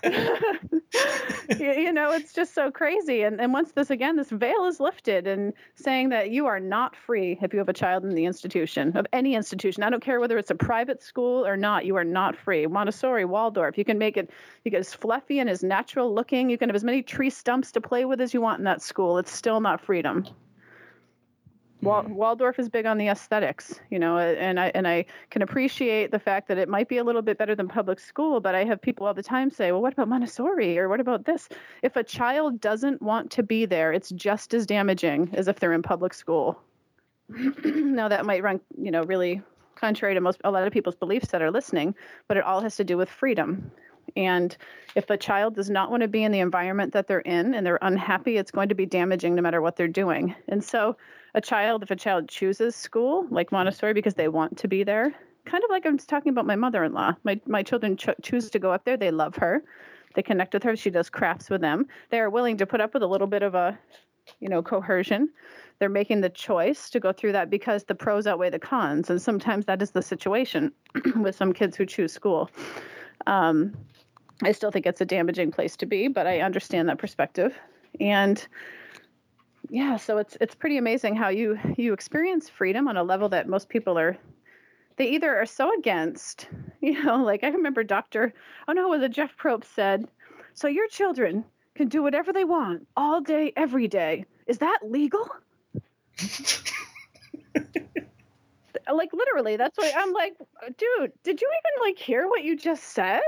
you 1.58 1.92
know, 1.92 2.10
it's 2.10 2.32
just 2.32 2.54
so 2.54 2.70
crazy. 2.70 3.22
And, 3.22 3.40
and 3.40 3.52
once 3.52 3.72
this, 3.72 3.90
again, 3.90 4.16
this 4.16 4.30
veil 4.30 4.64
is 4.66 4.80
lifted 4.80 5.26
and 5.26 5.52
saying 5.74 6.10
that 6.10 6.30
you 6.30 6.46
are 6.46 6.60
not 6.60 6.94
free 6.94 7.38
if 7.40 7.52
you 7.52 7.58
have 7.58 7.68
a 7.68 7.72
child 7.72 8.04
in 8.04 8.14
the 8.14 8.24
institution, 8.24 8.96
of 8.96 9.06
any 9.12 9.34
institution. 9.34 9.82
I 9.82 9.90
don't 9.90 10.02
care 10.02 10.20
whether 10.20 10.38
it's 10.38 10.50
a 10.50 10.54
private 10.54 11.02
school 11.02 11.46
or 11.46 11.56
not, 11.56 11.84
you 11.84 11.96
are 11.96 12.04
not 12.04 12.36
free. 12.36 12.66
Montessori, 12.66 13.24
Waldorf, 13.24 13.78
you 13.78 13.84
can 13.84 13.98
make 13.98 14.16
it, 14.16 14.30
you 14.64 14.70
get 14.70 14.80
as 14.80 14.94
fluffy 14.94 15.38
and 15.38 15.48
as 15.48 15.62
natural 15.62 16.14
looking. 16.14 16.50
You 16.50 16.58
can 16.58 16.68
have 16.68 16.76
as 16.76 16.84
many 16.84 17.02
tree 17.02 17.30
stumps 17.30 17.72
to 17.72 17.80
play 17.80 18.04
with 18.04 18.20
as 18.20 18.34
you 18.34 18.40
want 18.40 18.58
in 18.58 18.64
that 18.64 18.82
school. 18.82 19.18
It's 19.18 19.32
still 19.32 19.60
not 19.60 19.80
freedom. 19.80 20.26
Wal- 21.82 22.04
mm-hmm. 22.04 22.14
Waldorf 22.14 22.58
is 22.58 22.68
big 22.68 22.86
on 22.86 22.96
the 22.96 23.08
aesthetics, 23.08 23.80
you 23.90 23.98
know, 23.98 24.16
and 24.18 24.60
I 24.60 24.70
and 24.74 24.86
I 24.86 25.04
can 25.30 25.42
appreciate 25.42 26.12
the 26.12 26.18
fact 26.18 26.46
that 26.48 26.56
it 26.56 26.68
might 26.68 26.88
be 26.88 26.98
a 26.98 27.04
little 27.04 27.22
bit 27.22 27.38
better 27.38 27.56
than 27.56 27.68
public 27.68 27.98
school, 27.98 28.40
but 28.40 28.54
I 28.54 28.64
have 28.64 28.80
people 28.80 29.06
all 29.06 29.14
the 29.14 29.22
time 29.22 29.50
say, 29.50 29.72
"Well, 29.72 29.82
what 29.82 29.92
about 29.92 30.08
Montessori 30.08 30.78
or 30.78 30.88
what 30.88 31.00
about 31.00 31.24
this?" 31.24 31.48
If 31.82 31.96
a 31.96 32.04
child 32.04 32.60
doesn't 32.60 33.02
want 33.02 33.32
to 33.32 33.42
be 33.42 33.66
there, 33.66 33.92
it's 33.92 34.10
just 34.10 34.54
as 34.54 34.64
damaging 34.64 35.30
as 35.34 35.48
if 35.48 35.58
they're 35.58 35.72
in 35.72 35.82
public 35.82 36.14
school. 36.14 36.60
now 37.64 38.08
that 38.08 38.26
might 38.26 38.42
run, 38.42 38.60
you 38.78 38.90
know, 38.90 39.02
really 39.02 39.42
contrary 39.74 40.14
to 40.14 40.20
most 40.20 40.40
a 40.44 40.50
lot 40.50 40.64
of 40.64 40.72
people's 40.72 40.94
beliefs 40.94 41.28
that 41.28 41.42
are 41.42 41.50
listening, 41.50 41.94
but 42.28 42.36
it 42.36 42.44
all 42.44 42.60
has 42.60 42.76
to 42.76 42.84
do 42.84 42.96
with 42.96 43.08
freedom. 43.08 43.72
And 44.16 44.56
if 44.94 45.08
a 45.10 45.16
child 45.16 45.54
does 45.54 45.70
not 45.70 45.90
want 45.90 46.02
to 46.02 46.08
be 46.08 46.22
in 46.22 46.32
the 46.32 46.40
environment 46.40 46.92
that 46.92 47.06
they're 47.06 47.20
in 47.20 47.54
and 47.54 47.66
they're 47.66 47.78
unhappy, 47.82 48.36
it's 48.36 48.50
going 48.50 48.68
to 48.68 48.74
be 48.74 48.86
damaging 48.86 49.34
no 49.34 49.42
matter 49.42 49.60
what 49.60 49.76
they're 49.76 49.88
doing. 49.88 50.34
And 50.48 50.62
so, 50.62 50.96
a 51.34 51.40
child, 51.40 51.82
if 51.82 51.90
a 51.90 51.96
child 51.96 52.28
chooses 52.28 52.76
school 52.76 53.26
like 53.30 53.52
Montessori 53.52 53.94
because 53.94 54.14
they 54.14 54.28
want 54.28 54.58
to 54.58 54.68
be 54.68 54.84
there, 54.84 55.14
kind 55.46 55.64
of 55.64 55.70
like 55.70 55.86
I'm 55.86 55.96
talking 55.96 56.30
about 56.30 56.46
my 56.46 56.56
mother 56.56 56.84
in 56.84 56.92
law, 56.92 57.14
my, 57.24 57.40
my 57.46 57.62
children 57.62 57.96
cho- 57.96 58.14
choose 58.22 58.50
to 58.50 58.58
go 58.58 58.70
up 58.70 58.84
there. 58.84 58.98
They 58.98 59.10
love 59.10 59.36
her, 59.36 59.62
they 60.14 60.22
connect 60.22 60.52
with 60.52 60.62
her. 60.64 60.76
She 60.76 60.90
does 60.90 61.08
crafts 61.08 61.48
with 61.48 61.62
them. 61.62 61.86
They 62.10 62.20
are 62.20 62.28
willing 62.28 62.58
to 62.58 62.66
put 62.66 62.82
up 62.82 62.92
with 62.92 63.02
a 63.02 63.06
little 63.06 63.26
bit 63.26 63.42
of 63.42 63.54
a 63.54 63.78
you 64.40 64.48
know 64.48 64.62
coercion 64.62 65.28
they're 65.78 65.88
making 65.88 66.20
the 66.20 66.30
choice 66.30 66.90
to 66.90 67.00
go 67.00 67.12
through 67.12 67.32
that 67.32 67.50
because 67.50 67.84
the 67.84 67.94
pros 67.94 68.26
outweigh 68.26 68.50
the 68.50 68.58
cons 68.58 69.10
and 69.10 69.20
sometimes 69.20 69.66
that 69.66 69.82
is 69.82 69.90
the 69.90 70.02
situation 70.02 70.72
with 71.16 71.34
some 71.34 71.52
kids 71.52 71.76
who 71.76 71.84
choose 71.84 72.12
school 72.12 72.50
um, 73.26 73.76
I 74.42 74.52
still 74.52 74.70
think 74.70 74.86
it's 74.86 75.00
a 75.00 75.06
damaging 75.06 75.52
place 75.52 75.76
to 75.78 75.86
be, 75.86 76.08
but 76.08 76.26
I 76.26 76.40
understand 76.40 76.88
that 76.88 76.98
perspective. 76.98 77.56
And 78.00 78.44
yeah, 79.70 79.96
so 79.96 80.18
it's 80.18 80.36
it's 80.40 80.54
pretty 80.54 80.76
amazing 80.78 81.16
how 81.16 81.28
you 81.28 81.58
you 81.76 81.92
experience 81.92 82.48
freedom 82.48 82.88
on 82.88 82.96
a 82.96 83.02
level 83.02 83.28
that 83.30 83.48
most 83.48 83.68
people 83.68 83.98
are 83.98 84.16
they 84.96 85.08
either 85.08 85.34
are 85.34 85.46
so 85.46 85.72
against, 85.78 86.48
you 86.80 87.02
know, 87.02 87.22
like 87.22 87.44
I 87.44 87.48
remember 87.48 87.82
Dr. 87.82 88.34
Oh 88.68 88.72
no, 88.72 88.88
was 88.88 89.02
it 89.02 89.12
Jeff 89.12 89.36
Probst 89.36 89.64
said, 89.64 90.08
so 90.54 90.68
your 90.68 90.88
children 90.88 91.44
can 91.74 91.88
do 91.88 92.02
whatever 92.02 92.32
they 92.32 92.44
want 92.44 92.86
all 92.96 93.20
day, 93.20 93.52
every 93.56 93.88
day. 93.88 94.26
Is 94.46 94.58
that 94.58 94.80
legal? 94.82 95.26
Uh, 98.88 98.94
like 98.94 99.12
literally, 99.12 99.56
that's 99.56 99.78
why 99.78 99.92
I'm 99.96 100.12
like, 100.12 100.34
dude, 100.76 101.12
did 101.22 101.40
you 101.40 101.48
even 101.48 101.88
like 101.88 101.98
hear 101.98 102.28
what 102.28 102.44
you 102.44 102.56
just 102.56 102.84
said? 102.84 103.20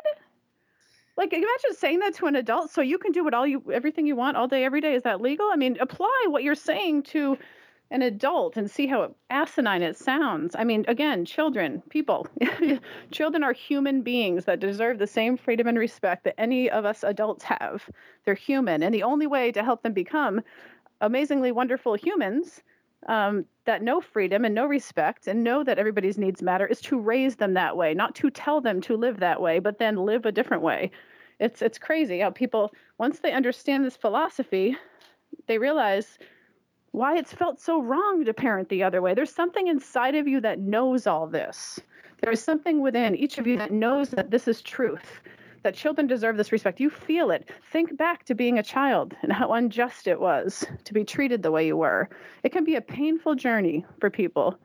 Like 1.16 1.32
imagine 1.32 1.74
saying 1.76 2.00
that 2.00 2.14
to 2.14 2.26
an 2.26 2.36
adult, 2.36 2.70
so 2.70 2.80
you 2.80 2.98
can 2.98 3.12
do 3.12 3.24
what 3.24 3.34
all 3.34 3.46
you 3.46 3.62
everything 3.72 4.06
you 4.06 4.16
want 4.16 4.36
all 4.36 4.48
day, 4.48 4.64
every 4.64 4.80
day. 4.80 4.94
Is 4.94 5.02
that 5.04 5.20
legal? 5.20 5.48
I 5.52 5.56
mean, 5.56 5.76
apply 5.80 6.26
what 6.28 6.42
you're 6.42 6.54
saying 6.54 7.04
to 7.04 7.38
an 7.90 8.02
adult 8.02 8.56
and 8.56 8.68
see 8.68 8.86
how 8.86 9.14
asinine 9.30 9.82
it 9.82 9.96
sounds. 9.96 10.56
I 10.58 10.64
mean, 10.64 10.84
again, 10.88 11.24
children, 11.24 11.82
people, 11.90 12.26
children 13.12 13.44
are 13.44 13.52
human 13.52 14.02
beings 14.02 14.46
that 14.46 14.58
deserve 14.58 14.98
the 14.98 15.06
same 15.06 15.36
freedom 15.36 15.68
and 15.68 15.78
respect 15.78 16.24
that 16.24 16.40
any 16.40 16.68
of 16.68 16.84
us 16.84 17.04
adults 17.04 17.44
have. 17.44 17.88
They're 18.24 18.34
human, 18.34 18.82
and 18.82 18.92
the 18.92 19.04
only 19.04 19.26
way 19.28 19.52
to 19.52 19.62
help 19.62 19.82
them 19.82 19.92
become 19.92 20.42
amazingly 21.00 21.52
wonderful 21.52 21.94
humans 21.94 22.62
um, 23.06 23.44
that 23.64 23.82
know 23.82 24.00
freedom 24.00 24.44
and 24.44 24.54
no 24.54 24.66
respect 24.66 25.26
and 25.26 25.44
know 25.44 25.64
that 25.64 25.78
everybody's 25.78 26.18
needs 26.18 26.42
matter 26.42 26.66
is 26.66 26.80
to 26.82 26.98
raise 26.98 27.36
them 27.36 27.54
that 27.54 27.76
way, 27.76 27.94
not 27.94 28.14
to 28.16 28.30
tell 28.30 28.60
them 28.60 28.80
to 28.82 28.96
live 28.96 29.20
that 29.20 29.40
way, 29.40 29.58
but 29.58 29.78
then 29.78 29.96
live 29.96 30.26
a 30.26 30.32
different 30.32 30.62
way. 30.62 30.90
It's 31.40 31.62
it's 31.62 31.78
crazy 31.78 32.20
how 32.20 32.30
people 32.30 32.72
once 32.98 33.18
they 33.18 33.32
understand 33.32 33.84
this 33.84 33.96
philosophy, 33.96 34.76
they 35.46 35.58
realize 35.58 36.18
why 36.92 37.16
it's 37.16 37.32
felt 37.32 37.60
so 37.60 37.82
wrong 37.82 38.24
to 38.24 38.32
parent 38.32 38.68
the 38.68 38.82
other 38.82 39.02
way. 39.02 39.14
There's 39.14 39.34
something 39.34 39.66
inside 39.66 40.14
of 40.14 40.28
you 40.28 40.40
that 40.42 40.60
knows 40.60 41.06
all 41.06 41.26
this. 41.26 41.80
There 42.22 42.32
is 42.32 42.42
something 42.42 42.80
within 42.80 43.16
each 43.16 43.38
of 43.38 43.46
you 43.46 43.58
that 43.58 43.72
knows 43.72 44.10
that 44.10 44.30
this 44.30 44.46
is 44.46 44.62
truth 44.62 45.20
that 45.64 45.74
children 45.74 46.06
deserve 46.06 46.36
this 46.36 46.52
respect. 46.52 46.78
You 46.78 46.90
feel 46.90 47.30
it. 47.30 47.48
Think 47.72 47.96
back 47.96 48.24
to 48.26 48.34
being 48.34 48.58
a 48.58 48.62
child 48.62 49.16
and 49.22 49.32
how 49.32 49.52
unjust 49.52 50.06
it 50.06 50.20
was 50.20 50.64
to 50.84 50.94
be 50.94 51.04
treated 51.04 51.42
the 51.42 51.50
way 51.50 51.66
you 51.66 51.76
were. 51.76 52.08
It 52.44 52.52
can 52.52 52.64
be 52.64 52.76
a 52.76 52.80
painful 52.80 53.34
journey 53.34 53.84
for 53.98 54.10
people 54.10 54.58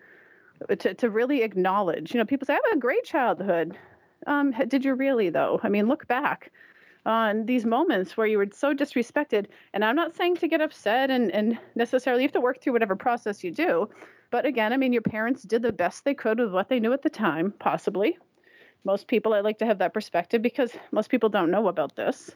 to, 0.68 0.94
to 0.94 1.10
really 1.10 1.42
acknowledge. 1.42 2.14
You 2.14 2.20
know, 2.20 2.26
people 2.26 2.46
say, 2.46 2.54
I 2.54 2.60
have 2.68 2.78
a 2.78 2.80
great 2.80 3.06
childhood. 3.06 3.78
Um, 4.28 4.54
did 4.68 4.84
you 4.84 4.94
really, 4.94 5.30
though? 5.30 5.60
I 5.64 5.70
mean, 5.70 5.88
look 5.88 6.06
back 6.08 6.52
on 7.06 7.46
these 7.46 7.66
moments 7.66 8.18
where 8.18 8.28
you 8.28 8.38
were 8.38 8.50
so 8.52 8.74
disrespected. 8.74 9.48
And 9.74 9.86
I'm 9.86 9.96
not 9.96 10.16
saying 10.16 10.36
to 10.38 10.50
get 10.50 10.62
upset 10.62 11.10
and, 11.10 11.32
and 11.32 11.58
necessarily 11.76 12.24
you 12.24 12.28
have 12.28 12.34
to 12.34 12.42
work 12.42 12.62
through 12.62 12.74
whatever 12.74 12.98
process 12.98 13.42
you 13.42 13.52
do. 13.52 13.90
But 14.32 14.46
again, 14.46 14.74
I 14.74 14.78
mean, 14.78 14.94
your 14.94 15.02
parents 15.02 15.44
did 15.44 15.62
the 15.62 15.72
best 15.72 16.04
they 16.04 16.14
could 16.14 16.40
with 16.40 16.52
what 16.52 16.68
they 16.68 16.80
knew 16.80 16.92
at 16.92 17.02
the 17.02 17.10
time, 17.10 17.54
possibly 17.58 18.18
most 18.84 19.08
people 19.08 19.34
i 19.34 19.40
like 19.40 19.60
to 19.60 19.66
have 19.66 19.80
that 19.80 19.94
perspective 19.94 20.42
because 20.42 20.72
most 20.92 21.10
people 21.10 21.30
don't 21.30 21.52
know 21.52 21.68
about 21.68 21.96
this 21.96 22.32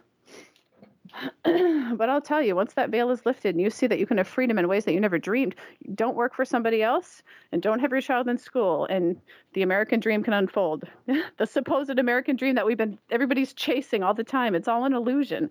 but 1.43 2.09
I'll 2.09 2.21
tell 2.21 2.41
you, 2.41 2.55
once 2.55 2.73
that 2.73 2.89
veil 2.89 3.11
is 3.11 3.25
lifted 3.25 3.55
and 3.55 3.61
you 3.61 3.69
see 3.69 3.87
that 3.87 3.99
you 3.99 4.05
can 4.05 4.17
have 4.17 4.27
freedom 4.27 4.57
in 4.57 4.67
ways 4.67 4.85
that 4.85 4.93
you 4.93 4.99
never 4.99 5.19
dreamed, 5.19 5.55
don't 5.93 6.15
work 6.15 6.33
for 6.33 6.45
somebody 6.45 6.81
else 6.81 7.21
and 7.51 7.61
don't 7.61 7.79
have 7.79 7.91
your 7.91 8.01
child 8.01 8.27
in 8.27 8.37
school, 8.37 8.85
and 8.85 9.19
the 9.53 9.61
American 9.61 9.99
dream 9.99 10.23
can 10.23 10.33
unfold. 10.33 10.85
the 11.37 11.45
supposed 11.45 11.97
American 11.99 12.35
dream 12.35 12.55
that 12.55 12.65
we've 12.65 12.77
been 12.77 12.97
everybody's 13.11 13.53
chasing 13.53 14.03
all 14.03 14.13
the 14.13 14.23
time, 14.23 14.55
it's 14.55 14.67
all 14.67 14.85
an 14.85 14.93
illusion. 14.93 15.49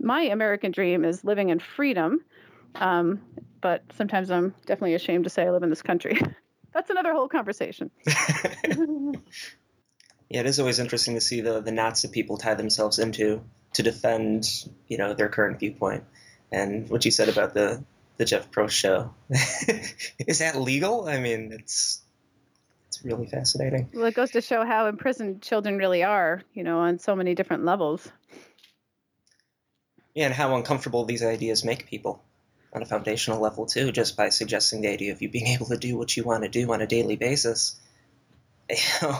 My 0.00 0.22
American 0.22 0.72
dream 0.72 1.04
is 1.04 1.24
living 1.24 1.50
in 1.50 1.60
freedom, 1.60 2.24
um, 2.76 3.20
but 3.60 3.84
sometimes 3.96 4.30
I'm 4.30 4.54
definitely 4.66 4.94
ashamed 4.94 5.24
to 5.24 5.30
say 5.30 5.44
I 5.44 5.50
live 5.50 5.62
in 5.62 5.70
this 5.70 5.82
country. 5.82 6.20
That's 6.72 6.90
another 6.90 7.12
whole 7.12 7.28
conversation. 7.28 7.90
Yeah, 10.28 10.40
it 10.40 10.46
is 10.46 10.58
always 10.58 10.78
interesting 10.78 11.14
to 11.14 11.20
see 11.20 11.40
the, 11.40 11.60
the 11.60 11.72
knots 11.72 12.02
that 12.02 12.12
people 12.12 12.38
tie 12.38 12.54
themselves 12.54 12.98
into 12.98 13.42
to 13.74 13.82
defend, 13.82 14.46
you 14.88 14.98
know, 14.98 15.14
their 15.14 15.28
current 15.28 15.60
viewpoint. 15.60 16.04
And 16.50 16.88
what 16.88 17.04
you 17.04 17.10
said 17.10 17.28
about 17.28 17.54
the 17.54 17.84
the 18.16 18.24
Jeff 18.24 18.52
Probst 18.52 18.70
show, 18.70 19.12
is 20.20 20.38
that 20.38 20.60
legal? 20.60 21.08
I 21.08 21.18
mean, 21.18 21.50
it's 21.52 22.00
it's 22.86 23.04
really 23.04 23.26
fascinating. 23.26 23.90
Well, 23.92 24.04
it 24.04 24.14
goes 24.14 24.30
to 24.32 24.40
show 24.40 24.64
how 24.64 24.86
imprisoned 24.86 25.42
children 25.42 25.78
really 25.78 26.04
are, 26.04 26.42
you 26.52 26.62
know, 26.62 26.78
on 26.78 27.00
so 27.00 27.16
many 27.16 27.34
different 27.34 27.64
levels. 27.64 28.08
Yeah, 30.14 30.26
and 30.26 30.34
how 30.34 30.54
uncomfortable 30.54 31.04
these 31.04 31.24
ideas 31.24 31.64
make 31.64 31.88
people 31.88 32.22
on 32.72 32.82
a 32.82 32.86
foundational 32.86 33.40
level 33.40 33.66
too, 33.66 33.90
just 33.90 34.16
by 34.16 34.28
suggesting 34.28 34.80
the 34.80 34.88
idea 34.88 35.12
of 35.12 35.22
you 35.22 35.28
being 35.28 35.46
able 35.54 35.66
to 35.66 35.76
do 35.76 35.96
what 35.96 36.16
you 36.16 36.22
want 36.22 36.44
to 36.44 36.48
do 36.48 36.72
on 36.72 36.80
a 36.80 36.86
daily 36.86 37.16
basis. 37.16 37.80
You 38.70 38.76
know, 39.02 39.18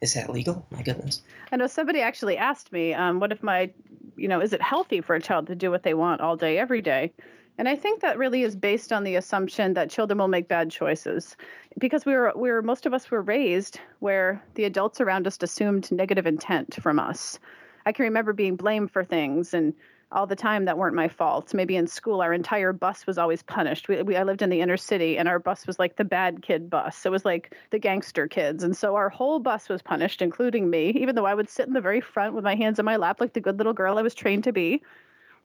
is 0.00 0.14
that 0.14 0.30
legal? 0.30 0.66
My 0.70 0.82
goodness. 0.82 1.22
I 1.52 1.56
know 1.56 1.66
somebody 1.66 2.00
actually 2.00 2.36
asked 2.36 2.72
me, 2.72 2.94
um, 2.94 3.20
what 3.20 3.32
if 3.32 3.42
my, 3.42 3.70
you 4.16 4.28
know, 4.28 4.40
is 4.40 4.52
it 4.52 4.62
healthy 4.62 5.00
for 5.00 5.14
a 5.14 5.20
child 5.20 5.46
to 5.48 5.54
do 5.54 5.70
what 5.70 5.82
they 5.82 5.94
want 5.94 6.20
all 6.20 6.36
day, 6.36 6.58
every 6.58 6.80
day? 6.80 7.12
And 7.58 7.68
I 7.68 7.76
think 7.76 8.00
that 8.00 8.16
really 8.16 8.42
is 8.42 8.56
based 8.56 8.90
on 8.92 9.04
the 9.04 9.16
assumption 9.16 9.74
that 9.74 9.90
children 9.90 10.18
will 10.18 10.28
make 10.28 10.48
bad 10.48 10.70
choices, 10.70 11.36
because 11.78 12.06
we 12.06 12.14
were, 12.14 12.32
we 12.34 12.50
were 12.50 12.62
most 12.62 12.86
of 12.86 12.94
us 12.94 13.10
were 13.10 13.20
raised 13.20 13.78
where 13.98 14.42
the 14.54 14.64
adults 14.64 15.00
around 15.00 15.26
us 15.26 15.36
assumed 15.42 15.92
negative 15.92 16.26
intent 16.26 16.76
from 16.82 16.98
us. 16.98 17.38
I 17.84 17.92
can 17.92 18.04
remember 18.04 18.32
being 18.32 18.56
blamed 18.56 18.90
for 18.90 19.04
things 19.04 19.52
and 19.52 19.74
all 20.12 20.26
the 20.26 20.36
time 20.36 20.64
that 20.64 20.76
weren't 20.76 20.94
my 20.94 21.08
fault. 21.08 21.54
Maybe 21.54 21.76
in 21.76 21.86
school, 21.86 22.20
our 22.20 22.32
entire 22.32 22.72
bus 22.72 23.06
was 23.06 23.18
always 23.18 23.42
punished. 23.42 23.88
We, 23.88 24.02
we, 24.02 24.16
I 24.16 24.24
lived 24.24 24.42
in 24.42 24.50
the 24.50 24.60
inner 24.60 24.76
city, 24.76 25.16
and 25.16 25.28
our 25.28 25.38
bus 25.38 25.66
was 25.66 25.78
like 25.78 25.96
the 25.96 26.04
bad 26.04 26.42
kid 26.42 26.68
bus. 26.68 27.06
It 27.06 27.10
was 27.10 27.24
like 27.24 27.54
the 27.70 27.78
gangster 27.78 28.26
kids. 28.26 28.64
And 28.64 28.76
so 28.76 28.96
our 28.96 29.08
whole 29.08 29.38
bus 29.38 29.68
was 29.68 29.82
punished, 29.82 30.20
including 30.20 30.68
me, 30.68 30.90
even 30.90 31.14
though 31.14 31.26
I 31.26 31.34
would 31.34 31.48
sit 31.48 31.68
in 31.68 31.74
the 31.74 31.80
very 31.80 32.00
front 32.00 32.34
with 32.34 32.44
my 32.44 32.56
hands 32.56 32.78
in 32.78 32.84
my 32.84 32.96
lap 32.96 33.20
like 33.20 33.34
the 33.34 33.40
good 33.40 33.58
little 33.58 33.72
girl 33.72 33.98
I 33.98 34.02
was 34.02 34.14
trained 34.14 34.44
to 34.44 34.52
be. 34.52 34.82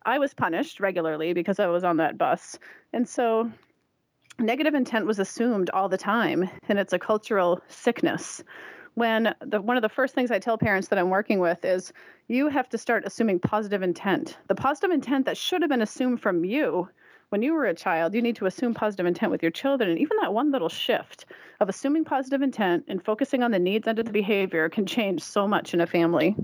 I 0.05 0.20
was 0.20 0.34
punished 0.34 0.80
regularly 0.80 1.34
because 1.34 1.59
I 1.59 1.68
was 1.68 1.84
on 1.84 1.97
that 1.97 2.18
bus. 2.18 2.57
And 2.93 3.07
so 3.07 3.51
negative 4.39 4.74
intent 4.74 5.05
was 5.05 5.20
assumed 5.20 5.70
all 5.72 5.89
the 5.89 5.97
time, 5.97 6.49
and 6.68 6.80
it's 6.80 6.93
a 6.93 6.99
cultural 6.99 7.61
sickness 7.68 8.43
when 8.95 9.35
the, 9.41 9.61
one 9.61 9.77
of 9.77 9.81
the 9.81 9.89
first 9.89 10.15
things 10.15 10.31
I 10.31 10.39
tell 10.39 10.57
parents 10.57 10.87
that 10.87 10.99
I'm 10.99 11.09
working 11.09 11.39
with 11.39 11.63
is 11.63 11.93
you 12.27 12.49
have 12.49 12.67
to 12.69 12.77
start 12.77 13.03
assuming 13.05 13.39
positive 13.39 13.83
intent. 13.83 14.37
The 14.47 14.55
positive 14.55 14.91
intent 14.91 15.25
that 15.25 15.37
should 15.37 15.61
have 15.61 15.69
been 15.69 15.81
assumed 15.81 16.21
from 16.21 16.43
you 16.43 16.89
when 17.29 17.41
you 17.41 17.53
were 17.53 17.65
a 17.65 17.73
child, 17.73 18.13
you 18.13 18.21
need 18.21 18.35
to 18.37 18.45
assume 18.45 18.73
positive 18.73 19.05
intent 19.05 19.31
with 19.31 19.41
your 19.41 19.51
children. 19.51 19.89
And 19.89 19.99
even 19.99 20.17
that 20.21 20.33
one 20.33 20.51
little 20.51 20.69
shift 20.69 21.25
of 21.59 21.69
assuming 21.69 22.05
positive 22.05 22.41
intent 22.41 22.85
and 22.87 23.03
focusing 23.03 23.43
on 23.43 23.51
the 23.51 23.59
needs 23.59 23.87
under 23.87 24.03
the 24.03 24.11
behavior 24.11 24.69
can 24.69 24.85
change 24.85 25.21
so 25.21 25.47
much 25.47 25.73
in 25.73 25.81
a 25.81 25.87
family. 25.87 26.35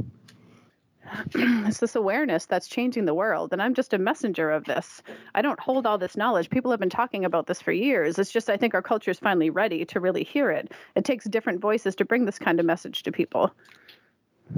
it's 1.36 1.80
this 1.80 1.96
awareness 1.96 2.46
that's 2.46 2.68
changing 2.68 3.06
the 3.06 3.14
world 3.14 3.52
and 3.52 3.62
i'm 3.62 3.74
just 3.74 3.94
a 3.94 3.98
messenger 3.98 4.50
of 4.52 4.66
this. 4.66 5.02
I 5.36 5.42
don't 5.42 5.60
hold 5.60 5.86
all 5.86 5.98
this 5.98 6.18
knowledge. 6.18 6.50
People 6.50 6.72
have 6.72 6.80
been 6.80 6.90
talking 6.90 7.26
about 7.26 7.48
this 7.48 7.62
for 7.62 7.72
years. 7.72 8.18
It's 8.20 8.32
just 8.32 8.50
i 8.50 8.58
think 8.58 8.74
our 8.74 8.82
culture 8.82 9.12
is 9.12 9.20
finally 9.20 9.50
ready 9.50 9.86
to 9.86 10.00
really 10.00 10.24
hear 10.24 10.52
it. 10.52 10.72
It 10.96 11.06
takes 11.06 11.26
different 11.26 11.60
voices 11.60 11.96
to 11.96 12.06
bring 12.06 12.26
this 12.26 12.40
kind 12.40 12.60
of 12.60 12.66
message 12.66 13.04
to 13.04 13.12
people. 13.12 13.52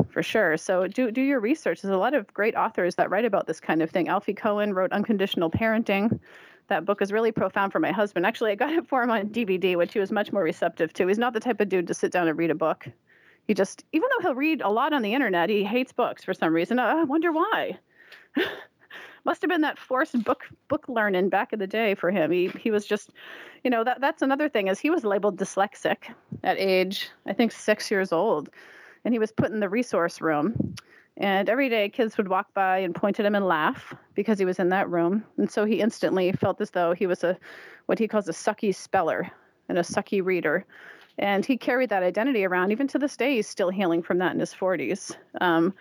For 0.10 0.24
sure. 0.24 0.58
So 0.58 0.88
do, 0.88 1.12
do 1.12 1.22
your 1.22 1.40
research. 1.40 1.82
There's 1.82 1.94
a 1.94 1.98
lot 1.98 2.16
of 2.16 2.34
great 2.34 2.56
authors 2.56 2.96
that 2.96 3.12
write 3.12 3.26
about 3.26 3.46
this 3.46 3.60
kind 3.60 3.84
of 3.84 3.92
thing. 3.92 4.08
Alfie 4.08 4.34
Kohn 4.34 4.74
wrote 4.74 4.92
unconditional 4.92 5.52
parenting. 5.52 6.20
That 6.68 6.86
book 6.86 7.02
is 7.02 7.12
really 7.12 7.32
profound 7.32 7.72
for 7.72 7.80
my 7.80 7.92
husband. 7.92 8.26
Actually 8.26 8.52
i 8.52 8.56
got 8.56 8.72
it 8.72 8.88
for 8.88 9.04
him 9.04 9.12
on 9.12 9.28
dvd 9.28 9.76
which 9.76 9.94
he 9.94 10.00
was 10.00 10.12
much 10.12 10.32
more 10.32 10.44
receptive 10.44 10.94
to. 10.94 11.08
He's 11.08 11.20
not 11.20 11.34
the 11.34 11.40
type 11.40 11.62
of 11.62 11.70
dude 11.70 11.88
to 11.88 11.94
sit 11.94 12.12
down 12.12 12.28
and 12.28 12.38
read 12.38 12.52
a 12.52 12.56
book 12.56 12.88
he 13.48 13.54
just, 13.54 13.84
even 13.92 14.10
though 14.10 14.22
he'll 14.22 14.36
read 14.36 14.62
a 14.62 14.70
lot 14.70 14.94
on 14.94 15.02
the 15.02 15.14
internet, 15.14 15.50
he 15.50 15.64
hates 15.64 15.92
books 15.92 16.24
for 16.24 16.34
some 16.34 16.54
reason. 16.54 16.80
I 16.80 17.04
wonder 17.04 17.32
why. 17.32 17.78
Must 19.26 19.42
have 19.42 19.50
been 19.50 19.62
that 19.62 19.80
forced 19.80 20.22
book 20.24 20.44
book 20.68 20.86
learning 20.90 21.30
back 21.30 21.54
in 21.54 21.60
the 21.60 21.68
day 21.68 21.96
for 21.96 22.12
him. 22.12 22.30
He 22.30 22.48
he 22.60 22.72
was 22.72 22.86
just, 22.86 23.10
you 23.64 23.70
know, 23.70 23.84
that 23.84 24.02
that's 24.02 24.22
another 24.22 24.50
thing 24.50 24.68
is 24.68 24.80
he 24.80 24.90
was 24.90 25.06
labeled 25.06 25.38
dyslexic 25.38 26.14
at 26.44 26.58
age 26.58 27.10
I 27.26 27.32
think 27.32 27.54
six 27.54 27.90
years 27.90 28.12
old, 28.12 28.50
and 29.06 29.14
he 29.14 29.20
was 29.20 29.32
put 29.32 29.52
in 29.52 29.62
the 29.62 29.70
resource 29.70 30.20
room. 30.20 30.76
And 31.16 31.48
every 31.48 31.70
day, 31.70 31.90
kids 31.90 32.18
would 32.18 32.28
walk 32.28 32.54
by 32.56 32.80
and 32.80 32.96
point 32.96 33.20
at 33.20 33.26
him 33.26 33.36
and 33.36 33.46
laugh 33.46 33.94
because 34.16 34.40
he 34.40 34.46
was 34.46 34.58
in 34.58 34.70
that 34.70 34.90
room. 34.90 35.24
And 35.38 35.50
so 35.50 35.64
he 35.64 35.80
instantly 35.80 36.32
felt 36.32 36.60
as 36.60 36.72
though 36.72 36.94
he 36.94 37.06
was 37.06 37.24
a, 37.24 37.38
what 37.86 38.00
he 38.00 38.08
calls 38.08 38.28
a 38.28 38.32
sucky 38.32 38.74
speller 38.74 39.32
and 39.70 39.78
a 39.78 39.82
sucky 39.82 40.26
reader 40.26 40.66
and 41.18 41.46
he 41.46 41.58
carried 41.58 41.90
that 41.90 42.04
identity 42.04 42.46
around. 42.46 42.72
Even 42.72 42.88
to 42.88 43.00
this 43.00 43.16
day 43.18 43.36
he's 43.36 43.48
still 43.48 43.70
healing 43.70 44.02
from 44.02 44.18
that 44.20 44.34
in 44.34 44.40
his 44.40 44.54
40s 44.54 45.16
um, 45.42 45.74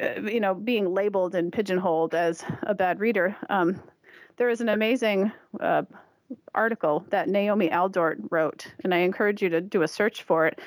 uh, 0.00 0.20
you 0.22 0.40
know 0.40 0.54
being 0.54 0.92
labeled 0.94 1.34
and 1.34 1.52
pigeonholed 1.52 2.14
as 2.14 2.44
a 2.62 2.74
bad 2.74 3.00
reader. 3.00 3.36
Um, 3.48 3.80
there 4.36 4.48
is 4.48 4.60
an 4.60 4.68
amazing 4.68 5.32
uh, 5.60 5.82
article 6.54 7.04
that 7.10 7.28
naomi 7.28 7.68
aldort 7.70 8.16
wrote 8.30 8.72
and 8.84 8.94
i 8.94 8.98
encourage 8.98 9.42
you 9.42 9.48
to 9.48 9.60
do 9.60 9.82
a 9.82 9.88
search 9.88 10.22
for 10.22 10.46
it. 10.46 10.60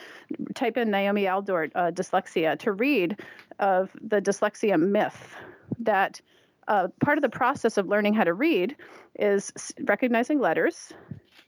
Type 0.56 0.78
in 0.78 0.92
naomi 0.92 1.24
aldort 1.24 1.72
uh, 1.76 1.92
dyslexia 1.92 2.60
to 2.60 2.72
read 2.72 3.20
of 3.60 3.92
the 4.02 4.22
dyslexia 4.22 4.80
myth 4.80 5.36
that 5.80 6.20
uh, 6.68 6.88
part 7.02 7.18
of 7.18 7.22
the 7.22 7.30
process 7.30 7.78
of 7.78 7.88
learning 7.88 8.14
how 8.14 8.24
to 8.24 8.34
read 8.34 8.76
is 9.20 9.52
recognizing 9.86 10.40
letters 10.40 10.94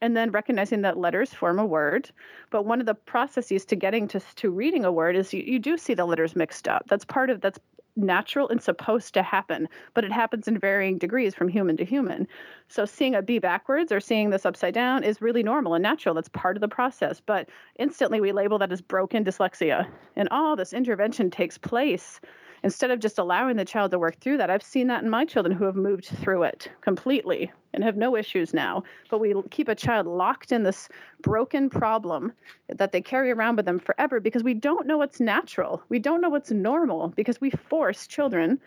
and 0.06 0.16
then 0.16 0.30
recognizing 0.30 0.84
that 0.84 1.00
letters 1.00 1.34
form 1.34 1.58
a 1.58 1.66
word. 1.66 2.12
But 2.52 2.64
one 2.64 2.80
of 2.80 2.86
the 2.86 2.94
processes 2.94 3.66
to 3.66 3.76
getting 3.76 4.08
to, 4.10 4.20
to 4.20 4.52
reading 4.52 4.86
a 4.86 4.92
word 4.92 5.16
is 5.16 5.34
you, 5.34 5.42
you 5.42 5.58
do 5.58 5.80
see 5.80 5.96
the 5.96 6.06
letters 6.06 6.36
mixed 6.36 6.68
up. 6.68 6.84
That's 6.88 7.04
part 7.04 7.32
of 7.32 7.42
that's 7.42 7.60
natural 7.96 8.48
and 8.50 8.62
supposed 8.62 9.16
to 9.16 9.24
happen, 9.24 9.68
but 9.96 10.04
it 10.04 10.12
happens 10.12 10.48
in 10.48 10.60
varying 10.60 11.00
degrees 11.00 11.34
from 11.34 11.48
human 11.48 11.76
to 11.78 11.86
human. 11.86 12.28
So 12.68 12.86
seeing 12.86 13.16
a 13.16 13.24
B 13.24 13.40
backwards 13.40 13.92
or 13.92 14.00
seeing 14.00 14.30
this 14.30 14.46
upside 14.46 14.76
down 14.76 15.04
is 15.04 15.24
really 15.24 15.42
normal 15.42 15.74
and 15.74 15.82
natural. 15.82 16.14
That's 16.14 16.30
part 16.30 16.56
of 16.56 16.62
the 16.62 16.68
process. 16.68 17.20
But 17.26 17.50
instantly 17.80 18.22
we 18.22 18.32
label 18.32 18.60
that 18.60 18.72
as 18.72 18.82
broken 18.82 19.24
dyslexia. 19.24 19.88
And 20.16 20.30
all 20.30 20.56
this 20.56 20.72
intervention 20.72 21.32
takes 21.32 21.58
place 21.58 22.20
instead 22.64 22.92
of 22.92 23.00
just 23.00 23.20
allowing 23.20 23.58
the 23.58 23.66
child 23.66 23.92
to 23.92 24.00
work 24.00 24.20
through 24.20 24.38
that. 24.38 24.50
I've 24.50 24.64
seen 24.64 24.88
that 24.88 25.04
in 25.04 25.10
my 25.10 25.26
children 25.26 25.56
who 25.56 25.66
have 25.66 25.76
moved 25.76 26.06
through 26.06 26.44
it 26.44 26.70
completely 26.82 27.52
and 27.74 27.84
have 27.84 27.98
no 27.98 28.16
issues 28.16 28.54
now. 28.54 28.84
But 29.10 29.20
we 29.20 29.34
keep 29.52 29.68
a 29.68 29.76
child 29.76 30.08
locked 30.08 30.52
in 30.52 30.64
this 30.64 30.90
broken 31.22 31.70
problem 31.70 32.32
that 32.70 32.92
they 32.92 33.02
carry 33.02 33.32
around 33.32 33.58
with 33.58 33.66
them 33.66 33.80
forever 33.80 34.20
because 34.20 34.44
we 34.44 34.54
don't 34.54 34.88
know 34.88 34.98
what's 34.98 35.20
natural. 35.20 35.84
We 35.90 36.00
don't 36.00 36.22
know 36.22 36.30
what's 36.30 36.52
normal 36.52 37.10
because 37.10 37.42
we 37.42 37.50
force 37.50 38.08
children 38.08 38.60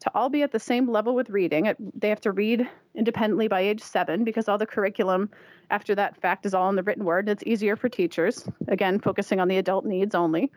to 0.00 0.10
all 0.14 0.28
be 0.28 0.42
at 0.42 0.52
the 0.52 0.58
same 0.58 0.90
level 0.90 1.14
with 1.14 1.30
reading. 1.30 1.72
They 1.94 2.08
have 2.08 2.20
to 2.22 2.32
read 2.32 2.68
independently 2.94 3.48
by 3.48 3.60
age 3.60 3.80
seven 3.80 4.24
because 4.24 4.48
all 4.48 4.58
the 4.58 4.66
curriculum 4.66 5.30
after 5.70 5.94
that 5.94 6.20
fact 6.20 6.44
is 6.44 6.52
all 6.52 6.68
in 6.68 6.76
the 6.76 6.82
written 6.82 7.04
word. 7.04 7.28
It's 7.28 7.44
easier 7.46 7.76
for 7.76 7.88
teachers, 7.88 8.46
again, 8.68 8.98
focusing 8.98 9.40
on 9.40 9.48
the 9.48 9.56
adult 9.56 9.86
needs 9.86 10.14
only 10.14 10.50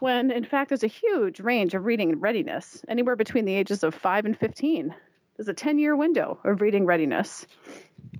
when 0.00 0.30
in 0.30 0.44
fact 0.44 0.68
there's 0.68 0.84
a 0.84 0.88
huge 0.88 1.40
range 1.40 1.74
of 1.74 1.84
reading 1.84 2.18
readiness, 2.20 2.82
anywhere 2.88 3.16
between 3.16 3.44
the 3.44 3.54
ages 3.54 3.82
of 3.82 3.94
5 3.94 4.26
and 4.26 4.38
15. 4.38 4.94
There's 5.36 5.48
a 5.48 5.54
10 5.54 5.78
year 5.78 5.96
window 5.96 6.38
of 6.44 6.60
reading 6.60 6.84
readiness. 6.84 7.46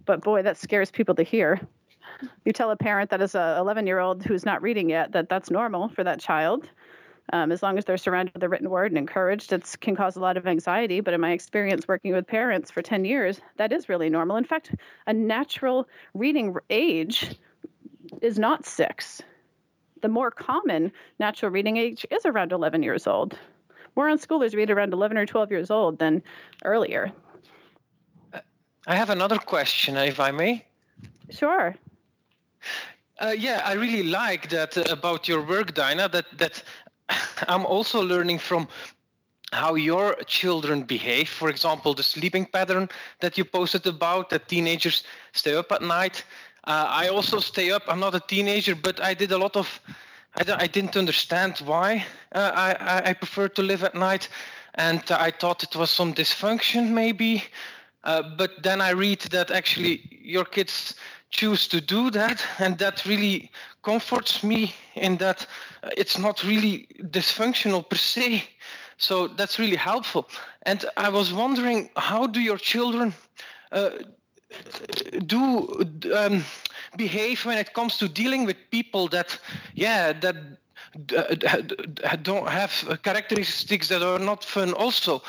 But 0.05 0.23
boy, 0.23 0.43
that 0.43 0.57
scares 0.57 0.91
people 0.91 1.15
to 1.17 1.23
hear. 1.23 1.61
You 2.45 2.53
tell 2.53 2.71
a 2.71 2.77
parent 2.77 3.11
that 3.11 3.21
is 3.21 3.35
a 3.35 3.57
11 3.59 3.87
year 3.87 3.99
old 3.99 4.25
who's 4.25 4.45
not 4.45 4.63
reading 4.63 4.91
yet 4.91 5.13
that 5.13 5.29
that's 5.29 5.51
normal 5.51 5.89
for 5.89 6.05
that 6.05 6.21
child. 6.21 6.69
Um, 7.33 7.53
as 7.53 7.63
long 7.63 7.77
as 7.77 7.85
they're 7.85 7.99
surrounded 7.99 8.33
with 8.33 8.41
the 8.41 8.49
written 8.49 8.71
word 8.71 8.91
and 8.91 8.97
encouraged, 8.97 9.53
it 9.53 9.77
can 9.81 9.95
cause 9.95 10.17
a 10.17 10.21
lot 10.21 10.39
of 10.39 10.47
anxiety. 10.47 11.01
But 11.01 11.13
in 11.13 11.21
my 11.21 11.33
experience 11.33 11.87
working 11.87 12.15
with 12.15 12.27
parents 12.27 12.71
for 12.71 12.81
10 12.81 13.05
years, 13.05 13.41
that 13.59 13.71
is 13.71 13.89
really 13.89 14.09
normal. 14.09 14.37
In 14.37 14.45
fact, 14.45 14.75
a 15.07 15.13
natural 15.13 15.87
reading 16.15 16.57
age 16.71 17.39
is 18.23 18.39
not 18.39 18.65
six 18.65 19.23
the 20.03 20.09
more 20.09 20.31
common 20.31 20.93
natural 21.19 21.51
reading 21.51 21.77
age 21.77 22.07
is 22.11 22.25
around 22.25 22.53
11 22.53 22.83
years 22.83 23.07
old. 23.07 23.39
More 23.97 24.09
unschoolers 24.09 24.55
read 24.55 24.71
around 24.71 24.93
11 24.93 25.19
or 25.19 25.27
12 25.27 25.51
years 25.51 25.71
old 25.71 25.99
than 25.99 26.23
earlier. 26.65 27.13
I 28.87 28.95
have 28.95 29.11
another 29.11 29.39
question, 29.39 29.97
if 29.97 30.21
I 30.21 30.31
may. 30.31 30.65
Sure. 31.31 31.75
Uh, 33.21 33.35
yeah, 33.37 33.63
I 33.65 33.73
really 33.73 34.05
like 34.05 34.49
that 34.51 34.79
uh, 34.79 34.85
about 34.91 35.29
your 35.29 35.43
work, 35.43 35.75
Dayna. 35.75 36.11
That 36.11 36.27
that 36.39 36.63
I'm 37.49 37.67
also 37.67 38.01
learning 38.01 38.39
from 38.39 38.69
how 39.53 39.75
your 39.75 40.15
children 40.27 40.83
behave. 40.83 41.29
For 41.29 41.49
example, 41.49 41.95
the 41.95 42.03
sleeping 42.03 42.47
pattern 42.47 42.89
that 43.21 43.37
you 43.37 43.45
posted 43.45 43.87
about 43.87 44.31
that 44.31 44.49
teenagers 44.49 45.05
stay 45.33 45.55
up 45.55 45.73
at 45.73 45.83
night. 45.83 46.25
Uh, 46.69 46.87
I 46.87 47.09
also 47.09 47.41
stay 47.41 47.71
up. 47.71 47.85
I'm 47.89 47.99
not 47.99 48.15
a 48.15 48.21
teenager, 48.21 48.75
but 48.75 49.01
I 49.01 49.15
did 49.15 49.33
a 49.33 49.39
lot 49.39 49.57
of. 49.57 49.81
I, 50.37 50.65
I 50.65 50.67
didn't 50.67 50.99
understand 50.99 51.57
why 51.65 52.05
uh, 52.33 52.53
I, 52.55 53.09
I 53.11 53.13
prefer 53.15 53.49
to 53.49 53.63
live 53.63 53.85
at 53.85 53.95
night, 53.95 54.29
and 54.75 55.03
I 55.11 55.31
thought 55.31 55.63
it 55.63 55.75
was 55.75 55.89
some 55.89 56.13
dysfunction 56.13 56.91
maybe. 56.91 57.43
Uh, 58.05 58.23
but 58.37 58.63
then 58.63 58.83
I 58.83 58.91
read 58.91 59.21
that 59.31 59.51
actually 59.51 60.03
your 60.11 60.45
kids 60.45 60.95
choose 61.31 61.69
to 61.69 61.81
do 61.81 62.11
that, 62.11 62.45
and 62.59 62.77
that 62.77 63.07
really 63.07 63.51
comforts 63.83 64.43
me 64.45 64.75
in 64.95 65.17
that 65.17 65.47
it's 65.97 66.19
not 66.19 66.45
really 66.45 66.87
dysfunctional 67.05 67.89
per 67.89 67.97
se. 67.97 68.45
So 68.99 69.27
that's 69.27 69.59
really 69.59 69.77
helpful. 69.77 70.29
And 70.65 70.85
I 70.99 71.09
was 71.09 71.33
wondering, 71.33 71.89
how 71.97 72.27
do 72.27 72.41
your 72.41 72.59
children 72.59 73.15
uh, 73.73 73.91
do 75.27 75.69
um, 76.15 76.45
behave 76.97 77.45
when 77.45 77.59
it 77.59 77.73
comes 77.75 77.99
to 77.99 78.09
dealing 78.09 78.45
with 78.45 78.57
people 78.71 79.09
that, 79.09 79.39
yeah, 79.75 80.13
that 80.13 80.37
don't 82.23 82.49
have 82.49 83.01
characteristics 83.03 83.89
that 83.89 84.03
are 84.03 84.19
not 84.19 84.45
fun 84.45 84.73
also? 84.73 85.23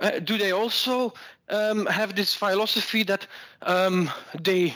Uh, 0.00 0.18
do 0.20 0.38
they 0.38 0.52
also 0.52 1.12
um, 1.48 1.86
have 1.86 2.14
this 2.14 2.34
philosophy 2.34 3.02
that 3.02 3.26
um, 3.62 4.10
they 4.40 4.74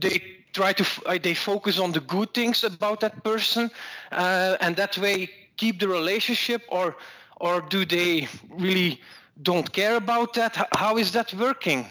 they 0.00 0.20
try 0.52 0.72
to 0.72 0.84
uh, 1.06 1.18
they 1.22 1.34
focus 1.34 1.78
on 1.78 1.92
the 1.92 2.00
good 2.00 2.34
things 2.34 2.64
about 2.64 3.00
that 3.00 3.24
person 3.24 3.70
uh, 4.12 4.56
and 4.60 4.76
that 4.76 4.98
way 4.98 5.30
keep 5.56 5.80
the 5.80 5.88
relationship 5.88 6.62
or 6.68 6.96
or 7.40 7.62
do 7.62 7.86
they 7.86 8.28
really 8.50 9.00
don't 9.42 9.72
care 9.72 9.96
about 9.96 10.34
that? 10.34 10.68
How 10.74 10.98
is 10.98 11.12
that 11.12 11.32
working 11.34 11.86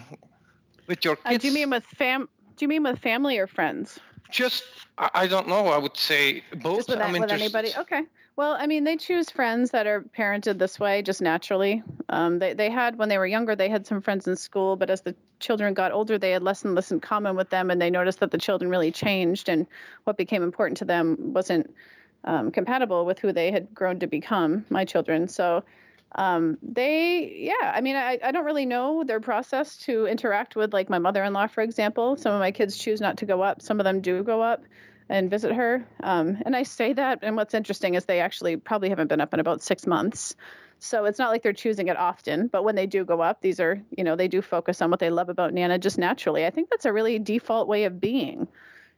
with 0.88 1.05
your 1.05 1.15
kids? 1.17 1.35
Uh, 1.35 1.38
do 1.38 1.47
you 1.47 1.53
mean 1.53 1.69
with 1.69 1.85
fam? 1.85 2.27
Do 2.55 2.65
you 2.65 2.69
mean 2.69 2.83
with 2.83 2.99
family 2.99 3.38
or 3.38 3.47
friends? 3.47 3.99
Just, 4.29 4.63
I 4.97 5.27
don't 5.27 5.47
know. 5.47 5.67
I 5.67 5.77
would 5.77 5.95
say 5.95 6.43
both. 6.55 6.77
Just 6.77 6.89
with, 6.89 6.99
mean, 7.11 7.21
with 7.21 7.31
anybody? 7.31 7.71
Okay. 7.77 8.03
Well, 8.35 8.57
I 8.59 8.67
mean, 8.67 8.83
they 8.83 8.97
choose 8.97 9.29
friends 9.31 9.71
that 9.71 9.88
are 9.88 10.01
parented 10.15 10.59
this 10.59 10.79
way 10.79 11.01
just 11.01 11.21
naturally. 11.21 11.81
Um, 12.09 12.39
they, 12.39 12.53
they 12.53 12.69
had, 12.69 12.97
when 12.97 13.09
they 13.09 13.17
were 13.17 13.25
younger, 13.25 13.55
they 13.55 13.69
had 13.69 13.88
some 13.88 14.01
friends 14.01 14.27
in 14.27 14.35
school, 14.35 14.75
but 14.75 14.89
as 14.89 15.01
the 15.01 15.15
children 15.39 15.73
got 15.73 15.91
older, 15.91 16.17
they 16.17 16.31
had 16.31 16.43
less 16.43 16.63
and 16.63 16.75
less 16.75 16.91
in 16.91 16.99
common 16.99 17.35
with 17.35 17.49
them, 17.49 17.71
and 17.71 17.81
they 17.81 17.89
noticed 17.89 18.19
that 18.19 18.31
the 18.31 18.38
children 18.38 18.69
really 18.69 18.91
changed, 18.91 19.49
and 19.49 19.65
what 20.03 20.17
became 20.17 20.43
important 20.43 20.77
to 20.77 20.85
them 20.85 21.15
wasn't 21.19 21.73
um, 22.25 22.51
compatible 22.51 23.05
with 23.05 23.17
who 23.17 23.31
they 23.31 23.49
had 23.49 23.73
grown 23.73 23.97
to 23.99 24.07
become, 24.07 24.65
my 24.69 24.85
children. 24.85 25.27
So 25.27 25.63
um, 26.15 26.57
they, 26.61 27.33
yeah, 27.37 27.71
I 27.73 27.81
mean, 27.81 27.95
I, 27.95 28.17
I 28.23 28.31
don't 28.31 28.45
really 28.45 28.65
know 28.65 29.03
their 29.03 29.19
process 29.19 29.77
to 29.79 30.05
interact 30.05 30.55
with, 30.55 30.73
like 30.73 30.89
my 30.89 30.99
mother 30.99 31.23
in 31.23 31.33
law, 31.33 31.47
for 31.47 31.61
example. 31.61 32.15
Some 32.15 32.33
of 32.33 32.39
my 32.39 32.51
kids 32.51 32.77
choose 32.77 33.01
not 33.01 33.17
to 33.17 33.25
go 33.25 33.41
up, 33.41 33.61
some 33.61 33.79
of 33.79 33.83
them 33.83 34.01
do 34.01 34.23
go 34.23 34.41
up 34.41 34.63
and 35.09 35.29
visit 35.29 35.53
her. 35.53 35.85
Um, 36.01 36.37
and 36.45 36.55
I 36.55 36.63
say 36.63 36.93
that, 36.93 37.19
and 37.21 37.35
what's 37.35 37.53
interesting 37.53 37.95
is 37.95 38.05
they 38.05 38.19
actually 38.19 38.57
probably 38.57 38.89
haven't 38.89 39.07
been 39.07 39.21
up 39.21 39.33
in 39.33 39.39
about 39.39 39.61
six 39.61 39.87
months. 39.87 40.35
So 40.79 41.05
it's 41.05 41.17
not 41.17 41.31
like 41.31 41.43
they're 41.43 41.53
choosing 41.53 41.87
it 41.87 41.97
often, 41.97 42.47
but 42.47 42.63
when 42.63 42.75
they 42.75 42.85
do 42.85 43.03
go 43.03 43.21
up, 43.21 43.41
these 43.41 43.59
are, 43.59 43.81
you 43.89 44.03
know, 44.03 44.15
they 44.15 44.27
do 44.27 44.41
focus 44.41 44.81
on 44.81 44.91
what 44.91 44.99
they 44.99 45.09
love 45.09 45.29
about 45.29 45.53
Nana 45.53 45.79
just 45.79 45.97
naturally. 45.97 46.45
I 46.45 46.51
think 46.51 46.69
that's 46.69 46.85
a 46.85 46.93
really 46.93 47.19
default 47.19 47.67
way 47.67 47.85
of 47.85 47.99
being. 47.99 48.47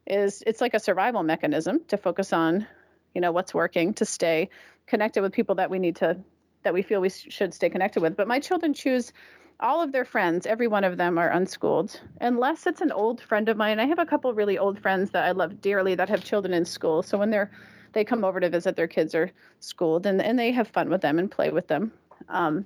Is 0.05 0.43
it's 0.45 0.61
like 0.61 0.73
a 0.73 0.79
survival 0.79 1.23
mechanism 1.23 1.81
to 1.89 1.97
focus 1.97 2.33
on 2.33 2.65
you 3.13 3.21
know 3.21 3.31
what's 3.31 3.53
working 3.53 3.93
to 3.95 4.05
stay 4.05 4.49
connected 4.87 5.21
with 5.21 5.33
people 5.33 5.55
that 5.55 5.69
we 5.69 5.79
need 5.79 5.97
to 5.97 6.17
that 6.63 6.73
we 6.73 6.81
feel 6.81 7.01
we 7.01 7.09
should 7.09 7.53
stay 7.53 7.69
connected 7.69 8.01
with 8.01 8.15
but 8.15 8.27
my 8.27 8.39
children 8.39 8.73
choose 8.73 9.13
all 9.59 9.81
of 9.81 9.91
their 9.91 10.05
friends 10.05 10.45
every 10.45 10.67
one 10.67 10.83
of 10.83 10.97
them 10.97 11.17
are 11.17 11.29
unschooled 11.29 11.99
unless 12.21 12.65
it's 12.65 12.81
an 12.81 12.91
old 12.91 13.21
friend 13.21 13.49
of 13.49 13.57
mine 13.57 13.79
i 13.79 13.85
have 13.85 13.99
a 13.99 14.05
couple 14.05 14.33
really 14.33 14.57
old 14.57 14.79
friends 14.79 15.11
that 15.11 15.25
i 15.25 15.31
love 15.31 15.61
dearly 15.61 15.95
that 15.95 16.09
have 16.09 16.23
children 16.23 16.53
in 16.53 16.65
school 16.65 17.03
so 17.03 17.17
when 17.17 17.29
they're 17.29 17.51
they 17.93 18.03
come 18.03 18.23
over 18.23 18.39
to 18.39 18.49
visit 18.49 18.75
their 18.75 18.87
kids 18.87 19.15
are 19.15 19.31
schooled 19.59 20.05
and, 20.05 20.21
and 20.21 20.37
they 20.37 20.51
have 20.51 20.67
fun 20.67 20.89
with 20.89 21.01
them 21.01 21.17
and 21.17 21.31
play 21.31 21.49
with 21.49 21.67
them 21.67 21.91
um, 22.29 22.65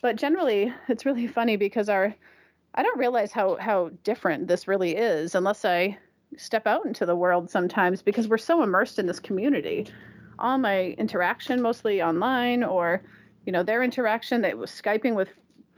but 0.00 0.16
generally 0.16 0.72
it's 0.88 1.06
really 1.06 1.26
funny 1.26 1.56
because 1.56 1.88
our 1.88 2.14
i 2.74 2.82
don't 2.82 2.98
realize 2.98 3.32
how 3.32 3.56
how 3.56 3.90
different 4.04 4.48
this 4.48 4.66
really 4.66 4.96
is 4.96 5.34
unless 5.34 5.64
i 5.64 5.96
step 6.36 6.66
out 6.66 6.86
into 6.86 7.06
the 7.06 7.16
world 7.16 7.50
sometimes 7.50 8.02
because 8.02 8.28
we're 8.28 8.38
so 8.38 8.62
immersed 8.62 8.98
in 8.98 9.06
this 9.06 9.20
community. 9.20 9.86
All 10.42 10.58
my 10.58 10.94
interaction, 10.98 11.62
mostly 11.62 12.02
online, 12.02 12.62
or 12.64 13.00
you 13.46 13.52
know, 13.52 13.62
their 13.62 13.82
interaction 13.82 14.42
that 14.42 14.58
was 14.58 14.70
skyping 14.70 15.14
with 15.14 15.28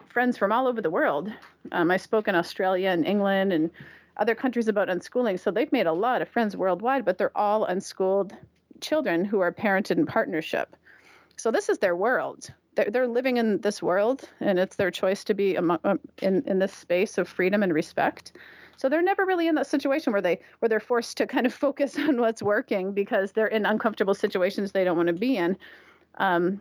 friends 0.08 0.36
from 0.36 0.52
all 0.52 0.66
over 0.66 0.80
the 0.80 0.90
world. 0.90 1.30
Um, 1.72 1.90
I 1.90 1.98
spoke 1.98 2.28
in 2.28 2.34
Australia 2.34 2.88
and 2.88 3.06
England 3.06 3.52
and 3.52 3.70
other 4.16 4.34
countries 4.34 4.68
about 4.68 4.88
unschooling, 4.88 5.38
so 5.38 5.50
they've 5.50 5.72
made 5.72 5.86
a 5.86 5.92
lot 5.92 6.22
of 6.22 6.28
friends 6.28 6.56
worldwide, 6.56 7.04
but 7.04 7.18
they're 7.18 7.36
all 7.36 7.64
unschooled 7.64 8.32
children 8.80 9.24
who 9.24 9.40
are 9.40 9.52
parented 9.52 9.98
in 9.98 10.06
partnership. 10.06 10.76
So 11.36 11.50
this 11.50 11.68
is 11.68 11.78
their 11.78 11.96
world. 11.96 12.48
They're, 12.76 12.90
they're 12.90 13.08
living 13.08 13.38
in 13.38 13.60
this 13.60 13.82
world, 13.82 14.28
and 14.40 14.58
it's 14.58 14.76
their 14.76 14.90
choice 14.90 15.24
to 15.24 15.34
be 15.34 15.56
um, 15.56 15.78
in 16.22 16.42
in 16.46 16.58
this 16.58 16.72
space 16.72 17.18
of 17.18 17.28
freedom 17.28 17.62
and 17.62 17.74
respect. 17.74 18.32
So 18.76 18.88
they're 18.88 19.02
never 19.02 19.24
really 19.24 19.46
in 19.46 19.54
that 19.56 19.66
situation 19.66 20.12
where 20.12 20.22
they 20.22 20.40
where 20.58 20.68
they're 20.68 20.80
forced 20.80 21.16
to 21.18 21.26
kind 21.26 21.46
of 21.46 21.54
focus 21.66 21.98
on 21.98 22.20
what's 22.20 22.42
working 22.42 22.92
because 22.92 23.32
they're 23.32 23.46
in 23.46 23.66
uncomfortable 23.66 24.14
situations 24.14 24.72
they 24.72 24.84
don't 24.84 24.96
want 24.96 25.08
to 25.08 25.12
be 25.12 25.36
in. 25.36 25.56
Um, 26.18 26.60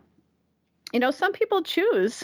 you 0.91 0.99
know, 0.99 1.11
some 1.11 1.31
people 1.31 1.61
choose 1.61 2.23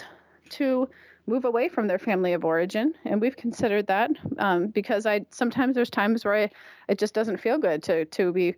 to 0.50 0.88
move 1.26 1.44
away 1.44 1.68
from 1.68 1.86
their 1.86 1.98
family 1.98 2.32
of 2.32 2.44
origin, 2.44 2.94
and 3.04 3.20
we've 3.20 3.36
considered 3.36 3.86
that 3.86 4.10
um, 4.38 4.68
because 4.68 5.06
I 5.06 5.26
sometimes 5.30 5.74
there's 5.74 5.90
times 5.90 6.24
where 6.24 6.34
I, 6.34 6.50
it 6.88 6.98
just 6.98 7.14
doesn't 7.14 7.38
feel 7.38 7.58
good 7.58 7.82
to 7.84 8.04
to 8.04 8.32
be 8.32 8.54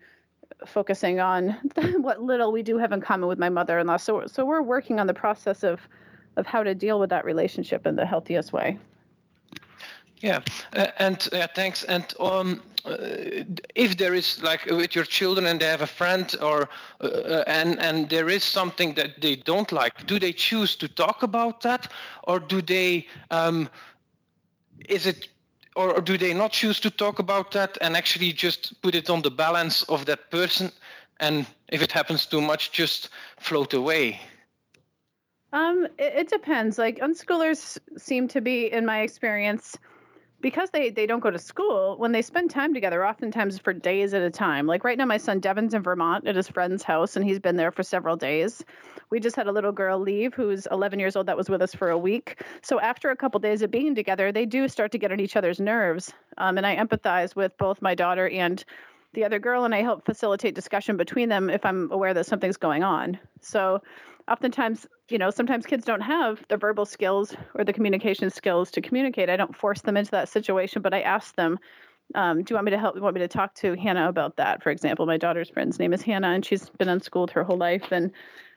focusing 0.67 1.19
on 1.21 1.51
what 1.97 2.23
little 2.23 2.53
we 2.53 2.63
do 2.63 2.79
have 2.79 2.93
in 2.93 3.01
common 3.01 3.29
with 3.29 3.39
my 3.39 3.49
mother-in-law. 3.49 3.97
So 3.97 4.27
so 4.27 4.45
we're 4.45 4.63
working 4.63 5.01
on 5.01 5.07
the 5.07 5.15
process 5.15 5.63
of 5.63 5.81
of 6.37 6.47
how 6.47 6.63
to 6.63 6.75
deal 6.75 6.99
with 6.99 7.11
that 7.11 7.25
relationship 7.25 7.87
in 7.87 7.97
the 7.97 8.07
healthiest 8.07 8.53
way. 8.53 8.79
Yeah, 10.23 10.41
uh, 10.77 10.87
and 10.99 11.29
uh, 11.33 11.49
thanks. 11.53 11.83
And 11.83 12.05
um, 12.21 12.63
uh, 12.85 12.97
if 13.75 13.97
there 13.97 14.15
is 14.15 14.41
like 14.41 14.65
with 14.67 14.95
your 14.95 15.05
children 15.05 15.47
and 15.47 15.61
they 15.61 15.67
have 15.67 15.83
a 15.83 15.87
friend 15.87 16.33
or 16.41 16.69
uh, 17.01 17.43
and 17.49 17.81
and 17.81 18.09
there 18.09 18.29
is 18.29 18.45
something 18.45 18.95
that 18.95 19.21
they 19.21 19.35
don't 19.35 19.73
like, 19.73 20.07
do 20.07 20.21
they 20.21 20.33
choose 20.33 20.77
to 20.77 20.89
talk 20.89 21.25
about 21.25 21.61
that, 21.63 21.91
or 22.23 22.39
do 22.39 22.63
they? 22.63 23.07
Um, 23.31 23.69
is 24.89 25.07
it? 25.07 25.29
Or, 25.75 25.95
or 25.95 26.03
do 26.03 26.19
they 26.19 26.35
not 26.35 26.53
choose 26.53 26.81
to 26.81 26.91
talk 26.91 27.19
about 27.19 27.53
that 27.53 27.79
and 27.81 27.97
actually 27.97 28.35
just 28.35 28.81
put 28.83 28.95
it 28.95 29.09
on 29.09 29.23
the 29.23 29.31
balance 29.31 29.85
of 29.85 30.05
that 30.05 30.31
person, 30.31 30.71
and 31.19 31.47
if 31.69 31.83
it 31.83 31.91
happens 31.91 32.27
too 32.27 32.43
much, 32.43 32.73
just 32.73 33.09
float 33.39 33.73
away? 33.73 34.21
Um, 35.55 35.87
it, 35.99 36.15
it 36.15 36.29
depends. 36.29 36.77
Like 36.77 36.99
unschoolers 36.99 37.79
seem 37.97 38.29
to 38.29 38.43
be, 38.43 38.71
in 38.71 38.85
my 38.85 39.01
experience, 39.01 39.79
because 40.43 40.71
they 40.71 40.91
they 40.91 41.07
don't 41.07 41.21
go 41.21 41.31
to 41.31 41.39
school 41.39 41.97
when 41.97 42.13
they 42.13 42.21
spend 42.21 42.51
time 42.51 42.75
together 42.75 43.07
oftentimes 43.07 43.59
for 43.59 43.73
days 43.73 44.13
at 44.13 44.21
a 44.21 44.31
time. 44.31 44.67
Like 44.67 44.85
right 44.85 44.99
now 44.99 45.07
my 45.07 45.17
son 45.17 45.41
devin's 45.41 45.73
in 45.73 45.83
vermont 45.83 46.27
at 46.27 46.37
his 46.37 46.49
friend's 46.49 46.83
house 46.83 47.17
and 47.17 47.25
he's 47.25 47.39
been 47.39 47.57
there 47.57 47.71
for 47.71 47.83
several 47.83 48.17
days. 48.17 48.65
We 49.09 49.21
just 49.21 49.37
had 49.37 49.47
a 49.47 49.53
little 49.53 49.73
girl 49.73 49.99
leave 49.99 50.35
who's 50.35 50.67
11 50.71 50.99
years 50.99 51.17
old 51.17 51.27
that 51.27 51.37
was 51.37 51.49
with 51.49 51.63
us 51.63 51.75
for 51.75 51.91
a 51.91 51.99
week. 51.99 52.43
So 52.61 52.81
after 52.81 53.11
a 53.11 53.17
couple 53.17 53.41
days 53.41 53.63
of 53.63 53.71
being 53.71 53.95
together 53.95 54.33
they 54.33 54.45
do 54.45 54.69
start 54.69 54.93
to 54.93 54.99
get 54.99 55.13
on 55.13 55.21
each 55.21 55.37
other's 55.37 55.61
nerves. 55.61 56.13
Um, 56.37 56.59
and 56.59 56.67
i 56.67 56.77
empathize 56.77 57.35
with 57.37 57.57
both 57.57 57.81
my 57.81 57.95
daughter 57.95 58.29
and 58.29 58.63
the 59.15 59.25
other 59.25 59.39
girl 59.39 59.65
and 59.65 59.75
i 59.75 59.83
help 59.83 60.05
facilitate 60.07 60.55
discussion 60.55 60.97
between 60.97 61.29
them 61.29 61.51
if 61.51 61.67
i'm 61.67 61.93
aware 61.93 62.15
that 62.15 62.27
something's 62.27 62.57
going 62.57 62.83
on. 62.83 63.19
So 63.41 63.83
oftentimes, 64.29 64.87
you 65.09 65.19
know, 65.19 65.31
sometimes 65.31 65.67
kids 65.67 65.85
don't 65.85 66.01
have 66.01 66.43
the 66.49 66.57
verbal 66.57 66.87
skills 66.87 67.35
or 67.55 67.65
the 67.65 67.73
communication 67.73 68.31
skills 68.31 68.71
to 68.73 68.81
communicate. 68.81 69.31
I 69.31 69.37
don't 69.37 69.57
force 69.57 69.83
them 69.83 69.97
into 69.97 70.11
that 70.13 70.29
situation, 70.29 70.83
but 70.83 70.95
I 70.95 71.01
ask 71.01 71.35
them, 71.37 71.59
um, 72.15 72.43
do 72.43 72.53
you 72.53 72.57
want 72.57 72.67
me 72.67 72.71
to 72.73 72.79
help? 72.79 72.97
You 72.97 73.03
want 73.03 73.15
me 73.15 73.21
to 73.21 73.29
talk 73.29 73.55
to 73.57 73.75
Hannah 73.75 74.09
about 74.09 74.37
that? 74.37 74.63
For 74.63 74.71
example, 74.71 75.07
my 75.07 75.17
daughter's 75.17 75.49
friend's 75.49 75.79
name 75.79 75.93
is 75.93 76.03
Hannah, 76.03 76.29
and 76.29 76.45
she's 76.45 76.69
been 76.71 76.89
unschooled 76.89 77.31
her 77.31 77.43
whole 77.43 77.57
life. 77.57 77.91
And 77.91 78.13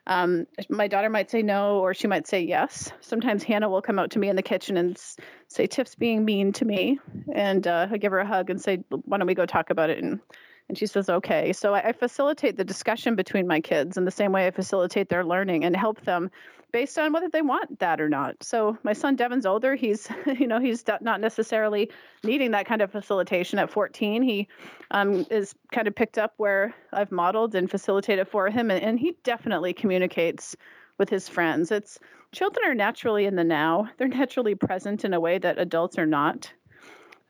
um, 0.06 0.46
my 0.68 0.86
daughter 0.88 1.08
might 1.08 1.30
say 1.30 1.42
no, 1.42 1.78
or 1.78 1.94
she 1.94 2.06
might 2.06 2.26
say 2.26 2.40
yes. 2.42 2.92
Sometimes 3.00 3.42
Hannah 3.42 3.68
will 3.68 3.82
come 3.82 3.98
out 3.98 4.10
to 4.10 4.18
me 4.18 4.28
in 4.28 4.36
the 4.36 4.42
kitchen 4.42 4.76
and 4.76 5.00
say, 5.48 5.66
"Tiff's 5.66 5.94
being 5.94 6.24
mean 6.24 6.52
to 6.52 6.64
me," 6.64 6.98
and 7.32 7.66
uh, 7.66 7.88
I 7.90 7.96
give 7.96 8.12
her 8.12 8.18
a 8.18 8.26
hug 8.26 8.50
and 8.50 8.60
say, 8.60 8.84
"Why 8.88 9.18
don't 9.18 9.26
we 9.26 9.34
go 9.34 9.46
talk 9.46 9.70
about 9.70 9.90
it?" 9.90 10.02
And 10.02 10.20
and 10.68 10.76
she 10.76 10.86
says, 10.86 11.08
okay. 11.08 11.52
So 11.52 11.74
I, 11.74 11.92
facilitate 11.92 12.56
the 12.56 12.64
discussion 12.64 13.14
between 13.14 13.46
my 13.46 13.60
kids 13.60 13.96
in 13.96 14.04
the 14.04 14.10
same 14.10 14.32
way 14.32 14.46
I 14.46 14.50
facilitate 14.50 15.08
their 15.08 15.24
learning 15.24 15.64
and 15.64 15.76
help 15.76 16.00
them 16.02 16.30
based 16.72 16.98
on 16.98 17.12
whether 17.12 17.28
they 17.28 17.42
want 17.42 17.78
that 17.78 18.00
or 18.00 18.08
not. 18.08 18.34
So 18.42 18.76
my 18.82 18.92
son 18.92 19.16
Devin's 19.16 19.46
older. 19.46 19.76
He's, 19.76 20.08
you 20.26 20.46
know, 20.46 20.58
he's 20.58 20.84
not 21.00 21.20
necessarily 21.20 21.90
needing 22.24 22.50
that 22.50 22.66
kind 22.66 22.82
of 22.82 22.90
facilitation 22.90 23.58
at 23.58 23.70
14. 23.70 24.22
He 24.22 24.48
um, 24.90 25.24
is 25.30 25.54
kind 25.72 25.86
of 25.86 25.94
picked 25.94 26.18
up 26.18 26.34
where 26.36 26.74
I've 26.92 27.12
modeled 27.12 27.54
and 27.54 27.70
facilitated 27.70 28.28
for 28.28 28.50
him. 28.50 28.70
And, 28.70 28.82
and 28.82 28.98
he 28.98 29.16
definitely 29.22 29.72
communicates 29.72 30.56
with 30.98 31.08
his 31.08 31.28
friends. 31.28 31.70
It's 31.70 31.98
children 32.32 32.68
are 32.68 32.74
naturally 32.74 33.26
in 33.26 33.36
the 33.36 33.44
now. 33.44 33.88
They're 33.98 34.08
naturally 34.22 34.54
present 34.54 35.04
in 35.04 35.14
a 35.14 35.20
way 35.20 35.38
that 35.38 35.58
adults 35.58 35.98
are 35.98 36.06
not. 36.06 36.52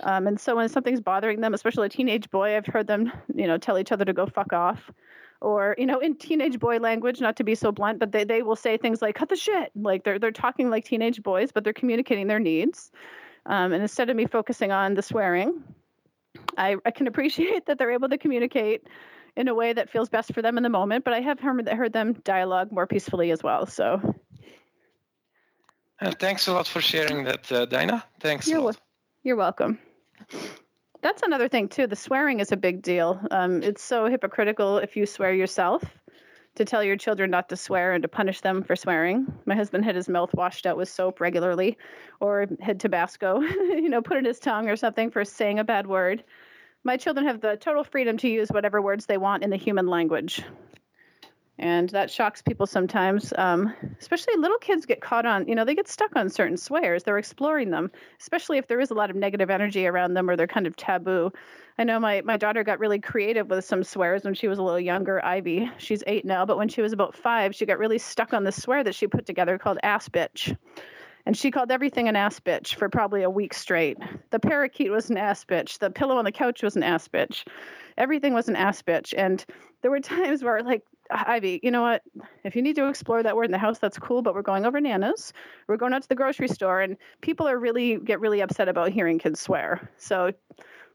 Um, 0.01 0.27
and 0.27 0.39
so 0.39 0.57
when 0.57 0.69
something's 0.69 1.01
bothering 1.01 1.41
them, 1.41 1.55
especially 1.55 1.87
a 1.87 1.91
teenage 1.91 2.31
boy, 2.31 2.57
I've 2.57 2.67
heard 2.67 2.87
them, 2.87 3.11
you 3.35 3.47
know, 3.47 3.57
tell 3.57 3.79
each 3.79 3.93
other 3.93 4.05
to 4.05 4.13
go 4.13 4.27
fuck 4.27 4.53
off. 4.53 4.91
Or, 5.41 5.75
you 5.79 5.87
know, 5.87 5.99
in 5.99 6.17
teenage 6.17 6.59
boy 6.59 6.79
language, 6.79 7.21
not 7.21 7.37
to 7.37 7.45
be 7.45 7.55
so 7.55 7.71
blunt, 7.71 7.99
but 7.99 8.13
they, 8.13 8.25
they 8.25 8.43
will 8.43 8.57
say 8.57 8.77
things 8.77 9.03
like, 9.03 9.15
cut 9.15 9.29
the 9.29 9.37
shit. 9.37 9.71
Like 9.75 10.05
they're, 10.05 10.19
they're 10.19 10.33
talking 10.33 10.71
like 10.71 10.85
teenage 10.85 11.23
boys, 11.23 11.53
but 11.53 11.65
they're 11.65 11.73
communicating 11.73 12.27
their 12.27 12.39
needs. 12.39 12.91
Um, 13.47 13.73
and 13.73 13.83
instead 13.83 14.11
of 14.11 14.17
me 14.17 14.27
focusing 14.27 14.73
on 14.73 14.95
the 14.95 15.03
swearing, 15.03 15.63
I, 16.59 16.77
I 16.85 16.91
can 16.91 17.07
appreciate 17.07 17.67
that 17.67 17.79
they're 17.79 17.93
able 17.93 18.09
to 18.09 18.19
communicate 18.19 18.87
in 19.37 19.49
a 19.49 19.55
way 19.55 19.73
that 19.75 19.91
feels 19.91 20.09
best 20.09 20.33
for 20.33 20.41
them 20.41 20.57
in 20.57 20.63
the 20.63 20.71
moment, 20.71 21.05
but 21.05 21.13
I 21.13 21.21
have 21.21 21.39
heard, 21.39 21.69
heard 21.69 21.93
them 21.93 22.15
dialogue 22.25 22.73
more 22.73 22.87
peacefully 22.87 23.31
as 23.31 23.43
well. 23.43 23.67
So, 23.67 24.01
uh, 26.01 26.13
thanks 26.19 26.47
a 26.47 26.53
lot 26.53 26.67
for 26.67 26.81
sharing 26.81 27.25
that, 27.25 27.53
uh, 27.53 27.67
Dayna. 27.67 28.03
Thanks. 28.21 28.49
You're, 28.49 28.73
you're 29.23 29.37
welcome. 29.37 29.79
That's 31.03 31.23
another 31.23 31.49
thing 31.49 31.69
too. 31.69 31.87
The 31.87 31.97
swearing 31.97 32.41
is 32.41 32.53
a 32.53 32.57
big 32.57 32.83
deal. 32.83 33.21
Um, 33.31 33.63
it's 33.63 33.83
so 33.83 34.07
hypocritical 34.07 34.79
if 34.79 34.97
you 34.97 35.07
swear 35.07 35.33
yourself 35.33 35.85
to 36.57 36.65
tell 36.65 36.83
your 36.83 36.97
children 36.97 37.31
not 37.31 37.49
to 37.51 37.57
swear 37.57 37.93
and 37.93 38.03
to 38.03 38.09
punish 38.09 38.41
them 38.41 38.63
for 38.63 38.75
swearing. 38.75 39.27
My 39.45 39.55
husband 39.55 39.85
had 39.85 39.95
his 39.95 40.09
mouth 40.09 40.33
washed 40.35 40.67
out 40.67 40.77
with 40.77 40.89
soap 40.89 41.21
regularly, 41.21 41.77
or 42.19 42.47
had 42.61 42.81
Tabasco, 42.81 43.41
you 43.41 43.89
know, 43.89 44.01
put 44.03 44.17
in 44.17 44.25
his 44.25 44.41
tongue 44.41 44.69
or 44.69 44.77
something 44.77 45.11
for 45.11 45.25
saying 45.25 45.59
a 45.59 45.65
bad 45.65 45.87
word. 45.87 46.25
My 46.83 46.97
children 46.97 47.27
have 47.27 47.41
the 47.41 47.57
total 47.57 47.85
freedom 47.85 48.17
to 48.19 48.29
use 48.29 48.49
whatever 48.49 48.81
words 48.81 49.07
they 49.07 49.19
want 49.19 49.45
in 49.45 49.51
the 49.51 49.57
human 49.57 49.87
language 49.87 50.43
and 51.59 51.89
that 51.91 52.11
shocks 52.11 52.43
people 52.43 52.67
sometimes 52.67 53.33
um, 53.39 53.73
especially 53.99 54.35
little 54.37 54.59
kids 54.59 54.85
get 54.85 55.01
caught 55.01 55.25
on 55.25 55.47
you 55.49 55.55
know 55.55 55.65
they 55.65 55.75
get 55.75 55.89
stuck 55.89 56.15
on 56.17 56.29
certain 56.29 56.57
swears 56.57 57.03
they're 57.03 57.19
exploring 57.19 57.71
them 57.71 57.91
especially 58.21 58.59
if 58.59 58.67
there 58.67 58.81
is 58.81 58.91
a 58.91 58.95
lot 58.95 59.11
of 59.11 59.17
negative 59.17 59.51
energy 59.51 59.87
around 59.87 60.15
them 60.15 60.29
or 60.29 60.37
they're 60.37 60.47
kind 60.47 60.67
of 60.67 60.77
taboo 60.77 61.31
i 61.79 61.85
know 61.85 61.99
my, 61.99 62.21
my 62.23 62.37
daughter 62.37 62.63
got 62.63 62.79
really 62.79 62.99
creative 62.99 63.49
with 63.49 63.65
some 63.65 63.83
swears 63.83 64.25
when 64.25 64.35
she 64.35 64.49
was 64.49 64.59
a 64.59 64.63
little 64.63 64.81
younger 64.81 65.25
ivy 65.25 65.71
she's 65.79 66.03
eight 66.07 66.25
now 66.25 66.45
but 66.45 66.59
when 66.59 66.69
she 66.69 66.83
was 66.83 66.93
about 66.93 67.15
five 67.15 67.55
she 67.55 67.67
got 67.67 67.79
really 67.79 67.99
stuck 67.99 68.35
on 68.35 68.45
the 68.45 68.53
swear 68.53 68.85
that 68.85 68.95
she 68.95 69.07
put 69.07 69.27
together 69.27 69.59
called 69.59 69.79
ass 69.83 70.09
bitch 70.09 70.57
and 71.27 71.37
she 71.37 71.51
called 71.51 71.73
everything 71.73 72.09
an 72.09 72.15
ass 72.15 72.39
bitch 72.39 72.77
for 72.77 72.89
probably 72.89 73.25
a 73.25 73.31
week 73.31 73.53
straight. 73.53 73.99
The 74.31 74.39
parakeet 74.39 74.93
was 74.93 75.11
an 75.11 75.17
ass 75.17 75.45
bitch. 75.45 75.81
The 75.81 75.91
pillow 75.91 76.17
on 76.17 76.25
the 76.25 76.31
couch 76.31 76.63
was 76.63 76.77
an 76.77 76.85
ass 76.85 77.09
bitch. 77.09 77.45
Everything 77.99 78.33
was 78.33 78.49
an 78.49 78.55
ass 78.55 78.81
bitch. 78.81 79.13
And 79.17 79.45
there 79.83 79.91
were 79.91 80.01
times 80.01 80.45
where, 80.45 80.63
like, 80.63 80.85
Ivy, 81.11 81.61
you 81.63 81.71
know 81.71 81.83
what? 81.83 82.03
If 82.45 82.57
you 82.57 82.63
need 82.63 82.77
to 82.77 82.89
explore 82.89 83.23
that 83.23 83.37
word 83.37 83.45
in 83.47 83.53
the 83.53 83.59
house, 83.59 83.79
that's 83.79 83.99
cool. 83.99 84.23
But 84.23 84.35
we're 84.35 84.43
going 84.43 84.67
over 84.67 84.81
Nana's. 84.81 85.33
We're 85.67 85.77
going 85.77 85.93
out 85.93 86.03
to 86.03 86.09
the 86.09 86.15
grocery 86.15 86.49
store, 86.49 86.81
and 86.81 86.97
people 87.21 87.49
are 87.49 87.59
really 87.59 87.97
get 87.97 88.21
really 88.21 88.41
upset 88.41 88.69
about 88.69 88.91
hearing 88.91 89.19
kids 89.19 89.41
swear. 89.41 89.91
So, 89.97 90.33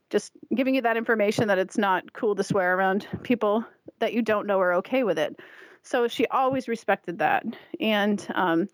just 0.09 0.31
giving 0.53 0.75
you 0.75 0.81
that 0.81 0.97
information 0.97 1.47
that 1.47 1.57
it's 1.57 1.77
not 1.77 2.13
cool 2.13 2.35
to 2.35 2.43
swear 2.43 2.75
around 2.75 3.07
people 3.23 3.65
that 3.99 4.13
you 4.13 4.21
don't 4.21 4.45
know 4.45 4.59
are 4.59 4.73
okay 4.73 5.03
with 5.03 5.17
it. 5.17 5.39
So 5.83 6.07
she 6.07 6.27
always 6.27 6.67
respected 6.67 7.19
that, 7.19 7.43
and 7.79 8.25
um, 8.35 8.67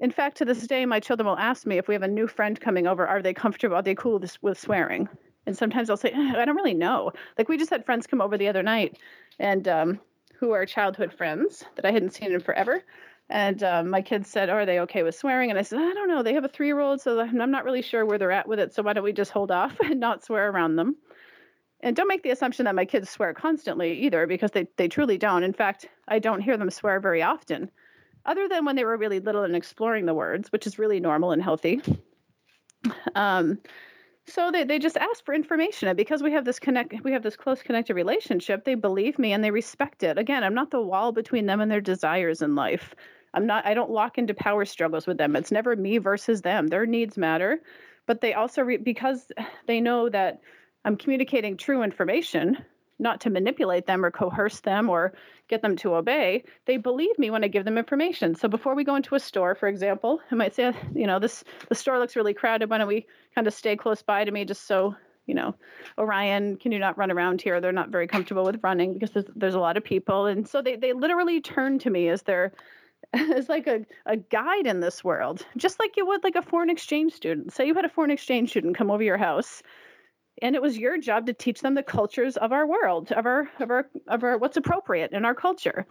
in 0.00 0.10
fact, 0.10 0.38
to 0.38 0.44
this 0.46 0.66
day, 0.66 0.86
my 0.86 0.98
children 0.98 1.26
will 1.26 1.38
ask 1.38 1.66
me 1.66 1.76
if 1.76 1.86
we 1.86 1.94
have 1.94 2.02
a 2.02 2.08
new 2.08 2.26
friend 2.26 2.58
coming 2.58 2.86
over, 2.86 3.06
are 3.06 3.20
they 3.20 3.34
comfortable? 3.34 3.76
Are 3.76 3.82
they 3.82 3.94
cool 3.94 4.20
with, 4.40 4.58
swearing? 4.58 5.08
And 5.46 5.56
sometimes 5.56 5.90
I'll 5.90 5.96
say, 5.98 6.12
I 6.14 6.44
don't 6.44 6.56
really 6.56 6.74
know. 6.74 7.12
Like 7.38 7.48
we 7.48 7.58
just 7.58 7.70
had 7.70 7.84
friends 7.84 8.06
come 8.06 8.20
over 8.20 8.36
the 8.36 8.48
other 8.48 8.62
night, 8.62 8.98
and 9.38 9.68
um, 9.68 10.00
who 10.40 10.52
are 10.52 10.64
childhood 10.64 11.12
friends 11.12 11.64
that 11.76 11.84
I 11.84 11.92
hadn't 11.92 12.14
seen 12.14 12.32
in 12.32 12.40
forever. 12.40 12.82
And 13.28 13.62
um, 13.62 13.90
my 13.90 14.00
kids 14.00 14.28
said, 14.28 14.48
oh, 14.48 14.54
Are 14.54 14.66
they 14.66 14.80
okay 14.80 15.02
with 15.02 15.14
swearing? 15.14 15.50
And 15.50 15.58
I 15.58 15.62
said, 15.62 15.78
I 15.78 15.92
don't 15.92 16.08
know. 16.08 16.22
They 16.22 16.32
have 16.32 16.44
a 16.44 16.48
three 16.48 16.66
year 16.66 16.80
old, 16.80 17.00
so 17.00 17.20
I'm 17.20 17.50
not 17.50 17.64
really 17.64 17.82
sure 17.82 18.06
where 18.06 18.18
they're 18.18 18.32
at 18.32 18.48
with 18.48 18.58
it. 18.58 18.74
So 18.74 18.82
why 18.82 18.94
don't 18.94 19.04
we 19.04 19.12
just 19.12 19.30
hold 19.30 19.50
off 19.50 19.78
and 19.84 20.00
not 20.00 20.24
swear 20.24 20.50
around 20.50 20.76
them? 20.76 20.96
And 21.82 21.94
don't 21.94 22.08
make 22.08 22.22
the 22.22 22.30
assumption 22.30 22.64
that 22.64 22.74
my 22.74 22.84
kids 22.84 23.08
swear 23.08 23.32
constantly 23.32 23.92
either, 24.00 24.26
because 24.26 24.50
they, 24.50 24.66
they 24.76 24.88
truly 24.88 25.16
don't. 25.16 25.44
In 25.44 25.52
fact, 25.52 25.86
I 26.08 26.18
don't 26.18 26.40
hear 26.40 26.56
them 26.56 26.70
swear 26.70 27.00
very 27.00 27.22
often, 27.22 27.70
other 28.26 28.48
than 28.48 28.64
when 28.64 28.76
they 28.76 28.84
were 28.84 28.98
really 28.98 29.20
little 29.20 29.44
and 29.44 29.56
exploring 29.56 30.04
the 30.04 30.12
words, 30.12 30.52
which 30.52 30.66
is 30.66 30.78
really 30.78 31.00
normal 31.00 31.32
and 31.32 31.42
healthy. 31.42 31.80
Um, 33.14 33.58
so 34.30 34.50
they, 34.50 34.64
they 34.64 34.78
just 34.78 34.96
ask 34.96 35.24
for 35.24 35.34
information 35.34 35.88
and 35.88 35.96
because 35.96 36.22
we 36.22 36.32
have 36.32 36.44
this 36.44 36.58
connect 36.58 36.94
we 37.04 37.12
have 37.12 37.22
this 37.22 37.36
close 37.36 37.62
connected 37.62 37.94
relationship 37.94 38.64
they 38.64 38.74
believe 38.74 39.18
me 39.18 39.32
and 39.32 39.42
they 39.42 39.50
respect 39.50 40.02
it. 40.02 40.18
Again 40.18 40.44
i'm 40.44 40.54
not 40.54 40.70
the 40.70 40.80
wall 40.80 41.12
between 41.12 41.46
them 41.46 41.60
and 41.60 41.70
their 41.70 41.80
desires 41.80 42.42
in 42.42 42.54
life. 42.54 42.94
I'm 43.34 43.46
not 43.46 43.66
i 43.66 43.74
don't 43.74 43.90
lock 43.90 44.18
into 44.18 44.34
power 44.34 44.64
struggles 44.64 45.06
with 45.06 45.18
them. 45.18 45.36
It's 45.36 45.52
never 45.52 45.76
me 45.76 45.98
versus 45.98 46.42
them. 46.42 46.68
Their 46.68 46.86
needs 46.86 47.16
matter. 47.18 47.60
But 48.06 48.20
they 48.20 48.34
also 48.34 48.62
re- 48.62 48.76
because 48.76 49.30
they 49.66 49.80
know 49.80 50.08
that 50.08 50.40
i'm 50.84 50.96
communicating 50.96 51.56
true 51.56 51.82
information 51.82 52.56
not 53.00 53.22
to 53.22 53.30
manipulate 53.30 53.86
them 53.86 54.04
or 54.04 54.10
coerce 54.10 54.60
them 54.60 54.88
or 54.90 55.12
get 55.48 55.62
them 55.62 55.76
to 55.76 55.94
obey. 55.94 56.44
They 56.66 56.76
believe 56.76 57.18
me 57.18 57.30
when 57.30 57.42
I 57.42 57.48
give 57.48 57.64
them 57.64 57.78
information. 57.78 58.34
So 58.34 58.48
before 58.48 58.74
we 58.74 58.84
go 58.84 58.94
into 58.94 59.14
a 59.14 59.20
store, 59.20 59.54
for 59.54 59.68
example, 59.68 60.20
I 60.30 60.34
might 60.34 60.54
say, 60.54 60.72
you 60.94 61.06
know, 61.06 61.18
this 61.18 61.42
the 61.68 61.74
store 61.74 61.98
looks 61.98 62.16
really 62.16 62.34
crowded. 62.34 62.70
Why 62.70 62.78
don't 62.78 62.86
we 62.86 63.06
kind 63.34 63.46
of 63.46 63.54
stay 63.54 63.76
close 63.76 64.02
by 64.02 64.24
to 64.24 64.30
me 64.30 64.44
just 64.44 64.66
so 64.66 64.94
you 65.26 65.34
know, 65.34 65.54
Orion, 65.96 66.56
can 66.56 66.72
you 66.72 66.80
not 66.80 66.98
run 66.98 67.12
around 67.12 67.40
here? 67.40 67.60
They're 67.60 67.70
not 67.70 67.90
very 67.90 68.08
comfortable 68.08 68.42
with 68.42 68.58
running 68.64 68.94
because 68.94 69.12
there's, 69.12 69.26
there's 69.36 69.54
a 69.54 69.60
lot 69.60 69.76
of 69.76 69.84
people. 69.84 70.26
And 70.26 70.48
so 70.48 70.60
they, 70.60 70.74
they 70.74 70.92
literally 70.92 71.40
turn 71.40 71.78
to 71.80 71.90
me 71.90 72.08
as 72.08 72.22
their 72.22 72.52
as 73.12 73.48
like 73.48 73.66
a, 73.66 73.86
a 74.06 74.16
guide 74.16 74.66
in 74.66 74.80
this 74.80 75.04
world, 75.04 75.46
just 75.56 75.78
like 75.78 75.96
you 75.96 76.06
would 76.06 76.24
like 76.24 76.36
a 76.36 76.42
foreign 76.42 76.70
exchange 76.70 77.12
student. 77.12 77.52
Say 77.52 77.66
you 77.66 77.74
had 77.74 77.84
a 77.84 77.88
foreign 77.88 78.10
exchange 78.10 78.50
student 78.50 78.76
come 78.76 78.90
over 78.90 79.02
your 79.02 79.18
house 79.18 79.62
and 80.42 80.54
it 80.54 80.62
was 80.62 80.78
your 80.78 80.98
job 80.98 81.26
to 81.26 81.32
teach 81.32 81.60
them 81.60 81.74
the 81.74 81.82
cultures 81.82 82.36
of 82.36 82.52
our 82.52 82.66
world 82.66 83.12
of 83.12 83.26
our 83.26 83.48
of 83.60 83.70
our 83.70 83.88
of 84.08 84.24
our 84.24 84.38
what's 84.38 84.56
appropriate 84.56 85.12
in 85.12 85.24
our 85.24 85.34
culture. 85.34 85.86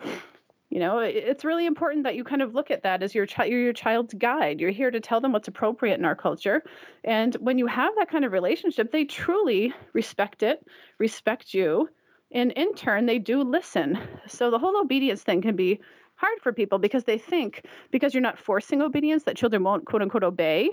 You 0.70 0.80
know 0.80 1.00
it's 1.00 1.44
really 1.44 1.66
important 1.66 2.04
that 2.04 2.16
you 2.16 2.24
kind 2.24 2.42
of 2.42 2.54
look 2.54 2.70
at 2.70 2.84
that 2.84 3.02
as 3.02 3.16
your 3.16 3.26
child 3.26 3.50
you're 3.50 3.62
your 3.62 3.74
child's 3.74 4.14
guide. 4.14 4.60
You're 4.60 4.70
here 4.70 4.92
to 4.92 5.00
tell 5.00 5.20
them 5.22 5.32
what's 5.32 5.48
appropriate 5.48 6.00
in 6.00 6.06
our 6.06 6.16
culture. 6.16 6.64
And 7.04 7.36
when 7.36 7.58
you 7.58 7.68
have 7.68 7.94
that 7.98 8.10
kind 8.10 8.26
of 8.26 8.32
relationship 8.32 8.92
they 8.92 9.06
truly 9.06 9.74
respect 9.94 10.44
it 10.44 10.66
respect 10.98 11.54
you. 11.54 11.90
And 12.32 12.52
in 12.52 12.76
turn 12.76 13.06
they 13.06 13.20
do 13.20 13.42
listen. 13.42 14.00
So 14.28 14.52
the 14.52 14.60
whole 14.60 14.80
obedience 14.80 15.24
thing 15.24 15.42
can 15.42 15.56
be 15.56 15.80
hard 16.16 16.40
for 16.42 16.52
people 16.52 16.78
because 16.78 17.06
they 17.06 17.18
think 17.18 17.66
because 17.92 18.14
you're 18.14 18.22
not 18.22 18.38
forcing 18.38 18.82
obedience 18.82 19.24
that 19.24 19.38
children 19.38 19.64
won't 19.64 19.86
quote 19.86 20.02
unquote 20.02 20.24
obey 20.24 20.70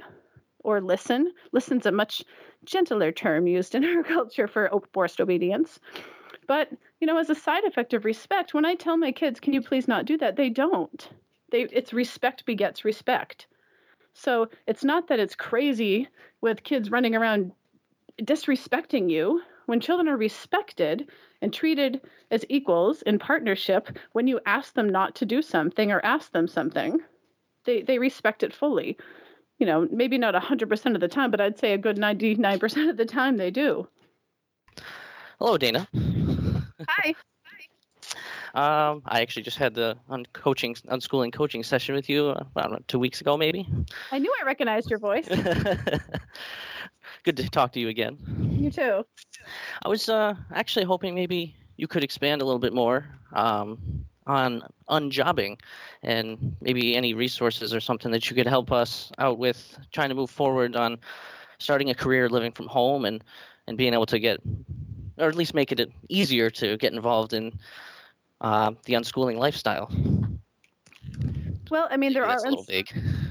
or 0.66 0.80
listen. 0.80 1.32
Listen's 1.52 1.86
a 1.86 1.92
much 1.92 2.24
gentler 2.64 3.12
term 3.12 3.46
used 3.46 3.74
in 3.74 3.84
our 3.96 4.02
culture 4.02 4.48
for 4.48 4.68
forced 4.92 5.20
obedience. 5.20 5.78
But, 6.48 6.70
you 7.00 7.06
know, 7.06 7.18
as 7.18 7.30
a 7.30 7.34
side 7.34 7.64
effect 7.64 7.94
of 7.94 8.04
respect, 8.04 8.52
when 8.52 8.64
I 8.64 8.74
tell 8.74 8.96
my 8.96 9.12
kids, 9.12 9.40
can 9.40 9.52
you 9.52 9.62
please 9.62 9.88
not 9.88 10.04
do 10.04 10.18
that? 10.18 10.36
They 10.36 10.50
don't. 10.50 11.08
They 11.52 11.62
it's 11.72 11.92
respect 11.92 12.44
begets 12.44 12.84
respect. 12.84 13.46
So 14.12 14.48
it's 14.66 14.84
not 14.84 15.08
that 15.08 15.20
it's 15.20 15.36
crazy 15.36 16.08
with 16.40 16.64
kids 16.64 16.90
running 16.90 17.14
around 17.14 17.52
disrespecting 18.20 19.08
you. 19.08 19.42
When 19.66 19.80
children 19.80 20.08
are 20.08 20.16
respected 20.16 21.08
and 21.42 21.52
treated 21.52 22.00
as 22.30 22.44
equals 22.48 23.02
in 23.02 23.18
partnership, 23.18 23.96
when 24.12 24.26
you 24.26 24.40
ask 24.46 24.74
them 24.74 24.88
not 24.88 25.14
to 25.16 25.26
do 25.26 25.42
something 25.42 25.92
or 25.92 26.04
ask 26.04 26.32
them 26.32 26.48
something, 26.48 27.00
they, 27.64 27.82
they 27.82 27.98
respect 27.98 28.42
it 28.42 28.54
fully 28.54 28.96
you 29.58 29.66
know, 29.66 29.88
maybe 29.90 30.18
not 30.18 30.34
100% 30.34 30.94
of 30.94 31.00
the 31.00 31.08
time, 31.08 31.30
but 31.30 31.40
I'd 31.40 31.58
say 31.58 31.72
a 31.72 31.78
good 31.78 31.96
99% 31.96 32.90
of 32.90 32.96
the 32.96 33.04
time 33.04 33.36
they 33.36 33.50
do. 33.50 33.88
Hello, 35.38 35.56
Dayna. 35.56 35.86
Hi. 36.88 37.14
Um, 38.54 39.02
I 39.04 39.20
actually 39.20 39.42
just 39.42 39.58
had 39.58 39.74
the 39.74 39.98
uncoaching, 40.08 40.80
unschooling 40.86 41.30
coaching 41.30 41.62
session 41.62 41.94
with 41.94 42.08
you 42.08 42.28
uh, 42.28 42.42
about 42.56 42.88
two 42.88 42.98
weeks 42.98 43.20
ago, 43.20 43.36
maybe. 43.36 43.68
I 44.10 44.18
knew 44.18 44.34
I 44.40 44.46
recognized 44.46 44.88
your 44.88 44.98
voice. 44.98 45.28
Good 47.22 47.36
to 47.36 47.50
talk 47.50 47.72
to 47.72 47.80
you 47.80 47.90
again. 47.90 48.16
You 48.58 48.70
too. 48.70 49.04
I 49.84 49.88
was 49.90 50.08
uh, 50.08 50.36
actually 50.54 50.86
hoping 50.86 51.14
maybe 51.14 51.54
you 51.76 51.86
could 51.86 52.02
expand 52.02 52.40
a 52.40 52.46
little 52.46 52.58
bit 52.58 52.72
more 52.72 53.04
um, 53.34 54.06
on 54.26 54.62
unjobbing 54.88 55.58
and 56.02 56.56
maybe 56.60 56.96
any 56.96 57.14
resources 57.14 57.72
or 57.72 57.80
something 57.80 58.10
that 58.10 58.28
you 58.28 58.36
could 58.36 58.46
help 58.46 58.72
us 58.72 59.12
out 59.18 59.38
with 59.38 59.78
trying 59.92 60.08
to 60.08 60.14
move 60.14 60.30
forward 60.30 60.76
on 60.76 60.98
starting 61.58 61.90
a 61.90 61.94
career 61.94 62.28
living 62.28 62.52
from 62.52 62.66
home 62.66 63.04
and, 63.04 63.22
and 63.66 63.78
being 63.78 63.94
able 63.94 64.06
to 64.06 64.18
get 64.18 64.40
or 65.18 65.28
at 65.28 65.34
least 65.34 65.54
make 65.54 65.72
it 65.72 65.90
easier 66.08 66.50
to 66.50 66.76
get 66.76 66.92
involved 66.92 67.32
in 67.32 67.52
uh, 68.40 68.72
the 68.84 68.94
unschooling 68.94 69.38
lifestyle. 69.38 69.90
Well, 71.70 71.88
I 71.90 71.96
mean, 71.96 72.12
there 72.12 72.26
That's 72.26 72.44
are. 72.44 72.52
big. 72.66 72.88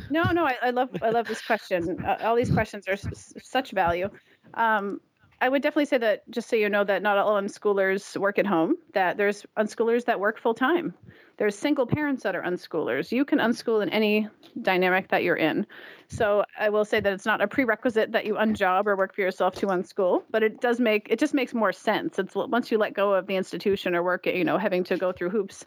No, 0.10 0.24
no, 0.32 0.46
I, 0.46 0.56
I 0.62 0.70
love 0.72 0.90
I 1.02 1.10
love 1.10 1.28
this 1.28 1.42
question. 1.42 2.04
Uh, 2.06 2.18
all 2.22 2.36
these 2.36 2.52
questions 2.52 2.88
are 2.88 2.94
s- 2.94 3.34
such 3.42 3.72
value. 3.72 4.10
Um, 4.54 5.00
I 5.46 5.50
would 5.50 5.62
definitely 5.62 5.86
say 5.86 6.00
that 6.00 6.28
just 6.32 6.50
so 6.50 6.56
you 6.56 6.70
know 6.70 6.84
that 6.84 7.04
not 7.04 7.20
all 7.20 7.40
unschoolers 7.40 8.18
work 8.18 8.40
at 8.40 8.48
home. 8.48 8.78
That 8.94 9.18
there's 9.18 9.46
unschoolers 9.56 10.06
that 10.06 10.20
work 10.20 10.40
full 10.40 10.56
time. 10.56 10.96
There's 11.38 11.56
single 11.56 11.86
parents 11.86 12.24
that 12.24 12.36
are 12.36 12.42
unschoolers. 12.42 13.12
You 13.12 13.26
can 13.26 13.38
unschool 13.38 13.84
in 13.84 13.90
any 13.90 14.28
dynamic 14.60 15.10
that 15.10 15.22
you're 15.22 15.36
in. 15.36 15.68
So 16.08 16.44
I 16.60 16.70
will 16.70 16.86
say 16.86 17.00
that 17.00 17.12
it's 17.12 17.26
not 17.26 17.42
a 17.42 17.48
prerequisite 17.48 18.12
that 18.12 18.26
you 18.26 18.36
unjob 18.36 18.86
or 18.86 18.96
work 18.96 19.16
for 19.16 19.22
yourself 19.22 19.56
to 19.56 19.68
unschool, 19.68 20.24
but 20.32 20.44
it 20.44 20.62
does 20.62 20.80
make 20.80 21.08
it 21.10 21.20
just 21.20 21.34
makes 21.34 21.54
more 21.54 21.72
sense. 21.72 22.20
It's 22.20 22.36
once 22.36 22.72
you 22.72 22.78
let 22.78 22.94
go 22.94 23.14
of 23.14 23.28
the 23.28 23.36
institution 23.36 23.96
or 23.96 24.04
work, 24.04 24.26
you 24.26 24.44
know, 24.44 24.58
having 24.58 24.84
to 24.86 24.98
go 24.98 25.12
through 25.12 25.30
hoops, 25.30 25.66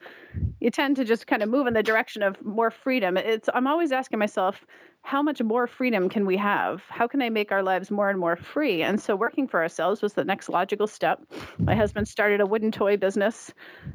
you 0.61 0.71
tend 0.71 0.97
to 0.97 1.05
just 1.05 1.27
kind 1.27 1.43
of 1.43 1.49
move 1.49 1.67
in 1.67 1.75
the 1.75 1.83
direction 1.83 2.23
of 2.23 2.43
more 2.45 2.71
freedom. 2.71 3.17
It's 3.17 3.49
I'm 3.53 3.67
always 3.67 3.93
asking 3.93 4.19
myself, 4.19 4.65
how 5.03 5.23
much 5.23 5.41
more 5.41 5.67
freedom 5.67 6.09
can 6.09 6.27
we 6.27 6.37
have? 6.37 6.83
How 6.89 7.07
can 7.07 7.23
I 7.23 7.31
make 7.31 7.51
our 7.51 7.63
lives 7.63 7.91
more 7.91 8.11
and 8.11 8.19
more 8.19 8.37
free? 8.37 8.83
And 8.83 9.01
so, 9.01 9.17
working 9.17 9.49
for 9.49 9.63
ourselves 9.63 10.03
was 10.03 10.13
the 10.13 10.25
next 10.25 10.49
logical 10.49 10.87
step. 10.87 11.21
My 11.59 11.75
husband 11.75 12.09
started 12.09 12.41
a 12.41 12.47
wooden 12.47 12.71
toy 12.71 12.97
business 12.97 13.53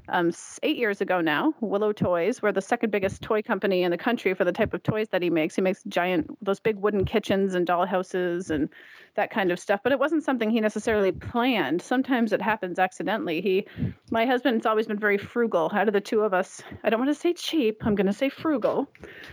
um, 0.09 0.31
eight 0.63 0.77
years 0.77 1.01
ago 1.01 1.21
now, 1.21 1.53
Willow 1.61 1.91
Toys. 1.91 2.41
We're 2.41 2.51
the 2.51 2.61
second 2.61 2.89
biggest 2.89 3.21
toy 3.21 3.43
company 3.43 3.83
in 3.83 3.91
the 3.91 3.97
country 3.97 4.33
for 4.33 4.43
the 4.43 4.51
type 4.51 4.73
of 4.73 4.81
toys 4.81 5.09
that 5.09 5.21
he 5.21 5.29
makes. 5.29 5.55
He 5.55 5.61
makes 5.61 5.83
giant, 5.87 6.32
those 6.41 6.59
big 6.59 6.77
wooden 6.77 7.05
kitchens 7.05 7.53
and 7.53 7.67
doll 7.67 7.85
houses 7.85 8.49
and 8.49 8.69
that 9.15 9.29
kind 9.29 9.51
of 9.51 9.59
stuff. 9.59 9.81
But 9.83 9.91
it 9.91 9.99
wasn't 9.99 10.23
something 10.23 10.49
he 10.49 10.59
necessarily 10.59 11.11
planned. 11.11 11.81
Sometimes 11.81 12.33
it 12.33 12.41
happens 12.41 12.79
accidentally. 12.79 13.41
He, 13.41 13.67
my 14.09 14.25
husband's 14.25 14.65
always 14.65 14.87
been 14.87 14.99
very 14.99 15.17
frugal. 15.17 15.69
Out 15.73 15.87
of 15.87 15.93
the 15.93 16.01
two 16.01 16.21
of 16.21 16.33
us, 16.33 16.61
I 16.83 16.89
don't 16.89 16.99
want 16.99 17.11
to 17.11 17.19
say 17.19 17.33
cheap. 17.33 17.85
I'm 17.85 17.95
going 17.95 18.07
to 18.07 18.13
say 18.13 18.29
frugal. 18.29 18.89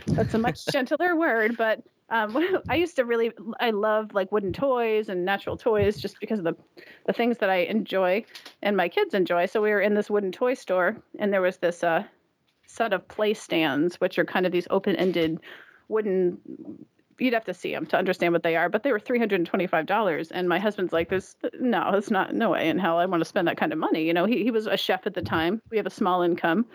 That's 0.07 0.33
a 0.33 0.37
much 0.37 0.65
gentler 0.71 1.15
word, 1.15 1.57
but 1.57 1.71
but 1.71 1.83
um, 2.11 2.61
I 2.69 2.75
used 2.75 2.95
to 2.97 3.05
really, 3.05 3.31
I 3.59 3.71
love 3.71 4.13
like 4.13 4.31
wooden 4.31 4.53
toys 4.53 5.09
and 5.09 5.25
natural 5.25 5.57
toys 5.57 5.97
just 5.97 6.19
because 6.19 6.39
of 6.39 6.45
the, 6.45 6.55
the 7.05 7.13
things 7.13 7.37
that 7.37 7.49
I 7.49 7.57
enjoy 7.57 8.25
and 8.61 8.75
my 8.75 8.89
kids 8.89 9.13
enjoy. 9.13 9.45
So 9.45 9.61
we 9.61 9.71
were 9.71 9.81
in 9.81 9.93
this 9.93 10.09
wooden 10.09 10.31
toy 10.31 10.53
store 10.53 10.97
and 11.19 11.31
there 11.31 11.41
was 11.41 11.57
this 11.57 11.83
uh, 11.83 12.03
set 12.67 12.93
of 12.93 13.07
play 13.07 13.33
stands, 13.33 13.99
which 14.01 14.19
are 14.19 14.25
kind 14.25 14.45
of 14.45 14.51
these 14.51 14.67
open 14.69 14.95
ended 14.97 15.39
wooden 15.87 16.37
you'd 17.19 17.33
have 17.33 17.45
to 17.45 17.53
see 17.53 17.71
them 17.71 17.85
to 17.87 17.97
understand 17.97 18.33
what 18.33 18.43
they 18.43 18.55
are, 18.55 18.69
but 18.69 18.83
they 18.83 18.91
were 18.91 18.99
three 18.99 19.19
hundred 19.19 19.39
and 19.39 19.47
twenty-five 19.47 19.85
dollars. 19.85 20.31
And 20.31 20.47
my 20.49 20.59
husband's 20.59 20.93
like, 20.93 21.09
"There's 21.09 21.35
no, 21.59 21.91
it's 21.93 22.11
not, 22.11 22.33
no 22.33 22.51
way 22.51 22.69
in 22.69 22.79
hell 22.79 22.97
I 22.97 23.05
want 23.05 23.21
to 23.21 23.25
spend 23.25 23.47
that 23.47 23.57
kind 23.57 23.73
of 23.73 23.79
money." 23.79 24.05
You 24.05 24.13
know, 24.13 24.25
he 24.25 24.43
he 24.43 24.51
was 24.51 24.67
a 24.67 24.77
chef 24.77 25.05
at 25.05 25.13
the 25.13 25.21
time. 25.21 25.61
We 25.69 25.77
have 25.77 25.85
a 25.85 25.91
small 25.91 26.21
income, 26.21 26.65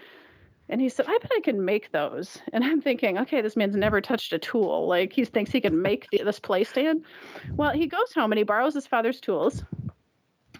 and 0.68 0.80
he 0.80 0.88
said, 0.88 1.06
I 1.08 1.18
bet 1.18 1.30
I 1.34 1.40
can 1.40 1.64
make 1.64 1.92
those. 1.92 2.38
And 2.52 2.64
I'm 2.64 2.80
thinking, 2.80 3.18
okay, 3.18 3.40
this 3.40 3.56
man's 3.56 3.76
never 3.76 4.00
touched 4.00 4.32
a 4.32 4.38
tool. 4.38 4.88
Like 4.88 5.12
he 5.12 5.24
thinks 5.24 5.50
he 5.50 5.60
can 5.60 5.80
make 5.80 6.08
the, 6.10 6.22
this 6.24 6.40
play 6.40 6.64
stand. 6.64 7.04
Well, 7.52 7.70
he 7.70 7.86
goes 7.86 8.12
home 8.12 8.32
and 8.32 8.38
he 8.38 8.44
borrows 8.44 8.74
his 8.74 8.86
father's 8.86 9.20
tools. 9.20 9.62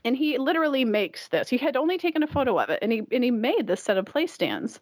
And 0.05 0.17
he 0.17 0.39
literally 0.39 0.85
makes 0.85 1.29
this. 1.29 1.49
He 1.49 1.57
had 1.57 1.77
only 1.77 1.99
taken 1.99 2.23
a 2.23 2.29
photo 2.29 2.61
of 2.61 2.71
it 2.71 2.79
and 2.83 2.93
he 2.93 3.03
and 3.11 3.25
he 3.25 3.33
made 3.33 3.67
this 3.67 3.83
set 3.83 3.97
of 3.97 4.07
play 4.07 4.29
stands. 4.29 4.79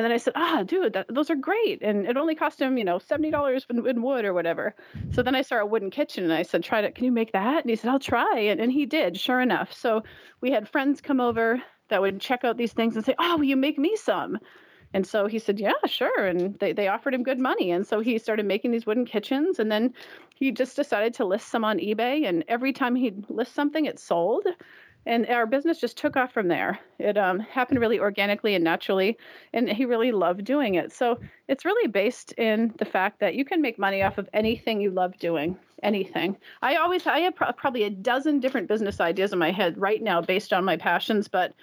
And 0.00 0.04
then 0.06 0.12
I 0.12 0.16
said, 0.16 0.32
ah, 0.34 0.62
dude, 0.62 0.94
that, 0.94 1.12
those 1.12 1.28
are 1.28 1.36
great. 1.36 1.82
And 1.82 2.06
it 2.06 2.16
only 2.16 2.34
cost 2.34 2.58
him, 2.58 2.78
you 2.78 2.84
know, 2.84 2.96
$70 2.96 3.64
in, 3.68 3.86
in, 3.86 4.00
wood 4.00 4.24
or 4.24 4.32
whatever. 4.32 4.74
So 5.12 5.22
then 5.22 5.34
I 5.34 5.42
saw 5.42 5.56
a 5.56 5.66
wooden 5.66 5.90
kitchen 5.90 6.24
and 6.24 6.32
I 6.32 6.40
said, 6.40 6.64
try 6.64 6.80
it. 6.80 6.94
Can 6.94 7.04
you 7.04 7.12
make 7.12 7.32
that? 7.32 7.62
And 7.62 7.68
he 7.68 7.76
said, 7.76 7.90
I'll 7.90 7.98
try. 7.98 8.38
And, 8.38 8.60
and 8.60 8.72
he 8.72 8.86
did, 8.86 9.20
sure 9.20 9.42
enough. 9.42 9.74
So 9.74 10.02
we 10.40 10.50
had 10.50 10.66
friends 10.66 11.02
come 11.02 11.20
over 11.20 11.62
that 11.90 12.00
would 12.00 12.18
check 12.18 12.44
out 12.44 12.56
these 12.56 12.72
things 12.72 12.96
and 12.96 13.04
say, 13.04 13.14
"Oh, 13.18 13.36
will 13.36 13.44
you 13.44 13.56
make 13.56 13.78
me 13.78 13.94
some?" 13.96 14.38
And 14.94 15.06
so 15.06 15.26
he 15.26 15.38
said, 15.38 15.60
"Yeah, 15.60 15.74
sure." 15.86 16.26
And 16.26 16.58
they 16.58 16.72
they 16.72 16.88
offered 16.88 17.14
him 17.14 17.22
good 17.22 17.38
money, 17.38 17.70
and 17.70 17.86
so 17.86 18.00
he 18.00 18.16
started 18.18 18.46
making 18.46 18.70
these 18.70 18.86
wooden 18.86 19.04
kitchens. 19.04 19.58
And 19.58 19.70
then 19.70 19.92
he 20.34 20.50
just 20.50 20.76
decided 20.76 21.12
to 21.14 21.24
list 21.26 21.48
some 21.48 21.64
on 21.64 21.78
eBay. 21.78 22.26
And 22.26 22.44
every 22.48 22.72
time 22.72 22.94
he'd 22.94 23.28
list 23.28 23.54
something, 23.54 23.84
it 23.84 23.98
sold. 23.98 24.46
And 25.06 25.26
our 25.28 25.46
business 25.46 25.80
just 25.80 25.96
took 25.96 26.16
off 26.16 26.32
from 26.32 26.48
there. 26.48 26.78
It 26.98 27.16
um, 27.16 27.40
happened 27.40 27.80
really 27.80 27.98
organically 27.98 28.54
and 28.54 28.62
naturally, 28.62 29.16
and 29.52 29.68
he 29.68 29.86
really 29.86 30.12
loved 30.12 30.44
doing 30.44 30.74
it. 30.74 30.92
So 30.92 31.18
it's 31.48 31.64
really 31.64 31.88
based 31.88 32.32
in 32.32 32.74
the 32.78 32.84
fact 32.84 33.20
that 33.20 33.34
you 33.34 33.44
can 33.44 33.62
make 33.62 33.78
money 33.78 34.02
off 34.02 34.18
of 34.18 34.28
anything 34.34 34.80
you 34.80 34.90
love 34.90 35.16
doing 35.18 35.56
anything. 35.82 36.36
I 36.60 36.76
always 36.76 37.06
I 37.06 37.20
have 37.20 37.34
probably 37.34 37.84
a 37.84 37.90
dozen 37.90 38.40
different 38.40 38.68
business 38.68 39.00
ideas 39.00 39.32
in 39.32 39.38
my 39.38 39.50
head 39.50 39.78
right 39.78 40.02
now 40.02 40.20
based 40.20 40.52
on 40.52 40.64
my 40.64 40.76
passions, 40.76 41.28
but 41.28 41.54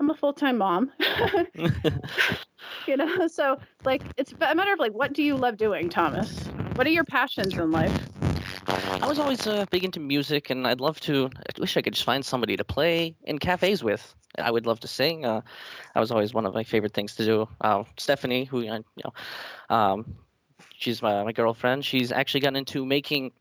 I'm 0.00 0.10
a 0.10 0.14
full-time 0.14 0.58
mom. 0.58 0.92
you 2.86 2.96
know, 2.96 3.28
so 3.28 3.58
like 3.84 4.02
it's 4.16 4.32
a 4.40 4.54
matter 4.54 4.72
of 4.72 4.78
like 4.78 4.92
what 4.92 5.12
do 5.12 5.22
you 5.22 5.36
love 5.36 5.56
doing, 5.58 5.88
Thomas? 5.88 6.46
What 6.74 6.86
are 6.86 6.90
your 6.90 7.04
passions 7.04 7.54
in 7.54 7.70
life? 7.70 8.08
I 8.68 9.06
was 9.06 9.18
always 9.18 9.46
uh, 9.46 9.66
big 9.70 9.84
into 9.84 10.00
music, 10.00 10.50
and 10.50 10.66
I'd 10.66 10.80
love 10.80 10.98
to. 11.00 11.30
I 11.36 11.60
wish 11.60 11.76
I 11.76 11.82
could 11.82 11.94
just 11.94 12.04
find 12.04 12.24
somebody 12.24 12.56
to 12.56 12.64
play 12.64 13.14
in 13.24 13.38
cafes 13.38 13.84
with. 13.84 14.14
I 14.38 14.50
would 14.50 14.66
love 14.66 14.80
to 14.80 14.88
sing. 14.88 15.24
Uh, 15.24 15.42
that 15.94 16.00
was 16.00 16.10
always 16.10 16.34
one 16.34 16.46
of 16.46 16.54
my 16.54 16.64
favorite 16.64 16.92
things 16.92 17.14
to 17.16 17.24
do. 17.24 17.48
Uh, 17.60 17.84
Stephanie, 17.96 18.44
who 18.44 18.62
you 18.62 18.84
know, 19.04 19.12
um, 19.70 20.16
she's 20.76 21.00
my, 21.00 21.22
my 21.22 21.32
girlfriend. 21.32 21.84
She's 21.84 22.12
actually 22.12 22.40
gotten 22.40 22.56
into 22.56 22.84
making 22.84 23.32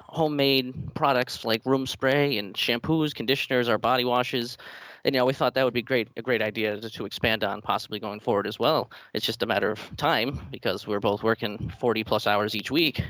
homemade 0.00 0.94
products 0.94 1.44
like 1.44 1.64
room 1.64 1.86
spray 1.86 2.38
and 2.38 2.54
shampoos, 2.54 3.14
conditioners, 3.14 3.68
our 3.68 3.78
body 3.78 4.04
washes. 4.04 4.58
And 5.04 5.14
you 5.14 5.20
know, 5.20 5.24
we 5.24 5.32
thought 5.32 5.54
that 5.54 5.64
would 5.64 5.74
be 5.74 5.82
great, 5.82 6.08
a 6.16 6.22
great 6.22 6.42
idea 6.42 6.80
to, 6.80 6.90
to 6.90 7.06
expand 7.06 7.44
on, 7.44 7.60
possibly 7.60 7.98
going 7.98 8.20
forward 8.20 8.46
as 8.46 8.58
well. 8.58 8.90
It's 9.14 9.26
just 9.26 9.42
a 9.42 9.46
matter 9.46 9.70
of 9.70 9.96
time 9.96 10.40
because 10.50 10.86
we're 10.86 11.00
both 11.00 11.22
working 11.22 11.72
40 11.80 12.04
plus 12.04 12.26
hours 12.26 12.54
each 12.54 12.70
week, 12.70 13.02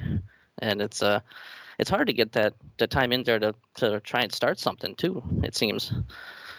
and 0.61 0.81
it's 0.81 1.03
uh, 1.03 1.21
it's 1.79 1.91
hard 1.91 2.07
to 2.07 2.13
get 2.13 2.33
that 2.33 2.55
the 2.79 2.87
time 2.87 3.13
in 3.13 3.23
there 3.25 3.39
to 3.39 3.55
to 3.77 4.01
try 4.01 4.21
and 4.23 4.33
start 4.33 4.59
something 4.59 4.95
too. 4.95 5.23
It 5.43 5.55
seems. 5.55 5.93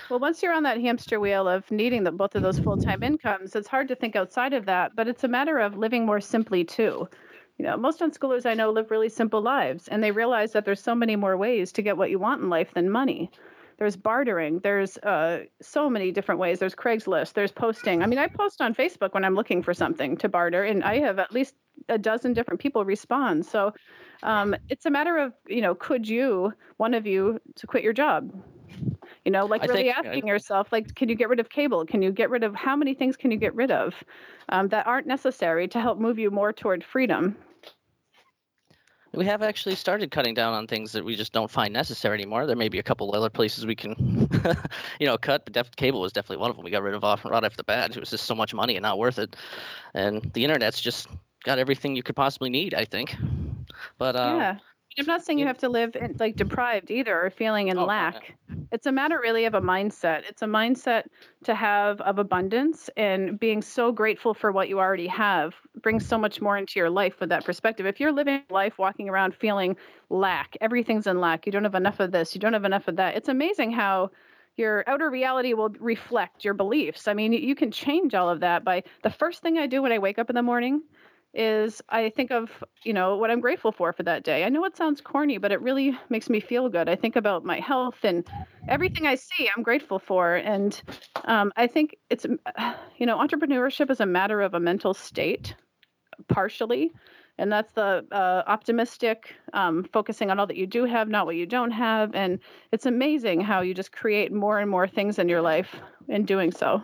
Well, 0.10 0.20
once 0.20 0.44
you're 0.44 0.54
on 0.54 0.64
that 0.64 0.80
hamster 0.82 1.20
wheel 1.20 1.48
of 1.48 1.70
needing 1.72 2.04
the, 2.04 2.12
both 2.12 2.36
of 2.36 2.44
those 2.44 2.60
full 2.60 2.78
time 2.78 3.02
incomes, 3.02 3.56
it's 3.56 3.68
hard 3.68 3.88
to 3.88 3.96
think 3.96 4.16
outside 4.16 4.54
of 4.54 4.66
that. 4.66 4.96
But 4.96 5.08
it's 5.08 5.24
a 5.24 5.28
matter 5.28 5.60
of 5.60 5.78
living 5.78 6.06
more 6.06 6.22
simply 6.22 6.64
too 6.64 7.08
you 7.58 7.66
know, 7.66 7.78
most 7.78 8.00
unschoolers 8.00 8.46
I 8.46 8.54
know 8.54 8.72
live 8.72 8.90
really 8.92 9.10
simple 9.10 9.42
lives 9.42 9.88
and 9.88 10.04
they 10.04 10.12
realize 10.12 10.54
that 10.54 10.66
there's 10.66 10.82
so 10.82 10.96
many 10.96 11.16
more 11.16 11.38
ways 11.38 11.72
to 11.74 11.82
get 11.82 11.98
what 11.98 12.10
you 12.10 12.20
want 12.20 12.42
in 12.42 12.50
life 12.50 12.74
than 12.74 12.90
money. 12.90 13.32
There's 13.78 13.96
bartering. 13.96 14.60
There's 14.60 14.98
uh, 15.00 15.46
so 15.62 15.90
many 15.90 16.12
different 16.12 16.40
ways. 16.40 16.60
There's 16.60 16.76
Craigslist. 16.76 17.34
There's 17.34 17.52
posting. 17.52 18.04
I 18.04 18.06
mean, 18.06 18.20
I 18.20 18.28
post 18.28 18.62
on 18.62 18.74
Facebook 18.74 19.14
when 19.14 19.26
I'm 19.26 19.36
looking 19.36 19.64
for 19.64 19.74
something 19.74 20.18
to 20.18 20.30
barter, 20.30 20.64
and 20.64 20.84
I 20.84 21.00
have 21.00 21.20
at 21.20 21.32
least 21.32 21.56
a 21.90 21.98
dozen 21.98 22.34
different 22.34 22.60
people 22.60 22.86
respond. 22.86 23.46
So 23.46 23.74
um, 24.22 24.56
it's 24.70 24.86
a 24.86 24.90
matter 24.90 25.18
of, 25.18 25.34
you 25.48 25.62
know, 25.62 25.76
could 25.76 26.08
you, 26.08 26.54
one 26.78 26.94
of 26.94 27.06
you, 27.06 27.40
to 27.56 27.68
quit 27.68 27.84
your 27.84 27.94
job? 27.94 28.32
You 29.26 29.32
know, 29.32 29.46
like 29.46 29.64
I 29.64 29.66
really 29.66 29.84
think, 29.84 29.98
asking 29.98 30.24
I, 30.26 30.28
yourself, 30.28 30.72
like, 30.72 30.96
can 30.96 31.10
you 31.10 31.16
get 31.16 31.30
rid 31.30 31.40
of 31.40 31.50
cable? 31.50 31.86
Can 31.86 32.02
you 32.02 32.12
get 32.12 32.30
rid 32.30 32.44
of 32.44 32.56
how 32.56 32.76
many 32.76 32.94
things 32.94 33.16
can 33.16 33.32
you 33.32 33.38
get 33.38 33.54
rid 33.56 33.72
of 33.72 33.94
um, 34.50 34.68
that 34.70 34.86
aren't 34.88 35.08
necessary 35.08 35.68
to 35.70 35.80
help 35.80 36.00
move 36.00 36.20
you 36.20 36.32
more 36.32 36.54
toward 36.54 36.84
freedom? 36.84 37.36
We 39.14 39.26
have 39.26 39.44
actually 39.44 39.76
started 39.76 40.10
cutting 40.10 40.34
down 40.34 40.54
on 40.54 40.66
things 40.66 40.92
that 40.94 41.06
we 41.06 41.16
just 41.16 41.34
don't 41.34 41.50
find 41.50 41.72
necessary 41.72 42.16
anymore. 42.16 42.48
There 42.48 42.56
may 42.56 42.70
be 42.70 42.80
a 42.80 42.84
couple 42.84 43.14
other 43.16 43.30
places 43.30 43.66
we 43.66 43.76
can, 43.76 44.28
you 45.00 45.06
know, 45.06 45.18
cut, 45.18 45.46
but 45.46 45.54
def- 45.54 45.76
cable 45.76 46.02
was 46.02 46.12
definitely 46.12 46.38
one 46.38 46.50
of 46.50 46.56
them. 46.56 46.66
We 46.66 46.72
got 46.72 46.82
rid 46.82 46.96
of 46.96 47.04
off 47.04 47.24
right 47.24 47.44
off 47.44 47.56
the 47.56 47.64
bat. 47.64 47.92
It 47.92 48.00
was 48.00 48.10
just 48.10 48.26
so 48.26 48.34
much 48.34 48.54
money 48.54 48.76
and 48.76 48.82
not 48.82 48.98
worth 48.98 49.20
it. 49.20 49.36
And 49.94 50.32
the 50.34 50.44
internet's 50.44 50.82
just 50.82 51.08
got 51.44 51.60
everything 51.60 51.96
you 51.96 52.02
could 52.02 52.16
possibly 52.16 52.50
need, 52.50 52.74
I 52.74 52.86
think. 52.86 53.16
But 53.98 54.16
uh, 54.16 54.36
yeah. 54.38 54.58
I'm 54.98 55.06
not 55.06 55.24
saying 55.24 55.40
you 55.40 55.48
have 55.48 55.58
to 55.60 55.70
live 55.70 55.96
in, 55.96 56.16
like 56.20 56.36
deprived 56.36 56.92
either 56.92 57.20
or 57.20 57.30
feeling 57.30 57.70
in 57.70 57.78
oh, 57.78 57.86
lack. 57.86 58.38
It's 58.72 58.86
a 58.86 58.92
matter 58.92 59.20
really 59.22 59.46
of 59.46 59.54
a 59.54 59.62
mindset. 59.62 60.24
It's 60.28 60.42
a 60.42 60.46
mindset 60.46 61.06
to 61.46 61.56
have 61.56 62.00
of 62.02 62.20
abundance 62.20 62.90
and 62.96 63.40
being 63.40 63.62
so 63.62 63.92
grateful 63.92 64.34
for 64.34 64.52
what 64.52 64.70
you 64.70 64.80
already 64.80 65.08
have 65.08 65.56
brings 65.82 66.08
so 66.08 66.18
much 66.18 66.42
more 66.42 66.58
into 66.58 66.80
your 66.80 66.90
life 66.90 67.20
with 67.20 67.30
that 67.30 67.44
perspective. 67.44 67.86
If 67.86 68.00
you're 68.00 68.12
living 68.12 68.44
life 68.50 68.78
walking 68.78 69.10
around 69.10 69.36
feeling 69.36 69.76
lack, 70.10 70.56
everything's 70.62 71.08
in 71.08 71.20
lack, 71.20 71.46
you 71.46 71.52
don't 71.52 71.64
have 71.64 71.76
enough 71.76 72.00
of 72.00 72.12
this, 72.12 72.36
you 72.36 72.42
don't 72.42 72.54
have 72.54 72.66
enough 72.66 72.88
of 72.88 72.96
that. 72.98 73.16
It's 73.16 73.30
amazing 73.30 73.72
how 73.72 74.12
your 74.58 74.84
outer 74.86 75.10
reality 75.10 75.54
will 75.54 75.70
reflect 75.80 76.46
your 76.46 76.54
beliefs. 76.54 77.08
I 77.08 77.14
mean, 77.14 77.34
you 77.34 77.56
can 77.56 77.72
change 77.72 78.14
all 78.14 78.30
of 78.30 78.40
that 78.42 78.64
by 78.64 78.84
the 79.02 79.10
first 79.10 79.42
thing 79.42 79.58
I 79.58 79.66
do 79.66 79.82
when 79.82 79.92
I 79.92 79.98
wake 79.98 80.20
up 80.20 80.30
in 80.30 80.36
the 80.36 80.44
morning 80.44 80.84
is 81.34 81.82
I 81.90 82.10
think 82.10 82.32
of, 82.32 82.64
you 82.84 82.94
know, 82.94 83.18
what 83.18 83.32
I'm 83.32 83.40
grateful 83.40 83.72
for 83.72 83.92
for 83.94 84.04
that 84.04 84.24
day. 84.24 84.44
I 84.44 84.50
know 84.50 84.66
it 84.66 84.78
sounds 84.78 85.02
corny, 85.02 85.38
but 85.38 85.52
it 85.52 85.62
really 85.62 85.98
makes 86.10 86.30
me 86.30 86.40
feel 86.40 86.70
good. 86.70 86.88
I 86.88 86.96
think 86.96 87.16
about 87.16 87.44
my 87.44 87.60
health 87.60 87.98
and 88.04 88.28
everything 88.68 89.08
I 89.08 89.16
see, 89.16 89.50
I'm 89.56 89.64
grateful 89.64 90.00
for. 90.00 90.36
And 90.36 90.80
um, 91.26 91.52
I 91.56 91.68
think 91.68 91.96
it's, 92.10 92.26
you 92.98 93.06
know, 93.06 93.18
entrepreneurship 93.18 93.90
is 93.90 94.00
a 94.00 94.06
matter 94.06 94.42
of 94.42 94.54
a 94.54 94.60
mental 94.60 94.94
state, 94.94 95.56
partially. 96.28 96.92
And 97.40 97.52
that's 97.52 97.72
the 97.72 98.06
uh, 98.12 98.44
optimistic, 98.46 99.34
um, 99.54 99.86
focusing 99.92 100.30
on 100.30 100.40
all 100.40 100.46
that 100.46 100.56
you 100.56 100.68
do 100.68 100.86
have, 100.86 101.10
not 101.10 101.26
what 101.26 101.36
you 101.36 101.48
don't 101.48 101.72
have. 101.72 102.14
And 102.14 102.40
it's 102.72 102.86
amazing 102.86 103.42
how 103.42 103.62
you 103.62 103.74
just 103.74 103.92
create 103.92 104.32
more 104.32 104.60
and 104.60 104.70
more 104.70 104.88
things 104.88 105.18
in 105.18 105.28
your 105.28 105.42
life 105.42 105.76
in 106.08 106.26
doing 106.26 106.52
so 106.52 106.84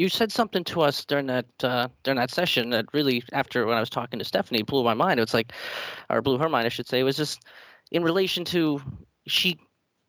you 0.00 0.08
said 0.08 0.32
something 0.32 0.64
to 0.64 0.80
us 0.80 1.04
during 1.04 1.26
that 1.26 1.46
uh, 1.62 1.88
during 2.04 2.16
that 2.16 2.30
session 2.30 2.70
that 2.70 2.86
really, 2.94 3.22
after 3.34 3.66
when 3.66 3.76
I 3.76 3.80
was 3.80 3.90
talking 3.90 4.18
to 4.18 4.24
Stephanie, 4.24 4.62
blew 4.62 4.82
my 4.82 4.94
mind. 4.94 5.20
It 5.20 5.22
was 5.22 5.34
like, 5.34 5.52
or 6.08 6.22
blew 6.22 6.38
her 6.38 6.48
mind, 6.48 6.64
I 6.64 6.70
should 6.70 6.88
say. 6.88 7.00
It 7.00 7.04
was 7.04 7.18
just 7.18 7.42
in 7.92 8.02
relation 8.02 8.42
to 8.46 8.80
she 9.26 9.60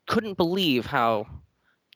couldn't 0.08 0.38
believe 0.38 0.86
how 0.86 1.26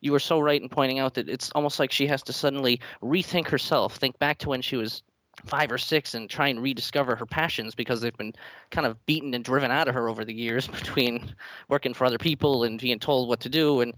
you 0.02 0.12
were 0.12 0.20
so 0.20 0.39
right 0.40 0.60
in 0.60 0.68
pointing 0.68 0.98
out 0.98 1.14
that 1.14 1.31
it's 1.31 1.51
almost 1.52 1.81
like 1.81 1.90
she 1.90 2.06
has 2.06 2.23
to 2.24 2.35
suddenly 2.35 2.81
rethink 3.02 3.48
herself, 3.48 3.97
think 3.97 4.18
back 4.18 4.36
to 4.39 4.51
when 4.51 4.60
she 4.60 4.77
was 4.77 5.02
five 5.47 5.73
or 5.73 5.78
six 5.78 6.14
and 6.14 6.28
try 6.28 6.48
and 6.48 6.62
rediscover 6.62 7.16
her 7.16 7.27
passions 7.27 7.74
because 7.74 8.01
they've 8.01 8.16
been 8.16 8.35
kind 8.70 8.86
of 8.86 9.05
beaten 9.06 9.32
and 9.32 9.44
driven 9.44 9.70
out 9.70 9.89
of 9.89 9.94
her 9.94 10.09
over 10.09 10.24
the 10.24 10.35
years 10.35 10.66
between 10.81 11.35
working 11.70 11.94
for 11.94 12.05
other 12.05 12.18
people 12.18 12.64
and 12.64 12.81
being 12.81 12.98
told 12.98 13.28
what 13.28 13.40
to 13.40 13.48
do 13.48 13.81
and 13.81 13.94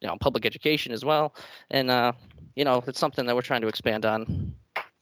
you 0.00 0.08
know 0.08 0.16
public 0.18 0.46
education 0.46 0.92
as 0.92 1.04
well 1.04 1.34
and 1.70 1.90
uh, 1.90 2.12
you 2.56 2.64
know 2.64 2.82
it's 2.86 2.98
something 2.98 3.26
that 3.26 3.34
we're 3.34 3.42
trying 3.42 3.60
to 3.60 3.68
expand 3.68 4.04
on 4.04 4.54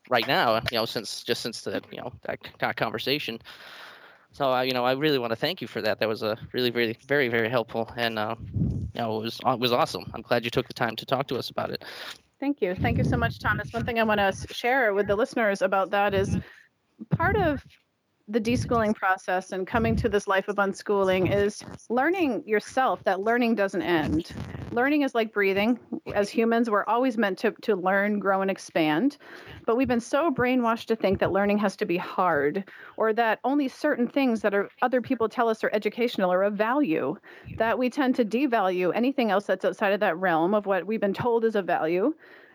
right 0.09 0.27
now 0.27 0.57
you 0.71 0.79
know 0.79 0.85
since 0.85 1.23
just 1.23 1.43
since 1.43 1.63
the 1.63 1.83
you 1.91 1.99
know 1.99 2.13
that, 2.23 2.77
conversation 2.77 3.41
so 4.33 4.53
uh, 4.53 4.61
you 4.63 4.73
know 4.73 4.85
I 4.85 4.93
really 4.93 5.19
want 5.19 5.31
to 5.31 5.37
thank 5.37 5.61
you 5.61 5.69
for 5.69 5.83
that 5.83 6.01
that 6.01 6.09
was 6.09 6.23
a 6.23 6.37
really 6.53 6.71
really 6.71 6.97
very 7.07 7.29
very 7.29 7.49
helpful 7.49 7.91
and 7.97 8.19
uh, 8.19 8.35
you 8.53 9.01
know 9.01 9.21
it 9.21 9.25
was 9.25 9.41
it 9.45 9.59
was 9.59 9.73
awesome 9.73 10.05
I'm 10.15 10.23
glad 10.23 10.45
you 10.45 10.51
took 10.51 10.69
the 10.69 10.75
time 10.75 10.97
to 10.97 11.07
talk 11.07 11.27
to 11.29 11.37
us 11.37 11.51
about 11.51 11.71
it 11.71 11.85
Thank 12.39 12.61
you. 12.61 12.75
Thank 12.75 12.99
you 12.99 13.05
so 13.05 13.17
much, 13.17 13.39
Thomas. 13.39 13.73
One 13.73 13.85
thing 13.87 13.99
I 13.99 14.03
want 14.03 14.21
to 14.21 14.55
share 14.55 14.93
with 14.93 15.07
the 15.07 15.17
listeners 15.17 15.63
about 15.63 15.91
that 15.91 16.13
is 16.13 16.37
part 17.11 17.37
of 17.37 17.65
the 18.29 18.41
deschooling 18.41 18.95
process 18.95 19.53
and 19.53 19.67
coming 19.67 19.97
to 19.97 20.09
this 20.09 20.27
life 20.27 20.49
of 20.49 20.57
unschooling 20.57 21.33
is 21.33 21.65
learning 21.89 22.43
yourself 22.47 23.03
that 23.05 23.21
learning 23.21 23.55
doesn't 23.55 23.83
end. 23.83 24.33
Learning 24.73 25.03
is 25.03 25.15
like 25.15 25.33
breathing. 25.33 25.79
As 26.15 26.29
humans, 26.29 26.69
we're 26.69 26.85
always 26.85 27.17
meant 27.17 27.39
to, 27.39 27.53
to 27.63 27.77
learn, 27.77 28.19
grow, 28.19 28.43
and 28.43 28.51
expand. 28.51 29.17
But 29.65 29.77
we've 29.77 29.89
been 29.89 30.01
so 30.01 30.31
brainwashed 30.31 30.87
to 30.87 30.97
think 30.97 31.19
that 31.21 31.33
learning 31.33 31.59
has 31.59 31.77
to 31.77 31.87
be 31.87 31.97
hard 31.97 32.65
or 32.97 33.13
that 33.13 33.39
only 33.45 33.69
certain 33.69 34.09
things 34.09 34.43
that 34.43 34.55
are 34.55 34.69
other 34.83 35.01
people 35.01 35.29
tell 35.29 35.49
us 35.49 35.63
are 35.63 35.71
educational 35.73 36.33
are 36.33 36.43
of 36.43 36.55
value 36.55 37.17
that 37.59 37.79
we 37.79 37.89
tend 37.89 38.17
to 38.17 38.25
devalue 38.25 38.93
anything 38.95 39.31
else 39.31 39.47
that's 39.47 39.65
outside 39.65 39.93
of 39.93 40.01
that 40.01 40.17
realm 40.19 40.55
of 40.55 40.67
what 40.67 40.87
we've 40.87 41.01
been 41.01 41.15
told 41.15 41.45
is 41.45 41.55
of 41.55 41.67
value 41.67 42.15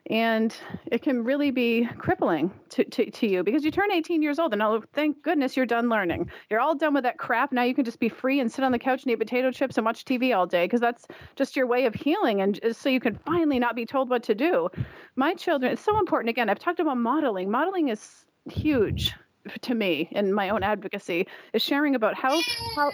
and 0.10 0.56
it 0.88 1.02
can 1.02 1.24
really 1.24 1.52
be 1.52 1.88
crippling 1.98 2.52
to, 2.70 2.84
to, 2.86 3.10
to 3.12 3.28
you 3.28 3.44
because 3.44 3.64
you 3.64 3.72
turn 3.72 3.92
18 3.92 4.22
years 4.22 4.40
old 4.40 4.54
and 4.54 4.62
oh 4.62 4.84
thank 4.94 5.22
goodness 5.22 5.56
you're 5.56 5.66
done 5.66 5.90
learning. 5.90 6.30
You're 6.50 6.60
all 6.60 6.76
done 6.76 6.94
with 6.94 7.04
that 7.04 7.18
crap. 7.18 7.52
Now 7.52 7.64
you 7.64 7.76
can 7.76 7.86
just 7.86 8.00
be 8.00 8.10
free 8.10 8.40
and 8.40 8.52
sit 8.52 8.64
on 8.64 8.72
the 8.72 8.80
couch 8.80 9.04
and 9.04 9.12
eat 9.12 9.18
potato 9.18 9.52
chips 9.52 9.78
and 9.78 9.86
watch 9.86 10.04
tv 10.04 10.36
all 10.36 10.48
day 10.48 10.66
because 10.66 10.82
that's 10.82 11.08
just 11.36 11.56
your 11.56 11.68
way 11.68 11.86
of 11.86 11.94
healing 11.94 12.42
and 12.42 12.60
so 12.72 12.90
you 12.90 13.00
can 13.00 13.16
finally 13.26 13.60
not 13.60 13.76
be 13.76 13.86
told 13.86 14.10
what 14.10 14.24
to 14.24 14.36
do. 14.36 14.70
My 15.16 15.34
children 15.34 15.72
it's 15.72 15.84
so 15.84 15.98
important. 16.00 16.30
Again 16.30 16.50
i've 16.50 16.60
talked 16.60 16.80
about 16.80 16.98
modeling. 16.98 17.52
Modeling 17.52 17.90
is 17.90 18.26
huge 18.50 19.14
to 19.62 19.76
me 19.76 20.08
in 20.12 20.34
my 20.34 20.50
own 20.50 20.64
advocacy 20.64 21.28
is 21.54 21.62
sharing 21.62 21.96
about 21.96 22.16
how 22.16 22.40
how 22.76 22.92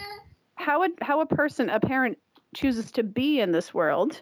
how 0.54 0.82
a, 0.82 0.88
how 1.02 1.20
a 1.20 1.26
person 1.26 1.68
a 1.70 1.80
parent 1.80 2.18
chooses 2.54 2.90
to 2.90 3.02
be 3.02 3.40
in 3.40 3.52
this 3.52 3.74
world 3.74 4.20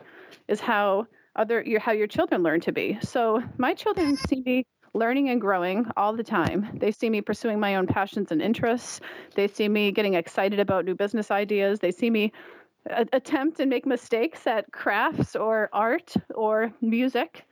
is 0.48 0.60
how 0.60 1.06
other 1.36 1.62
your 1.62 1.80
how 1.80 1.92
your 1.92 2.06
children 2.06 2.42
learn 2.42 2.60
to 2.62 2.72
be. 2.72 2.98
So 3.02 3.42
my 3.58 3.74
children 3.74 4.16
see 4.16 4.42
me 4.44 4.64
learning 4.94 5.28
and 5.28 5.40
growing 5.40 5.86
all 5.96 6.16
the 6.16 6.24
time. 6.24 6.68
They 6.78 6.90
see 6.90 7.10
me 7.10 7.20
pursuing 7.20 7.60
my 7.60 7.76
own 7.76 7.86
passions 7.86 8.32
and 8.32 8.40
interests. 8.40 9.00
They 9.34 9.46
see 9.46 9.68
me 9.68 9.92
getting 9.92 10.14
excited 10.14 10.58
about 10.58 10.84
new 10.86 10.94
business 10.94 11.30
ideas. 11.30 11.80
They 11.80 11.92
see 11.92 12.10
me 12.10 12.32
a- 12.86 13.06
attempt 13.12 13.60
and 13.60 13.68
make 13.68 13.86
mistakes 13.86 14.46
at 14.46 14.72
crafts 14.72 15.36
or 15.36 15.68
art 15.72 16.14
or 16.34 16.72
music. 16.80 17.44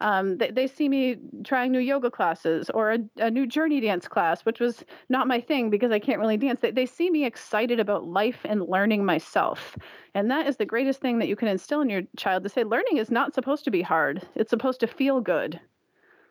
Um, 0.00 0.38
they, 0.38 0.50
they 0.50 0.66
see 0.66 0.88
me 0.88 1.16
trying 1.44 1.72
new 1.72 1.78
yoga 1.78 2.10
classes 2.10 2.70
or 2.70 2.92
a, 2.92 2.98
a, 3.18 3.30
new 3.30 3.46
journey 3.46 3.80
dance 3.80 4.08
class, 4.08 4.46
which 4.46 4.58
was 4.58 4.82
not 5.10 5.28
my 5.28 5.40
thing 5.40 5.68
because 5.68 5.92
I 5.92 5.98
can't 5.98 6.18
really 6.18 6.38
dance. 6.38 6.60
They, 6.60 6.70
they 6.70 6.86
see 6.86 7.10
me 7.10 7.26
excited 7.26 7.78
about 7.78 8.06
life 8.06 8.38
and 8.44 8.66
learning 8.66 9.04
myself. 9.04 9.76
And 10.14 10.30
that 10.30 10.46
is 10.46 10.56
the 10.56 10.64
greatest 10.64 11.00
thing 11.00 11.18
that 11.18 11.28
you 11.28 11.36
can 11.36 11.48
instill 11.48 11.82
in 11.82 11.90
your 11.90 12.02
child 12.16 12.44
to 12.44 12.48
say 12.48 12.64
learning 12.64 12.96
is 12.96 13.10
not 13.10 13.34
supposed 13.34 13.64
to 13.64 13.70
be 13.70 13.82
hard, 13.82 14.26
it's 14.34 14.50
supposed 14.50 14.80
to 14.80 14.86
feel 14.86 15.20
good 15.20 15.60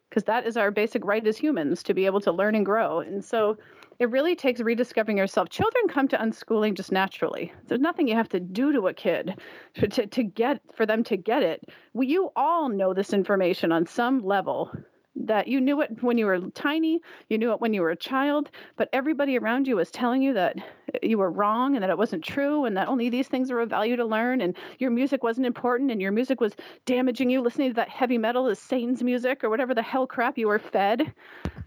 because 0.10 0.24
that 0.24 0.46
is 0.46 0.58
our 0.58 0.72
basic 0.72 1.06
right 1.06 1.26
as 1.26 1.38
humans 1.38 1.84
to 1.84 1.94
be 1.94 2.06
able 2.06 2.22
to 2.22 2.32
learn 2.32 2.56
and 2.56 2.66
grow. 2.66 3.00
And 3.00 3.24
so 3.24 3.58
it 4.00 4.10
really 4.10 4.36
takes 4.36 4.62
rediscovering 4.62 5.18
yourself. 5.18 5.50
Children 5.50 5.88
come 5.90 6.08
to 6.08 6.18
unschooling 6.18 6.74
just 6.74 6.92
naturally. 6.92 7.54
There's 7.68 7.82
nothing 7.82 8.08
you 8.08 8.16
have 8.16 8.30
to 8.30 8.40
do 8.40 8.72
to 8.72 8.88
a 8.88 8.94
kid 8.94 9.40
to, 9.76 9.88
to, 9.88 10.08
to 10.08 10.24
get 10.24 10.62
for 10.74 10.86
them 10.86 11.04
to 11.06 11.18
get 11.18 11.44
it. 11.44 11.66
We, 11.94 12.08
you 12.08 12.32
all 12.36 12.70
know 12.70 12.94
this 12.94 13.14
information 13.14 13.72
on 13.72 13.86
some 13.86 14.24
level 14.24 14.72
that 15.16 15.50
you 15.50 15.60
knew 15.60 15.82
it 15.82 16.02
when 16.02 16.18
you 16.18 16.26
were 16.26 16.40
tiny, 16.52 17.02
you 17.28 17.38
knew 17.38 17.52
it 17.52 17.60
when 17.60 17.74
you 17.74 17.82
were 17.82 17.90
a 17.90 17.96
child, 17.96 18.50
but 18.78 18.88
everybody 18.94 19.38
around 19.38 19.68
you 19.68 19.76
was 19.76 19.92
telling 19.92 20.22
you 20.22 20.34
that 20.34 20.56
you 21.04 21.18
were 21.18 21.30
wrong 21.30 21.76
and 21.76 21.84
that 21.84 21.90
it 21.90 21.98
wasn't 21.98 22.24
true 22.24 22.64
and 22.64 22.78
that 22.78 22.88
only 22.88 23.10
these 23.10 23.28
things 23.28 23.52
are 23.52 23.60
of 23.60 23.70
value 23.70 23.98
to 23.98 24.06
learn 24.06 24.40
and 24.40 24.56
your 24.78 24.92
music 24.92 25.22
wasn't 25.22 25.46
important 25.46 25.92
and 25.92 26.02
your 26.02 26.14
music 26.14 26.40
was 26.40 26.54
damaging 26.86 27.30
you 27.30 27.42
listening 27.42 27.70
to 27.70 27.76
that 27.76 27.90
heavy 27.90 28.18
metal 28.18 28.48
is 28.48 28.60
Satan's 28.60 29.04
music 29.04 29.44
or 29.44 29.50
whatever 29.50 29.76
the 29.76 29.82
hell 29.82 30.08
crap 30.08 30.38
you 30.38 30.48
were 30.48 30.60
fed. 30.60 31.14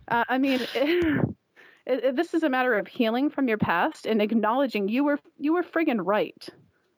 Uh, 0.09 0.25
I 0.29 0.39
mean, 0.39 0.61
it, 0.75 1.25
it, 1.87 2.17
this 2.17 2.35
is 2.35 2.43
a 2.43 2.51
matter 2.51 2.75
of 2.75 2.87
healing 2.87 3.31
from 3.31 3.49
your 3.49 3.59
past 3.59 4.07
and 4.07 4.23
acknowledging 4.23 4.89
you 4.89 5.05
were 5.05 5.19
you 5.39 5.53
were 5.53 5.63
friggin' 5.63 6.01
right 6.03 6.49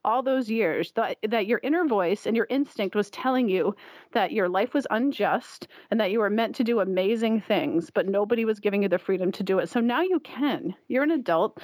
all 0.05 0.23
those 0.23 0.51
years 0.51 0.93
that, 0.93 1.17
that 1.27 1.47
your 1.47 1.61
inner 1.63 1.87
voice 1.87 2.27
and 2.27 2.37
your 2.37 2.47
instinct 2.51 2.95
was 2.95 3.11
telling 3.11 3.49
you 3.49 3.75
that 4.13 4.33
your 4.33 4.49
life 4.49 4.75
was 4.75 4.87
unjust 4.91 5.69
and 5.91 5.99
that 5.99 6.11
you 6.11 6.19
were 6.19 6.31
meant 6.31 6.55
to 6.57 6.65
do 6.65 6.81
amazing 6.81 7.41
things, 7.41 7.91
but 7.91 8.07
nobody 8.07 8.45
was 8.45 8.61
giving 8.61 8.83
you 8.83 8.89
the 8.89 8.99
freedom 8.99 9.33
to 9.33 9.43
do 9.43 9.59
it. 9.59 9.69
So 9.69 9.81
now 9.81 10.03
you 10.03 10.21
can. 10.21 10.75
You're 10.89 11.03
an 11.03 11.11
adult. 11.11 11.59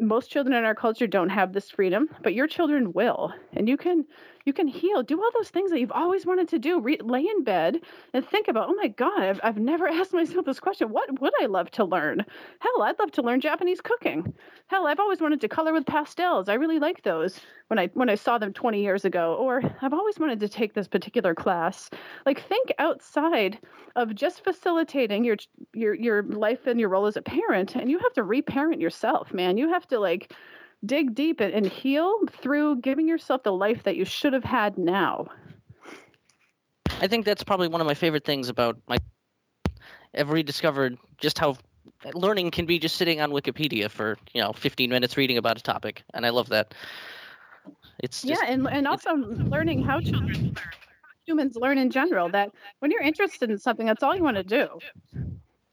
Most 0.00 0.30
children 0.30 0.56
in 0.56 0.64
our 0.64 0.74
culture 0.74 1.06
don't 1.06 1.28
have 1.28 1.52
this 1.52 1.70
freedom, 1.70 2.08
but 2.22 2.34
your 2.34 2.48
children 2.48 2.92
will. 2.92 3.32
And 3.52 3.68
you 3.68 3.76
can 3.76 4.04
you 4.44 4.52
can 4.52 4.66
heal. 4.66 5.02
Do 5.02 5.20
all 5.22 5.30
those 5.34 5.50
things 5.50 5.70
that 5.70 5.80
you've 5.80 5.92
always 5.92 6.26
wanted 6.26 6.48
to 6.48 6.58
do. 6.58 6.80
Re- 6.80 6.98
lay 7.02 7.20
in 7.20 7.44
bed 7.44 7.80
and 8.12 8.26
think 8.26 8.48
about, 8.48 8.68
oh 8.68 8.74
my 8.74 8.88
God, 8.88 9.22
I've, 9.22 9.40
I've 9.42 9.58
never 9.58 9.88
asked 9.88 10.12
myself 10.12 10.44
this 10.44 10.60
question. 10.60 10.90
What 10.90 11.20
would 11.20 11.32
I 11.42 11.46
love 11.46 11.70
to 11.72 11.84
learn? 11.84 12.24
Hell, 12.60 12.82
I'd 12.82 12.98
love 12.98 13.12
to 13.12 13.22
learn 13.22 13.40
Japanese 13.40 13.80
cooking. 13.80 14.32
Hell, 14.66 14.86
I've 14.86 15.00
always 15.00 15.20
wanted 15.20 15.40
to 15.42 15.48
color 15.48 15.72
with 15.72 15.86
pastels. 15.86 16.48
I 16.48 16.54
really 16.54 16.78
like 16.78 17.02
those 17.02 17.40
when 17.68 17.78
I 17.78 17.88
when 17.94 18.10
I 18.10 18.14
saw 18.14 18.38
them 18.38 18.52
20 18.52 18.82
years 18.82 19.04
ago. 19.04 19.34
Or 19.34 19.62
I've 19.80 19.92
always 19.92 20.18
wanted 20.18 20.40
to 20.40 20.48
take 20.48 20.74
this 20.74 20.88
particular 20.88 21.34
class. 21.34 21.90
Like 22.26 22.42
think 22.48 22.72
outside 22.78 23.58
of 23.96 24.14
just 24.14 24.44
facilitating 24.44 25.24
your 25.24 25.36
your 25.72 25.94
your 25.94 26.22
life 26.22 26.66
and 26.66 26.80
your 26.80 26.88
role 26.88 27.06
as 27.06 27.16
a 27.16 27.22
parent, 27.22 27.76
and 27.76 27.90
you 27.90 27.98
have 27.98 28.12
to 28.14 28.22
reparent 28.22 28.80
yourself, 28.80 29.32
man. 29.32 29.56
You 29.56 29.68
have 29.68 29.86
to 29.88 29.98
like 29.98 30.32
dig 30.84 31.14
deep 31.14 31.40
and 31.40 31.66
heal 31.66 32.26
through 32.30 32.80
giving 32.80 33.08
yourself 33.08 33.42
the 33.42 33.52
life 33.52 33.82
that 33.84 33.96
you 33.96 34.04
should 34.04 34.32
have 34.32 34.44
had 34.44 34.78
now. 34.78 35.28
I 37.00 37.06
think 37.06 37.24
that's 37.24 37.42
probably 37.42 37.68
one 37.68 37.80
of 37.80 37.86
my 37.86 37.94
favorite 37.94 38.24
things 38.24 38.48
about 38.48 38.78
my. 38.88 38.98
I've 40.14 40.30
rediscovered 40.30 40.98
just 41.18 41.38
how 41.38 41.56
learning 42.14 42.50
can 42.50 42.66
be 42.66 42.78
just 42.78 42.96
sitting 42.96 43.20
on 43.20 43.30
Wikipedia 43.30 43.90
for 43.90 44.16
you 44.34 44.40
know 44.40 44.52
15 44.52 44.90
minutes 44.90 45.16
reading 45.16 45.38
about 45.38 45.58
a 45.58 45.62
topic, 45.62 46.02
and 46.14 46.26
I 46.26 46.30
love 46.30 46.48
that. 46.50 46.74
It's 48.00 48.22
just, 48.22 48.42
yeah, 48.42 48.48
and 48.48 48.68
and 48.68 48.86
also 48.86 49.14
learning 49.14 49.82
how 49.82 50.00
children 50.00 50.32
learn, 50.32 50.54
humans 51.26 51.56
learn 51.56 51.78
in 51.78 51.90
general. 51.90 52.28
That 52.28 52.52
when 52.80 52.90
you're 52.90 53.02
interested 53.02 53.50
in 53.50 53.58
something, 53.58 53.86
that's 53.86 54.02
all 54.02 54.14
you 54.14 54.22
want 54.22 54.36
to 54.36 54.44
do. 54.44 54.68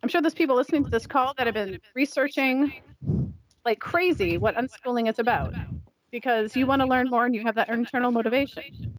I'm 0.02 0.08
sure 0.08 0.22
there's 0.22 0.34
people 0.34 0.56
listening 0.56 0.86
to 0.86 0.90
this 0.90 1.06
call 1.06 1.34
that 1.38 1.46
have 1.46 1.56
been 1.56 1.80
researching 1.94 2.74
like 3.70 3.80
crazy 3.80 4.36
what 4.40 4.56
unschooling 4.56 5.08
is 5.08 5.20
about 5.20 5.54
because 6.10 6.56
you 6.56 6.66
want 6.66 6.82
to 6.82 6.88
learn 6.88 7.08
more 7.08 7.28
and 7.28 7.36
you 7.36 7.44
have 7.44 7.54
that 7.54 7.70
internal 7.70 8.10
motivation. 8.10 8.98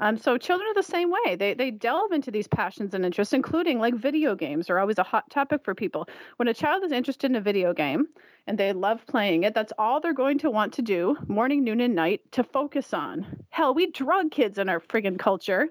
Um, 0.00 0.18
so 0.18 0.36
children 0.36 0.68
are 0.68 0.74
the 0.74 0.82
same 0.82 1.10
way. 1.10 1.36
They 1.36 1.54
they 1.54 1.70
delve 1.70 2.12
into 2.12 2.30
these 2.30 2.46
passions 2.46 2.92
and 2.92 3.06
interests, 3.06 3.32
including 3.32 3.78
like 3.78 3.94
video 3.94 4.34
games 4.34 4.68
are 4.68 4.78
always 4.78 4.98
a 4.98 5.02
hot 5.02 5.30
topic 5.30 5.64
for 5.64 5.74
people. 5.74 6.06
When 6.36 6.48
a 6.48 6.52
child 6.52 6.84
is 6.84 6.92
interested 6.92 7.30
in 7.30 7.36
a 7.36 7.40
video 7.40 7.72
game 7.72 8.08
and 8.46 8.58
they 8.58 8.74
love 8.74 9.06
playing 9.06 9.44
it, 9.44 9.54
that's 9.54 9.72
all 9.78 9.98
they're 9.98 10.12
going 10.12 10.38
to 10.40 10.50
want 10.50 10.74
to 10.74 10.82
do 10.82 11.16
morning, 11.26 11.64
noon, 11.64 11.80
and 11.80 11.94
night 11.94 12.20
to 12.32 12.44
focus 12.44 12.92
on. 12.92 13.24
Hell, 13.48 13.72
we 13.72 13.90
drug 13.90 14.30
kids 14.30 14.58
in 14.58 14.68
our 14.68 14.80
friggin' 14.80 15.18
culture 15.18 15.70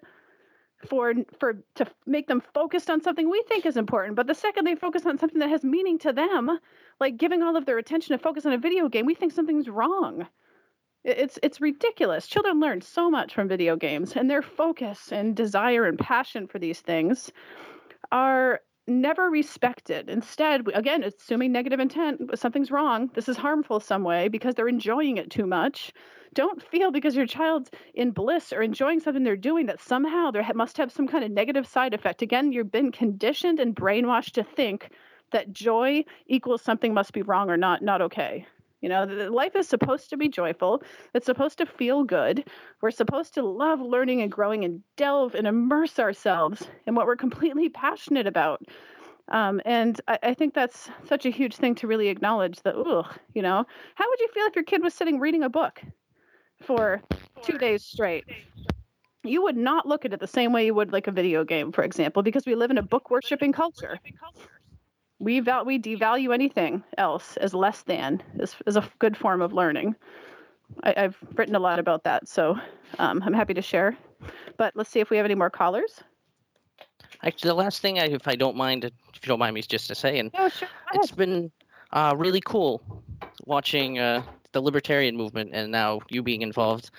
for 0.88 1.14
for 1.40 1.64
to 1.76 1.88
make 2.06 2.28
them 2.28 2.42
focused 2.54 2.90
on 2.90 3.02
something 3.02 3.30
we 3.30 3.44
think 3.48 3.66
is 3.66 3.78
important. 3.78 4.16
But 4.16 4.28
the 4.28 4.36
second 4.36 4.66
they 4.66 4.76
focus 4.76 5.06
on 5.06 5.18
something 5.18 5.40
that 5.40 5.50
has 5.50 5.64
meaning 5.64 5.98
to 6.00 6.14
them, 6.14 6.60
like 7.00 7.18
giving 7.18 7.42
all 7.42 7.56
of 7.56 7.66
their 7.66 7.78
attention 7.78 8.18
to 8.18 8.22
focus 8.22 8.46
on 8.46 8.54
a 8.54 8.58
video 8.58 8.90
game, 8.90 9.06
we 9.06 9.16
think 9.16 9.32
something's 9.32 9.70
wrong. 9.70 10.28
It's 11.04 11.38
it's 11.44 11.62
ridiculous. 11.62 12.28
Children 12.28 12.60
learn 12.60 12.82
so 12.82 13.10
much 13.10 13.34
from 13.34 13.48
video 13.48 13.76
games, 13.76 14.16
and 14.16 14.30
their 14.30 14.42
focus 14.42 15.12
and 15.12 15.36
desire 15.36 15.86
and 15.86 16.00
passion 16.00 16.48
for 16.48 16.60
these 16.60 16.82
things 16.82 17.32
are 18.12 18.62
never 18.88 19.30
respected. 19.30 20.10
Instead, 20.10 20.68
again, 20.74 21.04
assuming 21.04 21.52
negative 21.52 21.80
intent, 21.80 22.38
something's 22.38 22.72
wrong. 22.72 23.10
This 23.14 23.30
is 23.30 23.38
harmful 23.38 23.80
some 23.80 24.04
way 24.04 24.28
because 24.28 24.56
they're 24.56 24.68
enjoying 24.68 25.18
it 25.18 25.30
too 25.30 25.46
much. 25.46 25.92
Don't 26.34 26.62
feel 26.62 26.92
because 26.92 27.16
your 27.16 27.26
child's 27.26 27.72
in 27.94 28.12
bliss 28.12 28.52
or 28.52 28.62
enjoying 28.62 29.00
something 29.00 29.24
they're 29.24 29.38
doing 29.38 29.66
that 29.68 29.80
somehow 29.80 30.32
there 30.32 30.46
must 30.54 30.78
have 30.78 30.92
some 30.92 31.08
kind 31.08 31.24
of 31.24 31.32
negative 31.32 31.66
side 31.66 31.94
effect. 31.94 32.22
Again, 32.22 32.52
you've 32.52 32.72
been 32.72 32.92
conditioned 32.92 33.60
and 33.60 33.76
brainwashed 33.76 34.34
to 34.34 34.44
think 34.44 34.90
that 35.32 35.54
joy 35.54 36.04
equals 36.28 36.62
something 36.62 36.94
must 36.94 37.14
be 37.14 37.22
wrong 37.22 37.50
or 37.50 37.58
not 37.58 37.82
not 37.82 38.02
okay. 38.02 38.46
You 38.86 38.90
know, 38.90 39.06
life 39.32 39.56
is 39.56 39.68
supposed 39.68 40.12
to 40.12 40.18
be 40.18 40.30
joyful. 40.30 40.84
It's 41.16 41.26
supposed 41.26 41.58
to 41.58 41.66
feel 41.66 42.04
good. 42.04 42.48
We're 42.82 42.92
supposed 42.92 43.34
to 43.34 43.42
love 43.42 43.82
learning 43.82 44.22
and 44.22 44.32
growing 44.32 44.64
and 44.64 44.84
delve 44.96 45.34
and 45.34 45.48
immerse 45.48 45.98
ourselves 45.98 46.68
in 46.86 46.94
what 46.94 47.08
we're 47.08 47.16
completely 47.16 47.68
passionate 47.68 48.28
about. 48.28 48.62
Um, 49.30 49.60
and 49.66 50.00
I, 50.08 50.20
I, 50.22 50.34
think 50.36 50.54
that's 50.54 50.88
such 51.08 51.26
a 51.26 51.32
huge 51.32 51.56
thing 51.56 51.74
to 51.76 51.88
really 51.88 52.10
acknowledge 52.10 52.62
that, 52.62 52.76
ugh, 52.76 53.08
you 53.34 53.42
know, 53.42 53.66
how 53.96 54.06
would 54.08 54.20
you 54.20 54.28
feel 54.36 54.46
if 54.46 54.56
your 54.56 54.64
kid 54.64 54.84
was 54.84 54.94
sitting 54.94 55.20
reading 55.20 55.42
a 55.42 55.50
book 55.50 55.82
for 56.62 57.02
two 57.42 57.58
days 57.58 57.84
straight? 57.84 58.26
You 59.24 59.42
would 59.42 59.58
not 59.58 59.88
look 59.88 60.06
at 60.06 60.14
it 60.14 60.20
the 60.20 60.28
same 60.28 60.54
way 60.54 60.68
you 60.68 60.76
would 60.76 60.94
like 60.94 61.08
a 61.08 61.12
video 61.12 61.44
game, 61.44 61.72
for 61.72 61.84
example, 61.84 62.22
because 62.22 62.46
we 62.46 62.54
live 62.54 62.70
in 62.70 62.78
a 62.78 62.84
book 62.84 63.10
worshiping 63.10 63.52
culture 63.52 64.00
we 65.20 65.40
val- 65.40 65.66
we 65.66 65.80
devalue 65.80 66.34
anything 66.34 66.84
else 66.98 67.38
as 67.38 67.54
less 67.54 67.84
than 67.84 68.22
is, 68.40 68.56
is 68.66 68.76
a 68.76 68.90
good 69.00 69.16
form 69.16 69.42
of 69.42 69.54
learning. 69.54 69.96
I, 70.84 70.94
have 71.00 71.18
written 71.36 71.56
a 71.56 71.60
lot 71.60 71.80
about 71.80 72.04
that, 72.04 72.28
so 72.28 72.58
um, 73.00 73.22
I'm 73.24 73.34
happy 73.34 73.54
to 73.54 73.62
share. 73.62 73.96
But 74.58 74.76
let's 74.76 74.90
see 74.90 75.00
if 75.00 75.10
we 75.10 75.18
have 75.18 75.26
any 75.26 75.36
more 75.36 75.50
callers. 75.50 76.02
Actually, 77.24 77.50
the 77.50 77.56
last 77.56 77.82
thing, 77.82 78.00
I, 78.00 78.06
if 78.06 78.28
I 78.28 78.36
don't 78.36 78.58
mind, 78.58 78.84
if 78.84 78.92
you 79.22 79.28
don't 79.28 79.40
mind 79.40 79.54
me 79.54 79.62
just 79.62 79.88
to 79.88 79.96
say, 79.96 80.20
and 80.20 80.32
oh, 80.34 80.50
sure. 80.50 80.68
it's 80.94 81.12
been 81.12 81.52
uh, 81.94 82.14
really 82.18 82.42
cool 82.42 82.82
watching 83.46 84.00
uh, 84.00 84.24
the 84.52 84.62
libertarian 84.62 85.16
movement 85.16 85.52
and 85.54 85.72
now 85.72 86.02
you 86.10 86.24
being 86.24 86.42
involved 86.42 86.90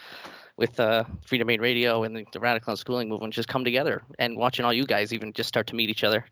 with 0.57 0.79
uh, 0.81 1.05
Freedomain 1.27 1.61
Radio 1.61 2.05
and 2.05 2.17
the, 2.17 2.25
the 2.33 2.41
radical 2.41 2.75
unschooling 2.75 3.09
movement 3.09 3.35
just 3.35 3.49
come 3.49 3.65
together 3.65 4.03
and 4.19 4.37
watching 4.37 4.65
all 4.65 4.73
you 4.73 4.87
guys 4.87 5.13
even 5.13 5.33
just 5.33 5.49
start 5.49 5.67
to 5.67 5.75
meet 5.75 5.91
each 5.91 6.05
other. 6.05 6.25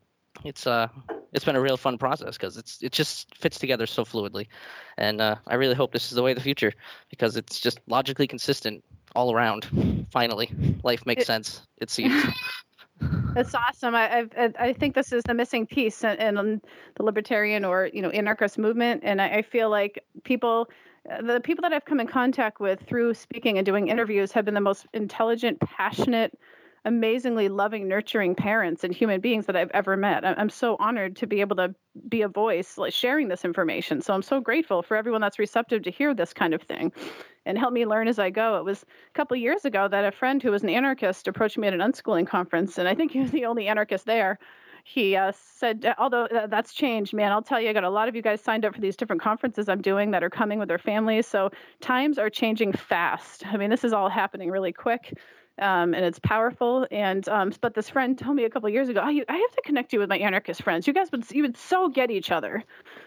It's 0.45 0.67
uh 0.67 0.89
it's 1.35 1.45
been 1.45 1.57
a 1.57 1.61
real 1.61 1.77
fun 1.77 1.99
process 1.99 2.37
because 2.37 2.57
it's 2.57 2.79
it 2.81 2.93
just 2.93 3.37
fits 3.37 3.59
together 3.59 3.87
so 3.87 4.05
fluidly, 4.05 4.47
and 4.97 5.21
uh, 5.21 5.37
I 5.47 5.57
really 5.57 5.75
hope 5.75 5.93
this 5.93 6.11
is 6.11 6.17
the 6.17 6.23
way 6.23 6.31
of 6.31 6.37
the 6.37 6.43
future 6.43 6.73
because 7.11 7.37
it's 7.37 7.61
just 7.61 7.81
logically 7.87 8.27
consistent 8.27 8.85
all 9.15 9.35
around. 9.35 10.07
Finally, 10.11 10.51
life 10.83 11.05
makes 11.05 11.23
it, 11.23 11.27
sense. 11.27 11.63
It 11.79 11.91
seems. 11.91 12.25
That's 13.35 13.55
awesome. 13.55 13.97
I, 13.97 14.27
I, 14.39 14.53
I 14.59 14.73
think 14.73 14.95
this 14.95 15.13
is 15.13 15.25
the 15.25 15.35
missing 15.35 15.67
piece 15.67 16.05
in, 16.05 16.17
in, 16.21 16.63
the 16.97 17.03
libertarian 17.03 17.65
or 17.65 17.91
you 17.93 18.01
know 18.01 18.11
anarchist 18.11 18.57
movement, 18.57 19.03
and 19.05 19.21
I, 19.21 19.29
I 19.29 19.43
feel 19.43 19.69
like 19.69 20.05
people 20.23 20.69
the 21.21 21.41
people 21.43 21.63
that 21.63 21.73
I've 21.73 21.85
come 21.85 22.01
in 22.01 22.07
contact 22.07 22.61
with 22.61 22.81
through 22.87 23.15
speaking 23.15 23.59
and 23.59 23.67
doing 23.67 23.89
interviews 23.89 24.33
have 24.33 24.45
been 24.45 24.55
the 24.55 24.61
most 24.61 24.87
intelligent, 24.95 25.61
passionate, 25.61 26.39
amazingly 26.85 27.49
loving, 27.49 27.89
nurturing 27.89 28.35
parents 28.35 28.85
and 28.85 28.95
human 28.95 29.21
beings 29.21 29.47
that 29.47 29.57
I've 29.57 29.71
ever 29.73 29.97
met. 29.97 30.25
I'm 30.25 30.51
so 30.51 30.77
honored 30.79 31.17
to 31.17 31.27
be 31.27 31.41
able 31.41 31.57
to 31.57 31.75
be 32.09 32.23
a 32.23 32.29
voice 32.29 32.77
like 32.77 32.93
sharing 32.93 33.29
this 33.29 33.45
information. 33.45 34.03
So 34.03 34.13
I'm 34.13 34.23
so 34.23 34.41
grateful 34.41 34.83
for 34.83 34.97
everyone 34.97 35.21
that's 35.21 35.39
receptive 35.39 35.83
to 35.85 35.91
hear 35.91 36.15
this 36.15 36.33
kind 36.33 36.53
of 36.53 36.63
thing 36.63 36.93
and 37.47 37.59
help 37.59 37.73
me 37.73 37.87
learn 37.87 38.09
as 38.09 38.19
I 38.19 38.31
go. 38.31 38.59
It 38.59 38.65
was 38.65 38.83
a 38.83 39.13
couple 39.15 39.37
years 39.37 39.65
ago 39.65 39.89
that 39.89 40.05
a 40.05 40.13
friend 40.13 40.43
who 40.43 40.51
was 40.51 40.63
an 40.63 40.69
anarchist 40.69 41.29
approached 41.29 41.59
me 41.59 41.69
at 41.69 41.75
an 41.75 41.81
unschooling 41.81 42.27
conference, 42.27 42.79
and 42.79 42.89
I 42.89 42.95
think 42.95 43.13
he 43.13 43.21
was 43.21 43.31
the 43.31 43.47
only 43.47 43.69
anarchist 43.69 44.07
there. 44.07 44.39
He 44.87 45.17
uh, 45.17 45.33
said, 45.35 45.95
although 45.97 46.29
that's 46.49 46.75
changed, 46.75 47.15
man, 47.15 47.33
I'll 47.33 47.41
tell 47.41 47.59
you, 47.59 47.71
I 47.71 47.73
got 47.73 47.85
a 47.85 47.91
lot 47.91 48.07
of 48.07 48.15
you 48.15 48.21
guys 48.21 48.43
signed 48.43 48.67
up 48.67 48.75
for 48.75 48.83
these 48.83 48.97
different 48.97 49.23
conferences 49.23 49.67
I'm 49.67 49.81
doing 49.81 50.11
that 50.11 50.23
are 50.23 50.29
coming 50.29 50.59
with 50.59 50.69
their 50.69 50.79
families. 50.79 51.27
So 51.27 51.51
times 51.81 52.19
are 52.19 52.29
changing 52.29 52.75
fast. 52.75 53.47
I 53.47 53.57
mean, 53.57 53.71
this 53.71 53.83
is 53.83 53.95
all 53.95 54.11
happening 54.11 54.51
really 54.51 54.73
quick 54.73 55.15
um, 55.59 55.95
and 55.95 56.05
it's 56.05 56.19
powerful. 56.19 56.87
And 56.91 57.29
um, 57.29 57.53
but 57.61 57.75
this 57.75 57.89
friend 57.89 58.19
told 58.19 58.37
me 58.37 58.45
a 58.45 58.51
couple 58.51 58.69
years 58.69 58.89
ago, 58.89 59.09
you, 59.09 59.25
I 59.29 59.37
have 59.37 59.51
to 59.53 59.63
connect 59.65 59.93
you 59.93 59.99
with 59.99 60.09
my 60.09 60.19
anarchist 60.19 60.63
friends. 60.63 60.87
You 60.87 60.93
guys 60.93 61.11
would 61.13 61.31
you 61.31 61.43
would 61.43 61.57
so 61.57 61.89
get 61.89 62.11
each 62.11 62.31
other. 62.31 62.65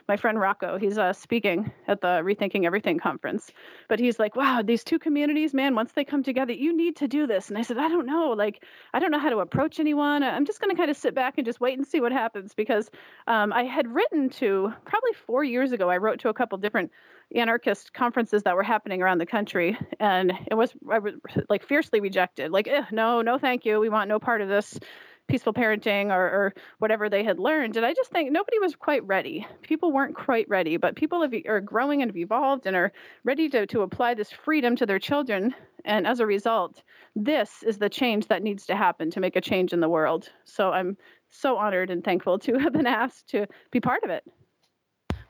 My 0.07 0.15
friend 0.15 0.39
Rocco, 0.39 0.77
he's 0.77 0.97
uh, 0.97 1.11
speaking 1.11 1.71
at 1.87 1.99
the 2.01 2.21
Rethinking 2.23 2.65
Everything 2.65 2.97
conference, 2.97 3.51
but 3.89 3.99
he's 3.99 4.19
like, 4.19 4.35
wow, 4.35 4.61
these 4.61 4.83
two 4.83 4.99
communities, 4.99 5.53
man, 5.53 5.75
once 5.75 5.91
they 5.91 6.05
come 6.05 6.23
together, 6.23 6.53
you 6.53 6.75
need 6.75 6.95
to 6.97 7.07
do 7.07 7.27
this. 7.27 7.49
And 7.49 7.57
I 7.57 7.61
said, 7.61 7.77
I 7.77 7.89
don't 7.89 8.05
know, 8.05 8.29
like 8.29 8.63
I 8.93 8.99
don't 8.99 9.11
know 9.11 9.19
how 9.19 9.29
to 9.29 9.39
approach 9.39 9.79
anyone. 9.79 10.23
I'm 10.23 10.45
just 10.45 10.61
going 10.61 10.73
to 10.73 10.77
kind 10.77 10.89
of 10.89 10.97
sit 10.97 11.13
back 11.13 11.35
and 11.37 11.45
just 11.45 11.59
wait 11.59 11.77
and 11.77 11.85
see 11.85 11.99
what 11.99 12.11
happens 12.11 12.53
because 12.53 12.89
um, 13.27 13.51
I 13.51 13.63
had 13.63 13.93
written 13.93 14.29
to 14.29 14.73
probably 14.85 15.11
four 15.25 15.43
years 15.43 15.71
ago. 15.73 15.89
I 15.89 15.97
wrote 15.97 16.19
to 16.19 16.29
a 16.29 16.33
couple 16.33 16.57
different 16.57 16.91
anarchist 17.35 17.93
conferences 17.93 18.43
that 18.43 18.55
were 18.55 18.63
happening 18.63 19.01
around 19.01 19.17
the 19.17 19.25
country, 19.25 19.77
and 19.99 20.31
it 20.49 20.55
was, 20.55 20.73
was 20.81 21.13
like 21.49 21.63
fiercely 21.63 21.99
rejected. 21.99 22.51
Like, 22.51 22.67
eh, 22.67 22.83
no, 22.91 23.21
no, 23.21 23.37
thank 23.37 23.65
you. 23.65 23.79
We 23.79 23.89
want 23.89 24.09
no 24.09 24.19
part 24.19 24.41
of 24.41 24.47
this 24.47 24.79
peaceful 25.27 25.53
parenting 25.53 26.09
or, 26.09 26.21
or, 26.21 26.53
whatever 26.79 27.09
they 27.09 27.23
had 27.23 27.37
learned. 27.37 27.75
And 27.75 27.85
I 27.85 27.93
just 27.93 28.11
think 28.11 28.31
nobody 28.31 28.59
was 28.59 28.75
quite 28.75 29.05
ready. 29.05 29.45
People 29.61 29.91
weren't 29.91 30.15
quite 30.15 30.47
ready, 30.47 30.77
but 30.77 30.95
people 30.95 31.21
have, 31.21 31.33
are 31.47 31.59
growing 31.59 32.01
and 32.01 32.09
have 32.09 32.17
evolved 32.17 32.65
and 32.65 32.75
are 32.75 32.93
ready 33.25 33.49
to, 33.49 33.67
to 33.67 33.81
apply 33.81 34.13
this 34.13 34.31
freedom 34.31 34.75
to 34.77 34.85
their 34.85 34.99
children. 34.99 35.53
And 35.83 36.07
as 36.07 36.19
a 36.19 36.25
result, 36.25 36.81
this 37.15 37.63
is 37.63 37.77
the 37.77 37.89
change 37.89 38.27
that 38.27 38.43
needs 38.43 38.65
to 38.67 38.75
happen 38.75 39.11
to 39.11 39.19
make 39.19 39.35
a 39.35 39.41
change 39.41 39.73
in 39.73 39.81
the 39.81 39.89
world. 39.89 40.29
So 40.45 40.71
I'm 40.71 40.97
so 41.29 41.57
honored 41.57 41.89
and 41.89 42.03
thankful 42.03 42.39
to 42.39 42.57
have 42.57 42.73
been 42.73 42.87
asked 42.87 43.27
to 43.29 43.47
be 43.71 43.81
part 43.81 44.03
of 44.03 44.09
it 44.09 44.23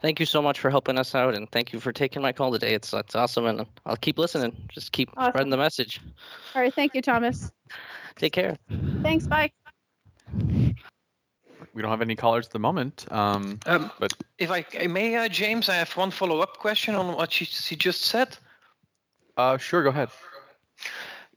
thank 0.02 0.20
you 0.20 0.26
so 0.26 0.42
much 0.42 0.60
for 0.60 0.70
helping 0.70 0.98
us 0.98 1.16
out, 1.16 1.36
and 1.36 1.50
thank 1.52 1.74
you 1.74 1.80
for 1.80 1.92
taking 1.92 2.22
my 2.22 2.32
call 2.32 2.52
today. 2.52 2.74
It's 2.74 2.94
it's 2.94 3.16
awesome, 3.16 3.46
and 3.46 3.66
I'll 3.86 3.98
keep 3.98 4.18
listening. 4.18 4.56
Just 4.70 4.92
keep 4.92 5.10
awesome. 5.18 5.32
spreading 5.32 5.50
the 5.52 5.58
message. 5.58 6.02
All 6.56 6.62
right, 6.62 6.74
thank 6.74 6.96
you, 6.96 7.02
Thomas. 7.02 7.52
Take 8.16 8.34
care. 8.34 8.58
Thanks. 9.02 9.28
Bye. 9.28 9.52
We 11.74 11.84
don't 11.84 11.92
have 11.92 12.02
any 12.02 12.16
callers 12.16 12.48
at 12.48 12.54
the 12.54 12.60
moment. 12.60 13.06
Um, 13.12 13.60
um, 13.68 13.92
but 14.00 14.12
if 14.40 14.50
I 14.50 14.66
may, 14.88 15.16
uh, 15.16 15.28
James, 15.30 15.70
I 15.70 15.76
have 15.76 15.92
one 15.96 16.10
follow-up 16.10 16.58
question 16.58 16.96
on 16.96 17.16
what 17.16 17.32
she, 17.32 17.46
she 17.46 17.76
just 17.76 18.06
said. 18.06 18.36
Uh, 19.38 19.58
sure, 19.58 19.84
go 19.84 19.90
ahead. 19.90 20.10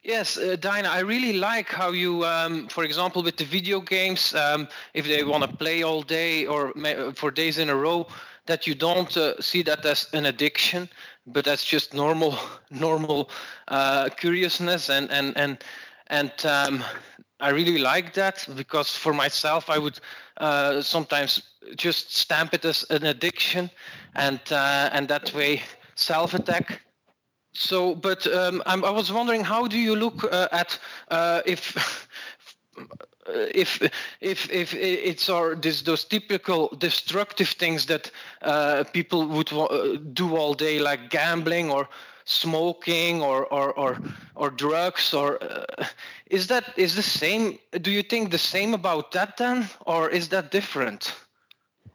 Yes, 0.02 0.38
uh, 0.38 0.56
Dayna, 0.58 0.86
I 0.86 1.00
really 1.00 1.34
like 1.34 1.68
how 1.68 1.90
you, 1.90 2.24
um, 2.24 2.68
for 2.68 2.84
example, 2.84 3.22
with 3.22 3.36
the 3.36 3.44
video 3.44 3.80
games, 3.80 4.34
um, 4.34 4.66
if 4.94 5.06
they 5.06 5.22
want 5.24 5.44
to 5.44 5.54
play 5.54 5.82
all 5.82 6.00
day 6.00 6.46
or 6.46 6.72
for 7.14 7.30
days 7.30 7.58
in 7.58 7.68
a 7.68 7.76
row, 7.76 8.06
that 8.50 8.66
you 8.66 8.74
don't 8.74 9.16
uh, 9.16 9.40
see 9.40 9.62
that 9.62 9.86
as 9.86 10.08
an 10.12 10.26
addiction, 10.26 10.88
but 11.24 11.44
that's 11.44 11.64
just 11.64 11.94
normal, 11.94 12.36
normal 12.70 13.30
uh, 13.68 14.08
curiousness, 14.08 14.90
and 14.90 15.08
and 15.12 15.36
and 15.36 15.64
and 16.08 16.32
um, 16.44 16.84
I 17.38 17.50
really 17.50 17.78
like 17.78 18.12
that 18.14 18.46
because 18.56 18.90
for 18.96 19.14
myself, 19.14 19.70
I 19.70 19.78
would 19.78 20.00
uh, 20.38 20.82
sometimes 20.82 21.42
just 21.76 22.16
stamp 22.16 22.52
it 22.52 22.64
as 22.64 22.84
an 22.90 23.06
addiction, 23.06 23.70
and 24.16 24.40
uh, 24.50 24.90
and 24.92 25.06
that 25.08 25.32
way 25.32 25.62
self-attack. 25.94 26.80
So, 27.52 27.94
but 27.94 28.26
um, 28.26 28.62
i'm 28.66 28.84
i 28.84 28.90
was 28.90 29.12
wondering, 29.12 29.44
how 29.44 29.68
do 29.68 29.78
you 29.78 29.96
look 29.96 30.24
uh, 30.24 30.48
at 30.52 30.78
uh, 31.10 31.42
if 31.46 31.76
if 33.54 33.80
if 34.20 34.50
if 34.50 34.74
it's 34.74 35.28
or 35.28 35.54
this 35.54 35.82
those 35.82 36.04
typical 36.04 36.68
destructive 36.78 37.48
things 37.48 37.86
that 37.86 38.10
uh, 38.42 38.84
people 38.92 39.26
would 39.26 39.52
uh, 39.52 39.96
do 40.12 40.36
all 40.36 40.54
day, 40.54 40.78
like 40.78 41.10
gambling 41.10 41.70
or 41.70 41.88
smoking 42.24 43.22
or 43.22 43.46
or 43.46 43.72
or, 43.72 43.98
or 44.34 44.50
drugs, 44.50 45.14
or 45.14 45.42
uh, 45.42 45.84
is 46.26 46.46
that 46.46 46.72
is 46.76 46.94
the 46.94 47.02
same? 47.02 47.58
Do 47.80 47.90
you 47.90 48.02
think 48.02 48.30
the 48.30 48.38
same 48.38 48.74
about 48.74 49.12
that 49.12 49.36
then, 49.36 49.68
or 49.86 50.08
is 50.10 50.28
that 50.28 50.50
different? 50.50 51.14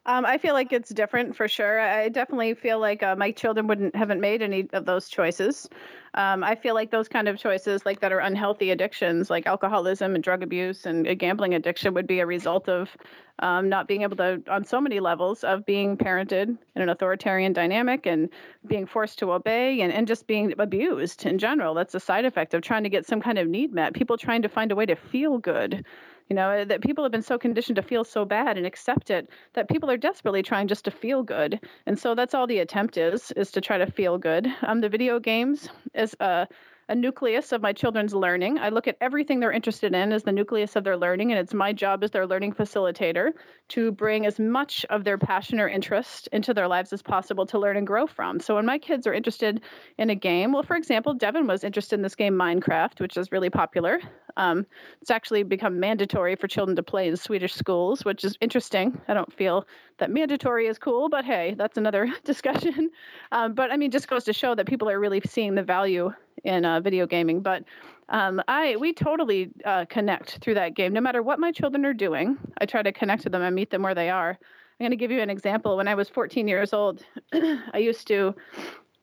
Um, 0.07 0.23
I 0.23 0.37
feel 0.37 0.53
like 0.53 0.71
it's 0.71 0.89
different 0.89 1.35
for 1.35 1.47
sure. 1.47 1.79
I 1.79 2.09
definitely 2.09 2.53
feel 2.53 2.79
like 2.79 3.01
uh, 3.01 3.15
my 3.15 3.31
children 3.31 3.65
wouldn't 3.65 3.95
haven't 3.95 4.21
made 4.21 4.43
any 4.43 4.69
of 4.71 4.85
those 4.85 5.09
choices. 5.09 5.67
Um, 6.13 6.43
I 6.43 6.53
feel 6.53 6.75
like 6.75 6.91
those 6.91 7.07
kind 7.07 7.27
of 7.27 7.39
choices, 7.39 7.87
like 7.87 8.01
that 8.01 8.13
are 8.13 8.19
unhealthy 8.19 8.69
addictions, 8.69 9.31
like 9.31 9.47
alcoholism 9.47 10.13
and 10.13 10.23
drug 10.23 10.43
abuse 10.43 10.85
and 10.85 11.07
a 11.07 11.15
gambling 11.15 11.55
addiction, 11.55 11.95
would 11.95 12.05
be 12.05 12.19
a 12.19 12.25
result 12.25 12.69
of 12.69 12.95
um, 13.39 13.67
not 13.67 13.87
being 13.87 14.03
able 14.03 14.15
to, 14.17 14.41
on 14.47 14.63
so 14.63 14.79
many 14.79 14.99
levels, 14.99 15.43
of 15.43 15.65
being 15.65 15.97
parented 15.97 16.49
in 16.75 16.81
an 16.83 16.89
authoritarian 16.89 17.51
dynamic 17.51 18.05
and 18.05 18.29
being 18.67 18.85
forced 18.85 19.17
to 19.19 19.31
obey 19.31 19.81
and, 19.81 19.91
and 19.91 20.07
just 20.07 20.27
being 20.27 20.53
abused 20.59 21.25
in 21.25 21.39
general. 21.39 21.73
That's 21.73 21.95
a 21.95 21.99
side 21.99 22.25
effect 22.25 22.53
of 22.53 22.61
trying 22.61 22.83
to 22.83 22.89
get 22.89 23.07
some 23.07 23.21
kind 23.21 23.39
of 23.39 23.47
need 23.47 23.73
met. 23.73 23.93
People 23.95 24.17
trying 24.17 24.43
to 24.43 24.49
find 24.49 24.71
a 24.71 24.75
way 24.75 24.85
to 24.85 24.95
feel 24.95 25.39
good 25.39 25.83
you 26.29 26.35
know 26.35 26.65
that 26.65 26.81
people 26.81 27.03
have 27.03 27.11
been 27.11 27.21
so 27.21 27.37
conditioned 27.37 27.75
to 27.75 27.81
feel 27.81 28.03
so 28.03 28.25
bad 28.25 28.57
and 28.57 28.65
accept 28.65 29.09
it 29.09 29.29
that 29.53 29.69
people 29.69 29.89
are 29.89 29.97
desperately 29.97 30.41
trying 30.43 30.67
just 30.67 30.85
to 30.85 30.91
feel 30.91 31.23
good. 31.23 31.59
And 31.85 31.97
so 31.99 32.15
that's 32.15 32.33
all 32.33 32.47
the 32.47 32.59
attempt 32.59 32.97
is 32.97 33.31
is 33.33 33.51
to 33.51 33.61
try 33.61 33.77
to 33.77 33.85
feel 33.91 34.17
good. 34.17 34.47
Um 34.61 34.81
the 34.81 34.89
video 34.89 35.19
games 35.19 35.69
is 35.93 36.15
uh 36.19 36.45
a 36.87 36.95
nucleus 36.95 37.51
of 37.51 37.61
my 37.61 37.73
children's 37.73 38.13
learning. 38.13 38.59
I 38.59 38.69
look 38.69 38.87
at 38.87 38.97
everything 39.01 39.39
they're 39.39 39.51
interested 39.51 39.93
in 39.95 40.11
as 40.11 40.23
the 40.23 40.31
nucleus 40.31 40.75
of 40.75 40.83
their 40.83 40.97
learning, 40.97 41.31
and 41.31 41.39
it's 41.39 41.53
my 41.53 41.73
job 41.73 42.03
as 42.03 42.11
their 42.11 42.27
learning 42.27 42.53
facilitator 42.53 43.31
to 43.69 43.91
bring 43.91 44.25
as 44.25 44.39
much 44.39 44.85
of 44.89 45.03
their 45.03 45.17
passion 45.17 45.59
or 45.59 45.67
interest 45.67 46.29
into 46.31 46.53
their 46.53 46.67
lives 46.67 46.93
as 46.93 47.01
possible 47.01 47.45
to 47.47 47.57
learn 47.57 47.77
and 47.77 47.87
grow 47.87 48.05
from. 48.05 48.39
So 48.39 48.55
when 48.55 48.65
my 48.65 48.77
kids 48.77 49.07
are 49.07 49.13
interested 49.13 49.61
in 49.97 50.11
a 50.11 50.15
game, 50.15 50.51
well, 50.51 50.63
for 50.63 50.75
example, 50.75 51.15
Devin 51.15 51.47
was 51.47 51.63
interested 51.63 51.95
in 51.95 52.03
this 52.03 52.15
game 52.15 52.35
Minecraft, 52.35 52.99
which 52.99 53.17
is 53.17 53.31
really 53.31 53.49
popular. 53.49 53.99
Um, 54.37 54.65
it's 55.01 55.11
actually 55.11 55.43
become 55.43 55.79
mandatory 55.79 56.35
for 56.35 56.47
children 56.47 56.75
to 56.75 56.83
play 56.83 57.07
in 57.07 57.15
Swedish 57.15 57.53
schools, 57.53 58.03
which 58.03 58.23
is 58.23 58.37
interesting. 58.41 59.01
I 59.07 59.13
don't 59.13 59.31
feel 59.33 59.65
that 59.97 60.11
mandatory 60.11 60.67
is 60.67 60.77
cool, 60.77 61.09
but 61.09 61.25
hey, 61.25 61.55
that's 61.57 61.77
another 61.77 62.13
discussion. 62.23 62.91
Um, 63.31 63.53
but 63.53 63.71
I 63.71 63.77
mean, 63.77 63.91
just 63.91 64.07
goes 64.07 64.25
to 64.25 64.33
show 64.33 64.53
that 64.53 64.67
people 64.67 64.89
are 64.89 64.99
really 64.99 65.21
seeing 65.25 65.55
the 65.55 65.63
value 65.63 66.11
in 66.45 66.63
uh, 66.63 66.79
video 66.79 67.05
gaming. 67.05 67.41
But 67.41 67.63
um, 68.09 68.41
I 68.47 68.75
we 68.77 68.93
totally 68.93 69.51
uh, 69.65 69.85
connect 69.85 70.37
through 70.41 70.53
that 70.55 70.75
game. 70.75 70.93
No 70.93 71.01
matter 71.01 71.21
what 71.21 71.39
my 71.39 71.51
children 71.51 71.85
are 71.85 71.93
doing, 71.93 72.37
I 72.59 72.65
try 72.65 72.81
to 72.81 72.91
connect 72.91 73.23
to 73.23 73.29
them 73.29 73.41
and 73.41 73.55
meet 73.55 73.71
them 73.71 73.81
where 73.81 73.95
they 73.95 74.09
are. 74.09 74.29
I'm 74.79 74.83
going 74.83 74.91
to 74.91 74.97
give 74.97 75.11
you 75.11 75.21
an 75.21 75.29
example. 75.29 75.77
When 75.77 75.87
I 75.87 75.95
was 75.95 76.09
14 76.09 76.47
years 76.47 76.73
old, 76.73 77.03
I 77.33 77.77
used 77.77 78.07
to 78.07 78.35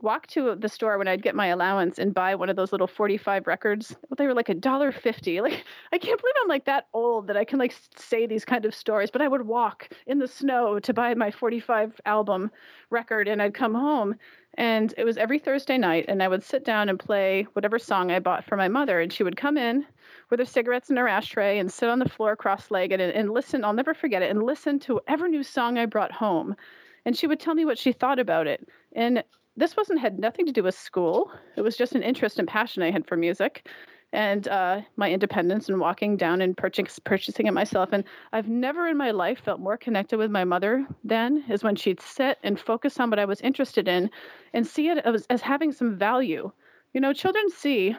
walk 0.02 0.26
to 0.26 0.56
the 0.56 0.68
store 0.68 0.98
when 0.98 1.08
I'd 1.08 1.22
get 1.22 1.34
my 1.34 1.46
allowance 1.46 1.98
and 1.98 2.12
buy 2.12 2.34
one 2.34 2.48
of 2.48 2.56
those 2.56 2.72
little 2.72 2.86
45 2.86 3.46
records. 3.46 3.96
They 4.18 4.26
were 4.26 4.34
like 4.34 4.48
a 4.48 4.54
dollar 4.54 4.92
fifty. 4.92 5.32
Like 5.42 5.64
I 5.92 5.98
can't 5.98 6.20
believe 6.20 6.34
I'm 6.42 6.48
like 6.48 6.66
that 6.66 6.86
old 6.92 7.26
that 7.26 7.36
I 7.36 7.44
can 7.44 7.58
like 7.58 7.74
say 7.96 8.26
these 8.26 8.44
kind 8.44 8.64
of 8.64 8.74
stories. 8.74 9.10
But 9.10 9.22
I 9.22 9.28
would 9.28 9.46
walk 9.46 9.88
in 10.06 10.18
the 10.18 10.28
snow 10.28 10.78
to 10.78 10.92
buy 10.92 11.14
my 11.14 11.30
45 11.30 12.00
album 12.06 12.50
record, 12.90 13.28
and 13.28 13.42
I'd 13.42 13.54
come 13.54 13.74
home, 13.74 14.14
and 14.54 14.94
it 14.96 15.04
was 15.04 15.16
every 15.16 15.38
Thursday 15.38 15.78
night, 15.78 16.04
and 16.08 16.22
I 16.22 16.28
would 16.28 16.42
sit 16.42 16.64
down 16.64 16.88
and 16.88 16.98
play 16.98 17.46
whatever 17.54 17.78
song 17.78 18.10
I 18.10 18.20
bought 18.20 18.44
for 18.44 18.56
my 18.56 18.68
mother, 18.68 19.00
and 19.00 19.12
she 19.12 19.24
would 19.24 19.36
come 19.36 19.56
in 19.56 19.86
with 20.30 20.40
her 20.40 20.46
cigarettes 20.46 20.90
in 20.90 20.96
her 20.96 21.08
ashtray 21.08 21.58
and 21.58 21.72
sit 21.72 21.88
on 21.88 21.98
the 21.98 22.08
floor 22.08 22.36
cross-legged 22.36 23.00
and, 23.00 23.12
and 23.12 23.30
listen. 23.30 23.64
I'll 23.64 23.72
never 23.72 23.94
forget 23.94 24.22
it, 24.22 24.30
and 24.30 24.42
listen 24.42 24.78
to 24.80 24.94
whatever 24.94 25.28
new 25.28 25.42
song 25.42 25.78
I 25.78 25.86
brought 25.86 26.12
home 26.12 26.56
and 27.04 27.16
she 27.16 27.26
would 27.26 27.40
tell 27.40 27.54
me 27.54 27.64
what 27.64 27.78
she 27.78 27.92
thought 27.92 28.18
about 28.18 28.46
it. 28.46 28.66
And 28.92 29.24
this 29.56 29.76
wasn't 29.76 30.00
had 30.00 30.18
nothing 30.18 30.46
to 30.46 30.52
do 30.52 30.62
with 30.62 30.74
school. 30.74 31.30
It 31.56 31.62
was 31.62 31.76
just 31.76 31.94
an 31.94 32.02
interest 32.02 32.38
and 32.38 32.48
passion 32.48 32.82
I 32.82 32.90
had 32.90 33.06
for 33.06 33.16
music, 33.16 33.68
and 34.12 34.46
uh, 34.48 34.82
my 34.96 35.10
independence 35.10 35.68
and 35.68 35.80
walking 35.80 36.16
down 36.16 36.42
and 36.42 36.56
purchase, 36.56 36.98
purchasing 36.98 37.46
it 37.46 37.54
myself. 37.54 37.90
And 37.92 38.04
I've 38.32 38.48
never 38.48 38.88
in 38.88 38.96
my 38.96 39.10
life 39.10 39.40
felt 39.40 39.60
more 39.60 39.76
connected 39.76 40.18
with 40.18 40.30
my 40.30 40.44
mother 40.44 40.86
than 41.04 41.44
is 41.48 41.62
when 41.62 41.76
she'd 41.76 42.00
sit 42.00 42.38
and 42.42 42.60
focus 42.60 43.00
on 43.00 43.10
what 43.10 43.18
I 43.18 43.24
was 43.24 43.40
interested 43.40 43.88
in, 43.88 44.10
and 44.52 44.66
see 44.66 44.88
it 44.88 44.98
as, 44.98 45.26
as 45.30 45.40
having 45.40 45.72
some 45.72 45.96
value. 45.96 46.50
You 46.92 47.00
know, 47.00 47.12
children 47.12 47.48
see 47.50 47.96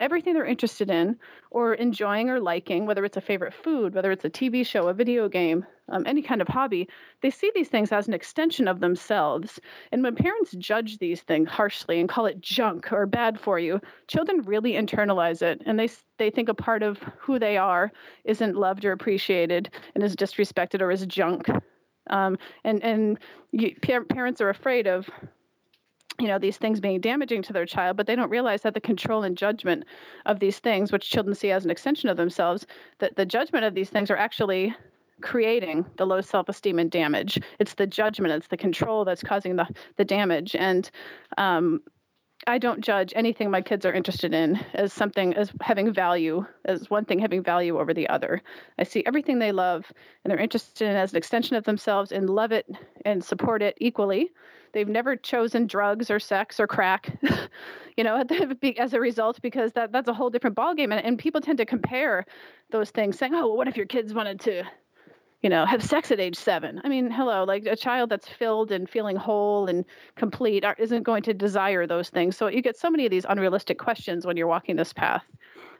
everything 0.00 0.34
they're 0.34 0.44
interested 0.44 0.90
in 0.90 1.16
or 1.50 1.74
enjoying 1.74 2.30
or 2.30 2.40
liking, 2.40 2.86
whether 2.86 3.04
it's 3.04 3.16
a 3.16 3.20
favorite 3.20 3.54
food, 3.54 3.94
whether 3.94 4.10
it's 4.10 4.24
a 4.24 4.30
TV 4.30 4.66
show, 4.66 4.88
a 4.88 4.94
video 4.94 5.28
game, 5.28 5.64
um, 5.90 6.04
any 6.06 6.22
kind 6.22 6.40
of 6.40 6.48
hobby, 6.48 6.88
they 7.20 7.30
see 7.30 7.50
these 7.54 7.68
things 7.68 7.92
as 7.92 8.08
an 8.08 8.14
extension 8.14 8.66
of 8.66 8.80
themselves. 8.80 9.60
And 9.92 10.02
when 10.02 10.16
parents 10.16 10.52
judge 10.52 10.98
these 10.98 11.20
things 11.20 11.48
harshly 11.48 12.00
and 12.00 12.08
call 12.08 12.26
it 12.26 12.40
junk 12.40 12.92
or 12.92 13.06
bad 13.06 13.38
for 13.38 13.58
you, 13.58 13.80
children 14.08 14.42
really 14.42 14.72
internalize 14.72 15.42
it 15.42 15.62
and 15.66 15.78
they, 15.78 15.88
they 16.18 16.30
think 16.30 16.48
a 16.48 16.54
part 16.54 16.82
of 16.82 16.98
who 17.18 17.38
they 17.38 17.56
are 17.56 17.92
isn't 18.24 18.56
loved 18.56 18.84
or 18.84 18.92
appreciated 18.92 19.70
and 19.94 20.02
is 20.02 20.16
disrespected 20.16 20.80
or 20.80 20.90
is 20.90 21.04
junk. 21.06 21.48
Um, 22.08 22.38
and 22.64 22.82
and 22.82 23.18
you, 23.52 23.74
parents 23.80 24.40
are 24.40 24.48
afraid 24.48 24.86
of 24.86 25.08
you 26.20 26.28
know 26.28 26.38
these 26.38 26.56
things 26.56 26.80
being 26.80 27.00
damaging 27.00 27.42
to 27.42 27.52
their 27.52 27.66
child 27.66 27.96
but 27.96 28.06
they 28.06 28.14
don't 28.14 28.30
realize 28.30 28.62
that 28.62 28.74
the 28.74 28.80
control 28.80 29.22
and 29.22 29.36
judgment 29.36 29.84
of 30.26 30.40
these 30.40 30.58
things 30.58 30.92
which 30.92 31.10
children 31.10 31.34
see 31.34 31.50
as 31.50 31.64
an 31.64 31.70
extension 31.70 32.08
of 32.08 32.16
themselves 32.16 32.66
that 32.98 33.16
the 33.16 33.26
judgment 33.26 33.64
of 33.64 33.74
these 33.74 33.90
things 33.90 34.10
are 34.10 34.16
actually 34.16 34.74
creating 35.22 35.84
the 35.96 36.06
low 36.06 36.20
self-esteem 36.20 36.78
and 36.78 36.90
damage 36.90 37.40
it's 37.58 37.74
the 37.74 37.86
judgment 37.86 38.32
it's 38.32 38.48
the 38.48 38.56
control 38.56 39.04
that's 39.04 39.22
causing 39.22 39.56
the, 39.56 39.66
the 39.96 40.04
damage 40.04 40.54
and 40.56 40.90
um, 41.38 41.80
I 42.46 42.56
don't 42.56 42.80
judge 42.80 43.12
anything 43.14 43.50
my 43.50 43.60
kids 43.60 43.84
are 43.84 43.92
interested 43.92 44.32
in 44.32 44.58
as 44.72 44.94
something 44.94 45.34
as 45.34 45.52
having 45.60 45.92
value, 45.92 46.46
as 46.64 46.88
one 46.88 47.04
thing 47.04 47.18
having 47.18 47.42
value 47.42 47.78
over 47.78 47.92
the 47.92 48.08
other. 48.08 48.40
I 48.78 48.84
see 48.84 49.04
everything 49.04 49.38
they 49.38 49.52
love 49.52 49.92
and 50.24 50.30
they're 50.30 50.38
interested 50.38 50.88
in 50.88 50.96
as 50.96 51.12
an 51.12 51.18
extension 51.18 51.56
of 51.56 51.64
themselves 51.64 52.12
and 52.12 52.30
love 52.30 52.50
it 52.50 52.66
and 53.04 53.22
support 53.22 53.60
it 53.60 53.76
equally. 53.78 54.30
They've 54.72 54.88
never 54.88 55.16
chosen 55.16 55.66
drugs 55.66 56.10
or 56.10 56.20
sex 56.20 56.60
or 56.60 56.66
crack, 56.66 57.18
you 57.96 58.04
know, 58.04 58.24
as 58.78 58.92
a 58.92 59.00
result, 59.00 59.40
because 59.42 59.72
that, 59.72 59.92
that's 59.92 60.08
a 60.08 60.14
whole 60.14 60.30
different 60.30 60.56
ballgame. 60.56 60.92
And, 60.92 61.04
and 61.04 61.18
people 61.18 61.40
tend 61.40 61.58
to 61.58 61.66
compare 61.66 62.26
those 62.70 62.90
things, 62.90 63.18
saying, 63.18 63.34
oh, 63.34 63.48
well, 63.48 63.56
what 63.56 63.68
if 63.68 63.76
your 63.76 63.86
kids 63.86 64.14
wanted 64.14 64.40
to 64.40 64.64
you 65.42 65.48
know, 65.48 65.64
have 65.64 65.82
sex 65.82 66.10
at 66.10 66.20
age 66.20 66.36
seven. 66.36 66.80
I 66.84 66.88
mean, 66.88 67.10
hello, 67.10 67.44
like 67.44 67.64
a 67.64 67.76
child 67.76 68.10
that's 68.10 68.28
filled 68.28 68.70
and 68.70 68.88
feeling 68.88 69.16
whole 69.16 69.68
and 69.68 69.84
complete 70.14 70.64
isn't 70.78 71.02
going 71.02 71.22
to 71.22 71.34
desire 71.34 71.86
those 71.86 72.10
things. 72.10 72.36
So 72.36 72.48
you 72.48 72.60
get 72.60 72.76
so 72.76 72.90
many 72.90 73.06
of 73.06 73.10
these 73.10 73.24
unrealistic 73.28 73.78
questions 73.78 74.26
when 74.26 74.36
you're 74.36 74.46
walking 74.46 74.76
this 74.76 74.92
path. 74.92 75.24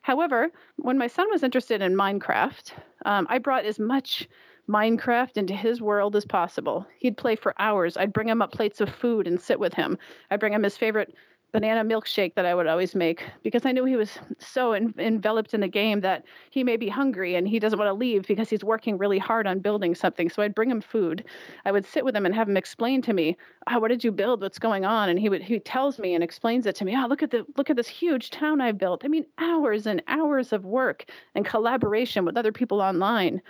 However, 0.02 0.48
when 0.76 0.96
my 0.96 1.08
son 1.08 1.26
was 1.30 1.42
interested 1.42 1.82
in 1.82 1.94
Minecraft, 1.94 2.72
um, 3.04 3.26
I 3.28 3.38
brought 3.38 3.66
as 3.66 3.78
much 3.78 4.26
Minecraft 4.68 5.36
into 5.36 5.54
his 5.54 5.80
world 5.80 6.14
as 6.16 6.24
possible. 6.24 6.86
He'd 6.98 7.16
play 7.16 7.36
for 7.36 7.54
hours. 7.58 7.96
I'd 7.96 8.12
bring 8.12 8.28
him 8.28 8.42
up 8.42 8.52
plates 8.52 8.80
of 8.80 8.88
food 8.88 9.26
and 9.26 9.40
sit 9.40 9.58
with 9.58 9.74
him. 9.74 9.98
I'd 10.30 10.40
bring 10.40 10.52
him 10.52 10.62
his 10.62 10.76
favorite 10.76 11.14
banana 11.52 11.84
milkshake 11.84 12.34
that 12.36 12.46
I 12.46 12.54
would 12.54 12.66
always 12.68 12.94
make 12.94 13.24
because 13.42 13.66
I 13.66 13.72
knew 13.72 13.84
he 13.84 13.96
was 13.96 14.18
so 14.38 14.72
en- 14.72 14.94
enveloped 14.98 15.52
in 15.52 15.60
the 15.60 15.68
game 15.68 16.00
that 16.00 16.24
he 16.50 16.62
may 16.62 16.76
be 16.76 16.88
hungry 16.88 17.34
and 17.34 17.48
he 17.48 17.58
doesn't 17.58 17.78
want 17.78 17.88
to 17.88 17.94
leave 17.94 18.26
because 18.26 18.48
he's 18.48 18.62
working 18.62 18.96
really 18.98 19.18
hard 19.18 19.46
on 19.46 19.58
building 19.58 19.94
something. 19.94 20.28
So 20.30 20.42
I'd 20.42 20.54
bring 20.54 20.70
him 20.70 20.80
food. 20.80 21.24
I 21.64 21.72
would 21.72 21.84
sit 21.84 22.04
with 22.04 22.14
him 22.14 22.24
and 22.24 22.34
have 22.34 22.48
him 22.48 22.56
explain 22.56 23.02
to 23.02 23.12
me, 23.12 23.36
"Oh, 23.68 23.80
what 23.80 23.88
did 23.88 24.04
you 24.04 24.12
build? 24.12 24.42
What's 24.42 24.58
going 24.58 24.84
on?" 24.84 25.08
And 25.08 25.18
he 25.18 25.28
would 25.28 25.42
he 25.42 25.58
tells 25.58 25.98
me 25.98 26.14
and 26.14 26.22
explains 26.22 26.66
it 26.66 26.76
to 26.76 26.84
me. 26.84 26.94
"Oh, 26.96 27.06
look 27.08 27.22
at 27.22 27.30
the 27.30 27.44
look 27.56 27.70
at 27.70 27.76
this 27.76 27.88
huge 27.88 28.30
town 28.30 28.60
I 28.60 28.72
built." 28.72 29.04
I 29.04 29.08
mean, 29.08 29.26
hours 29.38 29.86
and 29.86 30.02
hours 30.06 30.52
of 30.52 30.64
work 30.64 31.06
and 31.34 31.44
collaboration 31.44 32.24
with 32.24 32.36
other 32.36 32.52
people 32.52 32.80
online. 32.80 33.42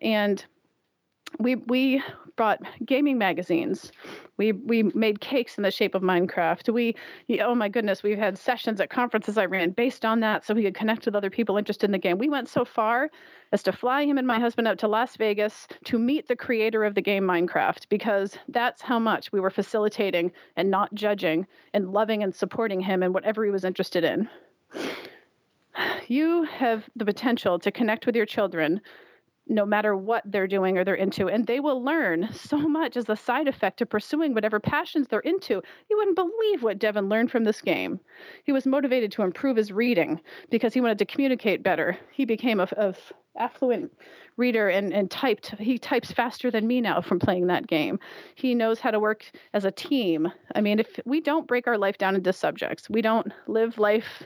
And 0.00 0.44
we 1.38 1.56
we 1.56 2.02
brought 2.36 2.60
gaming 2.84 3.18
magazines. 3.18 3.90
We 4.36 4.52
we 4.52 4.84
made 4.84 5.20
cakes 5.20 5.58
in 5.58 5.62
the 5.62 5.70
shape 5.70 5.94
of 5.94 6.02
Minecraft. 6.02 6.72
We 6.72 6.94
oh 7.40 7.54
my 7.54 7.68
goodness, 7.68 8.02
we've 8.02 8.18
had 8.18 8.38
sessions 8.38 8.80
at 8.80 8.90
conferences 8.90 9.36
I 9.36 9.46
ran 9.46 9.70
based 9.70 10.04
on 10.04 10.20
that, 10.20 10.44
so 10.44 10.54
we 10.54 10.62
could 10.62 10.74
connect 10.74 11.04
with 11.04 11.14
other 11.14 11.30
people 11.30 11.58
interested 11.58 11.86
in 11.86 11.92
the 11.92 11.98
game. 11.98 12.18
We 12.18 12.28
went 12.28 12.48
so 12.48 12.64
far 12.64 13.10
as 13.52 13.62
to 13.64 13.72
fly 13.72 14.04
him 14.04 14.18
and 14.18 14.26
my 14.26 14.38
husband 14.38 14.68
out 14.68 14.78
to 14.78 14.88
Las 14.88 15.16
Vegas 15.16 15.66
to 15.84 15.98
meet 15.98 16.28
the 16.28 16.36
creator 16.36 16.84
of 16.84 16.94
the 16.94 17.02
game 17.02 17.24
Minecraft 17.24 17.88
because 17.88 18.38
that's 18.48 18.82
how 18.82 18.98
much 18.98 19.32
we 19.32 19.40
were 19.40 19.50
facilitating 19.50 20.32
and 20.56 20.70
not 20.70 20.94
judging 20.94 21.46
and 21.74 21.92
loving 21.92 22.22
and 22.22 22.34
supporting 22.34 22.80
him 22.80 23.02
and 23.02 23.12
whatever 23.12 23.44
he 23.44 23.50
was 23.50 23.64
interested 23.64 24.04
in. 24.04 24.28
You 26.08 26.42
have 26.44 26.88
the 26.96 27.04
potential 27.04 27.58
to 27.60 27.70
connect 27.70 28.06
with 28.06 28.16
your 28.16 28.26
children 28.26 28.80
no 29.48 29.64
matter 29.64 29.96
what 29.96 30.22
they're 30.26 30.46
doing 30.46 30.76
or 30.76 30.84
they're 30.84 30.94
into. 30.94 31.28
And 31.28 31.46
they 31.46 31.60
will 31.60 31.82
learn 31.82 32.28
so 32.32 32.58
much 32.58 32.96
as 32.96 33.08
a 33.08 33.16
side 33.16 33.48
effect 33.48 33.80
of 33.80 33.90
pursuing 33.90 34.34
whatever 34.34 34.60
passions 34.60 35.08
they're 35.08 35.20
into. 35.20 35.62
You 35.90 35.96
wouldn't 35.96 36.16
believe 36.16 36.62
what 36.62 36.78
Devin 36.78 37.08
learned 37.08 37.30
from 37.30 37.44
this 37.44 37.60
game. 37.60 38.00
He 38.44 38.52
was 38.52 38.66
motivated 38.66 39.12
to 39.12 39.22
improve 39.22 39.56
his 39.56 39.72
reading 39.72 40.20
because 40.50 40.74
he 40.74 40.80
wanted 40.80 40.98
to 40.98 41.06
communicate 41.06 41.62
better. 41.62 41.96
He 42.12 42.24
became 42.24 42.60
a, 42.60 42.68
a 42.76 42.94
affluent 43.38 43.92
reader 44.36 44.68
and, 44.68 44.92
and 44.92 45.10
typed. 45.10 45.54
He 45.58 45.78
types 45.78 46.12
faster 46.12 46.50
than 46.50 46.66
me 46.66 46.80
now 46.80 47.00
from 47.00 47.18
playing 47.18 47.46
that 47.46 47.66
game. 47.66 47.98
He 48.34 48.54
knows 48.54 48.80
how 48.80 48.90
to 48.90 49.00
work 49.00 49.30
as 49.54 49.64
a 49.64 49.70
team. 49.70 50.30
I 50.54 50.60
mean, 50.60 50.78
if 50.78 51.00
we 51.04 51.20
don't 51.20 51.46
break 51.46 51.66
our 51.66 51.78
life 51.78 51.98
down 51.98 52.14
into 52.14 52.32
subjects, 52.32 52.90
we 52.90 53.02
don't 53.02 53.32
live 53.46 53.78
life 53.78 54.24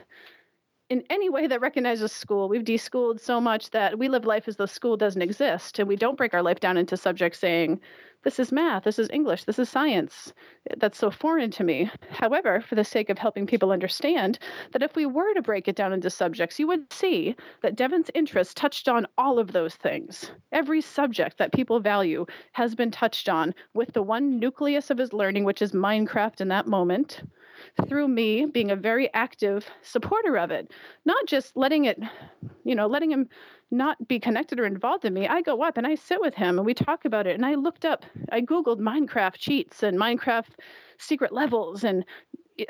in 0.93 1.03
any 1.09 1.27
way 1.27 1.47
that 1.47 1.59
recognizes 1.59 2.11
school. 2.11 2.47
We've 2.47 2.63
deschooled 2.63 3.19
so 3.19 3.41
much 3.41 3.71
that 3.71 3.97
we 3.97 4.09
live 4.09 4.25
life 4.25 4.47
as 4.47 4.57
though 4.57 4.67
school 4.67 4.95
doesn't 4.95 5.23
exist, 5.23 5.79
and 5.79 5.87
we 5.87 5.95
don't 5.95 6.19
break 6.19 6.35
our 6.35 6.43
life 6.43 6.59
down 6.59 6.77
into 6.77 6.95
subjects 6.95 7.39
saying, 7.39 7.81
this 8.23 8.37
is 8.37 8.51
math, 8.51 8.83
this 8.83 8.99
is 8.99 9.09
English, 9.11 9.45
this 9.45 9.57
is 9.57 9.67
science. 9.69 10.33
That's 10.77 10.99
so 10.99 11.09
foreign 11.09 11.49
to 11.49 11.63
me. 11.63 11.89
However, 12.11 12.61
for 12.61 12.75
the 12.75 12.83
sake 12.83 13.09
of 13.09 13.17
helping 13.17 13.47
people 13.47 13.71
understand 13.71 14.37
that 14.71 14.83
if 14.83 14.95
we 14.95 15.07
were 15.07 15.33
to 15.33 15.41
break 15.41 15.67
it 15.67 15.75
down 15.75 15.93
into 15.93 16.11
subjects, 16.11 16.59
you 16.59 16.67
would 16.67 16.93
see 16.93 17.35
that 17.63 17.75
Devin's 17.75 18.11
interest 18.13 18.55
touched 18.55 18.87
on 18.87 19.07
all 19.17 19.39
of 19.39 19.51
those 19.51 19.73
things. 19.73 20.29
Every 20.51 20.79
subject 20.79 21.39
that 21.39 21.53
people 21.53 21.79
value 21.79 22.27
has 22.51 22.75
been 22.75 22.91
touched 22.91 23.29
on 23.29 23.55
with 23.73 23.93
the 23.93 24.03
one 24.03 24.39
nucleus 24.39 24.91
of 24.91 24.99
his 24.99 25.11
learning, 25.11 25.43
which 25.43 25.63
is 25.63 25.71
Minecraft 25.71 26.39
in 26.39 26.49
that 26.49 26.67
moment 26.67 27.23
through 27.87 28.07
me 28.07 28.45
being 28.45 28.71
a 28.71 28.75
very 28.75 29.13
active 29.13 29.65
supporter 29.81 30.37
of 30.37 30.51
it, 30.51 30.71
not 31.05 31.25
just 31.27 31.55
letting 31.55 31.85
it, 31.85 31.99
you 32.63 32.75
know, 32.75 32.87
letting 32.87 33.11
him 33.11 33.27
not 33.71 34.07
be 34.07 34.19
connected 34.19 34.59
or 34.59 34.65
involved 34.65 35.05
in 35.05 35.13
me. 35.13 35.27
I 35.27 35.41
go 35.41 35.63
up 35.63 35.77
and 35.77 35.87
I 35.87 35.95
sit 35.95 36.21
with 36.21 36.35
him 36.35 36.57
and 36.57 36.65
we 36.65 36.73
talk 36.73 37.05
about 37.05 37.27
it. 37.27 37.35
And 37.35 37.45
I 37.45 37.55
looked 37.55 37.85
up, 37.85 38.05
I 38.31 38.41
Googled 38.41 38.79
Minecraft 38.79 39.35
cheats 39.35 39.83
and 39.83 39.97
Minecraft 39.97 40.51
secret 40.97 41.33
levels 41.33 41.83
and 41.83 42.05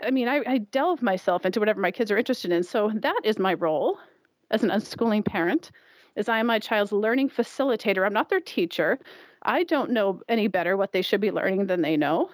I 0.02 0.12
mean, 0.12 0.30
I, 0.30 0.42
I 0.48 0.58
delve 0.60 1.02
myself 1.02 1.46
into 1.46 1.60
whatever 1.60 1.82
my 1.82 1.92
kids 1.92 2.10
are 2.10 2.18
interested 2.18 2.52
in. 2.52 2.64
So 2.64 2.90
that 2.96 3.20
is 3.26 3.38
my 3.38 3.54
role 3.54 4.00
as 4.50 4.64
an 4.64 4.70
unschooling 4.70 5.26
parent 5.26 5.72
is 6.16 6.30
I 6.30 6.40
am 6.40 6.48
my 6.48 6.60
child's 6.60 6.92
learning 6.92 7.30
facilitator. 7.30 8.06
I'm 8.06 8.14
not 8.14 8.30
their 8.30 8.40
teacher. 8.40 9.00
I 9.42 9.64
don't 9.64 9.92
know 9.92 10.22
any 10.30 10.48
better 10.48 10.78
what 10.78 10.92
they 10.92 11.02
should 11.02 11.22
be 11.22 11.32
learning 11.32 11.68
than 11.68 11.82
they 11.82 11.98
know. 11.98 12.30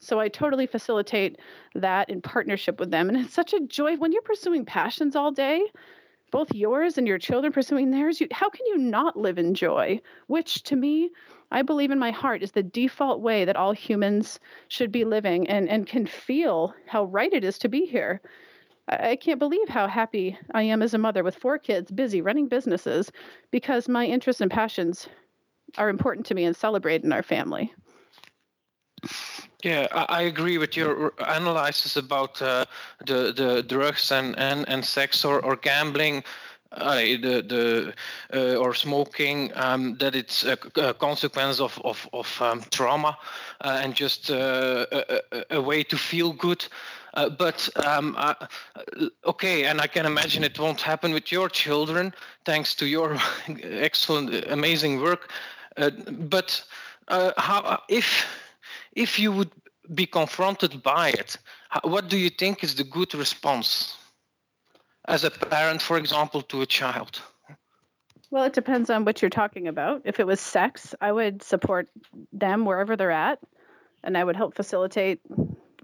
So 0.00 0.20
I 0.20 0.28
totally 0.28 0.66
facilitate 0.66 1.38
that 1.74 2.08
in 2.08 2.22
partnership 2.22 2.78
with 2.78 2.90
them. 2.90 3.08
And 3.08 3.18
it's 3.18 3.34
such 3.34 3.52
a 3.52 3.66
joy 3.66 3.96
when 3.96 4.12
you're 4.12 4.22
pursuing 4.22 4.64
passions 4.64 5.16
all 5.16 5.32
day, 5.32 5.62
both 6.30 6.54
yours 6.54 6.98
and 6.98 7.08
your 7.08 7.18
children 7.18 7.52
pursuing 7.52 7.90
theirs. 7.90 8.20
You, 8.20 8.28
how 8.30 8.48
can 8.48 8.66
you 8.66 8.78
not 8.78 9.16
live 9.16 9.38
in 9.38 9.54
joy? 9.54 10.00
Which 10.26 10.62
to 10.64 10.76
me, 10.76 11.10
I 11.50 11.62
believe 11.62 11.90
in 11.90 11.98
my 11.98 12.10
heart 12.10 12.42
is 12.42 12.52
the 12.52 12.62
default 12.62 13.20
way 13.20 13.44
that 13.44 13.56
all 13.56 13.72
humans 13.72 14.38
should 14.68 14.92
be 14.92 15.04
living 15.04 15.48
and, 15.48 15.68
and 15.68 15.86
can 15.86 16.06
feel 16.06 16.74
how 16.86 17.04
right 17.04 17.32
it 17.32 17.44
is 17.44 17.58
to 17.58 17.68
be 17.68 17.86
here. 17.86 18.20
I, 18.88 19.16
can't 19.16 19.38
believe 19.38 19.68
how 19.68 19.86
happy 19.86 20.38
I 20.54 20.62
am 20.62 20.80
as 20.80 20.94
a 20.94 20.98
mother 20.98 21.22
with 21.22 21.36
four 21.36 21.58
kids, 21.58 21.90
busy 21.90 22.22
running 22.22 22.48
businesses, 22.48 23.12
because 23.50 23.88
my 23.88 24.06
interests 24.06 24.40
and 24.40 24.50
passions 24.50 25.08
are 25.76 25.90
important 25.90 26.24
to 26.26 26.34
me 26.34 26.44
and 26.44 26.56
celebrated 26.56 27.04
in 27.04 27.12
our 27.12 27.22
family. 27.22 27.72
Yeah, 29.64 29.88
I, 29.90 30.22
agree 30.22 30.56
with 30.56 30.76
your 30.76 31.12
analysis 31.18 31.96
about 31.96 32.40
uh, 32.40 32.64
the 33.04 33.32
the 33.32 33.64
drugs 33.64 34.12
and, 34.12 34.38
and, 34.38 34.68
and 34.68 34.84
sex 34.84 35.24
or, 35.24 35.40
or 35.44 35.56
gambling. 35.56 36.22
Uh, 36.70 36.96
the 36.96 37.42
the 37.42 37.94
uh, 38.34 38.56
or 38.56 38.74
smoking 38.74 39.50
um, 39.54 39.96
that 39.96 40.14
it's 40.14 40.44
a, 40.44 40.58
a, 40.76 40.92
consequence 40.92 41.60
of 41.60 41.80
of, 41.82 42.06
of 42.12 42.42
um, 42.42 42.62
trauma 42.70 43.16
uh, 43.62 43.80
and 43.82 43.94
just 43.94 44.30
uh, 44.30 44.84
a, 44.92 45.22
a, 45.50 45.60
way 45.62 45.82
to 45.82 45.96
feel 45.96 46.32
good. 46.34 46.64
Uh, 47.14 47.30
but 47.30 47.70
um, 47.86 48.14
uh, 48.18 48.34
okay, 49.24 49.64
and 49.64 49.80
I 49.80 49.86
can 49.86 50.04
imagine 50.04 50.44
it 50.44 50.58
won't 50.58 50.82
happen 50.82 51.12
with 51.14 51.32
your 51.32 51.48
children, 51.48 52.12
thanks 52.44 52.74
to 52.76 52.86
your 52.86 53.16
excellent, 53.62 54.44
amazing 54.48 55.00
work. 55.00 55.30
but 56.28 56.62
how 57.38 57.80
if 57.88 58.26
if 58.98 59.18
you 59.18 59.30
would 59.32 59.52
be 59.94 60.06
confronted 60.06 60.82
by 60.82 61.10
it, 61.10 61.38
what 61.82 62.08
do 62.08 62.18
you 62.18 62.30
think 62.30 62.64
is 62.64 62.74
the 62.74 62.84
good 62.84 63.14
response 63.14 63.96
as 65.06 65.24
a 65.24 65.30
parent, 65.30 65.80
for 65.80 65.96
example, 65.96 66.42
to 66.42 66.60
a 66.62 66.66
child? 66.66 67.22
Well, 68.30 68.44
it 68.44 68.52
depends 68.52 68.90
on 68.90 69.04
what 69.04 69.22
you're 69.22 69.30
talking 69.30 69.68
about. 69.68 70.02
If 70.04 70.20
it 70.20 70.26
was 70.26 70.40
sex, 70.40 70.94
I 71.00 71.12
would 71.12 71.42
support 71.42 71.88
them 72.32 72.66
wherever 72.66 72.96
they're 72.96 73.10
at, 73.10 73.38
and 74.04 74.18
I 74.18 74.24
would 74.24 74.36
help 74.36 74.54
facilitate 74.54 75.20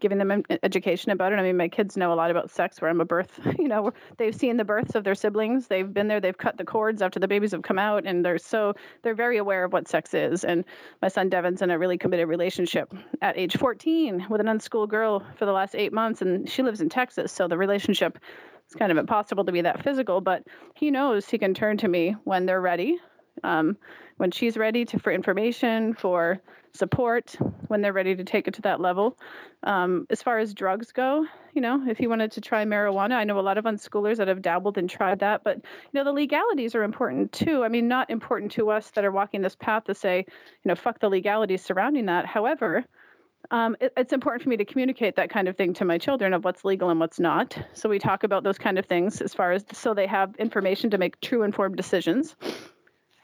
giving 0.04 0.18
them 0.18 0.42
education 0.62 1.10
about 1.12 1.32
it. 1.32 1.38
I 1.38 1.42
mean, 1.42 1.56
my 1.56 1.66
kids 1.66 1.96
know 1.96 2.12
a 2.12 2.14
lot 2.14 2.30
about 2.30 2.50
sex. 2.50 2.78
Where 2.78 2.90
I'm 2.90 3.00
a 3.00 3.06
birth, 3.06 3.40
you 3.58 3.68
know, 3.68 3.90
they've 4.18 4.34
seen 4.34 4.58
the 4.58 4.64
births 4.64 4.94
of 4.94 5.02
their 5.02 5.14
siblings. 5.14 5.68
They've 5.68 5.94
been 5.94 6.08
there. 6.08 6.20
They've 6.20 6.36
cut 6.36 6.58
the 6.58 6.64
cords 6.64 7.00
after 7.00 7.18
the 7.18 7.26
babies 7.26 7.52
have 7.52 7.62
come 7.62 7.78
out, 7.78 8.04
and 8.04 8.22
they're 8.22 8.36
so 8.36 8.74
they're 9.00 9.14
very 9.14 9.38
aware 9.38 9.64
of 9.64 9.72
what 9.72 9.88
sex 9.88 10.12
is. 10.12 10.44
And 10.44 10.66
my 11.00 11.08
son 11.08 11.30
Devin's 11.30 11.62
in 11.62 11.70
a 11.70 11.78
really 11.78 11.96
committed 11.96 12.28
relationship 12.28 12.92
at 13.22 13.38
age 13.38 13.56
14 13.56 14.26
with 14.28 14.42
an 14.42 14.48
unschooled 14.48 14.90
girl 14.90 15.24
for 15.36 15.46
the 15.46 15.52
last 15.52 15.74
eight 15.74 15.94
months, 15.94 16.20
and 16.20 16.50
she 16.50 16.62
lives 16.62 16.82
in 16.82 16.90
Texas, 16.90 17.32
so 17.32 17.48
the 17.48 17.56
relationship. 17.56 18.18
It's 18.66 18.74
kind 18.74 18.92
of 18.92 18.98
impossible 18.98 19.44
to 19.46 19.52
be 19.52 19.62
that 19.62 19.82
physical, 19.82 20.20
but 20.20 20.42
he 20.74 20.90
knows 20.90 21.28
he 21.28 21.38
can 21.38 21.54
turn 21.54 21.78
to 21.78 21.88
me 21.88 22.14
when 22.24 22.44
they're 22.44 22.60
ready 22.60 22.98
um, 23.42 23.76
when 24.16 24.30
she's 24.30 24.56
ready 24.56 24.84
to 24.84 24.98
for 24.98 25.12
information 25.12 25.94
for 25.94 26.40
support 26.72 27.36
when 27.68 27.80
they're 27.80 27.92
ready 27.92 28.16
to 28.16 28.24
take 28.24 28.48
it 28.48 28.54
to 28.54 28.62
that 28.62 28.80
level 28.80 29.16
um, 29.62 30.06
as 30.10 30.22
far 30.22 30.38
as 30.38 30.54
drugs 30.54 30.92
go 30.92 31.24
you 31.52 31.60
know 31.60 31.84
if 31.88 32.00
you 32.00 32.08
wanted 32.08 32.32
to 32.32 32.40
try 32.40 32.64
marijuana 32.64 33.14
i 33.14 33.24
know 33.24 33.38
a 33.38 33.40
lot 33.40 33.58
of 33.58 33.64
unschoolers 33.64 34.16
that 34.16 34.28
have 34.28 34.42
dabbled 34.42 34.76
and 34.76 34.90
tried 34.90 35.20
that 35.20 35.42
but 35.44 35.56
you 35.56 35.62
know 35.92 36.04
the 36.04 36.12
legalities 36.12 36.74
are 36.74 36.82
important 36.82 37.30
too 37.32 37.64
i 37.64 37.68
mean 37.68 37.86
not 37.86 38.10
important 38.10 38.50
to 38.50 38.70
us 38.70 38.90
that 38.90 39.04
are 39.04 39.12
walking 39.12 39.42
this 39.42 39.56
path 39.56 39.84
to 39.84 39.94
say 39.94 40.24
you 40.28 40.68
know 40.68 40.74
fuck 40.74 40.98
the 40.98 41.08
legalities 41.08 41.62
surrounding 41.62 42.06
that 42.06 42.26
however 42.26 42.84
um, 43.50 43.76
it, 43.80 43.92
it's 43.96 44.12
important 44.12 44.42
for 44.42 44.48
me 44.48 44.56
to 44.56 44.64
communicate 44.64 45.16
that 45.16 45.30
kind 45.30 45.48
of 45.48 45.56
thing 45.56 45.74
to 45.74 45.84
my 45.84 45.98
children 45.98 46.32
of 46.32 46.44
what's 46.44 46.64
legal 46.64 46.90
and 46.90 46.98
what's 46.98 47.20
not. 47.20 47.56
So 47.74 47.88
we 47.88 47.98
talk 47.98 48.24
about 48.24 48.42
those 48.42 48.58
kind 48.58 48.78
of 48.78 48.86
things 48.86 49.20
as 49.20 49.34
far 49.34 49.52
as 49.52 49.64
so 49.72 49.94
they 49.94 50.06
have 50.06 50.34
information 50.36 50.90
to 50.90 50.98
make 50.98 51.20
true 51.20 51.42
informed 51.42 51.76
decisions. 51.76 52.36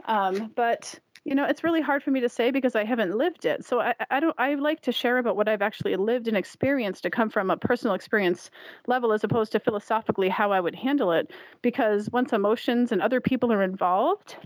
Um, 0.07 0.53
but 0.55 0.99
you 1.25 1.35
know, 1.35 1.45
it's 1.45 1.63
really 1.63 1.83
hard 1.83 2.03
for 2.03 2.11
me 2.11 2.21
to 2.21 2.29
say 2.29 2.51
because 2.51 2.75
I 2.75 2.85
haven't 2.85 3.17
lived 3.17 3.45
it. 3.45 3.65
So 3.65 3.81
I, 3.81 3.95
I 4.11 4.21
don't. 4.21 4.35
I 4.39 4.55
like 4.55 4.81
to 4.83 4.93
share 4.93 5.19
about 5.19 5.37
what 5.37 5.49
I've 5.49 5.63
actually 5.63 5.97
lived 5.97 6.29
and 6.29 6.37
experienced 6.37 7.03
to 7.03 7.11
come 7.11 7.29
from 7.29 7.51
a 7.51 7.57
personal 7.57 7.95
experience 7.95 8.51
level, 8.87 9.13
as 9.13 9.23
opposed 9.23 9.53
to 9.53 9.61
philosophically 9.61 10.31
how 10.31 10.51
I 10.51 10.61
would 10.61 10.75
handle 10.75 11.13
it. 11.13 11.31
Because 11.61 12.09
once 12.11 12.33
emotions 12.33 12.91
and 12.91 13.03
other 13.03 13.21
people 13.21 13.53
are 13.53 13.63
involved, 13.63 14.37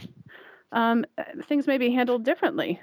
um, 0.72 1.04
things 1.44 1.66
may 1.66 1.78
be 1.78 1.90
handled 1.92 2.24
differently. 2.24 2.80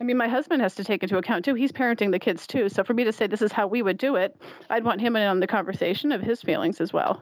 I 0.00 0.04
mean, 0.04 0.16
my 0.16 0.28
husband 0.28 0.62
has 0.62 0.76
to 0.76 0.84
take 0.84 1.02
into 1.02 1.18
account 1.18 1.44
too. 1.44 1.54
He's 1.54 1.72
parenting 1.72 2.12
the 2.12 2.20
kids 2.20 2.46
too. 2.46 2.68
So 2.68 2.84
for 2.84 2.94
me 2.94 3.04
to 3.04 3.12
say 3.12 3.26
this 3.26 3.42
is 3.42 3.52
how 3.52 3.66
we 3.66 3.82
would 3.82 3.98
do 3.98 4.16
it, 4.16 4.40
I'd 4.70 4.84
want 4.84 5.00
him 5.00 5.16
in 5.16 5.26
on 5.26 5.40
the 5.40 5.46
conversation 5.46 6.12
of 6.12 6.22
his 6.22 6.40
feelings 6.40 6.80
as 6.80 6.92
well. 6.92 7.20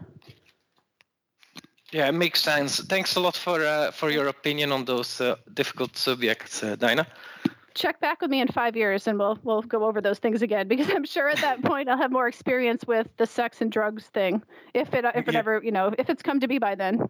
Yeah, 1.93 2.09
it 2.09 2.15
makes 2.15 2.43
sense. 2.43 2.81
Thanks 2.81 3.17
a 3.17 3.21
lot 3.21 3.37
for 3.37 3.65
uh, 3.65 3.93
for 3.93 4.11
your 4.11 4.27
opinion 4.27 4.73
on 4.73 4.85
those 4.85 5.21
uh, 5.21 5.37
difficult 5.55 5.97
subjects, 5.97 6.63
uh, 6.63 6.77
Dayna. 6.77 7.07
Check 7.75 8.01
back 8.01 8.21
with 8.21 8.31
me 8.31 8.41
in 8.41 8.49
five 8.49 8.77
years, 8.77 9.07
and 9.07 9.19
we'll 9.19 9.39
we'll 9.45 9.63
go 9.63 9.85
over 9.85 10.01
those 10.01 10.19
things 10.19 10.43
again 10.43 10.67
because 10.73 10.91
I'm 10.91 11.05
sure 11.05 11.29
at 11.29 11.41
that 11.41 11.63
point 11.63 11.89
I'll 11.89 11.99
have 11.99 12.11
more 12.11 12.27
experience 12.27 12.85
with 12.87 13.07
the 13.19 13.27
sex 13.27 13.61
and 13.61 13.71
drugs 13.71 14.05
thing, 14.07 14.43
if 14.75 14.95
it 14.95 15.05
if 15.15 15.29
it 15.29 15.35
yeah. 15.35 15.39
ever 15.39 15.61
you 15.63 15.71
know 15.71 15.93
if 15.97 16.11
it's 16.11 16.23
come 16.23 16.41
to 16.41 16.49
be 16.49 16.59
by 16.59 16.75
then. 16.75 17.09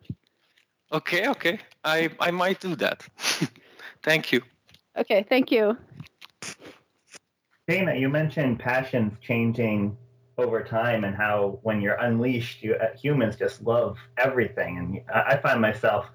Okay, 0.92 1.28
okay, 1.28 1.58
I 1.84 2.10
I 2.20 2.30
might 2.30 2.60
do 2.60 2.76
that. 2.76 3.06
thank 4.02 4.30
you. 4.30 4.42
Okay, 4.98 5.24
thank 5.28 5.50
you. 5.50 5.76
Dayna, 7.68 7.98
you 7.98 8.08
mentioned 8.08 8.60
passions 8.60 9.12
changing 9.20 9.96
over 10.38 10.62
time 10.62 11.04
and 11.04 11.16
how 11.16 11.58
when 11.62 11.80
you're 11.80 11.94
unleashed, 11.94 12.62
you 12.62 12.74
uh, 12.74 12.94
humans 12.96 13.36
just 13.36 13.62
love 13.62 13.98
everything. 14.18 14.78
And 14.78 15.00
I 15.14 15.36
find 15.38 15.60
myself 15.60 16.06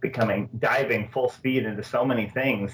becoming 0.00 0.48
diving 0.58 1.08
full 1.08 1.28
speed 1.28 1.64
into 1.64 1.82
so 1.82 2.04
many 2.04 2.28
things. 2.28 2.72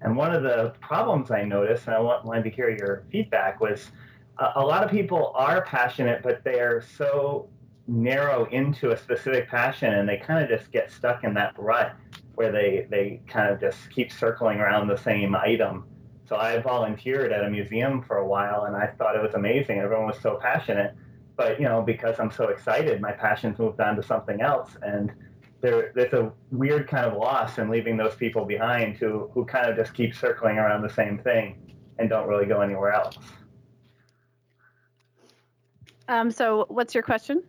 And 0.00 0.16
one 0.16 0.34
of 0.34 0.42
the 0.42 0.72
problems 0.80 1.30
I 1.30 1.42
noticed, 1.42 1.86
and 1.86 1.94
I 1.94 2.00
wanted 2.00 2.44
to 2.44 2.50
hear 2.50 2.70
your 2.70 3.04
feedback, 3.10 3.60
was 3.60 3.90
uh, 4.38 4.52
a 4.56 4.64
lot 4.64 4.82
of 4.82 4.90
people 4.90 5.32
are 5.34 5.62
passionate, 5.62 6.22
but 6.22 6.42
they're 6.42 6.82
so 6.96 7.48
narrow 7.86 8.46
into 8.46 8.92
a 8.92 8.96
specific 8.96 9.48
passion 9.48 9.92
and 9.94 10.08
they 10.08 10.16
kind 10.16 10.42
of 10.42 10.48
just 10.48 10.70
get 10.70 10.90
stuck 10.90 11.24
in 11.24 11.34
that 11.34 11.52
rut 11.58 11.94
where 12.36 12.52
they, 12.52 12.86
they 12.88 13.20
kind 13.26 13.52
of 13.52 13.60
just 13.60 13.90
keep 13.90 14.12
circling 14.12 14.58
around 14.58 14.86
the 14.86 14.96
same 14.96 15.34
item 15.34 15.84
so 16.30 16.36
I 16.36 16.58
volunteered 16.60 17.32
at 17.32 17.44
a 17.44 17.50
museum 17.50 18.02
for 18.02 18.18
a 18.18 18.26
while, 18.26 18.66
and 18.66 18.76
I 18.76 18.86
thought 18.86 19.16
it 19.16 19.22
was 19.22 19.34
amazing. 19.34 19.80
Everyone 19.80 20.06
was 20.06 20.20
so 20.20 20.38
passionate, 20.40 20.94
but 21.36 21.58
you 21.58 21.66
know, 21.66 21.82
because 21.82 22.20
I'm 22.20 22.30
so 22.30 22.48
excited, 22.48 23.00
my 23.00 23.10
passions 23.10 23.58
moved 23.58 23.80
on 23.80 23.96
to 23.96 24.02
something 24.04 24.40
else, 24.40 24.76
and 24.80 25.10
there, 25.60 25.90
there's 25.96 26.12
a 26.12 26.32
weird 26.52 26.86
kind 26.86 27.04
of 27.04 27.14
loss 27.14 27.58
in 27.58 27.68
leaving 27.68 27.96
those 27.96 28.14
people 28.14 28.44
behind 28.44 28.96
who 28.96 29.28
who 29.34 29.44
kind 29.44 29.68
of 29.68 29.76
just 29.76 29.92
keep 29.92 30.14
circling 30.14 30.56
around 30.56 30.82
the 30.82 30.94
same 30.94 31.18
thing 31.18 31.58
and 31.98 32.08
don't 32.08 32.28
really 32.28 32.46
go 32.46 32.60
anywhere 32.60 32.92
else. 32.92 33.18
Um, 36.06 36.30
so, 36.30 36.64
what's 36.68 36.94
your 36.94 37.02
question? 37.02 37.42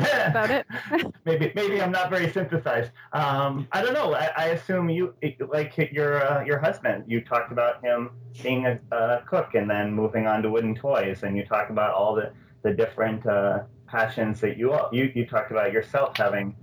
about 0.26 0.50
it. 0.50 0.66
maybe 1.24 1.52
maybe 1.54 1.80
I'm 1.80 1.92
not 1.92 2.10
very 2.10 2.30
synthesized. 2.30 2.90
Um, 3.12 3.68
I 3.72 3.82
don't 3.82 3.94
know. 3.94 4.14
I, 4.14 4.30
I 4.36 4.44
assume 4.46 4.88
you 4.88 5.14
like 5.48 5.76
your 5.92 6.24
uh, 6.24 6.44
your 6.44 6.58
husband. 6.58 7.04
You 7.06 7.20
talked 7.20 7.52
about 7.52 7.82
him 7.82 8.10
being 8.42 8.66
a, 8.66 8.78
a, 8.92 9.22
cook 9.26 9.54
and 9.54 9.68
then 9.68 9.92
moving 9.92 10.26
on 10.26 10.42
to 10.42 10.50
wooden 10.50 10.74
toys, 10.74 11.22
and 11.22 11.36
you 11.36 11.44
talked 11.44 11.70
about 11.70 11.94
all 11.94 12.14
the 12.14 12.32
the 12.62 12.72
different 12.72 13.26
uh, 13.26 13.60
passions 13.86 14.40
that 14.40 14.56
you 14.56 14.72
all 14.72 14.88
you 14.92 15.12
you 15.14 15.26
talked 15.26 15.50
about 15.50 15.72
yourself 15.72 16.16
having 16.16 16.56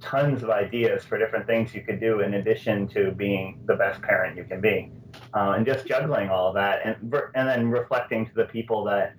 tons 0.00 0.42
of 0.42 0.48
ideas 0.48 1.04
for 1.04 1.18
different 1.18 1.46
things 1.46 1.74
you 1.74 1.82
could 1.82 2.00
do 2.00 2.20
in 2.20 2.34
addition 2.34 2.88
to 2.88 3.10
being 3.10 3.60
the 3.66 3.74
best 3.74 4.00
parent 4.00 4.36
you 4.36 4.44
can 4.44 4.60
be, 4.60 4.90
uh, 5.34 5.54
and 5.56 5.66
just 5.66 5.86
juggling 5.86 6.28
all 6.28 6.52
that, 6.52 6.80
and 6.84 6.96
and 7.34 7.48
then 7.48 7.68
reflecting 7.68 8.26
to 8.26 8.34
the 8.34 8.44
people 8.44 8.84
that 8.84 9.14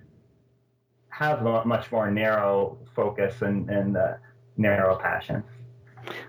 have 1.16 1.46
a 1.46 1.64
much 1.64 1.90
more 1.90 2.10
narrow 2.10 2.76
focus 2.94 3.40
and, 3.40 3.70
and 3.70 3.96
uh, 3.96 4.16
narrow 4.58 4.98
passion. 4.98 5.42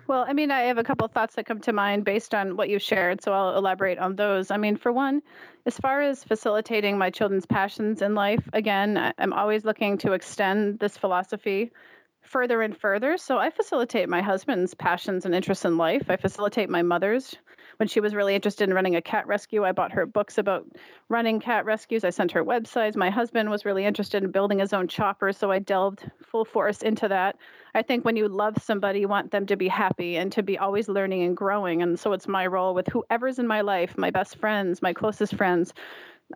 Well, 0.07 0.23
I 0.26 0.31
mean, 0.31 0.49
I 0.49 0.61
have 0.61 0.77
a 0.77 0.84
couple 0.84 1.05
of 1.05 1.11
thoughts 1.11 1.35
that 1.35 1.45
come 1.45 1.59
to 1.61 1.73
mind 1.73 2.05
based 2.05 2.34
on 2.34 2.55
what 2.55 2.69
you 2.69 2.80
shared, 2.80 3.22
so 3.22 3.34
I'll 3.34 3.57
elaborate 3.57 3.99
on 3.99 4.15
those. 4.15 4.49
I 4.49 4.55
mean, 4.55 4.77
for 4.77 4.93
one, 4.93 5.22
as 5.65 5.77
far 5.77 6.01
as 6.01 6.23
facilitating 6.23 6.97
my 6.97 7.09
children's 7.09 7.45
passions 7.45 8.01
in 8.01 8.15
life, 8.15 8.47
again, 8.53 9.14
I'm 9.18 9.34
always 9.34 9.65
looking 9.65 9.97
to 9.99 10.14
extend 10.14 10.80
this 10.80 10.97
philosophy 10.97 11.73
further 12.22 12.61
and 12.61 12.76
further. 12.76 13.18
So 13.18 13.38
I 13.38 13.49
facilitate 13.49 14.07
my 14.07 14.22
husband's 14.22 14.73
passions 14.73 15.26
and 15.26 15.35
interests 15.35 15.65
in 15.65 15.76
life. 15.76 16.09
I 16.09 16.15
facilitate 16.15 16.69
my 16.69 16.81
mother's 16.81 17.35
when 17.78 17.88
she 17.88 17.99
was 17.99 18.14
really 18.14 18.36
interested 18.36 18.68
in 18.68 18.76
running 18.76 18.95
a 18.95 19.02
cat 19.02 19.26
rescue, 19.28 19.64
I 19.64 19.72
bought 19.72 19.91
her 19.91 20.06
books 20.06 20.38
about 20.38 20.66
running 21.10 21.40
cat 21.40 21.66
rescues. 21.66 22.04
I 22.04 22.10
sent 22.10 22.32
her 22.32 22.44
websites. 22.44 22.95
My 22.95 23.10
husband 23.10 23.49
was 23.49 23.66
really 23.66 23.86
interested 23.86 24.24
in 24.24 24.32
building 24.32 24.60
his 24.60 24.74
own 24.74 24.88
chopper, 24.88 25.32
so 25.32 25.52
I 25.52 25.60
delved 25.60 26.10
full 26.24 26.45
force 26.45 26.82
into 26.82 27.08
that. 27.08 27.38
I 27.76 27.82
think 27.82 28.04
when 28.04 28.16
you 28.16 28.28
love 28.28 28.58
somebody, 28.62 29.02
you 29.02 29.08
want 29.08 29.32
them 29.32 29.45
to 29.45 29.56
be 29.56 29.68
happy 29.68 30.18
and 30.18 30.32
to 30.32 30.44
be 30.44 30.58
always 30.58 30.90
learning 30.90 31.24
and 31.24 31.38
growing. 31.38 31.82
And 31.82 31.99
so 31.99 32.14
it's 32.14 32.28
my 32.28 32.48
role 32.48 32.74
with 32.74 32.88
whoever's 32.88 33.40
in 33.40 33.48
my 33.48 33.62
life, 33.62 33.98
my 33.98 34.10
best 34.10 34.38
friends, 34.38 34.82
my 34.82 34.94
closest 34.94 35.36
friends, 35.36 35.74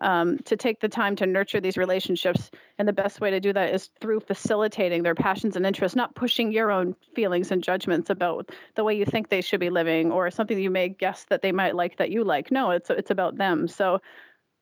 um, 0.00 0.38
to 0.40 0.56
take 0.56 0.80
the 0.80 0.88
time 0.88 1.16
to 1.16 1.26
nurture 1.26 1.60
these 1.60 1.76
relationships. 1.76 2.50
And 2.78 2.88
the 2.88 2.92
best 2.92 3.20
way 3.20 3.30
to 3.30 3.40
do 3.40 3.52
that 3.52 3.74
is 3.74 3.90
through 4.00 4.20
facilitating 4.20 5.02
their 5.02 5.14
passions 5.14 5.56
and 5.56 5.66
interests, 5.66 5.96
not 5.96 6.14
pushing 6.14 6.52
your 6.52 6.70
own 6.70 6.96
feelings 7.14 7.50
and 7.50 7.62
judgments 7.62 8.10
about 8.10 8.50
the 8.74 8.84
way 8.84 8.94
you 8.94 9.04
think 9.04 9.28
they 9.28 9.42
should 9.42 9.60
be 9.60 9.70
living 9.70 10.10
or 10.10 10.30
something 10.30 10.58
you 10.58 10.70
may 10.70 10.88
guess 10.88 11.26
that 11.28 11.42
they 11.42 11.52
might 11.52 11.76
like 11.76 11.98
that 11.98 12.10
you 12.10 12.24
like. 12.24 12.50
No, 12.50 12.70
it's 12.70 12.90
it's 12.90 13.10
about 13.10 13.36
them. 13.36 13.68
So. 13.68 14.00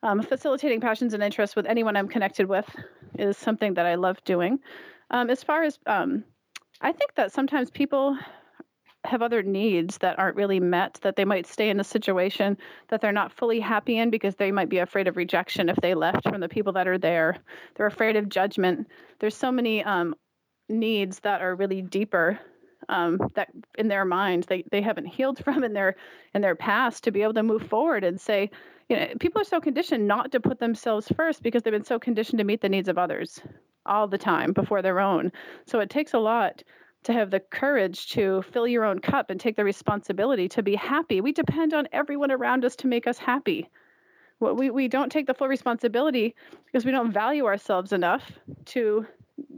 Um, 0.02 0.22
facilitating 0.22 0.80
passions 0.80 1.12
and 1.12 1.22
interests 1.22 1.54
with 1.54 1.66
anyone 1.66 1.94
I'm 1.94 2.08
connected 2.08 2.48
with 2.48 2.64
is 3.18 3.36
something 3.36 3.74
that 3.74 3.84
I 3.84 3.96
love 3.96 4.16
doing. 4.24 4.58
Um, 5.10 5.28
as 5.28 5.42
far 5.42 5.62
as 5.62 5.78
um, 5.84 6.24
I 6.80 6.92
think 6.92 7.14
that 7.16 7.32
sometimes 7.32 7.70
people 7.70 8.16
have 9.04 9.22
other 9.22 9.42
needs 9.42 9.98
that 9.98 10.18
aren't 10.18 10.36
really 10.36 10.60
met, 10.60 10.98
that 11.02 11.16
they 11.16 11.24
might 11.24 11.46
stay 11.46 11.70
in 11.70 11.80
a 11.80 11.84
situation 11.84 12.58
that 12.88 13.00
they're 13.00 13.12
not 13.12 13.32
fully 13.32 13.60
happy 13.60 13.98
in 13.98 14.10
because 14.10 14.36
they 14.36 14.52
might 14.52 14.68
be 14.68 14.78
afraid 14.78 15.08
of 15.08 15.16
rejection 15.16 15.68
if 15.68 15.76
they 15.76 15.94
left 15.94 16.22
from 16.22 16.40
the 16.40 16.48
people 16.48 16.72
that 16.74 16.86
are 16.86 16.98
there. 16.98 17.38
They're 17.74 17.86
afraid 17.86 18.16
of 18.16 18.28
judgment. 18.28 18.88
There's 19.18 19.36
so 19.36 19.50
many 19.50 19.82
um, 19.84 20.14
needs 20.68 21.20
that 21.20 21.40
are 21.40 21.56
really 21.56 21.80
deeper 21.82 22.38
um, 22.88 23.18
that 23.34 23.48
in 23.78 23.88
their 23.88 24.04
minds 24.04 24.46
they, 24.46 24.64
they 24.70 24.82
haven't 24.82 25.06
healed 25.06 25.38
from 25.44 25.64
in 25.64 25.72
their 25.72 25.96
in 26.34 26.42
their 26.42 26.56
past 26.56 27.04
to 27.04 27.10
be 27.10 27.22
able 27.22 27.34
to 27.34 27.42
move 27.42 27.62
forward 27.62 28.04
and 28.04 28.20
say, 28.20 28.50
you 28.88 28.96
know, 28.96 29.06
people 29.18 29.40
are 29.40 29.44
so 29.44 29.60
conditioned 29.60 30.06
not 30.06 30.32
to 30.32 30.40
put 30.40 30.58
themselves 30.58 31.08
first 31.16 31.42
because 31.42 31.62
they've 31.62 31.72
been 31.72 31.84
so 31.84 31.98
conditioned 31.98 32.38
to 32.38 32.44
meet 32.44 32.60
the 32.60 32.68
needs 32.68 32.88
of 32.88 32.98
others 32.98 33.40
all 33.86 34.06
the 34.06 34.18
time 34.18 34.52
before 34.52 34.82
their 34.82 35.00
own. 35.00 35.32
So 35.66 35.80
it 35.80 35.90
takes 35.90 36.12
a 36.12 36.18
lot 36.18 36.62
to 37.04 37.12
have 37.12 37.30
the 37.30 37.40
courage 37.40 38.10
to 38.10 38.42
fill 38.42 38.68
your 38.68 38.84
own 38.84 38.98
cup 38.98 39.30
and 39.30 39.40
take 39.40 39.56
the 39.56 39.64
responsibility 39.64 40.48
to 40.48 40.62
be 40.62 40.74
happy. 40.74 41.20
We 41.20 41.32
depend 41.32 41.72
on 41.72 41.88
everyone 41.92 42.30
around 42.30 42.64
us 42.64 42.76
to 42.76 42.86
make 42.86 43.06
us 43.06 43.18
happy. 43.18 43.68
We, 44.40 44.70
we 44.70 44.88
don't 44.88 45.12
take 45.12 45.26
the 45.26 45.34
full 45.34 45.48
responsibility 45.48 46.34
because 46.66 46.84
we 46.84 46.92
don't 46.92 47.12
value 47.12 47.46
ourselves 47.46 47.92
enough 47.92 48.32
to 48.66 49.06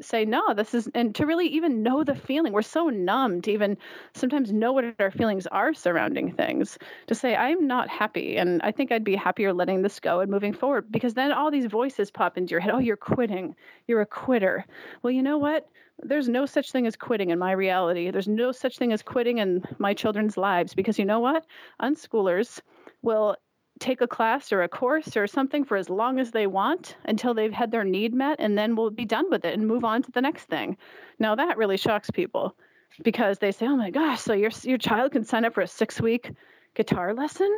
say 0.00 0.24
no 0.24 0.54
this 0.54 0.74
is 0.74 0.88
and 0.94 1.14
to 1.14 1.26
really 1.26 1.46
even 1.46 1.82
know 1.82 2.02
the 2.04 2.12
mm-hmm. 2.12 2.26
feeling 2.26 2.52
we're 2.52 2.62
so 2.62 2.88
numb 2.88 3.40
to 3.40 3.50
even 3.50 3.76
sometimes 4.14 4.52
know 4.52 4.72
what 4.72 4.84
our 4.98 5.10
feelings 5.10 5.46
are 5.48 5.74
surrounding 5.74 6.32
things 6.32 6.78
to 7.06 7.14
say 7.14 7.34
i'm 7.36 7.66
not 7.66 7.88
happy 7.88 8.36
and 8.36 8.60
i 8.62 8.70
think 8.70 8.90
i'd 8.92 9.04
be 9.04 9.16
happier 9.16 9.52
letting 9.52 9.82
this 9.82 10.00
go 10.00 10.20
and 10.20 10.30
moving 10.30 10.52
forward 10.52 10.90
because 10.90 11.14
then 11.14 11.32
all 11.32 11.50
these 11.50 11.66
voices 11.66 12.10
pop 12.10 12.36
into 12.36 12.50
your 12.50 12.60
head 12.60 12.72
oh 12.72 12.78
you're 12.78 12.96
quitting 12.96 13.54
you're 13.86 14.00
a 14.00 14.06
quitter 14.06 14.64
well 15.02 15.10
you 15.10 15.22
know 15.22 15.38
what 15.38 15.68
there's 16.02 16.28
no 16.28 16.46
such 16.46 16.72
thing 16.72 16.86
as 16.86 16.96
quitting 16.96 17.30
in 17.30 17.38
my 17.38 17.52
reality. 17.52 18.10
There's 18.10 18.26
no 18.26 18.50
such 18.50 18.78
thing 18.78 18.92
as 18.92 19.02
quitting 19.02 19.38
in 19.38 19.62
my 19.78 19.94
children's 19.94 20.36
lives 20.36 20.74
because 20.74 20.98
you 20.98 21.04
know 21.04 21.20
what? 21.20 21.46
Unschoolers 21.80 22.60
will 23.02 23.36
take 23.82 24.00
a 24.00 24.06
class 24.06 24.52
or 24.52 24.62
a 24.62 24.68
course 24.68 25.16
or 25.16 25.26
something 25.26 25.64
for 25.64 25.76
as 25.76 25.90
long 25.90 26.20
as 26.20 26.30
they 26.30 26.46
want 26.46 26.96
until 27.04 27.34
they've 27.34 27.52
had 27.52 27.70
their 27.70 27.84
need 27.84 28.14
met 28.14 28.36
and 28.38 28.56
then 28.56 28.76
we'll 28.76 28.90
be 28.90 29.04
done 29.04 29.28
with 29.30 29.44
it 29.44 29.54
and 29.54 29.66
move 29.66 29.84
on 29.84 30.02
to 30.02 30.12
the 30.12 30.20
next 30.20 30.44
thing. 30.44 30.76
Now 31.18 31.34
that 31.34 31.59
really 31.59 31.76
shocks 31.76 32.10
people 32.10 32.54
because 33.02 33.38
they 33.38 33.52
say, 33.52 33.66
"Oh 33.66 33.76
my 33.76 33.90
gosh, 33.90 34.20
so 34.20 34.34
your 34.34 34.50
your 34.62 34.78
child 34.78 35.12
can 35.12 35.24
sign 35.24 35.44
up 35.44 35.54
for 35.54 35.62
a 35.62 35.66
6-week 35.66 36.30
guitar 36.74 37.12
lesson 37.14 37.50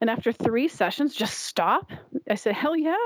and 0.00 0.08
after 0.08 0.32
3 0.32 0.68
sessions 0.68 1.14
just 1.14 1.38
stop?" 1.38 1.90
I 2.30 2.36
said, 2.36 2.54
"Hell 2.54 2.76
yeah." 2.76 2.96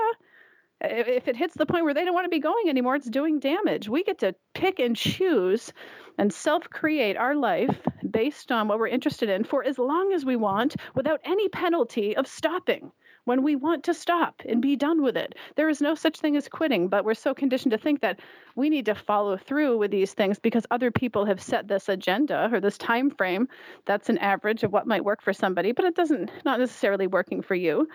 If 0.81 1.29
it 1.29 1.37
hits 1.37 1.55
the 1.55 1.67
point 1.67 1.85
where 1.85 1.95
they 1.95 2.05
don't 2.05 2.15
want 2.15 2.25
to 2.25 2.31
be 2.31 2.39
going 2.39 2.69
anymore, 2.69 2.97
it's 2.97 3.09
doing 3.09 3.39
damage. 3.39 3.89
We 3.89 4.03
get 4.03 4.19
to 4.21 4.35
pick 4.55 4.79
and 4.79 4.97
choose 4.97 5.73
and 6.19 6.33
self 6.33 6.69
create 6.71 7.17
our 7.17 7.35
life 7.35 7.81
based 8.11 8.51
on 8.51 8.69
what 8.69 8.79
we're 8.79 8.89
interested 8.89 9.29
in 9.29 9.45
for 9.45 9.65
as 9.65 9.79
long 9.79 10.13
as 10.13 10.25
we 10.25 10.37
want 10.37 10.77
without 10.95 11.21
any 11.25 11.49
penalty 11.49 12.17
of 12.17 12.27
stopping 12.27 12.93
when 13.25 13.43
we 13.43 13.55
want 13.55 13.85
to 13.85 13.95
stop 13.95 14.43
and 14.49 14.63
be 14.63 14.77
done 14.77 15.03
with 15.03 15.17
it. 15.17 15.35
There 15.57 15.69
is 15.69 15.81
no 15.81 15.95
such 15.95 16.19
thing 16.19 16.37
as 16.37 16.49
quitting, 16.49 16.89
but 16.89 17.05
we're 17.05 17.15
so 17.15 17.35
conditioned 17.35 17.73
to 17.73 17.79
think 17.79 18.01
that 18.01 18.21
we 18.57 18.71
need 18.71 18.87
to 18.87 18.95
follow 18.95 19.37
through 19.37 19.79
with 19.79 19.91
these 19.91 20.15
things 20.15 20.39
because 20.39 20.67
other 20.71 20.91
people 20.91 21.27
have 21.27 21.41
set 21.41 21.69
this 21.69 21.89
agenda 21.89 22.49
or 22.53 22.61
this 22.61 22.79
time 22.79 23.11
frame 23.11 23.49
that's 23.85 24.09
an 24.09 24.19
average 24.19 24.63
of 24.63 24.73
what 24.73 24.87
might 24.87 25.05
work 25.05 25.23
for 25.23 25.33
somebody, 25.33 25.73
but 25.73 25.85
it 25.85 25.95
doesn't 25.95 26.31
not 26.45 26.59
necessarily 26.59 27.07
working 27.07 27.43
for 27.43 27.55
you. 27.55 27.89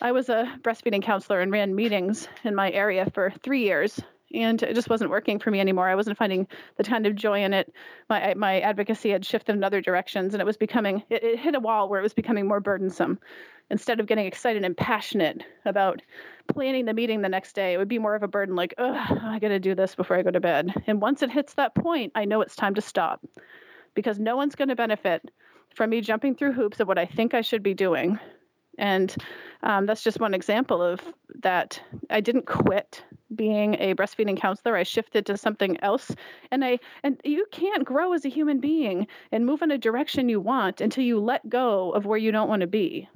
I 0.00 0.12
was 0.12 0.28
a 0.28 0.58
breastfeeding 0.62 1.02
counselor 1.02 1.40
and 1.40 1.50
ran 1.50 1.74
meetings 1.74 2.28
in 2.44 2.54
my 2.54 2.70
area 2.70 3.10
for 3.14 3.32
three 3.42 3.62
years, 3.62 3.98
and 4.34 4.62
it 4.62 4.74
just 4.74 4.90
wasn't 4.90 5.10
working 5.10 5.38
for 5.38 5.50
me 5.50 5.58
anymore. 5.58 5.88
I 5.88 5.94
wasn't 5.94 6.18
finding 6.18 6.46
the 6.76 6.84
kind 6.84 7.06
of 7.06 7.14
joy 7.14 7.42
in 7.42 7.54
it. 7.54 7.72
My 8.10 8.34
my 8.34 8.60
advocacy 8.60 9.10
had 9.10 9.24
shifted 9.24 9.56
in 9.56 9.64
other 9.64 9.80
directions, 9.80 10.34
and 10.34 10.40
it 10.40 10.46
was 10.46 10.58
becoming 10.58 11.02
it, 11.08 11.24
it 11.24 11.38
hit 11.38 11.54
a 11.54 11.60
wall 11.60 11.88
where 11.88 12.00
it 12.00 12.02
was 12.02 12.12
becoming 12.12 12.46
more 12.46 12.60
burdensome. 12.60 13.18
Instead 13.70 13.98
of 13.98 14.06
getting 14.06 14.26
excited 14.26 14.64
and 14.64 14.76
passionate 14.76 15.42
about 15.64 16.02
planning 16.46 16.84
the 16.84 16.94
meeting 16.94 17.22
the 17.22 17.28
next 17.28 17.54
day, 17.54 17.72
it 17.72 17.78
would 17.78 17.88
be 17.88 17.98
more 17.98 18.14
of 18.14 18.22
a 18.22 18.28
burden. 18.28 18.54
Like, 18.54 18.74
oh, 18.78 18.94
I 18.94 19.38
got 19.40 19.48
to 19.48 19.58
do 19.58 19.74
this 19.74 19.94
before 19.96 20.16
I 20.16 20.22
go 20.22 20.30
to 20.30 20.40
bed. 20.40 20.72
And 20.86 21.00
once 21.00 21.22
it 21.22 21.32
hits 21.32 21.54
that 21.54 21.74
point, 21.74 22.12
I 22.14 22.26
know 22.26 22.42
it's 22.42 22.54
time 22.54 22.74
to 22.74 22.80
stop, 22.80 23.24
because 23.94 24.18
no 24.18 24.36
one's 24.36 24.54
going 24.54 24.68
to 24.68 24.76
benefit 24.76 25.30
from 25.74 25.90
me 25.90 26.00
jumping 26.00 26.34
through 26.36 26.52
hoops 26.52 26.80
of 26.80 26.86
what 26.86 26.98
I 26.98 27.06
think 27.06 27.34
I 27.34 27.40
should 27.40 27.62
be 27.62 27.74
doing 27.74 28.20
and 28.78 29.14
um, 29.62 29.86
that's 29.86 30.02
just 30.02 30.20
one 30.20 30.34
example 30.34 30.82
of 30.82 31.00
that. 31.42 31.80
I 32.10 32.20
didn't 32.20 32.46
quit 32.46 33.02
being 33.34 33.74
a 33.74 33.94
breastfeeding 33.94 34.38
counselor. 34.38 34.76
I 34.76 34.82
shifted 34.82 35.26
to 35.26 35.36
something 35.36 35.78
else, 35.82 36.14
and 36.50 36.64
I 36.64 36.78
and 37.02 37.20
you 37.24 37.46
can't 37.50 37.84
grow 37.84 38.12
as 38.12 38.24
a 38.24 38.30
human 38.30 38.60
being 38.60 39.06
and 39.32 39.46
move 39.46 39.62
in 39.62 39.70
a 39.70 39.78
direction 39.78 40.28
you 40.28 40.40
want 40.40 40.80
until 40.80 41.04
you 41.04 41.18
let 41.18 41.48
go 41.48 41.90
of 41.92 42.06
where 42.06 42.18
you 42.18 42.32
don't 42.32 42.48
want 42.48 42.60
to 42.60 42.66
be. 42.66 43.08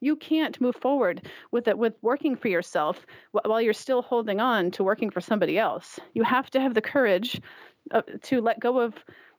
You 0.00 0.14
can't 0.14 0.60
move 0.60 0.76
forward 0.76 1.28
with 1.50 1.66
it 1.66 1.76
with 1.76 1.94
working 2.02 2.36
for 2.36 2.48
yourself 2.48 3.04
while 3.32 3.60
you're 3.60 3.72
still 3.72 4.02
holding 4.02 4.40
on 4.40 4.70
to 4.72 4.84
working 4.84 5.10
for 5.10 5.20
somebody 5.20 5.58
else. 5.58 5.98
You 6.14 6.22
have 6.22 6.50
to 6.50 6.60
have 6.60 6.74
the 6.74 6.80
courage 6.80 7.40
uh, 7.90 8.02
to 8.22 8.40
let 8.40 8.60
go 8.60 8.78
of 8.80 8.94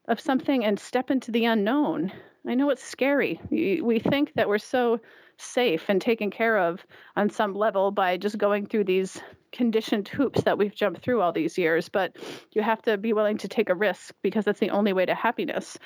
of 0.10 0.20
something 0.20 0.66
and 0.66 0.80
step 0.80 1.12
into 1.12 1.32
the 1.32 1.46
unknown. 1.46 2.12
I 2.48 2.56
know 2.56 2.72
it's 2.72 2.84
scary. 2.84 3.40
We 3.52 4.00
think 4.00 4.34
that 4.34 4.50
we're 4.50 4.58
so 4.58 5.00
safe 5.40 5.86
and 5.88 6.02
taken 6.02 6.30
care 6.30 6.58
of 6.58 6.86
on 7.16 7.30
some 7.30 7.54
level 7.54 7.92
by 7.92 8.18
just 8.18 8.38
going 8.38 8.66
through 8.66 8.84
these 8.84 9.20
conditioned 9.52 10.08
hoops 10.08 10.44
that 10.44 10.58
we've 10.58 10.76
jumped 10.76 11.02
through 11.02 11.22
all 11.22 11.32
these 11.32 11.58
years. 11.58 11.90
But 11.90 12.18
you 12.52 12.62
have 12.62 12.82
to 12.84 12.98
be 12.98 13.14
willing 13.14 13.38
to 13.40 13.48
take 13.48 13.70
a 13.70 13.76
risk 13.76 14.14
because 14.22 14.46
that's 14.46 14.60
the 14.60 14.70
only 14.70 14.94
way 14.94 15.06
to 15.06 15.16
happiness. 15.16 15.78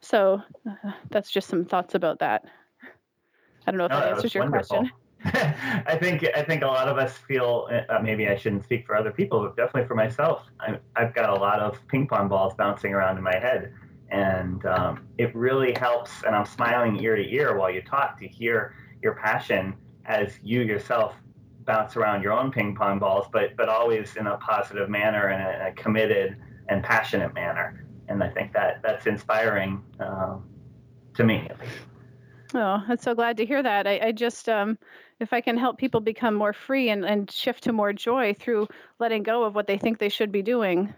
So 0.00 0.40
uh, 0.66 0.92
that's 1.10 1.30
just 1.30 1.48
some 1.48 1.64
thoughts 1.64 1.94
about 1.94 2.20
that. 2.20 2.44
I 3.66 3.70
don't 3.70 3.78
know 3.78 3.84
if 3.84 3.90
no, 3.90 4.00
that 4.00 4.12
answers 4.14 4.34
your 4.34 4.44
wonderful. 4.44 4.78
question. 4.78 4.92
I 5.24 5.98
think 6.00 6.24
I 6.34 6.42
think 6.42 6.62
a 6.62 6.66
lot 6.66 6.88
of 6.88 6.96
us 6.96 7.12
feel 7.12 7.68
uh, 7.90 7.98
maybe 8.02 8.26
I 8.26 8.36
shouldn't 8.36 8.64
speak 8.64 8.86
for 8.86 8.96
other 8.96 9.10
people, 9.10 9.42
but 9.42 9.54
definitely 9.54 9.86
for 9.86 9.94
myself. 9.94 10.46
I, 10.58 10.78
have 10.96 11.14
got 11.14 11.28
a 11.28 11.34
lot 11.34 11.60
of 11.60 11.78
ping 11.88 12.06
pong 12.06 12.28
balls 12.28 12.54
bouncing 12.54 12.94
around 12.94 13.18
in 13.18 13.22
my 13.22 13.36
head, 13.36 13.74
and 14.10 14.64
um, 14.64 15.06
it 15.18 15.34
really 15.36 15.74
helps. 15.78 16.22
And 16.24 16.34
I'm 16.34 16.46
smiling 16.46 17.02
ear 17.02 17.16
to 17.16 17.22
ear 17.22 17.54
while 17.58 17.70
you 17.70 17.82
talk 17.82 18.18
to 18.20 18.26
hear 18.26 18.74
your 19.02 19.14
passion 19.14 19.74
as 20.06 20.38
you 20.42 20.62
yourself 20.62 21.14
bounce 21.64 21.96
around 21.96 22.22
your 22.22 22.32
own 22.32 22.50
ping 22.50 22.74
pong 22.74 22.98
balls, 22.98 23.26
but 23.32 23.56
but 23.56 23.68
always 23.68 24.16
in 24.16 24.26
a 24.26 24.36
positive 24.38 24.88
manner 24.88 25.28
and 25.28 25.42
a, 25.42 25.68
a 25.68 25.72
committed 25.72 26.36
and 26.68 26.82
passionate 26.82 27.34
manner. 27.34 27.84
And 28.08 28.22
I 28.22 28.28
think 28.28 28.52
that 28.54 28.80
that's 28.82 29.06
inspiring 29.06 29.82
um, 30.00 30.48
to 31.14 31.24
me. 31.24 31.48
Oh, 32.54 32.82
I'm 32.88 32.98
so 32.98 33.14
glad 33.14 33.36
to 33.36 33.46
hear 33.46 33.62
that. 33.62 33.86
I, 33.86 34.00
I 34.02 34.12
just, 34.12 34.48
um, 34.48 34.76
if 35.20 35.32
I 35.32 35.40
can 35.40 35.56
help 35.56 35.78
people 35.78 36.00
become 36.00 36.34
more 36.34 36.52
free 36.52 36.88
and, 36.88 37.04
and 37.04 37.30
shift 37.30 37.64
to 37.64 37.72
more 37.72 37.92
joy 37.92 38.34
through 38.34 38.66
letting 38.98 39.22
go 39.22 39.44
of 39.44 39.54
what 39.54 39.68
they 39.68 39.78
think 39.78 39.98
they 39.98 40.08
should 40.08 40.32
be 40.32 40.42
doing 40.42 40.92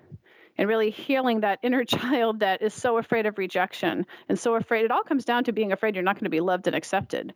and 0.56 0.68
really 0.68 0.90
healing 0.90 1.40
that 1.40 1.58
inner 1.62 1.84
child 1.84 2.40
that 2.40 2.62
is 2.62 2.72
so 2.72 2.96
afraid 2.96 3.26
of 3.26 3.36
rejection 3.36 4.06
and 4.28 4.38
so 4.38 4.54
afraid, 4.54 4.84
it 4.86 4.90
all 4.90 5.02
comes 5.02 5.26
down 5.26 5.44
to 5.44 5.52
being 5.52 5.72
afraid 5.72 5.94
you're 5.94 6.04
not 6.04 6.16
going 6.16 6.24
to 6.24 6.30
be 6.30 6.40
loved 6.40 6.66
and 6.66 6.76
accepted 6.76 7.34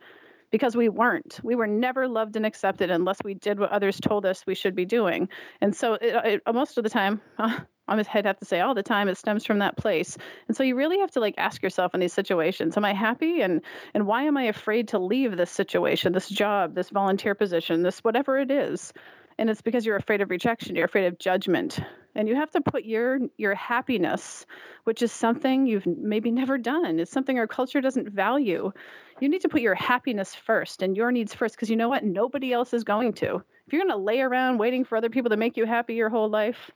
because 0.57 0.74
we 0.74 0.89
weren't. 0.89 1.39
We 1.43 1.55
were 1.55 1.66
never 1.66 2.09
loved 2.09 2.35
and 2.35 2.47
accepted 2.47 2.91
unless 2.91 3.19
we 3.23 3.35
did 3.35 3.61
what 3.61 3.73
others 3.73 4.01
told 4.01 4.24
us 4.24 4.43
we 4.47 4.55
should 4.55 4.74
be 4.74 4.87
doing. 4.87 5.28
And 5.61 5.77
so, 5.77 5.99
it, 6.01 6.43
it, 6.47 6.55
most 6.55 6.78
of 6.78 6.85
the 6.85 6.89
time, 6.89 7.20
uh, 7.39 7.59
I'd 7.87 8.07
have 8.24 8.39
to 8.39 8.47
say 8.47 8.61
all 8.61 8.74
the 8.74 8.83
time, 8.83 9.09
it 9.09 9.19
stems 9.19 9.45
from 9.45 9.59
that 9.59 9.77
place. 9.77 10.16
And 10.49 10.57
so, 10.57 10.62
you 10.62 10.74
really 10.74 11.01
have 11.01 11.11
to 11.11 11.20
like 11.20 11.35
ask 11.37 11.62
yourself 11.62 11.93
in 11.93 12.01
these 12.01 12.15
situations: 12.15 12.78
Am 12.78 12.87
I 12.87 12.95
happy? 12.95 13.43
And 13.43 13.61
and 13.93 14.07
why 14.07 14.23
am 14.23 14.39
I 14.39 14.45
afraid 14.45 14.89
to 14.89 14.99
leave 14.99 15.37
this 15.37 15.51
situation, 15.51 16.15
this 16.15 16.31
job, 16.31 16.74
this 16.74 16.89
volunteer 16.89 17.35
position, 17.35 17.83
this 17.83 17.99
whatever 17.99 18.39
it 18.39 18.51
is? 18.51 18.95
And 19.39 19.51
it's 19.51 19.61
because 19.61 19.85
you're 19.85 19.97
afraid 19.97 20.23
of 20.23 20.31
rejection. 20.31 20.74
You're 20.74 20.87
afraid 20.87 21.07
of 21.07 21.19
judgment. 21.19 21.78
and 22.15 22.28
you 22.28 22.35
have 22.35 22.51
to 22.53 22.62
put 22.62 22.87
your 22.87 23.19
your 23.37 23.55
happiness 23.55 24.47
which 24.85 25.03
is 25.03 25.12
something 25.12 25.66
you've 25.66 25.87
maybe 25.87 26.31
never 26.31 26.57
done 26.57 26.99
it's 26.99 27.11
something 27.11 27.39
our 27.39 27.47
culture 27.47 27.83
doesn't 27.83 28.09
value 28.09 28.73
you 29.20 29.28
need 29.28 29.43
to 29.43 29.48
put 29.48 29.60
your 29.60 29.74
happiness 29.74 30.34
first 30.34 30.82
and 30.82 30.97
your 30.97 31.10
needs 31.10 31.34
first 31.34 31.55
because 31.55 31.70
you 31.70 31.76
know 31.76 31.88
what? 31.88 32.05
Nobody 32.05 32.52
else 32.52 32.74
is 32.74 32.84
going 32.84 33.14
to. 33.14 33.43
If 33.66 33.72
you're 33.72 33.82
going 33.82 33.97
to 33.98 34.05
lay 34.05 34.20
around 34.20 34.59
waiting 34.59 34.84
for 34.84 34.97
other 34.97 35.10
people 35.10 35.30
to 35.30 35.36
make 35.36 35.56
you 35.56 35.66
happy 35.66 35.94
your 35.94 36.10
whole 36.10 36.28
life 36.28 36.70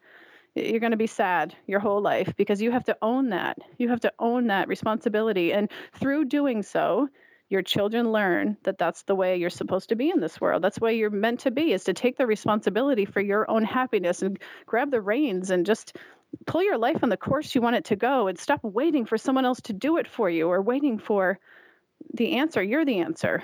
you're 0.54 0.80
going 0.80 0.90
to 0.90 0.96
be 0.96 1.06
sad 1.06 1.54
your 1.66 1.80
whole 1.80 2.02
life 2.02 2.34
because 2.36 2.60
you 2.60 2.70
have 2.72 2.84
to 2.84 2.96
own 3.02 3.30
that. 3.30 3.58
You 3.78 3.88
have 3.90 4.00
to 4.00 4.12
own 4.18 4.48
that 4.48 4.68
responsibility 4.68 5.52
and 5.52 5.70
through 5.94 6.26
doing 6.26 6.62
so 6.62 7.08
your 7.48 7.62
children 7.62 8.12
learn 8.12 8.56
that 8.62 8.78
that's 8.78 9.02
the 9.02 9.14
way 9.14 9.36
you're 9.36 9.50
supposed 9.50 9.88
to 9.88 9.96
be 9.96 10.08
in 10.08 10.20
this 10.20 10.40
world. 10.40 10.62
That's 10.62 10.78
the 10.78 10.84
way 10.84 10.96
you're 10.96 11.10
meant 11.10 11.40
to 11.40 11.50
be 11.50 11.72
is 11.72 11.84
to 11.84 11.92
take 11.92 12.16
the 12.16 12.26
responsibility 12.26 13.04
for 13.04 13.20
your 13.20 13.50
own 13.50 13.64
happiness 13.64 14.22
and 14.22 14.38
grab 14.66 14.92
the 14.92 15.00
reins 15.00 15.50
and 15.50 15.66
just 15.66 15.96
pull 16.46 16.62
your 16.62 16.78
life 16.78 17.02
on 17.02 17.08
the 17.08 17.16
course 17.16 17.54
you 17.54 17.60
want 17.60 17.74
it 17.74 17.86
to 17.86 17.96
go 17.96 18.28
and 18.28 18.38
stop 18.38 18.60
waiting 18.62 19.04
for 19.04 19.18
someone 19.18 19.44
else 19.44 19.60
to 19.62 19.72
do 19.72 19.96
it 19.96 20.06
for 20.06 20.30
you 20.30 20.48
or 20.48 20.62
waiting 20.62 20.98
for 20.98 21.40
the 22.14 22.32
answer. 22.36 22.62
You're 22.62 22.84
the 22.84 22.98
answer. 22.98 23.42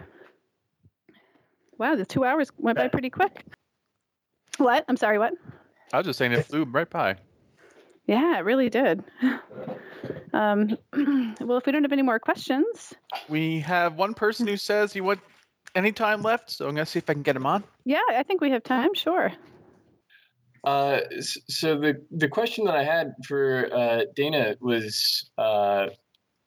Wow, 1.78 1.94
the 1.96 2.06
two 2.06 2.24
hours 2.24 2.50
went 2.58 2.78
by 2.78 2.88
pretty 2.88 3.10
quick. 3.10 3.44
What? 4.58 4.84
I'm 4.88 4.96
sorry, 4.96 5.18
what? 5.18 5.34
I 5.92 5.98
was 5.98 6.06
just 6.06 6.18
saying 6.18 6.32
it 6.32 6.46
flew 6.46 6.64
right 6.64 6.88
by. 6.88 7.16
Yeah, 8.06 8.38
it 8.38 8.44
really 8.44 8.70
did. 8.70 9.04
Um, 10.32 10.76
well, 11.40 11.58
if 11.58 11.66
we 11.66 11.72
don't 11.72 11.82
have 11.82 11.92
any 11.92 12.02
more 12.02 12.18
questions, 12.18 12.94
We 13.28 13.60
have 13.60 13.94
one 13.96 14.14
person 14.14 14.46
who 14.46 14.56
says 14.56 14.92
he 14.92 15.00
want 15.00 15.20
any 15.74 15.92
time 15.92 16.22
left, 16.22 16.50
so 16.50 16.66
I'm 16.68 16.74
gonna 16.74 16.86
see 16.86 16.98
if 16.98 17.10
I 17.10 17.12
can 17.12 17.22
get 17.22 17.36
him 17.36 17.46
on. 17.46 17.64
yeah, 17.84 18.00
I 18.08 18.22
think 18.22 18.40
we 18.40 18.50
have 18.50 18.62
time. 18.62 18.94
Sure. 18.94 19.32
Uh, 20.64 21.00
so 21.20 21.78
the 21.78 22.02
the 22.10 22.28
question 22.28 22.64
that 22.64 22.74
I 22.76 22.82
had 22.84 23.12
for 23.26 23.68
uh, 23.72 24.02
Dayna 24.16 24.56
was, 24.60 25.30
uh, 25.38 25.88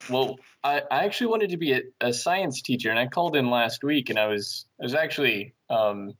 well, 0.09 0.37
I, 0.63 0.81
I 0.91 1.05
actually 1.05 1.27
wanted 1.27 1.49
to 1.51 1.57
be 1.57 1.73
a, 1.73 1.81
a 2.01 2.13
science 2.13 2.61
teacher, 2.61 2.89
and 2.89 2.99
I 2.99 3.07
called 3.07 3.35
in 3.35 3.49
last 3.49 3.83
week, 3.83 4.09
and 4.09 4.19
I 4.19 4.27
was 4.27 4.65
I 4.79 4.85
was 4.85 4.95
actually 4.95 5.55
um, 5.69 6.13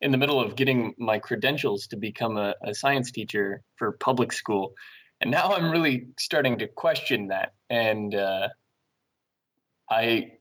in 0.00 0.10
the 0.12 0.18
middle 0.18 0.40
of 0.40 0.56
getting 0.56 0.94
my 0.98 1.18
credentials 1.18 1.88
to 1.88 1.96
become 1.96 2.36
a, 2.36 2.54
a 2.64 2.74
science 2.74 3.10
teacher 3.10 3.62
for 3.76 3.92
public 3.92 4.32
school, 4.32 4.74
and 5.20 5.30
now 5.30 5.52
I'm 5.52 5.70
really 5.70 6.08
starting 6.18 6.58
to 6.58 6.68
question 6.68 7.28
that, 7.28 7.52
and 7.68 8.14
uh, 8.14 8.48
I 9.90 10.32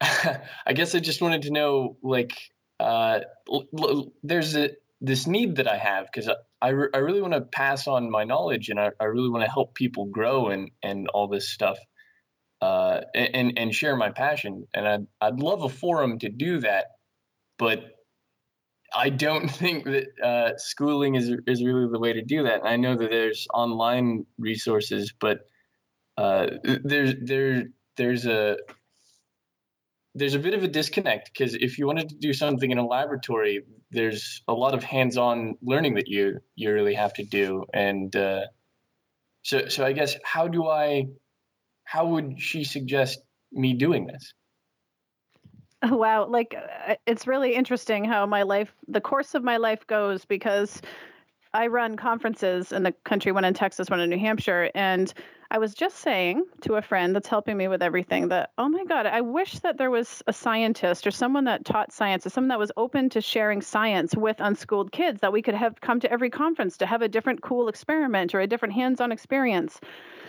I 0.00 0.72
guess 0.74 0.94
I 0.94 1.00
just 1.00 1.20
wanted 1.20 1.42
to 1.42 1.50
know, 1.50 1.96
like, 2.02 2.32
uh, 2.78 3.20
l- 3.50 3.68
l- 3.76 4.12
there's 4.22 4.56
a 4.56 4.70
this 5.00 5.26
need 5.26 5.56
that 5.56 5.68
I 5.68 5.76
have 5.76 6.06
because 6.06 6.30
I, 6.60 6.68
re- 6.70 6.88
I 6.92 6.98
really 6.98 7.22
want 7.22 7.34
to 7.34 7.42
pass 7.42 7.86
on 7.86 8.10
my 8.10 8.24
knowledge 8.24 8.68
and 8.68 8.80
I, 8.80 8.90
I 9.00 9.04
really 9.04 9.28
want 9.28 9.44
to 9.44 9.50
help 9.50 9.74
people 9.74 10.06
grow 10.06 10.48
and, 10.48 10.70
and 10.82 11.08
all 11.08 11.28
this 11.28 11.48
stuff 11.48 11.78
uh, 12.60 13.02
and, 13.14 13.58
and 13.58 13.74
share 13.74 13.96
my 13.96 14.10
passion. 14.10 14.66
And 14.74 14.88
I'd, 14.88 15.06
I'd 15.20 15.40
love 15.40 15.62
a 15.62 15.68
forum 15.68 16.18
to 16.20 16.28
do 16.28 16.60
that, 16.60 16.86
but 17.58 17.84
I 18.94 19.10
don't 19.10 19.48
think 19.50 19.84
that 19.84 20.06
uh, 20.22 20.50
schooling 20.56 21.14
is, 21.14 21.30
is 21.46 21.64
really 21.64 21.88
the 21.90 22.00
way 22.00 22.12
to 22.14 22.22
do 22.22 22.44
that. 22.44 22.60
And 22.60 22.68
I 22.68 22.76
know 22.76 22.96
that 22.96 23.10
there's 23.10 23.46
online 23.54 24.26
resources, 24.38 25.12
but 25.18 25.40
uh, 26.16 26.48
there's, 26.84 27.14
there, 27.22 27.64
there's 27.96 28.26
a, 28.26 28.56
there's 30.14 30.34
a 30.34 30.40
bit 30.40 30.54
of 30.54 30.64
a 30.64 30.68
disconnect 30.68 31.30
because 31.32 31.54
if 31.54 31.78
you 31.78 31.86
wanted 31.86 32.08
to 32.08 32.16
do 32.16 32.32
something 32.32 32.70
in 32.70 32.78
a 32.78 32.86
laboratory, 32.86 33.62
there's 33.90 34.42
a 34.46 34.52
lot 34.52 34.74
of 34.74 34.84
hands-on 34.84 35.56
learning 35.62 35.94
that 35.94 36.08
you 36.08 36.40
you 36.54 36.72
really 36.72 36.94
have 36.94 37.14
to 37.14 37.24
do, 37.24 37.64
and 37.72 38.14
uh, 38.14 38.46
so 39.42 39.68
so 39.68 39.84
I 39.84 39.92
guess 39.92 40.16
how 40.24 40.48
do 40.48 40.66
I, 40.68 41.06
how 41.84 42.06
would 42.06 42.40
she 42.40 42.64
suggest 42.64 43.20
me 43.52 43.74
doing 43.74 44.06
this? 44.06 44.34
Oh, 45.82 45.96
Wow, 45.96 46.26
like 46.26 46.54
uh, 46.56 46.96
it's 47.06 47.26
really 47.26 47.54
interesting 47.54 48.04
how 48.04 48.26
my 48.26 48.42
life, 48.42 48.74
the 48.88 49.00
course 49.00 49.34
of 49.34 49.44
my 49.44 49.58
life 49.58 49.86
goes 49.86 50.24
because 50.24 50.82
I 51.54 51.68
run 51.68 51.96
conferences 51.96 52.72
in 52.72 52.82
the 52.82 52.92
country, 53.04 53.32
one 53.32 53.44
in 53.44 53.54
Texas, 53.54 53.88
one 53.88 54.00
in 54.00 54.10
New 54.10 54.18
Hampshire, 54.18 54.70
and 54.74 55.12
I 55.50 55.56
was 55.58 55.72
just 55.74 55.96
saying 55.96 56.44
to 56.62 56.74
a 56.74 56.82
friend 56.82 57.14
that's 57.14 57.28
helping 57.28 57.56
me 57.56 57.68
with 57.68 57.82
everything 57.82 58.28
that, 58.28 58.50
oh 58.58 58.68
my 58.68 58.84
God, 58.84 59.06
I 59.06 59.22
wish 59.22 59.60
that 59.60 59.78
there 59.78 59.90
was 59.90 60.22
a 60.26 60.32
scientist 60.32 61.06
or 61.06 61.10
someone 61.10 61.44
that 61.44 61.64
taught 61.64 61.90
science 61.90 62.26
or 62.26 62.30
someone 62.30 62.48
that 62.48 62.58
was 62.58 62.70
open 62.76 63.08
to 63.10 63.22
sharing 63.22 63.62
science 63.62 64.14
with 64.14 64.36
unschooled 64.40 64.92
kids 64.92 65.22
that 65.22 65.32
we 65.32 65.40
could 65.40 65.54
have 65.54 65.80
come 65.80 66.00
to 66.00 66.12
every 66.12 66.28
conference 66.28 66.76
to 66.78 66.86
have 66.86 67.00
a 67.00 67.08
different 67.08 67.40
cool 67.40 67.68
experiment 67.68 68.34
or 68.34 68.40
a 68.40 68.46
different 68.46 68.74
hands-on 68.74 69.10
experience. 69.10 69.80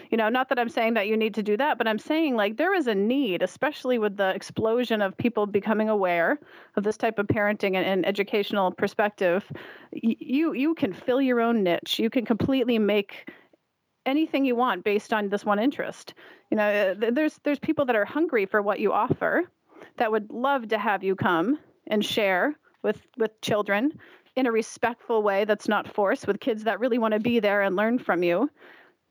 You 0.10 0.18
know 0.18 0.30
not 0.30 0.50
that 0.50 0.58
i'm 0.58 0.70
saying 0.70 0.96
that 0.96 1.08
you 1.08 1.16
need 1.16 1.36
to 1.36 1.44
do 1.44 1.56
that 1.58 1.78
but 1.78 1.88
i'm 1.88 2.00
saying 2.00 2.36
like 2.36 2.58
there 2.58 2.74
is 2.74 2.88
a 2.88 2.96
need 2.96 3.44
especially 3.44 4.00
with 4.00 4.18
the 4.18 4.30
explosion 4.30 5.04
of 5.04 5.16
people 5.16 5.46
becoming 5.46 5.88
aware 5.88 6.40
of 6.76 6.84
this 6.84 6.98
type 6.98 7.20
of 7.20 7.28
parenting 7.28 7.76
and, 7.76 7.86
and 7.86 8.08
educational 8.08 8.72
perspective. 8.72 9.46
Y- 9.94 10.16
you 10.20 10.54
you 10.54 10.74
can 10.74 10.94
fill 10.94 11.22
your 11.22 11.41
own 11.41 11.62
niche. 11.62 12.00
You 12.00 12.10
can 12.10 12.26
completely 12.26 12.80
make 12.80 13.30
anything 14.10 14.45
you 14.45 14.56
want 14.56 14.84
based 14.84 15.14
on 15.14 15.30
this 15.30 15.45
one 15.45 15.60
interest 15.60 16.14
you 16.52 16.57
know 16.57 16.95
uh, 17.02 17.11
there's 17.11 17.40
there's 17.44 17.60
people 17.60 17.86
that 17.86 17.95
are 17.95 18.06
hungry 18.06 18.45
for 18.45 18.61
what 18.61 18.80
you 18.80 18.91
offer 18.91 19.44
that 19.98 20.11
would 20.11 20.30
love 20.30 20.68
to 20.68 20.77
have 20.77 21.03
you 21.03 21.15
come 21.15 21.57
and 21.88 22.03
share 22.03 22.56
with 22.84 22.99
with 23.18 23.40
children 23.41 23.91
in 24.36 24.45
a 24.45 24.52
respectful 24.52 25.23
way 25.23 25.45
that's 25.45 25.68
not 25.68 25.88
forced 25.88 26.27
with 26.27 26.40
kids 26.40 26.64
that 26.64 26.80
really 26.80 26.98
want 26.98 27.14
to 27.14 27.19
be 27.19 27.40
there 27.40 27.61
and 27.61 27.76
learn 27.76 27.99
from 27.99 28.23
you 28.23 28.49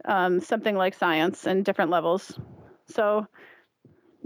um, 0.04 0.40
something 0.40 0.76
like 0.76 0.94
science 0.94 1.46
and 1.46 1.64
different 1.64 1.90
levels. 1.90 2.38
So 2.86 3.26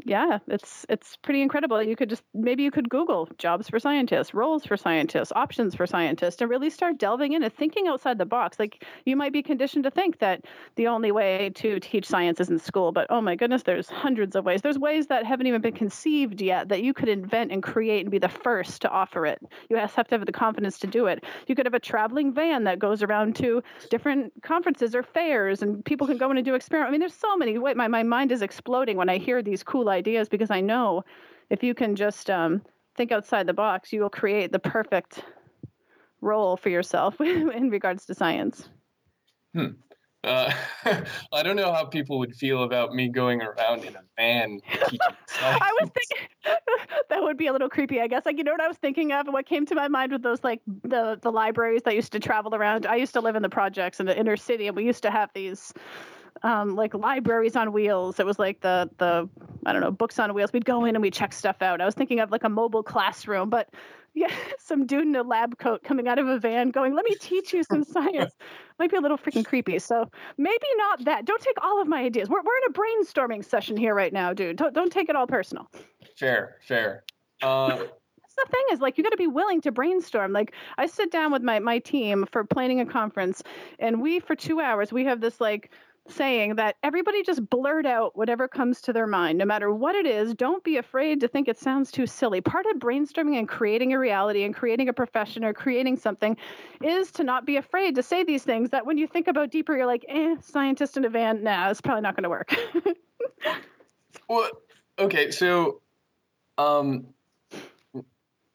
yeah, 0.05 0.39
it's 0.49 0.85
it's 0.89 1.17
pretty 1.17 1.43
incredible. 1.43 1.83
You 1.83 1.97
could 1.97 2.11
just 2.11 2.23
maybe 2.35 2.63
you 2.63 2.71
could 2.71 2.89
Google 2.89 3.29
jobs 3.39 3.69
for 3.69 3.79
scientists, 3.79 4.35
roles 4.35 4.65
for 4.65 4.77
scientists, 4.77 5.33
options 5.35 5.75
for 5.75 5.87
scientists, 5.87 6.41
and 6.41 6.51
really 6.51 6.71
start 6.71 6.99
delving 6.99 7.33
in 7.33 7.43
and 7.43 7.53
thinking 7.53 7.89
outside 7.89 8.19
the 8.19 8.27
box. 8.27 8.59
Like 8.59 8.85
you 9.05 9.17
might 9.17 9.33
be 9.33 9.43
conditioned 9.43 9.85
to 9.85 9.91
think 9.91 10.19
that 10.19 10.45
the 10.77 10.89
only 10.89 11.13
way 11.13 11.51
to 11.57 11.79
teach 11.81 12.07
science 12.07 12.41
is 12.41 12.51
in 12.51 12.59
school, 12.59 12.93
but 12.93 13.07
oh 13.11 13.21
my 13.21 13.37
goodness, 13.37 13.63
there's 13.63 13.89
hundreds 13.89 14.35
of 14.35 14.45
ways. 14.45 14.63
There's 14.63 14.79
ways 14.79 15.07
that 15.07 15.25
haven't 15.25 15.47
even 15.47 15.61
been 15.61 15.75
conceived 15.75 16.41
yet 16.41 16.69
that 16.69 16.83
you 16.83 16.95
could 16.95 17.09
invent 17.09 17.53
and 17.53 17.63
create 17.63 18.01
and 18.01 18.11
be 18.11 18.19
the 18.19 18.29
first 18.29 18.83
to 18.83 18.91
offer 18.91 19.27
it. 19.27 19.41
You 19.71 19.77
have 19.77 20.09
to 20.09 20.15
have 20.17 20.27
the 20.27 20.33
confidence 20.33 20.79
to 20.81 20.87
do 20.87 21.07
it. 21.07 21.25
You 21.47 21.55
could 21.55 21.67
have 21.67 21.75
a 21.75 21.81
traveling 21.81 22.33
van 22.33 22.65
that 22.65 22.79
goes 22.79 23.03
around 23.03 23.37
to 23.37 23.63
different 23.91 24.33
conferences 24.43 24.95
or 24.95 25.03
fairs, 25.03 25.63
and 25.63 25.85
people 25.85 26.07
can 26.07 26.17
go 26.19 26.31
in 26.31 26.37
and 26.37 26.45
do 26.45 26.55
experiments. 26.55 26.89
I 26.89 26.93
mean, 26.93 27.01
there's 27.01 27.15
so 27.15 27.37
many. 27.37 27.59
Wait, 27.59 27.77
my 27.77 27.89
my 27.89 28.03
mind 28.03 28.33
is 28.33 28.43
exploding 28.43 28.97
when 28.97 29.09
I 29.09 29.19
hear 29.19 29.43
these 29.43 29.63
cool 29.63 29.92
ideas 29.93 30.29
because 30.29 30.51
I 30.51 30.61
know 30.61 31.05
if 31.51 31.63
you 31.63 31.75
can 31.75 31.95
just 31.95 32.31
um, 32.31 32.63
think 32.97 33.13
outside 33.13 33.47
the 33.47 33.55
box, 33.55 33.93
you 33.93 34.01
will 34.01 34.11
create 34.11 34.53
the 34.53 34.59
perfect 34.59 35.23
role 36.21 36.57
for 36.57 36.71
yourself 36.71 37.21
in 37.21 37.71
regards 37.71 38.07
to 38.07 38.15
science. 38.15 38.69
Uh, 40.25 40.53
I 41.33 41.43
don't 41.43 41.57
know 41.57 41.73
how 41.73 41.85
people 41.85 42.19
would 42.21 42.35
feel 42.35 42.63
about 42.63 42.95
me 42.95 43.09
going 43.09 43.43
around 43.43 43.85
in 43.85 43.97
a 43.97 44.03
van 44.17 44.61
teaching. 44.73 44.99
I 45.43 45.71
was 45.81 45.91
thinking 45.91 46.29
that 47.09 47.23
would 47.23 47.37
be 47.37 47.49
a 47.49 47.53
little 47.53 47.69
creepy, 47.69 48.01
I 48.01 48.07
guess. 48.07 48.25
Like, 48.25 48.39
you 48.39 48.45
know 48.45 48.53
what 48.53 48.61
I 48.61 48.69
was 48.69 48.77
thinking 48.77 49.13
of? 49.13 49.27
And 49.27 49.35
what 49.35 49.47
came 49.47 49.67
to 49.67 49.75
my 49.75 49.89
mind 49.89 50.13
with 50.13 50.23
those, 50.23 50.45
like, 50.45 50.61
the, 50.85 51.19
the 51.21 51.33
libraries 51.33 51.83
that 51.85 51.97
used 51.97 52.13
to 52.13 52.21
travel 52.21 52.55
around. 52.55 52.87
I 52.87 52.97
used 52.97 53.13
to 53.15 53.21
live 53.21 53.35
in 53.35 53.43
the 53.43 53.49
projects 53.49 53.99
in 53.99 54.07
the 54.07 54.17
inner 54.17 54.37
city, 54.37 54.69
and 54.69 54.77
we 54.77 54.85
used 54.85 55.03
to 55.03 55.11
have 55.11 55.31
these, 55.35 55.73
um, 56.43 56.75
like, 56.75 56.95
libraries 56.95 57.57
on 57.57 57.73
wheels. 57.73 58.21
It 58.21 58.27
was 58.27 58.39
like 58.39 58.61
the, 58.61 58.91
the, 58.99 59.29
I 59.67 59.73
don't 59.73 59.83
know, 59.83 59.91
books 59.91 60.19
on 60.19 60.33
wheels. 60.35 60.53
We'd 60.53 60.65
go 60.65 60.85
in 60.85 60.95
and 60.95 61.03
we'd 61.03 61.13
check 61.13 61.33
stuff 61.33 61.63
out. 61.63 61.81
I 61.81 61.85
was 61.85 61.95
thinking 61.95 62.21
of, 62.21 62.31
like, 62.31 62.45
a 62.45 62.49
mobile 62.49 62.83
classroom, 62.83 63.51
but 63.51 63.69
yeah, 64.15 64.33
some 64.59 64.87
dude 64.87 65.07
in 65.07 65.17
a 65.17 65.23
lab 65.23 65.59
coat 65.59 65.83
coming 65.85 66.07
out 66.07 66.19
of 66.19 66.29
a 66.29 66.39
van 66.39 66.71
going, 66.71 66.95
let 66.95 67.05
me 67.05 67.15
teach 67.21 67.53
you 67.53 67.63
some 67.63 67.83
science. 67.93 68.35
Might 68.79 68.91
be 68.91 68.97
a 68.97 69.01
little 69.01 69.17
freaking 69.17 69.45
creepy. 69.45 69.79
So 69.79 70.11
maybe 70.37 70.67
not 70.77 71.05
that. 71.05 71.25
Don't 71.25 71.41
take 71.41 71.57
all 71.63 71.81
of 71.81 71.89
my 71.89 72.03
ideas. 72.03 72.29
We're, 72.29 72.43
we're 72.43 72.57
in 72.59 72.71
a 72.71 72.73
brainstorming 72.73 73.45
session 73.45 73.77
here 73.77 73.95
right 73.95 74.13
now, 74.13 74.35
dude. 74.35 74.57
Don't, 74.57 74.75
don't 74.75 74.93
take 74.93 75.09
it 75.09 75.17
all 75.17 75.27
personal. 75.27 75.71
Fair, 76.19 76.57
fair. 76.67 77.05
Uh, 77.43 77.77
the 78.37 78.51
thing 78.51 78.65
is 78.73 78.81
like 78.81 78.99
you 78.99 79.05
got 79.05 79.11
to 79.11 79.17
be 79.17 79.27
willing 79.27 79.61
to 79.63 79.73
brainstorm. 79.73 80.33
Like 80.33 80.53
I 80.79 80.87
sit 80.87 81.11
down 81.11 81.33
with 81.33 81.43
my 81.43 81.59
my 81.59 81.79
team 81.79 82.27
for 82.31 82.45
planning 82.45 82.81
a 82.81 82.87
conference, 82.87 83.43
and 83.79 84.01
we 84.01 84.21
for 84.21 84.35
two 84.35 84.61
hours 84.61 84.93
we 84.93 85.05
have 85.05 85.21
this 85.21 85.41
like 85.41 85.71
saying 86.09 86.57
that 86.57 86.77
everybody 86.83 87.23
just 87.23 87.49
blurt 87.49 87.87
out 87.87 88.17
whatever 88.17 88.49
comes 88.49 88.81
to 88.83 88.93
their 88.93 89.07
mind, 89.07 89.39
no 89.39 89.45
matter 89.45 89.73
what 89.73 89.95
it 89.95 90.07
is. 90.07 90.35
Don't 90.35 90.63
be 90.65 90.77
afraid 90.77 91.21
to 91.21 91.29
think 91.29 91.49
it 91.49 91.59
sounds 91.59 91.91
too 91.91 92.07
silly. 92.07 92.41
Part 92.41 92.67
of 92.67 92.77
brainstorming 92.79 93.39
and 93.39 93.49
creating 93.49 93.93
a 93.93 93.99
reality 93.99 94.43
and 94.45 94.55
creating 94.55 94.89
a 94.89 94.93
profession 94.93 95.45
or 95.45 95.53
creating 95.53 95.97
something 95.97 96.37
is 96.83 97.13
to 97.13 97.25
not 97.25 97.47
be 97.47 97.57
afraid 97.57 97.95
to 97.95 98.03
say 98.03 98.25
these 98.25 98.43
things. 98.43 98.71
That 98.71 98.85
when 98.85 98.99
you 98.99 99.07
think 99.07 99.29
about 99.29 99.51
deeper, 99.51 99.77
you're 99.77 99.87
like, 99.87 100.05
eh, 100.09 100.37
scientist 100.41 100.97
in 100.97 101.05
a 101.05 101.09
van, 101.09 101.43
nah, 101.43 101.71
it's 101.71 101.81
probably 101.81 102.03
not 102.03 102.17
going 102.17 102.25
to 102.25 102.31
work. 102.31 102.55
Well, 104.29 104.49
okay, 104.99 105.31
so 105.31 105.83
um, 106.57 107.09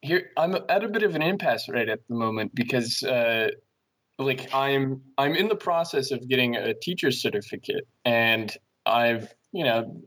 here 0.00 0.30
I'm 0.36 0.56
at 0.68 0.82
a 0.82 0.88
bit 0.88 1.02
of 1.04 1.14
an 1.14 1.22
impasse 1.22 1.68
right 1.68 1.88
at 1.88 2.00
the 2.08 2.14
moment 2.14 2.54
because 2.54 3.02
uh, 3.02 3.48
like 4.18 4.52
I'm 4.52 5.02
I'm 5.16 5.34
in 5.34 5.48
the 5.48 5.56
process 5.56 6.10
of 6.10 6.28
getting 6.28 6.56
a 6.56 6.74
teacher's 6.74 7.22
certificate, 7.22 7.86
and 8.04 8.54
I've 8.84 9.32
you 9.52 9.64
know 9.64 10.02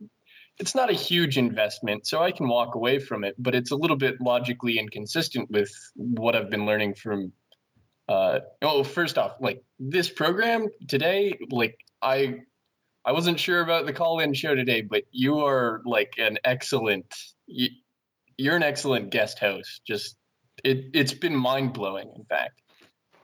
it's 0.60 0.76
not 0.76 0.90
a 0.90 0.94
huge 0.94 1.38
investment, 1.38 2.06
so 2.06 2.22
I 2.22 2.32
can 2.32 2.48
walk 2.48 2.76
away 2.76 3.00
from 3.00 3.24
it, 3.24 3.36
but 3.40 3.56
it's 3.56 3.72
a 3.72 3.76
little 3.76 3.96
bit 3.96 4.22
logically 4.22 4.78
inconsistent 4.78 5.50
with 5.50 5.72
what 5.96 6.36
I've 6.36 6.50
been 6.50 6.66
learning 6.66 6.96
from. 6.96 7.32
Uh, 8.10 8.40
oh, 8.62 8.84
first 8.84 9.18
off, 9.18 9.34
like 9.40 9.64
this 9.80 10.10
program 10.10 10.68
today, 10.90 11.40
like 11.50 11.78
I 12.02 12.42
I 13.06 13.14
wasn't 13.14 13.40
sure 13.40 13.62
about 13.62 13.86
the 13.86 13.94
call-in 13.94 14.34
show 14.34 14.54
today, 14.54 14.82
but 14.82 15.04
you 15.12 15.40
are 15.40 15.82
like 15.86 16.14
an 16.18 16.38
excellent. 16.44 17.16
You, 17.48 17.70
you're 18.38 18.56
an 18.56 18.64
excellent 18.64 19.12
guest 19.12 19.40
host. 19.40 19.82
Just 19.88 20.18
it 20.64 20.92
it's 20.94 21.14
been 21.14 21.36
mind 21.36 21.74
blowing. 21.74 22.12
In 22.16 22.26
fact. 22.26 22.61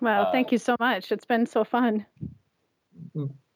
Well, 0.02 0.28
Uh, 0.28 0.32
thank 0.32 0.52
you 0.52 0.57
so 0.57 0.76
much. 0.80 1.11
It's 1.11 1.26
been 1.26 1.45
so 1.45 1.64
fun. 1.64 2.06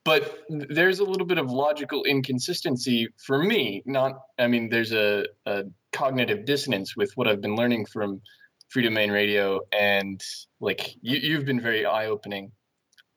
but 0.04 0.40
there's 0.50 1.00
a 1.00 1.04
little 1.04 1.26
bit 1.28 1.38
of 1.38 1.52
logical 1.52 2.04
inconsistency 2.06 3.08
for 3.18 3.44
me 3.44 3.82
not 3.86 4.14
i 4.40 4.48
mean 4.48 4.70
there's 4.70 4.92
a, 4.94 5.26
a 5.46 5.64
cognitive 5.92 6.46
dissonance 6.46 6.96
with 6.96 7.12
what 7.16 7.28
i've 7.28 7.42
been 7.42 7.56
learning 7.56 7.86
from 7.86 8.22
Freedomain 8.74 9.12
Radio 9.12 9.60
and 9.74 10.22
like 10.60 10.96
you, 11.02 11.18
you've 11.18 11.46
been 11.46 11.60
very 11.62 11.86
eye-opening 11.86 12.52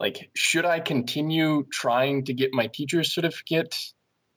like 0.01 0.31
should 0.35 0.65
i 0.65 0.81
continue 0.81 1.65
trying 1.73 2.25
to 2.25 2.35
get 2.35 2.51
my 2.53 2.67
teacher's 2.67 3.15
certificate 3.15 3.75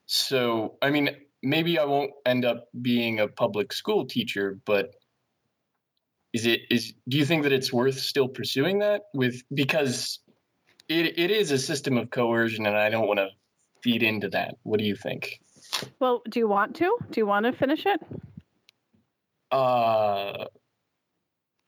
so 0.06 0.78
i 0.82 0.90
mean 0.90 1.10
maybe 1.44 1.80
i 1.80 1.84
won't 1.86 2.12
end 2.26 2.46
up 2.46 2.66
being 2.82 3.20
a 3.20 3.28
public 3.28 3.74
school 3.74 4.06
teacher 4.06 4.60
but 4.66 4.94
is 6.38 6.46
it 6.46 6.62
is 6.70 6.94
do 7.08 7.18
you 7.18 7.26
think 7.26 7.44
that 7.44 7.52
it's 7.52 7.72
worth 7.72 8.00
still 8.00 8.28
pursuing 8.28 8.80
that 8.80 9.02
with 9.14 9.44
because 9.54 10.20
it, 10.88 11.20
it 11.20 11.32
is 11.32 11.52
a 11.52 11.58
system 11.58 11.98
of 11.98 12.10
coercion 12.10 12.66
and 12.66 12.78
i 12.78 12.90
don't 12.90 13.08
want 13.08 13.20
to 13.20 13.30
feed 13.82 14.04
into 14.04 14.30
that. 14.30 14.56
What 14.64 14.80
do 14.80 14.86
you 14.86 14.96
think? 14.96 15.40
Well, 16.00 16.22
do 16.30 16.40
you 16.40 16.48
want 16.48 16.76
to? 16.78 16.98
Do 17.10 17.20
you 17.22 17.26
want 17.26 17.46
to 17.46 17.54
finish 17.54 17.86
it? 17.86 18.00
uh 19.50 20.44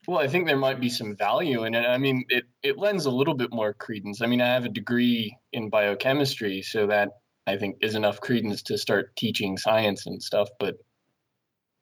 well 0.06 0.20
i 0.20 0.28
think 0.28 0.46
there 0.46 0.58
might 0.58 0.82
be 0.82 0.90
some 0.90 1.16
value 1.16 1.64
in 1.64 1.74
it. 1.74 1.86
I 1.86 1.98
mean 1.98 2.26
it, 2.28 2.44
it 2.62 2.78
lends 2.78 3.06
a 3.06 3.10
little 3.10 3.36
bit 3.36 3.54
more 3.54 3.74
credence. 3.74 4.22
I 4.22 4.28
mean 4.28 4.42
i 4.42 4.48
have 4.48 4.66
a 4.66 4.70
degree 4.70 5.38
in 5.54 5.70
biochemistry 5.70 6.62
so 6.62 6.88
that 6.88 7.08
i 7.48 7.56
think 7.56 7.78
is 7.80 7.96
enough 7.96 8.20
credence 8.20 8.64
to 8.64 8.78
start 8.78 9.16
teaching 9.16 9.58
science 9.58 10.08
and 10.08 10.22
stuff 10.22 10.50
but 10.60 10.76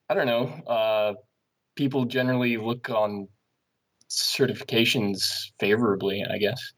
i 0.07 0.13
don't 0.13 0.27
know. 0.27 0.43
Uh 0.67 1.13
people 1.77 2.05
generally 2.05 2.57
look 2.57 2.89
on 2.89 3.27
certifications 4.09 5.51
favorably 5.59 6.23
i 6.29 6.37
guess 6.37 6.73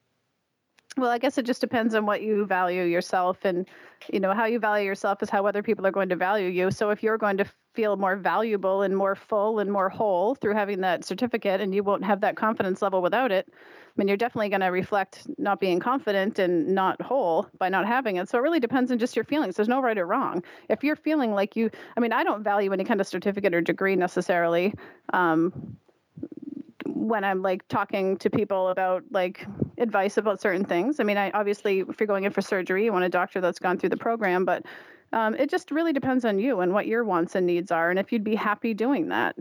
Well, 0.97 1.11
I 1.11 1.17
guess 1.19 1.37
it 1.37 1.45
just 1.45 1.61
depends 1.61 1.95
on 1.95 2.05
what 2.05 2.21
you 2.21 2.45
value 2.45 2.83
yourself, 2.83 3.45
and 3.45 3.67
you 4.11 4.19
know 4.19 4.33
how 4.33 4.45
you 4.45 4.59
value 4.59 4.85
yourself 4.85 5.21
is 5.23 5.29
how 5.29 5.45
other 5.45 5.63
people 5.63 5.85
are 5.87 5.91
going 5.91 6.09
to 6.09 6.15
value 6.15 6.49
you. 6.49 6.71
So 6.71 6.89
if 6.89 7.03
you're 7.03 7.17
going 7.17 7.37
to 7.37 7.45
feel 7.75 7.95
more 7.95 8.15
valuable 8.17 8.81
and 8.81 8.97
more 8.97 9.15
full 9.15 9.59
and 9.59 9.71
more 9.71 9.89
whole 9.89 10.35
through 10.35 10.55
having 10.55 10.81
that 10.81 11.05
certificate, 11.05 11.61
and 11.61 11.73
you 11.75 11.83
won't 11.83 12.03
have 12.03 12.21
that 12.21 12.35
confidence 12.35 12.81
level 12.81 13.01
without 13.01 13.31
it, 13.31 13.47
mean, 13.99 14.07
you're 14.07 14.17
definitely 14.17 14.49
going 14.49 14.61
to 14.61 14.67
reflect 14.67 15.27
not 15.37 15.59
being 15.59 15.79
confident 15.79 16.39
and 16.39 16.73
not 16.73 17.01
whole 17.01 17.47
by 17.57 17.69
not 17.69 17.85
having 17.85 18.15
it. 18.15 18.29
So 18.29 18.37
it 18.37 18.41
really 18.41 18.59
depends 18.59 18.91
on 18.91 18.97
just 18.97 19.15
your 19.15 19.25
feelings. 19.25 19.55
There's 19.55 19.67
no 19.67 19.81
right 19.81 19.97
or 19.97 20.07
wrong. 20.07 20.43
If 20.69 20.83
you're 20.83 20.95
feeling 20.95 21.33
like 21.33 21.55
you, 21.55 21.69
I 21.95 21.99
mean, 21.99 22.13
I 22.13 22.23
don't 22.23 22.43
value 22.43 22.73
any 22.73 22.85
kind 22.85 23.01
of 23.01 23.07
certificate 23.07 23.53
or 23.53 23.61
degree 23.61 23.95
necessarily. 23.95 24.73
Um, 25.13 25.77
when 26.85 27.23
I'm 27.23 27.41
like 27.41 27.67
talking 27.67 28.17
to 28.17 28.29
people 28.29 28.69
about 28.69 29.03
like 29.11 29.45
advice 29.77 30.17
about 30.17 30.41
certain 30.41 30.65
things. 30.65 30.99
I 30.99 31.03
mean, 31.03 31.17
I 31.17 31.31
obviously, 31.31 31.79
if 31.79 31.99
you're 31.99 32.07
going 32.07 32.25
in 32.25 32.31
for 32.31 32.41
surgery, 32.41 32.85
you 32.85 32.91
want 32.91 33.05
a 33.05 33.09
doctor 33.09 33.39
that's 33.41 33.59
gone 33.59 33.77
through 33.77 33.89
the 33.89 33.97
program, 33.97 34.43
but 34.43 34.65
um, 35.13 35.33
it 35.35 35.49
just 35.49 35.71
really 35.71 35.93
depends 35.93 36.25
on 36.25 36.39
you 36.39 36.59
and 36.59 36.73
what 36.73 36.87
your 36.87 37.03
wants 37.03 37.35
and 37.35 37.45
needs 37.45 37.71
are, 37.71 37.89
and 37.89 37.99
if 37.99 38.11
you'd 38.11 38.23
be 38.23 38.35
happy 38.35 38.73
doing 38.73 39.09
that. 39.09 39.35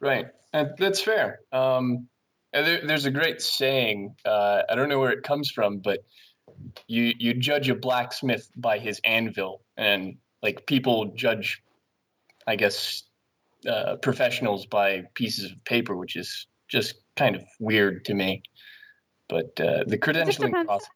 Right. 0.00 0.26
And 0.52 0.70
that's 0.78 1.00
fair. 1.00 1.40
Um, 1.52 2.08
and 2.52 2.66
there, 2.66 2.80
there's 2.86 3.06
a 3.06 3.10
great 3.10 3.40
saying. 3.40 4.14
Uh, 4.24 4.62
I 4.68 4.74
don't 4.74 4.88
know 4.88 4.98
where 4.98 5.12
it 5.12 5.22
comes 5.22 5.50
from, 5.50 5.78
but 5.78 6.04
you 6.86 7.14
you 7.18 7.34
judge 7.34 7.68
a 7.68 7.74
blacksmith 7.74 8.50
by 8.56 8.78
his 8.78 9.00
anvil, 9.04 9.62
and 9.76 10.16
like 10.42 10.66
people 10.66 11.12
judge, 11.14 11.62
I 12.46 12.56
guess, 12.56 13.04
uh, 13.68 13.96
professionals 13.96 14.66
by 14.66 15.04
pieces 15.14 15.52
of 15.52 15.64
paper, 15.64 15.96
which 15.96 16.16
is 16.16 16.46
just 16.68 16.96
kind 17.16 17.36
of 17.36 17.42
weird 17.58 18.04
to 18.06 18.14
me. 18.14 18.42
But 19.28 19.58
uh, 19.60 19.84
the 19.86 19.98
credentialing 19.98 20.66
process. 20.66 20.88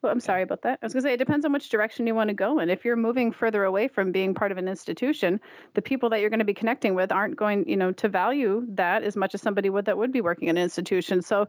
Well, 0.00 0.12
I'm 0.12 0.20
sorry 0.20 0.42
about 0.42 0.62
that. 0.62 0.78
I 0.80 0.86
was 0.86 0.92
going 0.92 1.02
to 1.02 1.08
say 1.08 1.14
it 1.14 1.18
depends 1.18 1.44
on 1.44 1.52
which 1.52 1.70
direction 1.70 2.06
you 2.06 2.14
want 2.14 2.28
to 2.28 2.34
go 2.34 2.60
in. 2.60 2.70
If 2.70 2.84
you're 2.84 2.94
moving 2.94 3.32
further 3.32 3.64
away 3.64 3.88
from 3.88 4.12
being 4.12 4.32
part 4.32 4.52
of 4.52 4.58
an 4.58 4.68
institution, 4.68 5.40
the 5.74 5.82
people 5.82 6.08
that 6.10 6.20
you're 6.20 6.30
going 6.30 6.38
to 6.38 6.44
be 6.44 6.54
connecting 6.54 6.94
with 6.94 7.10
aren't 7.10 7.34
going, 7.36 7.68
you 7.68 7.76
know, 7.76 7.90
to 7.92 8.08
value 8.08 8.64
that 8.68 9.02
as 9.02 9.16
much 9.16 9.34
as 9.34 9.42
somebody 9.42 9.70
would 9.70 9.86
that 9.86 9.98
would 9.98 10.12
be 10.12 10.20
working 10.20 10.46
in 10.46 10.56
an 10.56 10.62
institution. 10.62 11.20
So 11.20 11.48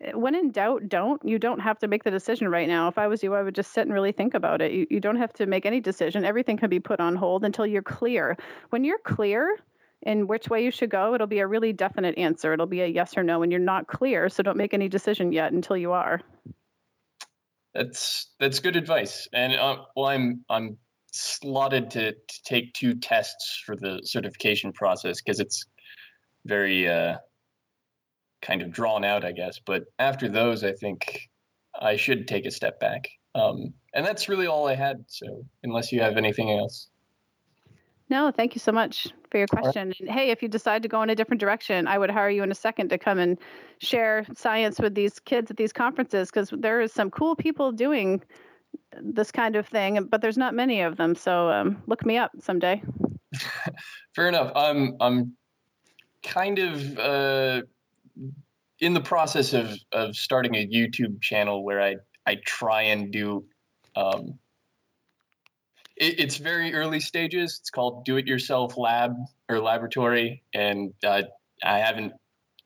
eh, 0.00 0.12
when 0.12 0.34
in 0.34 0.52
doubt, 0.52 0.88
don't. 0.88 1.22
You 1.22 1.38
don't 1.38 1.60
have 1.60 1.78
to 1.80 1.88
make 1.88 2.02
the 2.02 2.10
decision 2.10 2.48
right 2.48 2.66
now. 2.66 2.88
If 2.88 2.96
I 2.96 3.08
was 3.08 3.22
you, 3.22 3.34
I 3.34 3.42
would 3.42 3.54
just 3.54 3.74
sit 3.74 3.82
and 3.82 3.92
really 3.92 4.12
think 4.12 4.32
about 4.32 4.62
it. 4.62 4.72
You, 4.72 4.86
you 4.88 4.98
don't 4.98 5.16
have 5.16 5.34
to 5.34 5.44
make 5.44 5.66
any 5.66 5.80
decision. 5.80 6.24
Everything 6.24 6.56
can 6.56 6.70
be 6.70 6.80
put 6.80 6.98
on 6.98 7.14
hold 7.14 7.44
until 7.44 7.66
you're 7.66 7.82
clear. 7.82 8.38
When 8.70 8.84
you're 8.84 9.00
clear 9.04 9.58
in 10.00 10.26
which 10.28 10.48
way 10.48 10.64
you 10.64 10.70
should 10.70 10.90
go, 10.90 11.14
it'll 11.14 11.26
be 11.26 11.40
a 11.40 11.46
really 11.46 11.74
definite 11.74 12.16
answer. 12.16 12.54
It'll 12.54 12.64
be 12.64 12.80
a 12.80 12.86
yes 12.86 13.18
or 13.18 13.22
no. 13.22 13.40
When 13.40 13.50
you're 13.50 13.60
not 13.60 13.86
clear, 13.86 14.30
so 14.30 14.42
don't 14.42 14.56
make 14.56 14.72
any 14.72 14.88
decision 14.88 15.30
yet 15.30 15.52
until 15.52 15.76
you 15.76 15.92
are. 15.92 16.22
That's 17.74 18.30
that's 18.38 18.60
good 18.60 18.76
advice. 18.76 19.28
And 19.32 19.54
uh, 19.54 19.76
well, 19.96 20.06
I'm 20.06 20.44
I'm 20.48 20.78
slotted 21.12 21.90
to, 21.90 22.12
to 22.12 22.42
take 22.44 22.72
two 22.74 22.94
tests 22.94 23.62
for 23.64 23.76
the 23.76 24.00
certification 24.04 24.72
process 24.72 25.20
because 25.20 25.40
it's 25.40 25.64
very 26.44 26.88
uh, 26.88 27.16
kind 28.40 28.62
of 28.62 28.72
drawn 28.72 29.04
out, 29.04 29.24
I 29.24 29.32
guess. 29.32 29.60
But 29.64 29.84
after 29.98 30.28
those, 30.28 30.64
I 30.64 30.72
think 30.72 31.28
I 31.78 31.96
should 31.96 32.28
take 32.28 32.46
a 32.46 32.50
step 32.50 32.80
back. 32.80 33.08
Um, 33.34 33.74
and 33.94 34.04
that's 34.04 34.28
really 34.28 34.46
all 34.46 34.68
I 34.68 34.74
had. 34.74 35.04
So 35.08 35.46
unless 35.62 35.92
you 35.92 36.00
have 36.02 36.16
anything 36.16 36.50
else. 36.50 36.88
No, 38.08 38.30
thank 38.30 38.54
you 38.54 38.58
so 38.58 38.72
much 38.72 39.08
for 39.30 39.38
your 39.38 39.46
right. 39.52 39.62
question. 39.62 39.92
And 39.98 40.08
hey, 40.08 40.30
if 40.30 40.42
you 40.42 40.48
decide 40.48 40.82
to 40.82 40.88
go 40.88 41.02
in 41.02 41.10
a 41.10 41.14
different 41.14 41.40
direction, 41.40 41.86
I 41.86 41.98
would 41.98 42.10
hire 42.10 42.30
you 42.30 42.42
in 42.42 42.50
a 42.50 42.54
second 42.54 42.90
to 42.90 42.98
come 42.98 43.18
and 43.18 43.38
share 43.78 44.26
science 44.34 44.78
with 44.78 44.94
these 44.94 45.18
kids 45.18 45.50
at 45.50 45.56
these 45.56 45.72
conferences 45.72 46.30
because 46.30 46.50
there 46.52 46.80
is 46.80 46.92
some 46.92 47.10
cool 47.10 47.34
people 47.34 47.72
doing 47.72 48.22
this 49.00 49.32
kind 49.32 49.56
of 49.56 49.66
thing, 49.66 50.04
but 50.10 50.20
there's 50.20 50.38
not 50.38 50.54
many 50.54 50.82
of 50.82 50.96
them. 50.96 51.14
So 51.14 51.48
um, 51.48 51.82
look 51.86 52.04
me 52.04 52.18
up 52.18 52.32
someday. 52.40 52.82
Fair 54.14 54.28
enough. 54.28 54.52
I'm 54.54 54.96
I'm 55.00 55.36
kind 56.22 56.58
of 56.58 56.98
uh, 56.98 57.62
in 58.80 58.94
the 58.94 59.00
process 59.00 59.52
of 59.54 59.78
of 59.92 60.16
starting 60.16 60.54
a 60.54 60.66
YouTube 60.66 61.20
channel 61.22 61.64
where 61.64 61.80
I 61.80 61.96
I 62.26 62.36
try 62.44 62.82
and 62.82 63.10
do. 63.10 63.44
Um, 63.94 64.38
it, 66.02 66.18
it's 66.18 66.36
very 66.36 66.74
early 66.74 67.00
stages. 67.00 67.58
It's 67.60 67.70
called 67.70 68.04
Do 68.04 68.16
It 68.16 68.26
Yourself 68.26 68.76
Lab 68.76 69.14
or 69.48 69.60
Laboratory, 69.60 70.42
and 70.52 70.92
uh, 71.04 71.22
I 71.62 71.78
haven't 71.78 72.12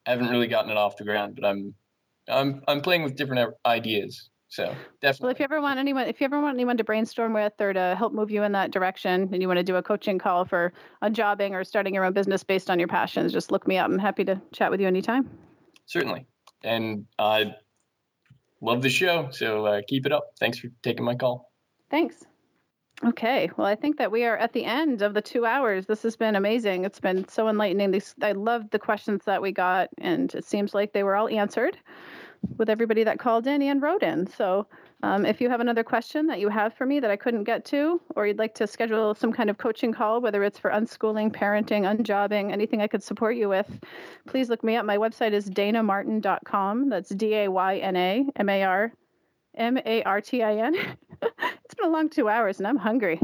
haven't 0.05 0.29
really 0.29 0.47
gotten 0.47 0.71
it 0.71 0.77
off 0.77 0.97
the 0.97 1.05
ground. 1.05 1.39
But 1.41 1.47
I'm 1.47 1.75
I'm 2.29 2.63
I'm 2.67 2.81
playing 2.81 3.03
with 3.03 3.17
different 3.17 3.55
ideas. 3.65 4.31
So 4.49 4.75
definitely. 5.03 5.25
Well, 5.27 5.33
if 5.33 5.39
you 5.41 5.45
ever 5.45 5.61
want 5.61 5.79
anyone, 5.79 6.07
if 6.07 6.21
you 6.21 6.25
ever 6.25 6.41
want 6.41 6.55
anyone 6.55 6.77
to 6.79 6.85
brainstorm 6.85 7.35
with 7.35 7.53
or 7.61 7.73
to 7.73 7.95
help 7.99 8.13
move 8.13 8.31
you 8.31 8.43
in 8.43 8.53
that 8.53 8.71
direction, 8.71 9.29
and 9.33 9.43
you 9.43 9.49
want 9.49 9.59
to 9.59 9.65
do 9.65 9.77
a 9.77 9.83
coaching 9.83 10.19
call 10.19 10.45
for 10.45 10.73
unjobbing 11.03 11.53
or 11.53 11.63
starting 11.65 11.95
your 11.95 12.05
own 12.05 12.13
business 12.13 12.43
based 12.43 12.71
on 12.71 12.79
your 12.79 12.89
passions, 12.89 13.33
just 13.33 13.51
look 13.51 13.67
me 13.67 13.77
up. 13.77 13.91
I'm 13.91 13.99
happy 13.99 14.25
to 14.25 14.41
chat 14.53 14.71
with 14.71 14.81
you 14.81 14.87
anytime. 14.87 15.29
Certainly. 15.85 16.27
And 16.65 17.07
I 17.19 17.55
love 18.61 18.83
the 18.83 18.89
show. 18.89 19.29
So 19.31 19.67
uh, 19.67 19.83
keep 19.87 20.07
it 20.07 20.13
up. 20.13 20.31
Thanks 20.41 20.59
for 20.59 20.69
taking 20.83 21.05
my 21.05 21.17
call. 21.17 21.53
Thanks. 21.91 22.25
Okay, 23.05 23.51
well, 23.57 23.67
I 23.67 23.75
think 23.75 23.99
that 23.99 24.11
we 24.11 24.25
are 24.25 24.39
at 24.39 24.55
the 24.55 24.65
end 24.65 25.03
of 25.03 25.13
the 25.13 25.21
two 25.21 25.45
hours. 25.45 25.85
This 25.85 26.03
has 26.03 26.17
been 26.17 26.35
amazing. 26.35 26.87
It's 26.87 26.99
been 26.99 27.29
so 27.29 27.49
enlightening. 27.49 27.91
These, 27.91 28.15
I 28.23 28.33
loved 28.33 28.71
the 28.71 28.79
questions 28.79 29.23
that 29.27 29.43
we 29.43 29.53
got, 29.53 29.91
and 29.99 30.35
it 30.35 30.47
seems 30.47 30.73
like 30.73 30.93
they 30.93 31.03
were 31.03 31.15
all 31.15 31.29
answered 31.29 31.77
with 32.57 32.71
everybody 32.71 33.05
that 33.05 33.19
called 33.19 33.47
in 33.47 33.61
and 33.61 33.83
wrote 33.83 34.03
in. 34.03 34.27
So, 34.27 34.67
um, 35.03 35.27
if 35.27 35.43
you 35.43 35.51
have 35.51 35.61
another 35.61 35.85
question 35.85 36.27
that 36.29 36.41
you 36.41 36.49
have 36.49 36.73
for 36.73 36.87
me 36.87 36.99
that 37.01 37.11
I 37.11 37.17
couldn't 37.17 37.45
get 37.45 37.67
to, 37.67 38.01
or 38.15 38.27
you'd 38.27 38.39
like 38.39 38.55
to 38.55 38.67
schedule 38.67 39.15
some 39.15 39.33
kind 39.33 39.51
of 39.51 39.59
coaching 39.59 39.93
call, 39.93 40.23
whether 40.23 40.43
it's 40.43 40.59
for 40.59 40.71
unschooling, 40.71 41.31
parenting, 41.31 41.83
unjobbing, 41.83 42.51
anything 42.51 42.81
I 42.81 42.87
could 42.87 43.03
support 43.03 43.37
you 43.37 43.51
with, 43.51 43.79
please 44.27 44.49
look 44.49 44.65
me 44.65 44.75
up. 44.77 44.87
My 44.87 44.97
website 44.97 45.33
is 45.33 45.51
daynamartin.com. 45.51 46.89
That's 46.89 47.11
D 47.11 47.35
A 47.35 47.49
Y 47.49 47.77
N 47.77 47.97
A 47.97 48.27
M 48.37 48.49
A 48.49 48.63
R 48.63 48.93
M 49.57 49.79
A 49.85 50.03
R 50.03 50.21
T 50.21 50.43
I 50.43 50.57
N. 50.57 50.75
it's 51.23 51.75
been 51.75 51.87
a 51.87 51.91
long 51.91 52.09
two 52.09 52.29
hours 52.29 52.59
and 52.59 52.67
I'm 52.67 52.77
hungry. 52.77 53.21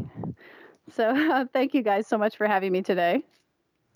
So 0.95 1.09
uh, 1.09 1.45
thank 1.53 1.75
you 1.75 1.83
guys 1.83 2.07
so 2.07 2.19
much 2.19 2.37
for 2.37 2.47
having 2.47 2.73
me 2.73 2.83
today. 2.83 3.23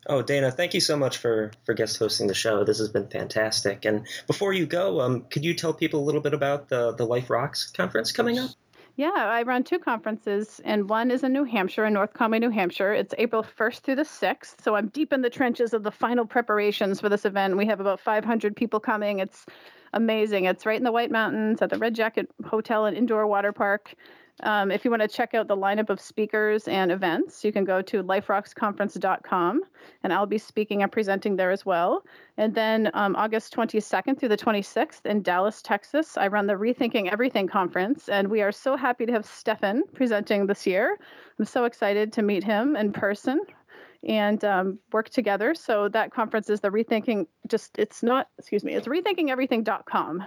Oh, 0.08 0.22
Dayna, 0.22 0.54
thank 0.54 0.72
you 0.74 0.80
so 0.80 0.96
much 0.96 1.18
for, 1.18 1.50
for 1.64 1.74
guest 1.74 1.98
hosting 1.98 2.28
the 2.28 2.34
show. 2.34 2.62
This 2.62 2.78
has 2.78 2.88
been 2.88 3.08
fantastic. 3.08 3.84
And 3.84 4.06
before 4.28 4.52
you 4.52 4.64
go, 4.64 5.00
um, 5.00 5.22
could 5.22 5.44
you 5.44 5.52
tell 5.54 5.72
people 5.72 6.00
a 6.00 6.04
little 6.04 6.20
bit 6.20 6.32
about 6.32 6.68
the, 6.68 6.92
the 6.92 7.04
Life 7.04 7.28
Rocks 7.28 7.72
conference 7.72 8.12
coming 8.12 8.38
up? 8.38 8.50
Yeah, 8.94 9.10
I 9.12 9.42
run 9.42 9.62
two 9.62 9.78
conferences, 9.78 10.58
and 10.64 10.88
one 10.88 11.10
is 11.10 11.22
in 11.22 11.32
New 11.34 11.44
Hampshire, 11.44 11.84
in 11.84 11.92
North 11.92 12.14
Conway, 12.14 12.38
New 12.38 12.48
Hampshire. 12.48 12.94
It's 12.94 13.14
April 13.18 13.44
1st 13.58 13.80
through 13.80 13.96
the 13.96 14.04
6th. 14.04 14.62
So 14.62 14.74
I'm 14.74 14.88
deep 14.88 15.12
in 15.12 15.20
the 15.20 15.28
trenches 15.28 15.74
of 15.74 15.82
the 15.82 15.90
final 15.90 16.24
preparations 16.24 17.00
for 17.00 17.10
this 17.10 17.26
event. 17.26 17.58
We 17.58 17.66
have 17.66 17.80
about 17.80 18.00
500 18.00 18.56
people 18.56 18.80
coming. 18.80 19.18
It's 19.18 19.44
amazing. 19.96 20.44
It's 20.44 20.66
right 20.66 20.76
in 20.76 20.84
the 20.84 20.92
White 20.92 21.10
Mountains 21.10 21.62
at 21.62 21.70
the 21.70 21.78
Red 21.78 21.94
Jacket 21.94 22.30
Hotel 22.44 22.84
and 22.84 22.96
Indoor 22.96 23.26
Water 23.26 23.52
Park. 23.52 23.94
Um, 24.42 24.70
if 24.70 24.84
you 24.84 24.90
want 24.90 25.00
to 25.00 25.08
check 25.08 25.32
out 25.32 25.48
the 25.48 25.56
lineup 25.56 25.88
of 25.88 25.98
speakers 25.98 26.68
and 26.68 26.92
events, 26.92 27.42
you 27.42 27.52
can 27.52 27.64
go 27.64 27.80
to 27.80 28.02
liferocksconference.com, 28.02 29.62
and 30.02 30.12
I'll 30.12 30.26
be 30.26 30.36
speaking 30.36 30.82
and 30.82 30.92
presenting 30.92 31.36
there 31.36 31.50
as 31.50 31.64
well. 31.64 32.04
And 32.36 32.54
then 32.54 32.90
um, 32.92 33.16
August 33.16 33.56
22nd 33.56 34.20
through 34.20 34.28
the 34.28 34.36
26th 34.36 35.06
in 35.06 35.22
Dallas, 35.22 35.62
Texas, 35.62 36.18
I 36.18 36.26
run 36.26 36.46
the 36.46 36.52
Rethinking 36.52 37.10
Everything 37.10 37.48
conference, 37.48 38.10
and 38.10 38.28
we 38.28 38.42
are 38.42 38.52
so 38.52 38.76
happy 38.76 39.06
to 39.06 39.12
have 39.12 39.24
Stefan 39.24 39.82
presenting 39.94 40.46
this 40.46 40.66
year. 40.66 40.98
I'm 41.38 41.46
so 41.46 41.64
excited 41.64 42.12
to 42.12 42.22
meet 42.22 42.44
him 42.44 42.76
in 42.76 42.92
person 42.92 43.40
and 44.06 44.44
um, 44.44 44.78
work 44.92 45.10
together. 45.10 45.54
So 45.54 45.88
that 45.88 46.12
conference 46.12 46.48
is 46.48 46.60
the 46.60 46.70
Rethinking, 46.70 47.26
just 47.48 47.78
it's 47.78 48.02
not, 48.02 48.28
excuse 48.38 48.64
me, 48.64 48.74
it's 48.74 48.86
rethinkingeverything.com. 48.86 50.24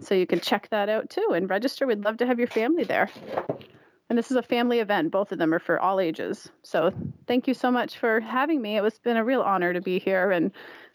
So 0.00 0.14
you 0.14 0.26
can 0.26 0.40
check 0.40 0.68
that 0.70 0.88
out 0.88 1.08
too 1.08 1.30
and 1.34 1.48
register. 1.48 1.86
We'd 1.86 2.04
love 2.04 2.18
to 2.18 2.26
have 2.26 2.38
your 2.38 2.48
family 2.48 2.84
there. 2.84 3.08
And 4.10 4.18
this 4.18 4.30
is 4.30 4.36
a 4.36 4.42
family 4.42 4.80
event. 4.80 5.12
Both 5.12 5.32
of 5.32 5.38
them 5.38 5.54
are 5.54 5.58
for 5.60 5.78
all 5.80 6.00
ages. 6.00 6.50
So 6.62 6.92
thank 7.26 7.48
you 7.48 7.54
so 7.54 7.70
much 7.70 7.96
for 7.98 8.20
having 8.20 8.60
me. 8.60 8.76
It 8.76 8.82
was 8.82 8.98
been 8.98 9.16
a 9.16 9.24
real 9.24 9.40
honor 9.40 9.72
to 9.72 9.80
be 9.80 9.98
here, 9.98 10.30
and 10.30 10.52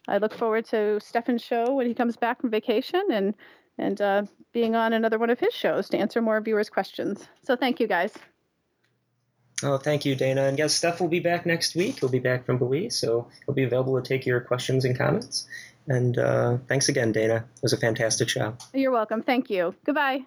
I 0.07 0.19
look 0.19 0.33
forward 0.33 0.65
to 0.65 0.99
Stefan's 0.99 1.43
show 1.43 1.73
when 1.73 1.87
he 1.87 1.93
comes 1.95 2.17
back 2.17 2.41
from 2.41 2.51
vacation 2.51 3.03
and 3.11 3.33
and 3.79 4.01
uh, 4.01 4.23
being 4.51 4.75
on 4.75 4.93
another 4.93 5.17
one 5.17 5.29
of 5.29 5.39
his 5.39 5.53
shows 5.53 5.89
to 5.89 5.97
answer 5.97 6.21
more 6.21 6.39
viewers' 6.41 6.69
questions. 6.69 7.27
So 7.41 7.55
thank 7.55 7.79
you 7.79 7.87
guys. 7.87 8.13
Oh, 9.61 9.77
thank 9.77 10.05
you, 10.05 10.15
Dayna. 10.15 10.47
And 10.47 10.57
yes, 10.57 10.73
Steph 10.73 11.01
will 11.01 11.09
be 11.09 11.19
back 11.19 11.45
next 11.45 11.75
week. 11.75 11.99
He'll 11.99 12.09
be 12.09 12.19
back 12.19 12.45
from 12.45 12.57
Belize, 12.57 12.97
so 12.97 13.27
he'll 13.45 13.55
be 13.55 13.63
available 13.63 14.01
to 14.01 14.07
take 14.07 14.25
your 14.25 14.39
questions 14.39 14.85
and 14.85 14.97
comments. 14.97 15.47
And 15.87 16.17
uh, 16.17 16.57
thanks 16.67 16.87
again, 16.87 17.13
Dayna. 17.13 17.37
It 17.41 17.63
was 17.63 17.73
a 17.73 17.77
fantastic 17.77 18.29
show. 18.29 18.55
You're 18.73 18.91
welcome. 18.91 19.21
Thank 19.21 19.49
you. 19.49 19.75
Goodbye. 19.85 20.25